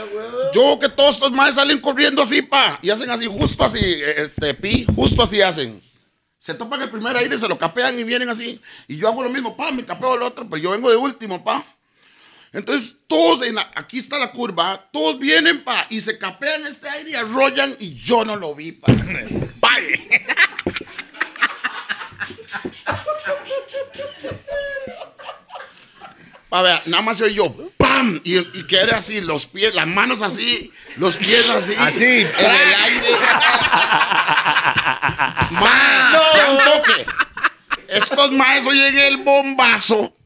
[0.54, 3.80] yo que todos estos más salen corriendo así, pa, y hacen así, justo así,
[4.16, 5.80] este, pi, justo así hacen.
[6.38, 8.60] Se topan el primer aire, se lo capean y vienen así.
[8.86, 11.42] Y yo hago lo mismo, pa, me capeo el otro, pero yo vengo de último,
[11.42, 11.64] pa.
[12.52, 16.88] Entonces, todos, en la- aquí está la curva, todos vienen, pa, y se capean este
[16.88, 18.92] aire y arrollan, y yo no lo vi, pa.
[19.60, 20.26] Bye.
[26.56, 28.18] Pa, vea, nada más se oyó, ¡pam!
[28.24, 31.74] Y, y quedé así, los pies, las manos así, los pies así.
[31.78, 33.10] Así, En el aire.
[36.50, 37.06] Un toque.
[37.88, 40.16] Estos maes oyen el bombazo.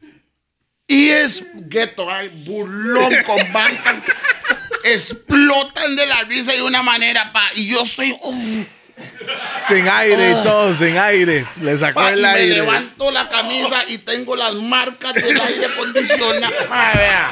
[0.86, 4.00] Y es gueto, ay, burlón con bancan.
[4.84, 7.42] Explotan de la risa de una manera, pa.
[7.56, 8.16] Y yo soy.
[9.66, 11.46] Sin aire y todo, sin aire.
[11.60, 12.54] Le sacó pa, y el me aire.
[12.56, 16.54] levanto la camisa y tengo las marcas del aire acondicionado.
[16.94, 17.30] Vea.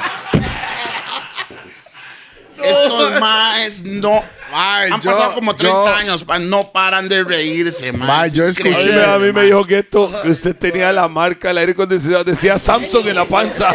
[2.63, 4.25] Estos maes no.
[4.53, 8.07] Han yo- pasado como 30 yo- años, no paran de reírse, ma.
[8.07, 10.57] Ma, Es yo A escuché- mí, increíble, me- a mí me dijo Gueto que usted
[10.57, 12.25] tenía la marca del aire acondicionado.
[12.25, 13.73] Decía Samsung en la panza.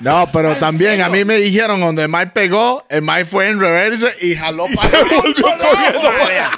[0.00, 4.14] No, pero también a mí me dijeron donde Mike pegó, el Mike fue en reverse
[4.20, 5.62] y jaló Y para se el volvió otro lado,
[6.02, 6.10] corriendo.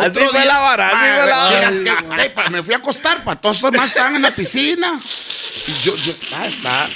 [0.00, 1.70] Así fue la vara, así fue la vara.
[2.16, 5.00] que, eh, pa, me fui a acostar, pa, todos los más estaban en la piscina.
[5.66, 6.88] Y yo, yo, pa, está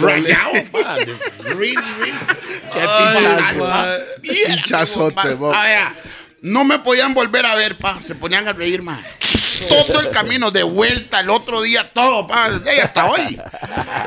[0.00, 0.94] rayado, pa.
[0.96, 1.16] de-
[1.54, 2.14] re- re-
[2.72, 2.80] Qué
[4.22, 5.36] Pinchazote.
[5.54, 5.94] Ah,
[6.42, 8.00] No me podían volver a ver, pa.
[8.02, 9.02] Se ponían a reír, ma.
[9.68, 12.50] Todo el camino de vuelta, el otro día, todo, pa.
[12.50, 13.40] Desde hasta hoy.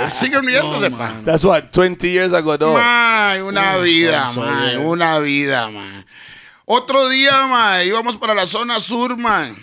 [0.10, 1.11] Siguen riéndose, pa.
[1.26, 2.74] That's what, 20 years ago, no.
[2.74, 4.80] Mae, una vida, yeah.
[4.80, 6.06] una vida, mae.
[6.71, 9.55] Otro día, mae, íbamos para la zona sur, mae.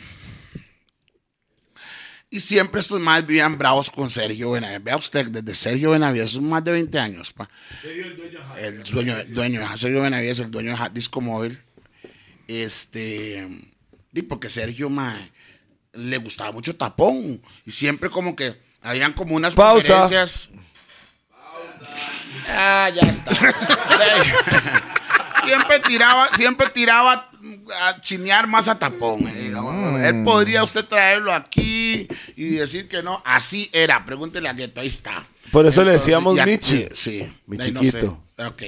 [2.28, 4.82] Y siempre estos más vivían bravos con Sergio Benavides.
[4.82, 7.48] Vea usted, desde Sergio Benavides, son más de 20 años, pa.
[8.56, 11.62] El dueño, dueño, ajá, Sergio Benavides, el dueño de Disco Móvil.
[12.48, 13.46] Este,
[14.12, 15.30] y porque Sergio, mae,
[15.92, 17.40] le gustaba mucho tapón.
[17.64, 20.00] Y siempre como que habían como unas Pausa.
[20.00, 20.50] preferencias.
[22.48, 23.30] Ah, ya está.
[25.46, 27.30] siempre tiraba, siempre tiraba
[27.82, 29.26] a chinear más a tapón.
[29.28, 29.52] eh.
[30.08, 32.06] Él podría usted traerlo aquí
[32.36, 33.22] y decir que no.
[33.24, 34.04] Así era.
[34.04, 35.26] Pregúntele a Gueto, ahí está.
[35.52, 36.86] Por eso le decíamos ya- Michi.
[36.92, 37.32] Sí.
[37.46, 38.22] Mi no chiquito.
[38.36, 38.44] sé.
[38.44, 38.62] Ok.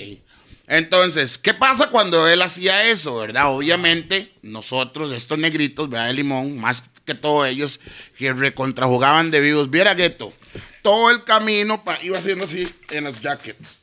[0.71, 3.51] Entonces, ¿qué pasa cuando él hacía eso, verdad?
[3.55, 6.09] Obviamente, nosotros, estos negritos, ¿verdad?
[6.09, 7.81] De limón, más que todos ellos,
[8.19, 9.71] que recontrajugaban de vivos.
[9.71, 10.35] Viera Gueto,
[10.83, 13.81] todo el camino iba haciendo así en los jackets.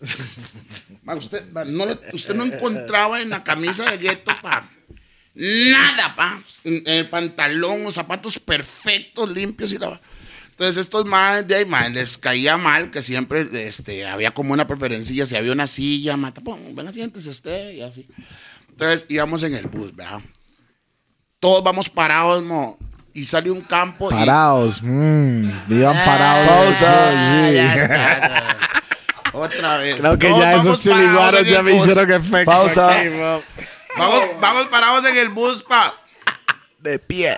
[1.07, 4.31] Usted, no, encontraba en la camisa de Gueto,
[5.35, 6.41] nada, pa.
[6.63, 9.99] En, el pantalón, los zapatos perfectos, limpios y la...
[10.51, 14.65] Entonces estos más de ahí, ma, les caía mal que siempre este, había como una
[14.65, 18.07] preferencia, si había una silla, ma, tapón, venga, siéntese usted y así.
[18.69, 20.21] Entonces íbamos en el bus, ¿verdad?
[21.39, 22.79] Todos vamos parados, mo,
[23.15, 24.09] y salió un campo.
[24.11, 24.81] y- Parados.
[24.83, 26.47] mm, iban Ah, parados.
[26.47, 27.11] Pausa.
[27.31, 27.53] Sí.
[27.55, 28.27] Ya está,
[29.33, 29.45] güey.
[29.45, 29.95] Otra vez.
[29.97, 31.81] Creo que Todos ya esos en ya me bus.
[31.81, 32.51] hicieron efecto.
[32.51, 32.91] Pausa.
[32.99, 33.09] aquí.
[33.97, 35.93] Vamos, vamos parados en el bus, pa.
[36.79, 37.37] De pie.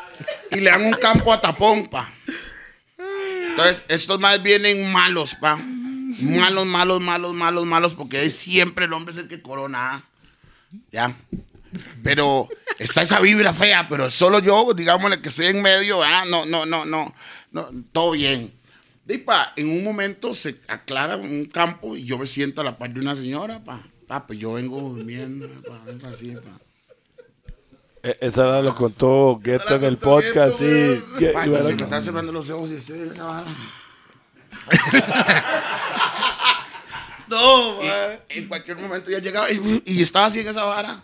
[0.51, 2.11] Y le dan un campo a tapón, pa.
[3.49, 5.57] Entonces, estos más vienen malos, pa.
[6.19, 9.93] Malos, malos, malos, malos, malos, porque es siempre el hombre es el que corona.
[9.93, 10.01] ¿ah?
[10.91, 11.13] Ya.
[12.03, 12.47] Pero
[12.79, 16.65] está esa vibra fea, pero solo yo, digámosle que estoy en medio, ah, no, no,
[16.65, 17.13] no, no,
[17.51, 18.53] no, todo bien.
[19.07, 22.77] Y pa, en un momento se aclara un campo y yo me siento a la
[22.77, 23.81] par de una señora, pa.
[24.07, 26.59] Pa, pues yo vengo durmiendo, pa, vengo así, pa.
[28.03, 31.01] Eh, Esa la lo contó Gueto en el podcast, sí.
[31.33, 33.47] Pa, se me están cerrando los ojos y estoy en esa vara.
[37.29, 37.81] No,
[38.29, 41.03] Y en cualquier momento ya llegaba y, y estaba así en esa vara.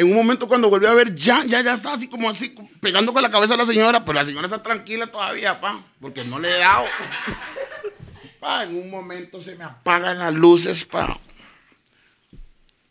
[0.00, 3.12] En un momento cuando volví a ver, ya, ya, ya estaba así como así, pegando
[3.12, 6.38] con la cabeza a la señora, pero la señora está tranquila todavía, pa, porque no
[6.38, 6.86] le he dado.
[8.40, 11.18] Pa, en un momento se me apagan las luces, pa.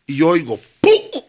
[0.06, 1.26] Y yo oigo, ¡puco!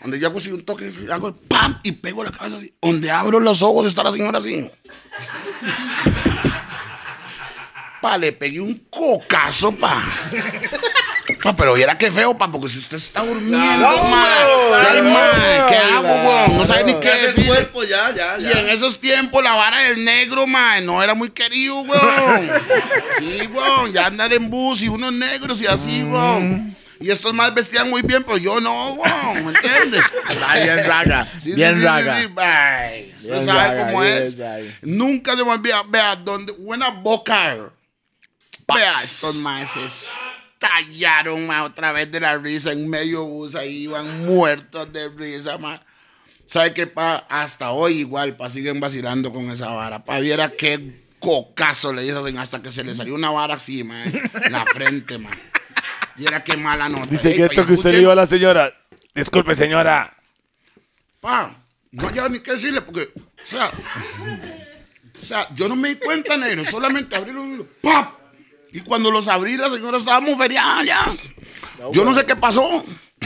[0.00, 1.80] Donde yo hago así un toque, hago ¡pam!
[1.82, 2.72] Y pego la cabeza así.
[2.80, 4.70] Donde abro los ojos está la señora así.
[8.00, 10.00] Pa, le pegué un cocazo, pa.
[11.56, 14.26] Pero viera qué feo, pa, porque si usted está durmiendo, ma,
[14.90, 16.56] ay, ma, ¿qué hago, weón?
[16.56, 17.46] No sabe ni qué decir.
[17.46, 21.30] cuerpo, ya, ya, Y en esos tiempos la vara del negro, ma, no era muy
[21.30, 22.50] querido, weón.
[23.18, 26.76] Sí, weón, ya andar en bus y unos negros y así, weón.
[27.00, 30.02] Y estos más vestían muy bien, pero yo no, weón, ¿me entiendes?
[30.62, 31.28] Bien raga.
[31.38, 32.18] Sí, bien sí, raga.
[32.18, 32.26] sí.
[33.20, 34.36] Usted sabe raga, cómo es.
[34.82, 35.82] Nunca se me olvida.
[35.88, 37.56] Vea, donde buena boca.
[38.66, 40.18] Vea, estos maestros
[40.58, 43.54] tallaron ma, otra vez de la risa en medio bus.
[43.54, 45.82] Ahí iban muertos de risa, ma.
[46.46, 47.26] ¿Sabe qué, pa?
[47.28, 50.04] Hasta hoy igual, pa, siguen vacilando con esa vara.
[50.04, 54.02] Pa, viera qué cocazo le dicen hasta que se le salió una vara así, ma,
[54.04, 55.30] en la frente, ma.
[56.16, 57.06] Viera qué mala nota.
[57.06, 58.72] Dice Ey, Gueto y que usted le dijo a la señora,
[59.14, 60.18] disculpe señora,
[61.20, 61.56] Pa,
[61.90, 63.72] no había ni qué decirle porque, o sea,
[65.16, 68.12] o sea, yo no me di cuenta, negro, solamente abrí los ¡pap!
[68.72, 71.16] Y cuando los abrí, la señora estaba muy feriada ya.
[71.92, 72.84] Yo no sé qué pasó.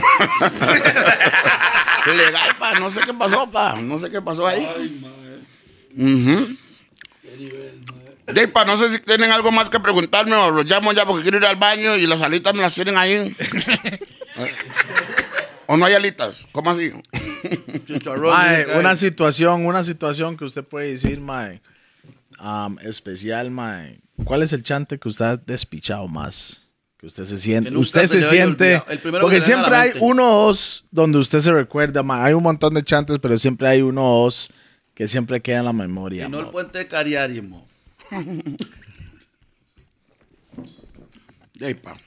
[2.05, 4.67] Legal, pa, no sé qué pasó, pa, no sé qué pasó ahí.
[5.97, 6.55] Ujú.
[8.27, 11.23] De, pa, no sé si tienen algo más que preguntarme o los llamo ya porque
[11.23, 13.35] quiero ir al baño y las alitas me las tienen ahí.
[15.67, 16.47] ¿O no hay alitas?
[16.51, 16.91] ¿Cómo así?
[18.17, 21.61] Mae, una situación, una situación que usted puede decir, mae,
[22.39, 23.99] um, especial, mae.
[24.23, 26.71] ¿Cuál es el chante que usted ha despichado más?
[26.97, 29.21] Que usted se siente, usted se siente, olvidado.
[29.21, 32.27] Porque siempre hay uno o dos donde usted se recuerda, mae.
[32.27, 34.49] Hay un montón de chantes, pero siempre hay uno o dos
[34.93, 36.27] que siempre queda en la memoria.
[36.27, 37.67] Y no el puente de Cariari, mo.
[41.55, 41.99] De ahí, pa.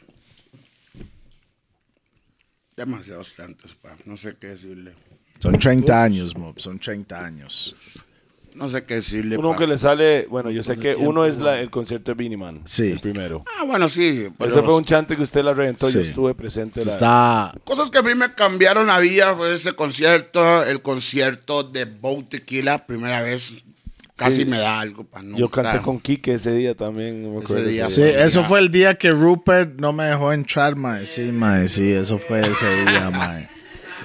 [2.76, 3.96] Demasiados tantos, pa.
[4.04, 4.94] No sé qué decirle.
[5.38, 7.74] Son 30 años, mob, son 30 años.
[8.56, 9.56] No sé qué decirle, uno pa.
[9.58, 12.62] que le sale, bueno, yo sé que uno es la- el concierto de Beanie Man,
[12.64, 12.92] Sí.
[12.92, 13.44] el primero.
[13.58, 14.28] Ah, bueno, sí.
[14.38, 16.80] Pero Ese fue un chante que usted la reventó, yo estuve presente.
[16.80, 20.80] Se la- está, Cosas que a mí me cambiaron la vida fue ese concierto, el
[20.80, 23.62] concierto de Bow Tequila, primera vez.
[24.16, 24.44] Casi Sí.
[24.46, 25.20] me da algo, pa.
[25.20, 25.38] Nunca.
[25.38, 28.70] Yo canté con Kike ese día también, no me Ese día, Sí, eso fue el
[28.70, 31.06] día que Rupert no me dejó entrar, mae.
[31.06, 33.50] Sí, mae, sí, eso fue ese día, mae.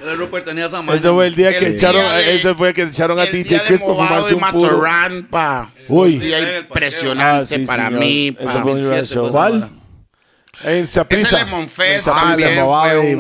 [0.04, 2.74] El Rupert tenía esa Ese fue el día El que día echaron, de- ese fue
[2.74, 4.82] que echaron a El DJ Chris por fumarse un puro.
[5.30, 5.72] Pa.
[5.88, 6.16] Uy.
[6.16, 8.00] Un día En el impresionante Ah, sí, para señor.
[8.00, 8.52] mí, Ese pa.
[8.64, 9.30] fue un 2007 show.
[9.30, 9.70] ¿Cuál?
[10.64, 11.32] En Ese.
[11.46, 13.16] Lemon Fest también fue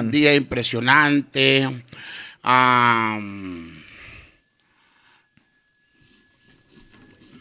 [0.00, 1.84] un día impresionante.
[2.42, 3.82] Am,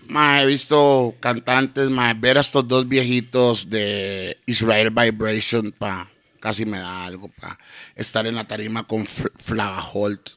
[0.07, 6.07] ma, he visto cantantes, ma, ver a estos dos viejitos de Israel Vibration, pa,
[6.43, 7.57] casi me da algo, pa.
[7.95, 10.31] Estar en la tarima con Fl- Flava Holt.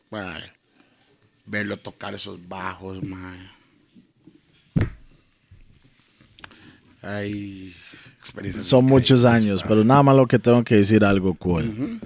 [1.47, 3.35] Verlo tocar esos bajos, ma.
[7.03, 7.75] Ay.
[8.61, 12.01] Son muchos años, pero nada más lo que tengo que decir algo cool.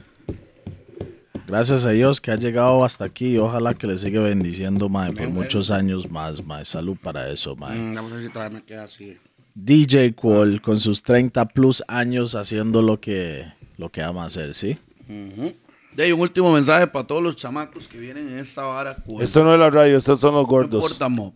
[1.46, 5.28] Gracias a Dios que ha llegado hasta aquí ojalá que le siga bendiciendo mae, por
[5.30, 6.42] muchos años más.
[6.44, 6.64] Mae.
[6.64, 7.78] Salud para eso, mae.
[7.78, 9.18] Mm, Vamos a ver si todavía me queda así.
[9.54, 13.46] DJ Cool con sus 30 plus años haciendo lo que,
[13.80, 14.78] lo que ama hacer, ¿sí?
[15.08, 18.94] De ahí un último mensaje para todos los chamacos que vienen en esta vara.
[19.04, 19.22] cool.
[19.22, 20.84] Esto no es la radio, estos son los no gordos.
[20.84, 21.34] importa, mo.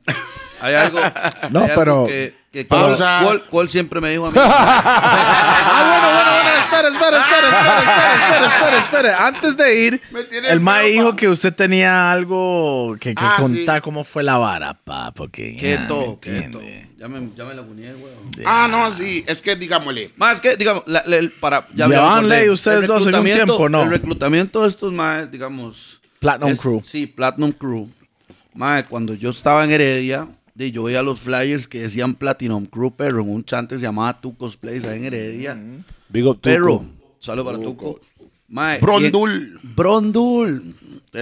[0.60, 0.98] Hay algo.
[1.50, 3.20] No, hay algo pero- Que, que Pausa.
[3.24, 4.36] Cole, Cole siempre me dijo a mí.
[4.40, 6.23] Ah, bueno, bueno,
[6.88, 9.26] espera, espera, espera, espera, espera, espera, espera, espera.
[9.26, 10.00] Antes de ir,
[10.48, 13.80] el mae dijo que usted tenía algo que, que Ah, contar sí.
[13.82, 15.86] cómo fue la vara, pa, porque que ya.
[16.98, 18.14] Ya me, ya me la uní, weón.
[18.46, 19.24] Ah, no, sí.
[19.26, 20.12] Es que digámosle.
[20.16, 21.66] Más que, digamos, la- la- para.
[21.74, 21.86] Ya
[22.22, 23.82] ley ustedes dos en un tiempo, ¿no?
[23.82, 26.00] El reclutamiento de estos más, digamos.
[26.18, 26.82] Platinum es- Crew.
[26.84, 27.88] Sí, Platinum Crew.
[28.54, 32.94] Mae, cuando yo estaba en Heredia, de, yo veía los flyers que decían Platinum Crew,
[32.96, 35.58] pero en un chante se llamaba Tucos Place ahí en Heredia.
[36.14, 36.38] Big up,
[37.18, 38.00] saludos para Tuco.
[38.46, 39.30] Mae, Brondul.
[39.32, 40.74] y en- Brondul.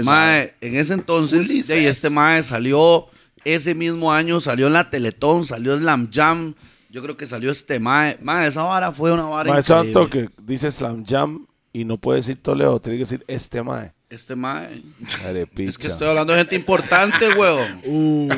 [0.04, 3.06] Mae, en ese entonces, de, este Mae salió,
[3.42, 6.54] ese mismo año salió en la Teletón, salió Slam Jam.
[6.90, 8.18] Yo creo que salió este Mae.
[8.20, 9.92] Mae, esa vara fue una vara Mae, increíble.
[9.94, 13.94] santo que dice Slam Jam y no puede decir Toledo, tiene que decir este mae.
[14.12, 14.82] Este Mae.
[15.22, 15.70] Carepicha.
[15.70, 17.80] Es que estoy hablando de gente importante, weón.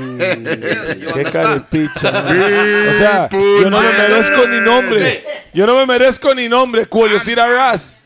[1.14, 2.10] Qué carepicha.
[2.90, 5.24] O sea, yo no me merezco ni nombre.
[5.52, 6.86] Yo no me merezco ni nombre.
[6.88, 7.96] Julio Ras.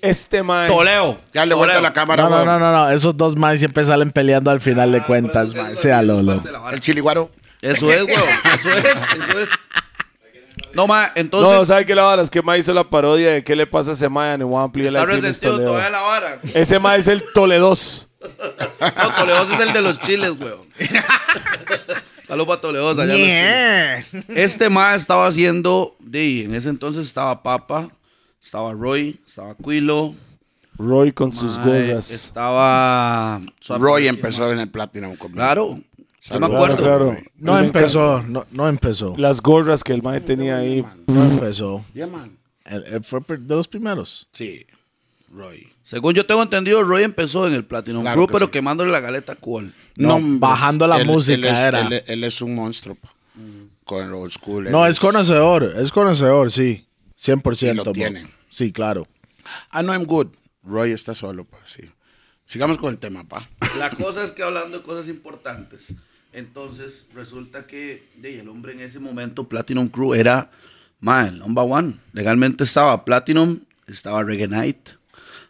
[0.00, 0.66] Este mae.
[0.68, 1.20] Toleo.
[1.34, 2.22] Ya le vuelta la cámara.
[2.22, 2.46] No, no, weón.
[2.46, 5.76] no, no, no, esos dos más siempre salen peleando al final de cuentas, mae.
[5.76, 6.42] Sea Lolo.
[6.72, 7.30] El chiliguaro.
[7.60, 8.28] Eso es, weón.
[8.54, 9.50] Eso es, eso es.
[10.74, 11.58] No, Mae, entonces.
[11.58, 12.22] No, ¿sabe qué la vara?
[12.22, 14.46] Es que mae hizo la parodia de qué le pasa a ese mae en el
[14.50, 16.40] One Play está resentido la vara.
[16.54, 18.08] Ese mae es el Toledos.
[18.20, 20.66] No, Toledo es el de los chiles, weón.
[22.26, 22.90] Saludos para Toledo.
[22.90, 24.28] allá los chiles.
[24.28, 25.94] Este Mae estaba haciendo.
[26.00, 27.90] De, en ese entonces estaba Papa,
[28.42, 30.14] estaba Roy, estaba Quilo.
[30.78, 32.10] Roy con sus gorras.
[32.10, 33.40] Estaba.
[33.68, 35.38] Roy empezó en el Platinum conmigo.
[35.38, 35.78] Claro.
[36.26, 36.76] Yo me Claro, acuerdo.
[36.76, 37.16] Claro.
[37.36, 39.14] No empezó, no, no empezó.
[39.18, 40.84] Las gorras que el mae tenía ahí.
[41.06, 41.84] No empezó.
[41.92, 42.38] Yeah, man.
[42.64, 44.26] Él, él fue de los primeros.
[44.32, 44.64] Sí.
[45.30, 45.70] Roy.
[45.82, 48.52] Según yo tengo entendido, Roy empezó en el Platinum Claro que pero sí.
[48.52, 49.74] quemándole la galeta a Cool.
[49.96, 51.80] No, bajando la música él es, era.
[51.88, 52.94] Él, él es un monstruo.
[52.94, 53.12] pa.
[53.84, 54.70] Con el old school.
[54.70, 56.86] No, es conocedor, es conocedor, sí.
[57.18, 57.72] 100%.
[57.72, 57.92] Y lo mo.
[57.92, 58.26] tiene.
[58.48, 59.02] Sí, claro.
[59.70, 60.28] Ah, no, I'm good.
[60.62, 61.58] Roy está solo, pa.
[61.64, 61.82] Sí.
[62.46, 63.46] Sigamos con el tema, pa.
[63.76, 65.94] La cosa es que hablando de cosas importantes,
[66.34, 70.50] entonces resulta que de, el hombre en ese momento, Platinum Crew, era
[71.00, 71.94] mae, el number one.
[72.12, 74.90] Legalmente estaba Platinum, estaba Reggae Night,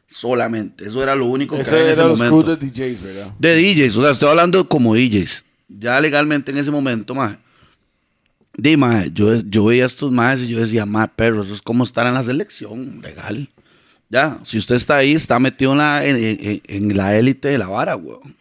[0.07, 0.87] solamente.
[0.87, 2.57] Eso era lo único que Ese había en ese era los crew momento.
[2.57, 3.33] de DJs, ¿verdad?
[3.39, 5.45] De DJs, o sea, estoy hablando como DJs.
[5.69, 7.39] Ya legalmente en ese momento, mae.
[8.57, 11.63] Di, mae, yo, yo veía a estos maes y yo decía, mae, perro, eso es
[11.63, 13.49] como estar en la selección, legal.
[14.09, 17.59] Ya, si usted está ahí, está metido en la, en, en- en la élite de
[17.59, 18.37] la vara, weón.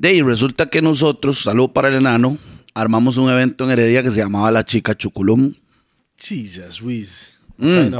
[0.00, 2.38] De ahí resulta que nosotros, salud para el enano,
[2.72, 5.52] armamos un evento en Heredia que se llamaba La Chica Chuculum.
[6.16, 7.38] Jesus, Wiz.
[7.58, 7.94] Mm.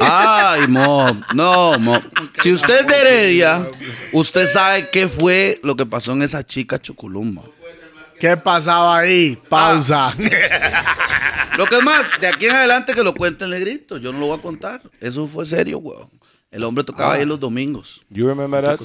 [0.00, 2.00] Ay, mo, no, mo.
[2.34, 3.68] Si usted es de Heredia,
[4.12, 7.44] usted sabe qué fue lo que pasó en esa chica Chuculum, mo.
[8.20, 9.36] ¿Qué pasaba ahí?
[9.48, 10.14] Pausa.
[11.58, 14.20] Lo que es más, de aquí en adelante que lo cuente el negrito, yo no
[14.20, 14.80] lo voy a contar.
[15.00, 16.08] Eso fue serio, weón.
[16.50, 18.00] El hombre tocaba ahí los domingos.
[18.10, 18.80] You remember that?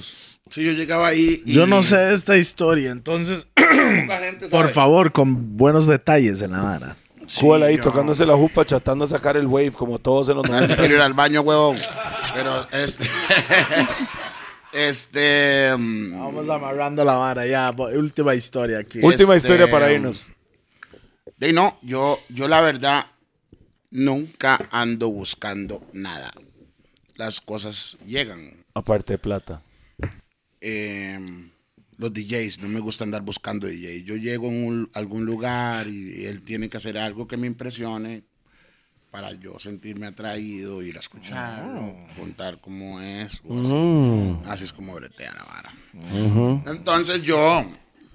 [0.52, 1.42] Sí, yo llegaba ahí.
[1.46, 6.62] y- Yo no sé esta historia, entonces, gente por favor, con buenos detalles en la
[6.62, 6.98] vara.
[7.40, 10.48] Cool ahí yo- tocándose la jupa, tratando de sacar el wave como todos en los
[10.50, 10.76] No, es que 90.
[10.78, 11.76] quiero ir al baño, huevón.
[12.36, 13.06] Pero este.
[14.74, 15.76] este.
[15.78, 17.72] mm, Vamos amarrando la vara ya.
[17.96, 19.00] Última historia aquí.
[19.02, 20.32] Última Este, historia para irnos.
[21.38, 23.08] De no, yo, yo la verdad
[23.92, 26.32] nunca ando buscando nada.
[27.16, 28.64] Las cosas llegan.
[28.74, 29.62] Aparte de plata.
[30.68, 31.20] Eh,
[31.98, 34.04] los DJs, no me gusta andar buscando DJs.
[34.04, 38.24] Yo llego a algún lugar y él tiene que hacer algo que me impresione
[39.12, 41.64] para yo sentirme atraído, ir a escuchar,
[42.20, 43.42] contar cómo es.
[43.48, 44.50] o así.
[44.50, 45.74] Así es como bretea la vara.
[46.66, 47.64] Entonces yo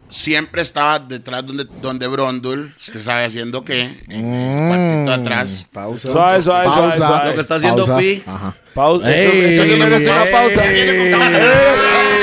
[0.08, 5.66] siempre estaba detrás donde, donde Brondul, usted sabe haciendo qué, en el cuartito atrás.
[5.72, 6.10] Pausa.
[6.12, 7.06] Suave, suave, suave, Pausa.
[7.06, 7.28] suave.
[7.28, 7.98] Lo que está haciendo Pausa.
[7.98, 8.22] Pi.
[8.26, 8.56] Ajá.
[8.74, 9.14] Pausa.
[9.14, 10.64] Eso, eso se merece una pausa.
[10.70, 12.19] ey.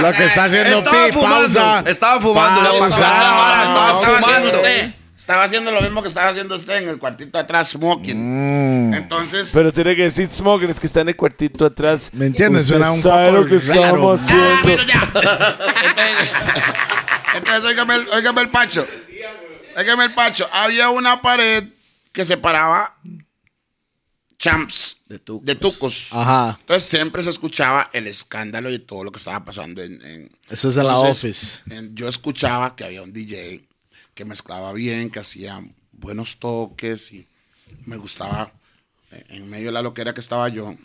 [0.00, 1.82] Lo que está haciendo Estaba Pi, fumando, pausa.
[1.86, 2.78] estaba fumando, Pausa.
[2.88, 4.62] pasaba la vara, estaba fumando.
[5.30, 8.94] Haciendo lo mismo que estaba haciendo usted en el cuartito atrás, smoking.
[8.94, 12.08] Entonces, Pero tiene que decir smoking, es que está en el cuartito atrás.
[12.14, 12.62] ¿Me entiendes?
[12.62, 13.80] Usted Suena un sabe poco lo que raro.
[14.16, 14.82] estamos Ah, pero haciendo.
[14.84, 15.58] ya.
[15.84, 16.30] Entonces,
[17.34, 18.86] entonces óigame, el, óigame el pacho.
[19.76, 20.48] Óigame el pacho.
[20.50, 21.64] Había una pared
[22.12, 22.94] que separaba
[24.38, 25.44] champs De tucos.
[25.46, 26.08] de tucos.
[26.12, 26.56] Ajá.
[26.60, 30.00] Entonces siempre se escuchaba el escándalo y todo lo que estaba pasando en...
[30.04, 31.60] en- Eso es en la office.
[31.70, 33.64] en- yo escuchaba que había un DJ
[34.14, 37.26] que mezclaba bien, que hacía buenos toques y
[37.86, 38.52] me gustaba
[39.10, 40.76] eh, en medio de la loquera que estaba yo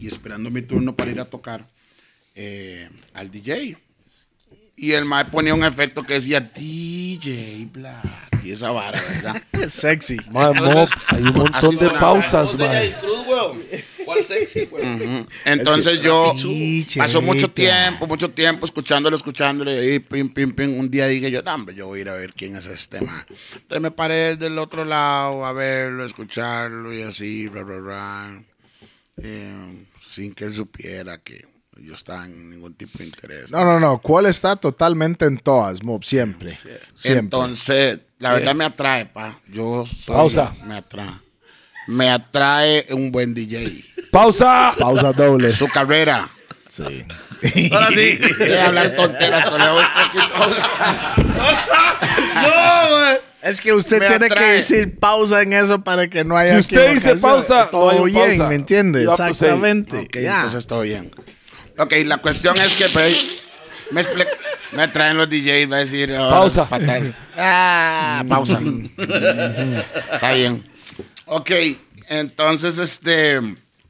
[0.00, 1.66] y esperando mi turno para ir a tocar
[2.34, 3.78] eh, al DJ.
[4.76, 9.42] Y el mae ponía un efecto que decía DJ Black y esa vara, ¿verdad?
[9.70, 10.18] Sexy.
[10.30, 12.94] Mae, Entonces, Mop, hay un montón de pausas, mae.
[14.04, 14.68] ¿Cuál sexy?
[15.44, 16.32] Entonces yo
[16.96, 20.78] pasó mucho tiempo, mucho tiempo escuchándolo, escuchándolo y ahí, pim, pim, pim.
[20.78, 23.26] Un día dije yo, hombre, yo voy a ir a ver quién es este man.
[23.52, 28.42] Entonces me paré del otro lado a verlo, a escucharlo y así, bla, bla, bla.
[29.16, 31.44] Eh, sin que él supiera que
[31.80, 33.50] yo estaba en ningún tipo de interés.
[33.52, 33.98] No, no, no.
[33.98, 36.02] ¿Cuál está totalmente en todas, Mob?
[36.04, 36.58] Siempre.
[36.94, 37.20] Siempre.
[37.20, 39.38] Entonces, la verdad me atrae, pa.
[39.48, 40.54] Yo soy, Pausa.
[40.64, 41.10] Me atrae.
[41.88, 43.84] Me atrae un buen DJ.
[44.10, 44.74] ¡Pausa!
[44.78, 45.50] Pausa doble.
[45.52, 46.28] Su carrera.
[46.68, 47.04] Sí.
[47.72, 48.18] Ahora sí.
[48.66, 49.78] Hablar tonteras, Toledo.
[52.42, 53.18] no, weón.
[53.42, 56.58] Es que usted Me tiene que decir pausa en eso para que no haya Si
[56.60, 58.48] usted dice pausa, todo no hay bien, pausa.
[58.48, 59.04] ¿me entiende?
[59.04, 59.98] Pues, Exactamente.
[59.98, 60.36] Ok, Ya.
[60.36, 61.12] entonces todo bien.
[61.78, 63.42] Ok, la cuestión es que pues,
[63.90, 64.02] me,
[64.72, 66.12] me traen los DJs, va a decir.
[66.18, 66.64] oh, Pausa.
[66.64, 67.14] fatal.
[67.36, 68.60] Ah, pausa.
[70.12, 70.64] Está bien.
[71.26, 71.50] Ok,
[72.08, 73.40] entonces este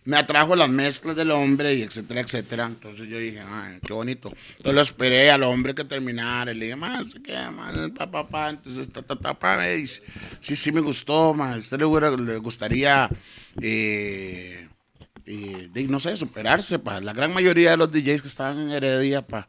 [0.07, 2.67] me atrajo las mezclas del hombre y etcétera, etcétera.
[2.67, 4.33] Entonces yo dije, ay, qué bonito.
[4.57, 6.53] Entonces lo esperé al hombre que terminara.
[6.53, 7.93] Y le dije, más, ¿qué, man?
[7.93, 8.51] Pa, pa, pa.
[8.51, 9.69] Entonces, ta, ta, ta, pa.
[9.75, 11.55] Y sí, sí me gustó, man.
[11.55, 13.11] ¿A usted le gustaría,
[13.61, 14.66] eh,
[15.27, 17.01] eh, de- no sé, superarse, pa?
[17.01, 19.47] La gran mayoría de los DJs que estaban en Heredia, pa.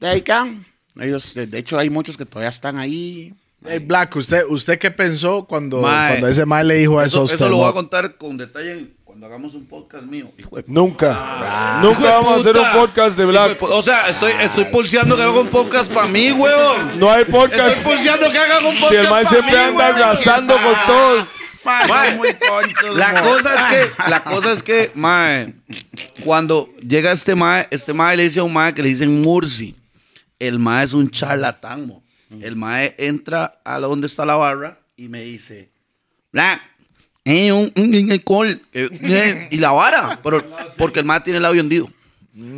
[0.00, 0.64] De ahí can.
[1.00, 3.32] Ellos, de, de hecho, hay muchos que todavía están ahí.
[3.66, 6.10] Hey, Black, ¿usted, ¿usted qué pensó cuando, Mae.
[6.10, 7.36] cuando ese mae le dijo eso, Eso, a usted?
[7.36, 10.30] eso lo voy a contar con detalle cuando hagamos un podcast mío.
[10.38, 11.80] Hijo de Nunca.
[11.82, 13.60] Nunca vamos a hacer un podcast de Black.
[13.60, 17.00] O sea, estoy, estoy pulseando que haga un podcast para mí, weón.
[17.00, 17.82] No hay Estoy podcast.
[17.84, 20.02] pulseando que hagan un podcast Si el pa' siempre mí, anda weón.
[20.02, 21.28] arrasando con todos.
[21.88, 23.30] Mae, muy tontos, La mo.
[23.30, 23.60] cosa es
[23.96, 25.54] que, la cosa es que, mae,
[26.24, 29.74] cuando llega este mae, este mae le dice a un mae que le dicen Mursi.
[30.38, 32.02] El mae es un charlatán, mo.
[32.40, 35.68] El mae entra a donde está la barra y me dice,
[36.32, 36.60] Black,
[37.24, 38.60] eh, un, un, un alcohol.
[38.72, 40.44] que- eh", y la vara, pero,
[40.76, 41.88] porque el mae tiene el labio hundido.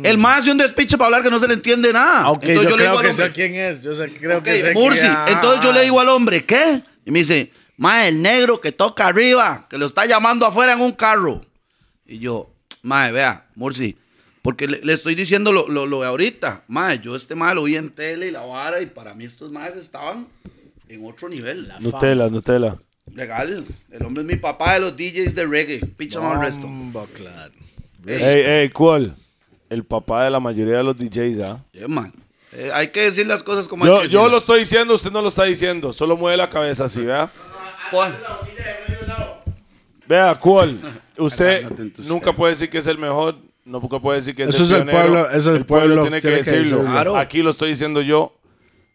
[0.03, 2.21] El mae hace un despiche para hablar que no se le entiende nada.
[2.25, 3.81] Ah, ok, Entonces yo, le digo creo al que sé hombre, quién es.
[3.81, 4.99] Yo sé, creo Ok, que sé Mursi.
[4.99, 5.31] quién es.
[5.33, 6.83] Entonces yo le digo al hombre, ¿qué?
[7.03, 10.81] Y me dice, mae, el negro que toca arriba, que lo está llamando afuera en
[10.81, 11.41] un carro.
[12.05, 12.53] Y yo,
[12.83, 13.97] mae, vea, Mursi,
[14.43, 16.63] porque le, le estoy diciendo lo, lo, lo de ahorita.
[16.67, 19.51] Mae, yo este mae lo vi en tele y la vara, y para mí estos
[19.51, 20.27] maes estaban
[20.89, 21.73] en otro nivel.
[21.79, 22.77] Nutella, Nutella.
[23.15, 23.65] Legal.
[23.89, 25.79] El hombre es mi papá de los DJs de reggae.
[25.79, 26.69] Picha el resto.
[27.15, 27.51] Claro.
[28.05, 29.15] Ey, ey, ¿cuál?
[29.69, 31.63] El papá de la mayoría de los DJs, ¿ah?
[31.71, 32.13] Yeah, man.
[32.51, 35.11] Eh, hay que decir las cosas como hay Yo, que yo lo estoy diciendo, usted
[35.11, 35.93] no lo está diciendo.
[35.93, 37.31] Solo mueve la cabeza así, ¿vea?
[37.91, 38.13] ¿Cuál?
[40.07, 41.01] Vea, ¿cuál?
[41.17, 43.35] Usted No nunca puede decir que es el mejor.
[43.63, 44.97] No nunca puede decir que es Eso el es el pionero.
[45.13, 46.61] pueblo- es el pueblo, tiene que tiene que decirlo.
[46.77, 46.91] decirlo.
[46.91, 47.15] Claro.
[47.17, 48.33] Aquí lo estoy diciendo yo.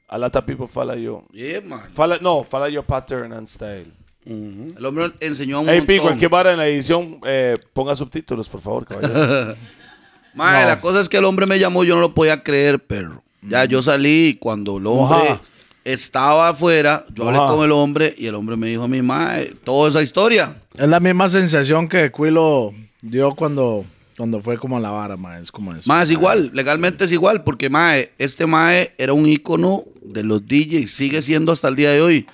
[0.08, 1.24] A lot of people follow you.
[1.32, 1.80] Yeah, man.
[1.92, 3.86] Follow, no, follow your pattern and style.
[4.24, 5.86] El hombre enseñó un Hey, montón.
[5.96, 9.54] Pi, cualquier vara en la edición, eh, ponga subtítulos, por favor, caballero.
[10.34, 13.22] Mae, la cosa es que el hombre me llamó, yo no lo podía creer, perro.
[13.42, 15.40] Ya yo salí y cuando el hombre Oja.
[15.86, 19.54] Estaba afuera, yo hablé con el hombre y el hombre me dijo a mi mae,
[19.62, 20.56] toda esa historia.
[20.76, 23.84] Es la misma sensación que Quilo dio cuando,
[24.16, 25.40] cuando fue como a la vara, mae.
[25.40, 25.84] Es como eso.
[25.86, 30.44] Mae, es igual, legalmente es igual, porque mae, este mae era un ícono de los
[30.44, 32.26] DJs, sigue siendo hasta el día de hoy.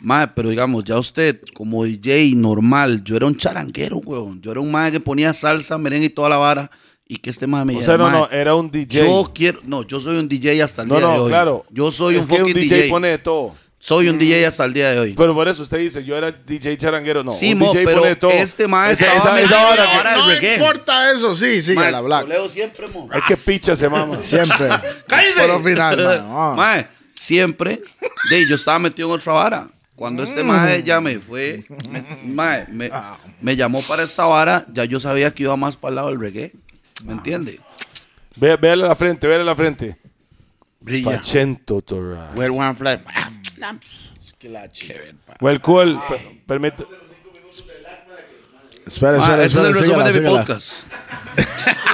[0.00, 4.40] Mae, pero digamos, ya usted como DJ normal, yo era un charanguero, weón.
[4.40, 6.70] Yo era un mae que ponía salsa, merengue y toda la vara.
[7.06, 9.00] Y que este mae me o sea, no, "Mae, no, era un DJ.
[9.00, 11.28] Yo quiero, no, yo soy un DJ hasta el no, día de no, hoy.
[11.30, 11.66] claro.
[11.70, 12.88] Yo soy es un que fucking un DJ, DJ.
[12.90, 13.54] pone de todo.
[13.78, 15.12] Soy un DJ hasta el día de hoy.
[15.14, 17.22] Pero por eso usted dice, yo era DJ charanguero.
[17.22, 18.30] No, Sí, un mo, DJ pero pone de todo.
[18.30, 20.54] este mae Esa- estaba esa- esa la que- no reggae.
[20.54, 22.22] importa eso, sí, sigue Mae, la Black.
[22.22, 23.10] Toledo siempre, mo.
[23.12, 24.18] Ay, qué picha se mama.
[24.20, 24.68] Siempre.
[25.06, 25.34] ¡Cállese!
[25.36, 26.20] Pero final, mae.
[26.24, 26.54] Ah.
[26.56, 27.82] Mae, siempre.
[28.30, 29.68] De, yo estaba metido en otra vara.
[29.94, 32.90] Cuando este mae ya me fue, me, mae, me,
[33.42, 36.18] me llamó para esta vara, ya yo sabía que iba más para el lado del
[36.20, 36.52] reggae.
[37.04, 37.60] ¿Me entiende?
[38.36, 39.96] Ve, véale la frente, véale la frente.
[40.80, 41.16] Brilla.
[41.16, 42.30] Pachento, Torra.
[42.34, 43.00] Where one fly.
[43.14, 43.30] Ah,
[44.38, 45.36] Qué ver, pa.
[45.40, 45.98] Well, cool.
[46.08, 46.84] Per- permite-
[48.86, 49.68] Espera, Mae, espera, ese es espera.
[49.68, 50.84] el resumen de mi podcast.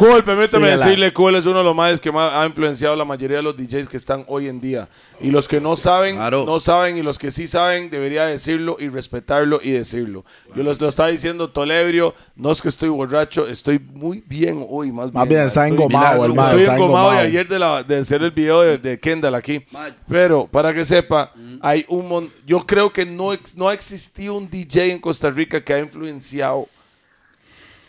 [0.00, 3.04] Cool, permítame decirle, Cool es uno de los más que más ha influenciado a la
[3.04, 4.88] mayoría de los DJs que están hoy en día.
[5.20, 6.44] Y los que no saben, Claro.
[6.46, 10.24] no saben, y los que sí saben, debería decirlo y respetarlo y decirlo.
[10.56, 14.90] Yo los lo estaba diciendo Tolebrio, no es que estoy borracho, estoy muy bien hoy,
[14.90, 15.18] más bien.
[15.20, 17.10] Más bien, ma, está estoy- engomado, Estoy engomado de engomado.
[17.10, 19.62] ayer de, la, de hacer el video de, de Kendall aquí.
[20.08, 21.30] Pero, para que sepa,
[21.60, 25.30] hay un mon- yo creo que no, ex- no ha existido un DJ en Costa
[25.30, 26.68] Rica que ha influenciado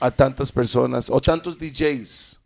[0.01, 2.39] a tantas personas o tantos DJs.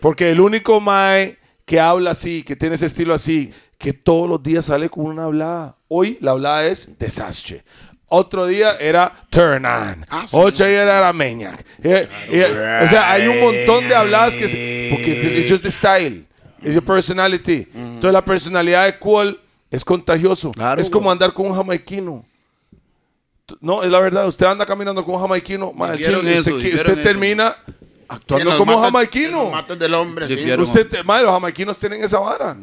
[0.00, 4.42] Porque el único Mae que habla así, que tiene ese estilo así, que todos los
[4.42, 5.76] días sale con una hablada.
[5.88, 7.64] Hoy la hablada es desastre.
[8.08, 10.06] Otro día era Turn On.
[10.08, 10.36] Ah, sí.
[10.38, 11.64] Otro día era Maniac.
[11.82, 14.46] Eh, eh, o sea, hay un montón de habladas que...
[14.46, 16.24] se- porque it's just the style.
[16.62, 17.66] It's your personality.
[17.74, 20.52] Entonces la personalidad de Cool es contagioso.
[20.52, 22.24] Claro, es como andar con un jamaiquino.
[23.60, 24.26] No, es la verdad.
[24.26, 25.72] Usted anda caminando con un jamaiquino.
[26.10, 26.20] eso,
[26.56, 27.56] usted, usted termina
[28.08, 29.50] actuando como un mates- jamaiquino.
[29.78, 30.34] del hombre, sí.
[30.62, 32.56] Usted, te- madre, los jamaiquinos tienen esa vara.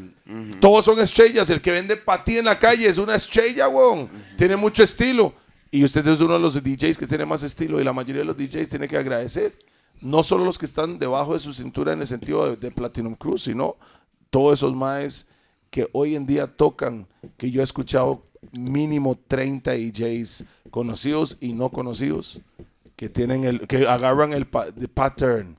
[0.60, 1.50] Todos son estrellas.
[1.50, 4.10] El que vende patí en la calle es una estrella, weón.
[4.38, 5.34] Tiene mucho estilo.
[5.72, 7.80] Y usted es uno de los DJs que tiene más estilo.
[7.80, 9.54] Y la mayoría de los DJs tiene que agradecer.
[10.02, 13.16] No solo los que están debajo de su cintura en el sentido de, de Platinum
[13.16, 13.78] Cruz, sino
[14.30, 15.28] todos esos maes
[15.70, 20.44] que hoy en día tocan, que yo he escuchado mínimo 30 DJs
[20.74, 22.40] conocidos y no conocidos
[22.96, 25.56] que tienen el que agarran el pa- pattern,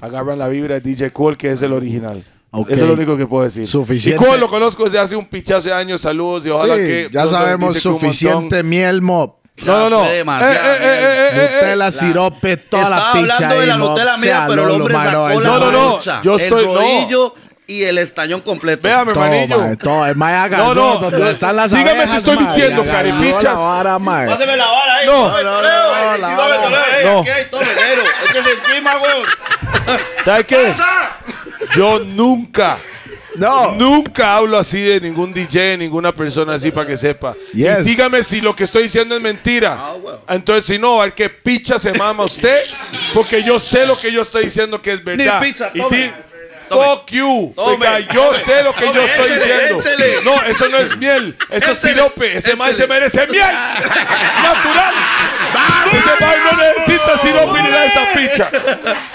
[0.00, 2.24] agarran la vibra de DJ Cool que es el original.
[2.50, 2.70] Ok.
[2.70, 3.64] Eso es lo único que puedo decir.
[3.64, 4.20] Suficiente.
[4.24, 6.00] Y Cool lo conozco desde hace un pichazo de años.
[6.00, 9.36] Saludos y ojalá Sí, que ya sabemos suficiente miel, mop.
[9.64, 10.02] No, no, no.
[10.10, 11.50] Demasiado, Eh, eh, eh.
[11.62, 13.76] Nutella, sirope, toda la Estaba picha hablando de la.
[13.76, 16.22] Nutella mía, pero el hombre sacó No, no, no.
[16.22, 16.74] Yo estoy- el no.
[16.74, 17.34] rodillo
[17.68, 18.82] y el estañón completo.
[18.86, 19.58] Véame, Todo, manillo.
[19.58, 20.06] mae, todo.
[20.06, 22.84] El mae agarró No, no, donde no, están las dígame si abejas, estoy mae, mintiendo,
[22.84, 23.42] caripichas.
[23.44, 24.26] la vara, mae.
[24.28, 25.06] Páseme la vara ahí.
[25.06, 25.12] No.
[25.30, 26.36] tome, No, no, eh, tome, vara.
[26.36, 27.20] Toledo, eh, No.
[27.20, 27.46] aquí hay.
[28.30, 29.12] Échese encima, güey.
[30.24, 30.72] ¿Sabe qué?
[31.76, 32.76] Yo nunca,
[33.34, 33.72] No.
[33.72, 37.34] nunca hablo así de ningún DJ, ninguna persona así para que sepa.
[37.52, 37.80] Yes.
[37.80, 39.76] Y dígame si lo que estoy diciendo es mentira.
[39.78, 40.18] Ah, bueno.
[40.28, 42.58] Entonces, si no, a ver qué picha se mama usted,
[43.12, 45.40] porque yo sé lo que yo estoy diciendo que es verdad.
[45.40, 45.80] pizza, Y.
[46.68, 47.52] Fuck you.
[47.56, 49.80] Oiga, yo sé lo que yo estoy échele, diciendo.
[49.80, 50.24] échele.
[50.24, 51.36] No, eso no es miel.
[51.50, 52.36] Eso es sirope.
[52.36, 53.42] Ese man se merece miel.
[54.42, 54.94] Natural.
[55.92, 58.50] Ese man no necesita sirope ni de esa picha.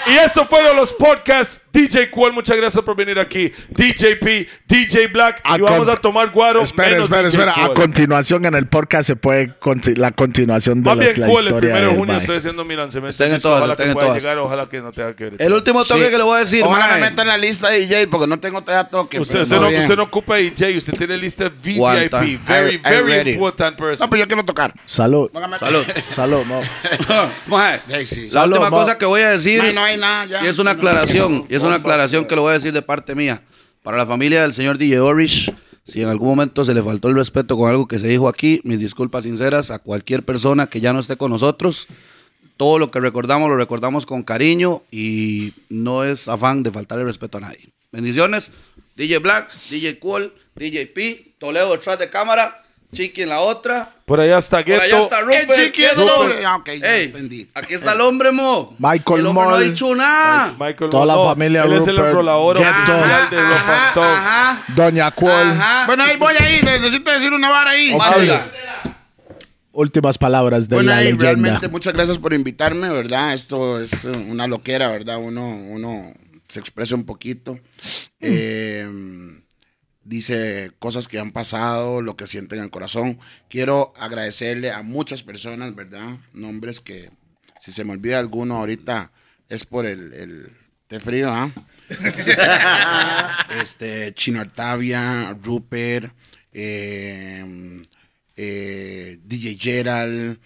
[0.06, 1.60] Y eso fueron los podcasts.
[1.72, 3.50] DJ Cual, muchas gracias por venir aquí.
[3.70, 5.40] DJ P, DJ Black.
[5.42, 6.60] A Y vamos a tomar guaro.
[6.60, 7.64] Espera, menos espera, DJ espera.
[7.64, 11.38] A continuación en el podcast se puede conti- la continuación de Más bien, la Cual,
[11.38, 13.10] el historia primero de del junio estoy haciendo mi lanzamiento.
[13.10, 14.22] Estén en todas, Ojalá estén que en todas.
[14.22, 15.34] llegar, ojalá que no tenga que ver.
[15.38, 16.10] El último toque Sí.
[16.10, 18.62] que le voy a decir, Ojalá me metan la lista de DJ porque no tengo
[18.62, 19.20] todavía toque.
[19.20, 21.76] Usted, usted, no, usted no ocupa DJ, usted tiene lista VIP.
[21.76, 22.20] Guanta.
[22.20, 24.06] Very, I- very important person.
[24.06, 24.72] No, pero yo quiero tocar.
[24.86, 25.30] Salud.
[25.30, 25.84] Póngame- Salud.
[26.10, 26.42] Salud,
[27.88, 28.22] Sí, sí.
[28.24, 28.76] La Salud, última mo.
[28.78, 29.62] cosa que voy a decir.
[29.62, 30.44] No, no hay nada ya.
[30.44, 33.14] Y es una aclaración, y es una aclaración que lo voy a decir de parte
[33.14, 33.42] mía.
[33.82, 35.52] Para la familia del señor DJ Orish,
[35.84, 38.60] si en algún momento se le faltó el respeto con algo que se dijo aquí,
[38.64, 41.88] mis disculpas sinceras a cualquier persona que ya no esté con nosotros.
[42.62, 47.38] Todo lo que recordamos lo recordamos con cariño y no es afán de faltarle respeto
[47.38, 47.70] a nadie.
[47.90, 48.52] Bendiciones,
[48.94, 52.62] DJ Black, DJ Cool, DJ P, Toledo detrás de cámara,
[52.94, 53.90] Chiqui en la otra.
[54.06, 55.02] Por allá está Por allá Ghetto.
[55.02, 55.54] está El Rupert.
[55.54, 55.90] chiqui es.
[56.46, 57.48] Ah, ok, ya Ey, entendí.
[57.52, 58.76] aquí está el hombre, mo.
[58.78, 59.64] Michael el hombre no ha Moll.
[59.64, 60.54] dicho nada.
[60.56, 62.70] Michael Toda la no, familia Él es el Rupert, enrolador Ghetto.
[62.70, 65.32] oficial de ajá, Doña Cuol.
[65.32, 65.86] ajá.
[65.86, 66.60] Bueno, ahí voy ahí.
[66.62, 67.92] Necesito decir una vara ahí.
[69.72, 71.24] Últimas palabras de Bueno, la leyenda.
[71.24, 73.32] realmente muchas gracias por invitarme, ¿verdad?
[73.32, 75.18] Esto es una loquera, ¿verdad?
[75.18, 76.12] Uno, uno
[76.48, 77.58] se expresa un poquito.
[78.20, 78.86] Eh,
[80.04, 83.18] dice cosas que han pasado, lo que siente en el corazón.
[83.48, 86.18] Quiero agradecerle a muchas personas, ¿verdad?
[86.34, 87.10] Nombres que,
[87.60, 89.12] si se me olvida alguno ahorita,
[89.48, 90.52] es por el, el
[90.86, 91.50] té frío, ¿ah?
[93.60, 96.12] este, Chino Artavia, Rupert,
[96.52, 97.82] eh,
[98.36, 100.38] eh, DJ Gerald,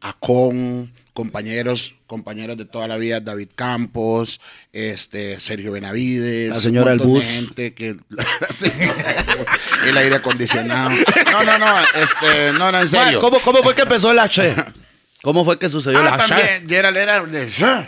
[0.00, 4.40] Acon, compañeros, compañeros de toda la vida, David Campos,
[4.72, 7.24] este, Sergio Benavides, La señora del bus.
[7.24, 7.96] gente que
[9.86, 10.90] el aire acondicionado.
[11.30, 13.20] No, no, no, este, no, no, en serio.
[13.20, 14.54] ¿Cómo, ¿Cómo fue que empezó el H?
[15.22, 16.28] ¿Cómo fue que sucedió Ah, H?
[16.28, 17.42] también, Gerald era de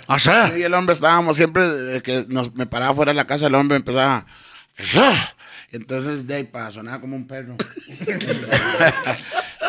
[0.07, 0.59] H.
[0.59, 1.63] Y el hombre estábamos siempre
[2.05, 4.25] que nos, me paraba fuera de la casa, el hombre empezaba.
[5.75, 7.57] Entonces, de ahí para sonar como un perro.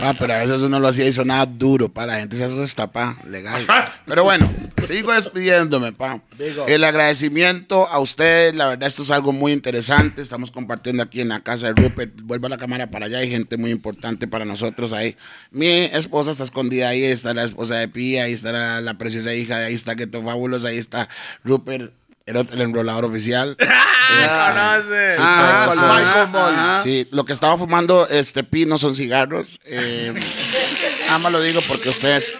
[0.01, 2.05] Ah, pero a veces uno lo hacía y sonaba duro, pa.
[2.05, 3.17] La gente se asusta, pa.
[3.29, 3.65] Legal.
[4.05, 4.53] Pero bueno,
[4.85, 6.21] sigo despidiéndome, pa.
[6.67, 10.21] El agradecimiento a ustedes, la verdad, esto es algo muy interesante.
[10.21, 12.21] Estamos compartiendo aquí en la casa de Rupert.
[12.23, 15.15] Vuelvo a la cámara para allá, hay gente muy importante para nosotros ahí.
[15.49, 19.33] Mi esposa está escondida ahí, está la esposa de Pía, ahí está la, la preciosa
[19.33, 21.07] hija, ahí está Keto Fábulos, ahí está
[21.45, 21.93] Rupert.
[22.25, 23.55] El, otro- el enrolador oficial.
[24.07, 24.79] Ah.
[26.83, 29.59] Sí, Ah, lo que estaba fumando este Pi no son cigarros.
[29.65, 30.13] Eh,
[31.07, 32.35] nada más lo digo porque ustedes.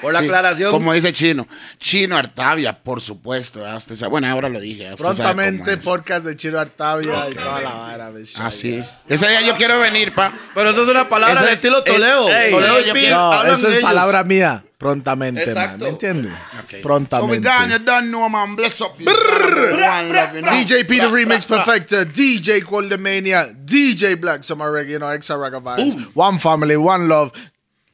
[0.00, 0.70] Por la sí, aclaración.
[0.70, 1.46] Como dice Chino.
[1.78, 3.60] Chino Artavia, por supuesto.
[3.60, 3.76] ¿verdad?
[3.76, 4.94] Usted sabe- bueno, ahora lo dije.
[4.96, 8.10] Prontamente podcast de Chiro Artavia y toda la vara.
[8.10, 8.38] bicho.
[8.42, 8.82] Ah, sí.
[9.06, 10.32] Ese día yo quiero venir, pa.
[10.54, 12.24] Pero eso es una palabra Ese de es- estilo Toledo.
[12.50, 13.82] Toledo yo quiero- No, eso es ellos.
[13.82, 14.64] palabra mía.
[14.78, 15.48] Prontamente, man.
[15.48, 15.84] Exacto.
[15.84, 16.32] ¿Me entiendes?
[16.32, 17.40] So we Prontamente.
[17.42, 18.54] got you done, no man.
[18.54, 18.94] Bless up.
[19.00, 19.06] you.
[19.06, 20.52] One love, you know.
[20.52, 26.14] DJ Peter Remix Perfecta, DJ Qualdemania, DJ Black Summer Reggae, you know, Extra Raga Vibes.
[26.14, 27.32] One family, one love.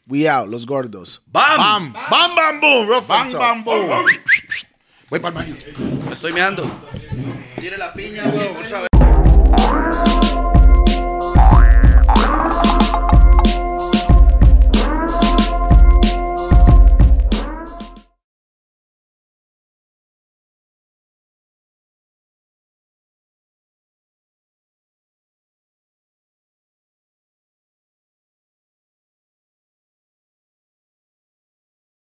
[0.06, 1.20] We out, los gordos.
[1.32, 1.56] ¡Bam!
[1.56, 2.86] Bam, bam, bam, boom.
[2.86, 3.88] Rough Bam, bam, boom.
[5.08, 5.56] Voy para el baño.
[6.06, 6.70] Me estoy meando.
[7.58, 8.93] Tire la piña, weón.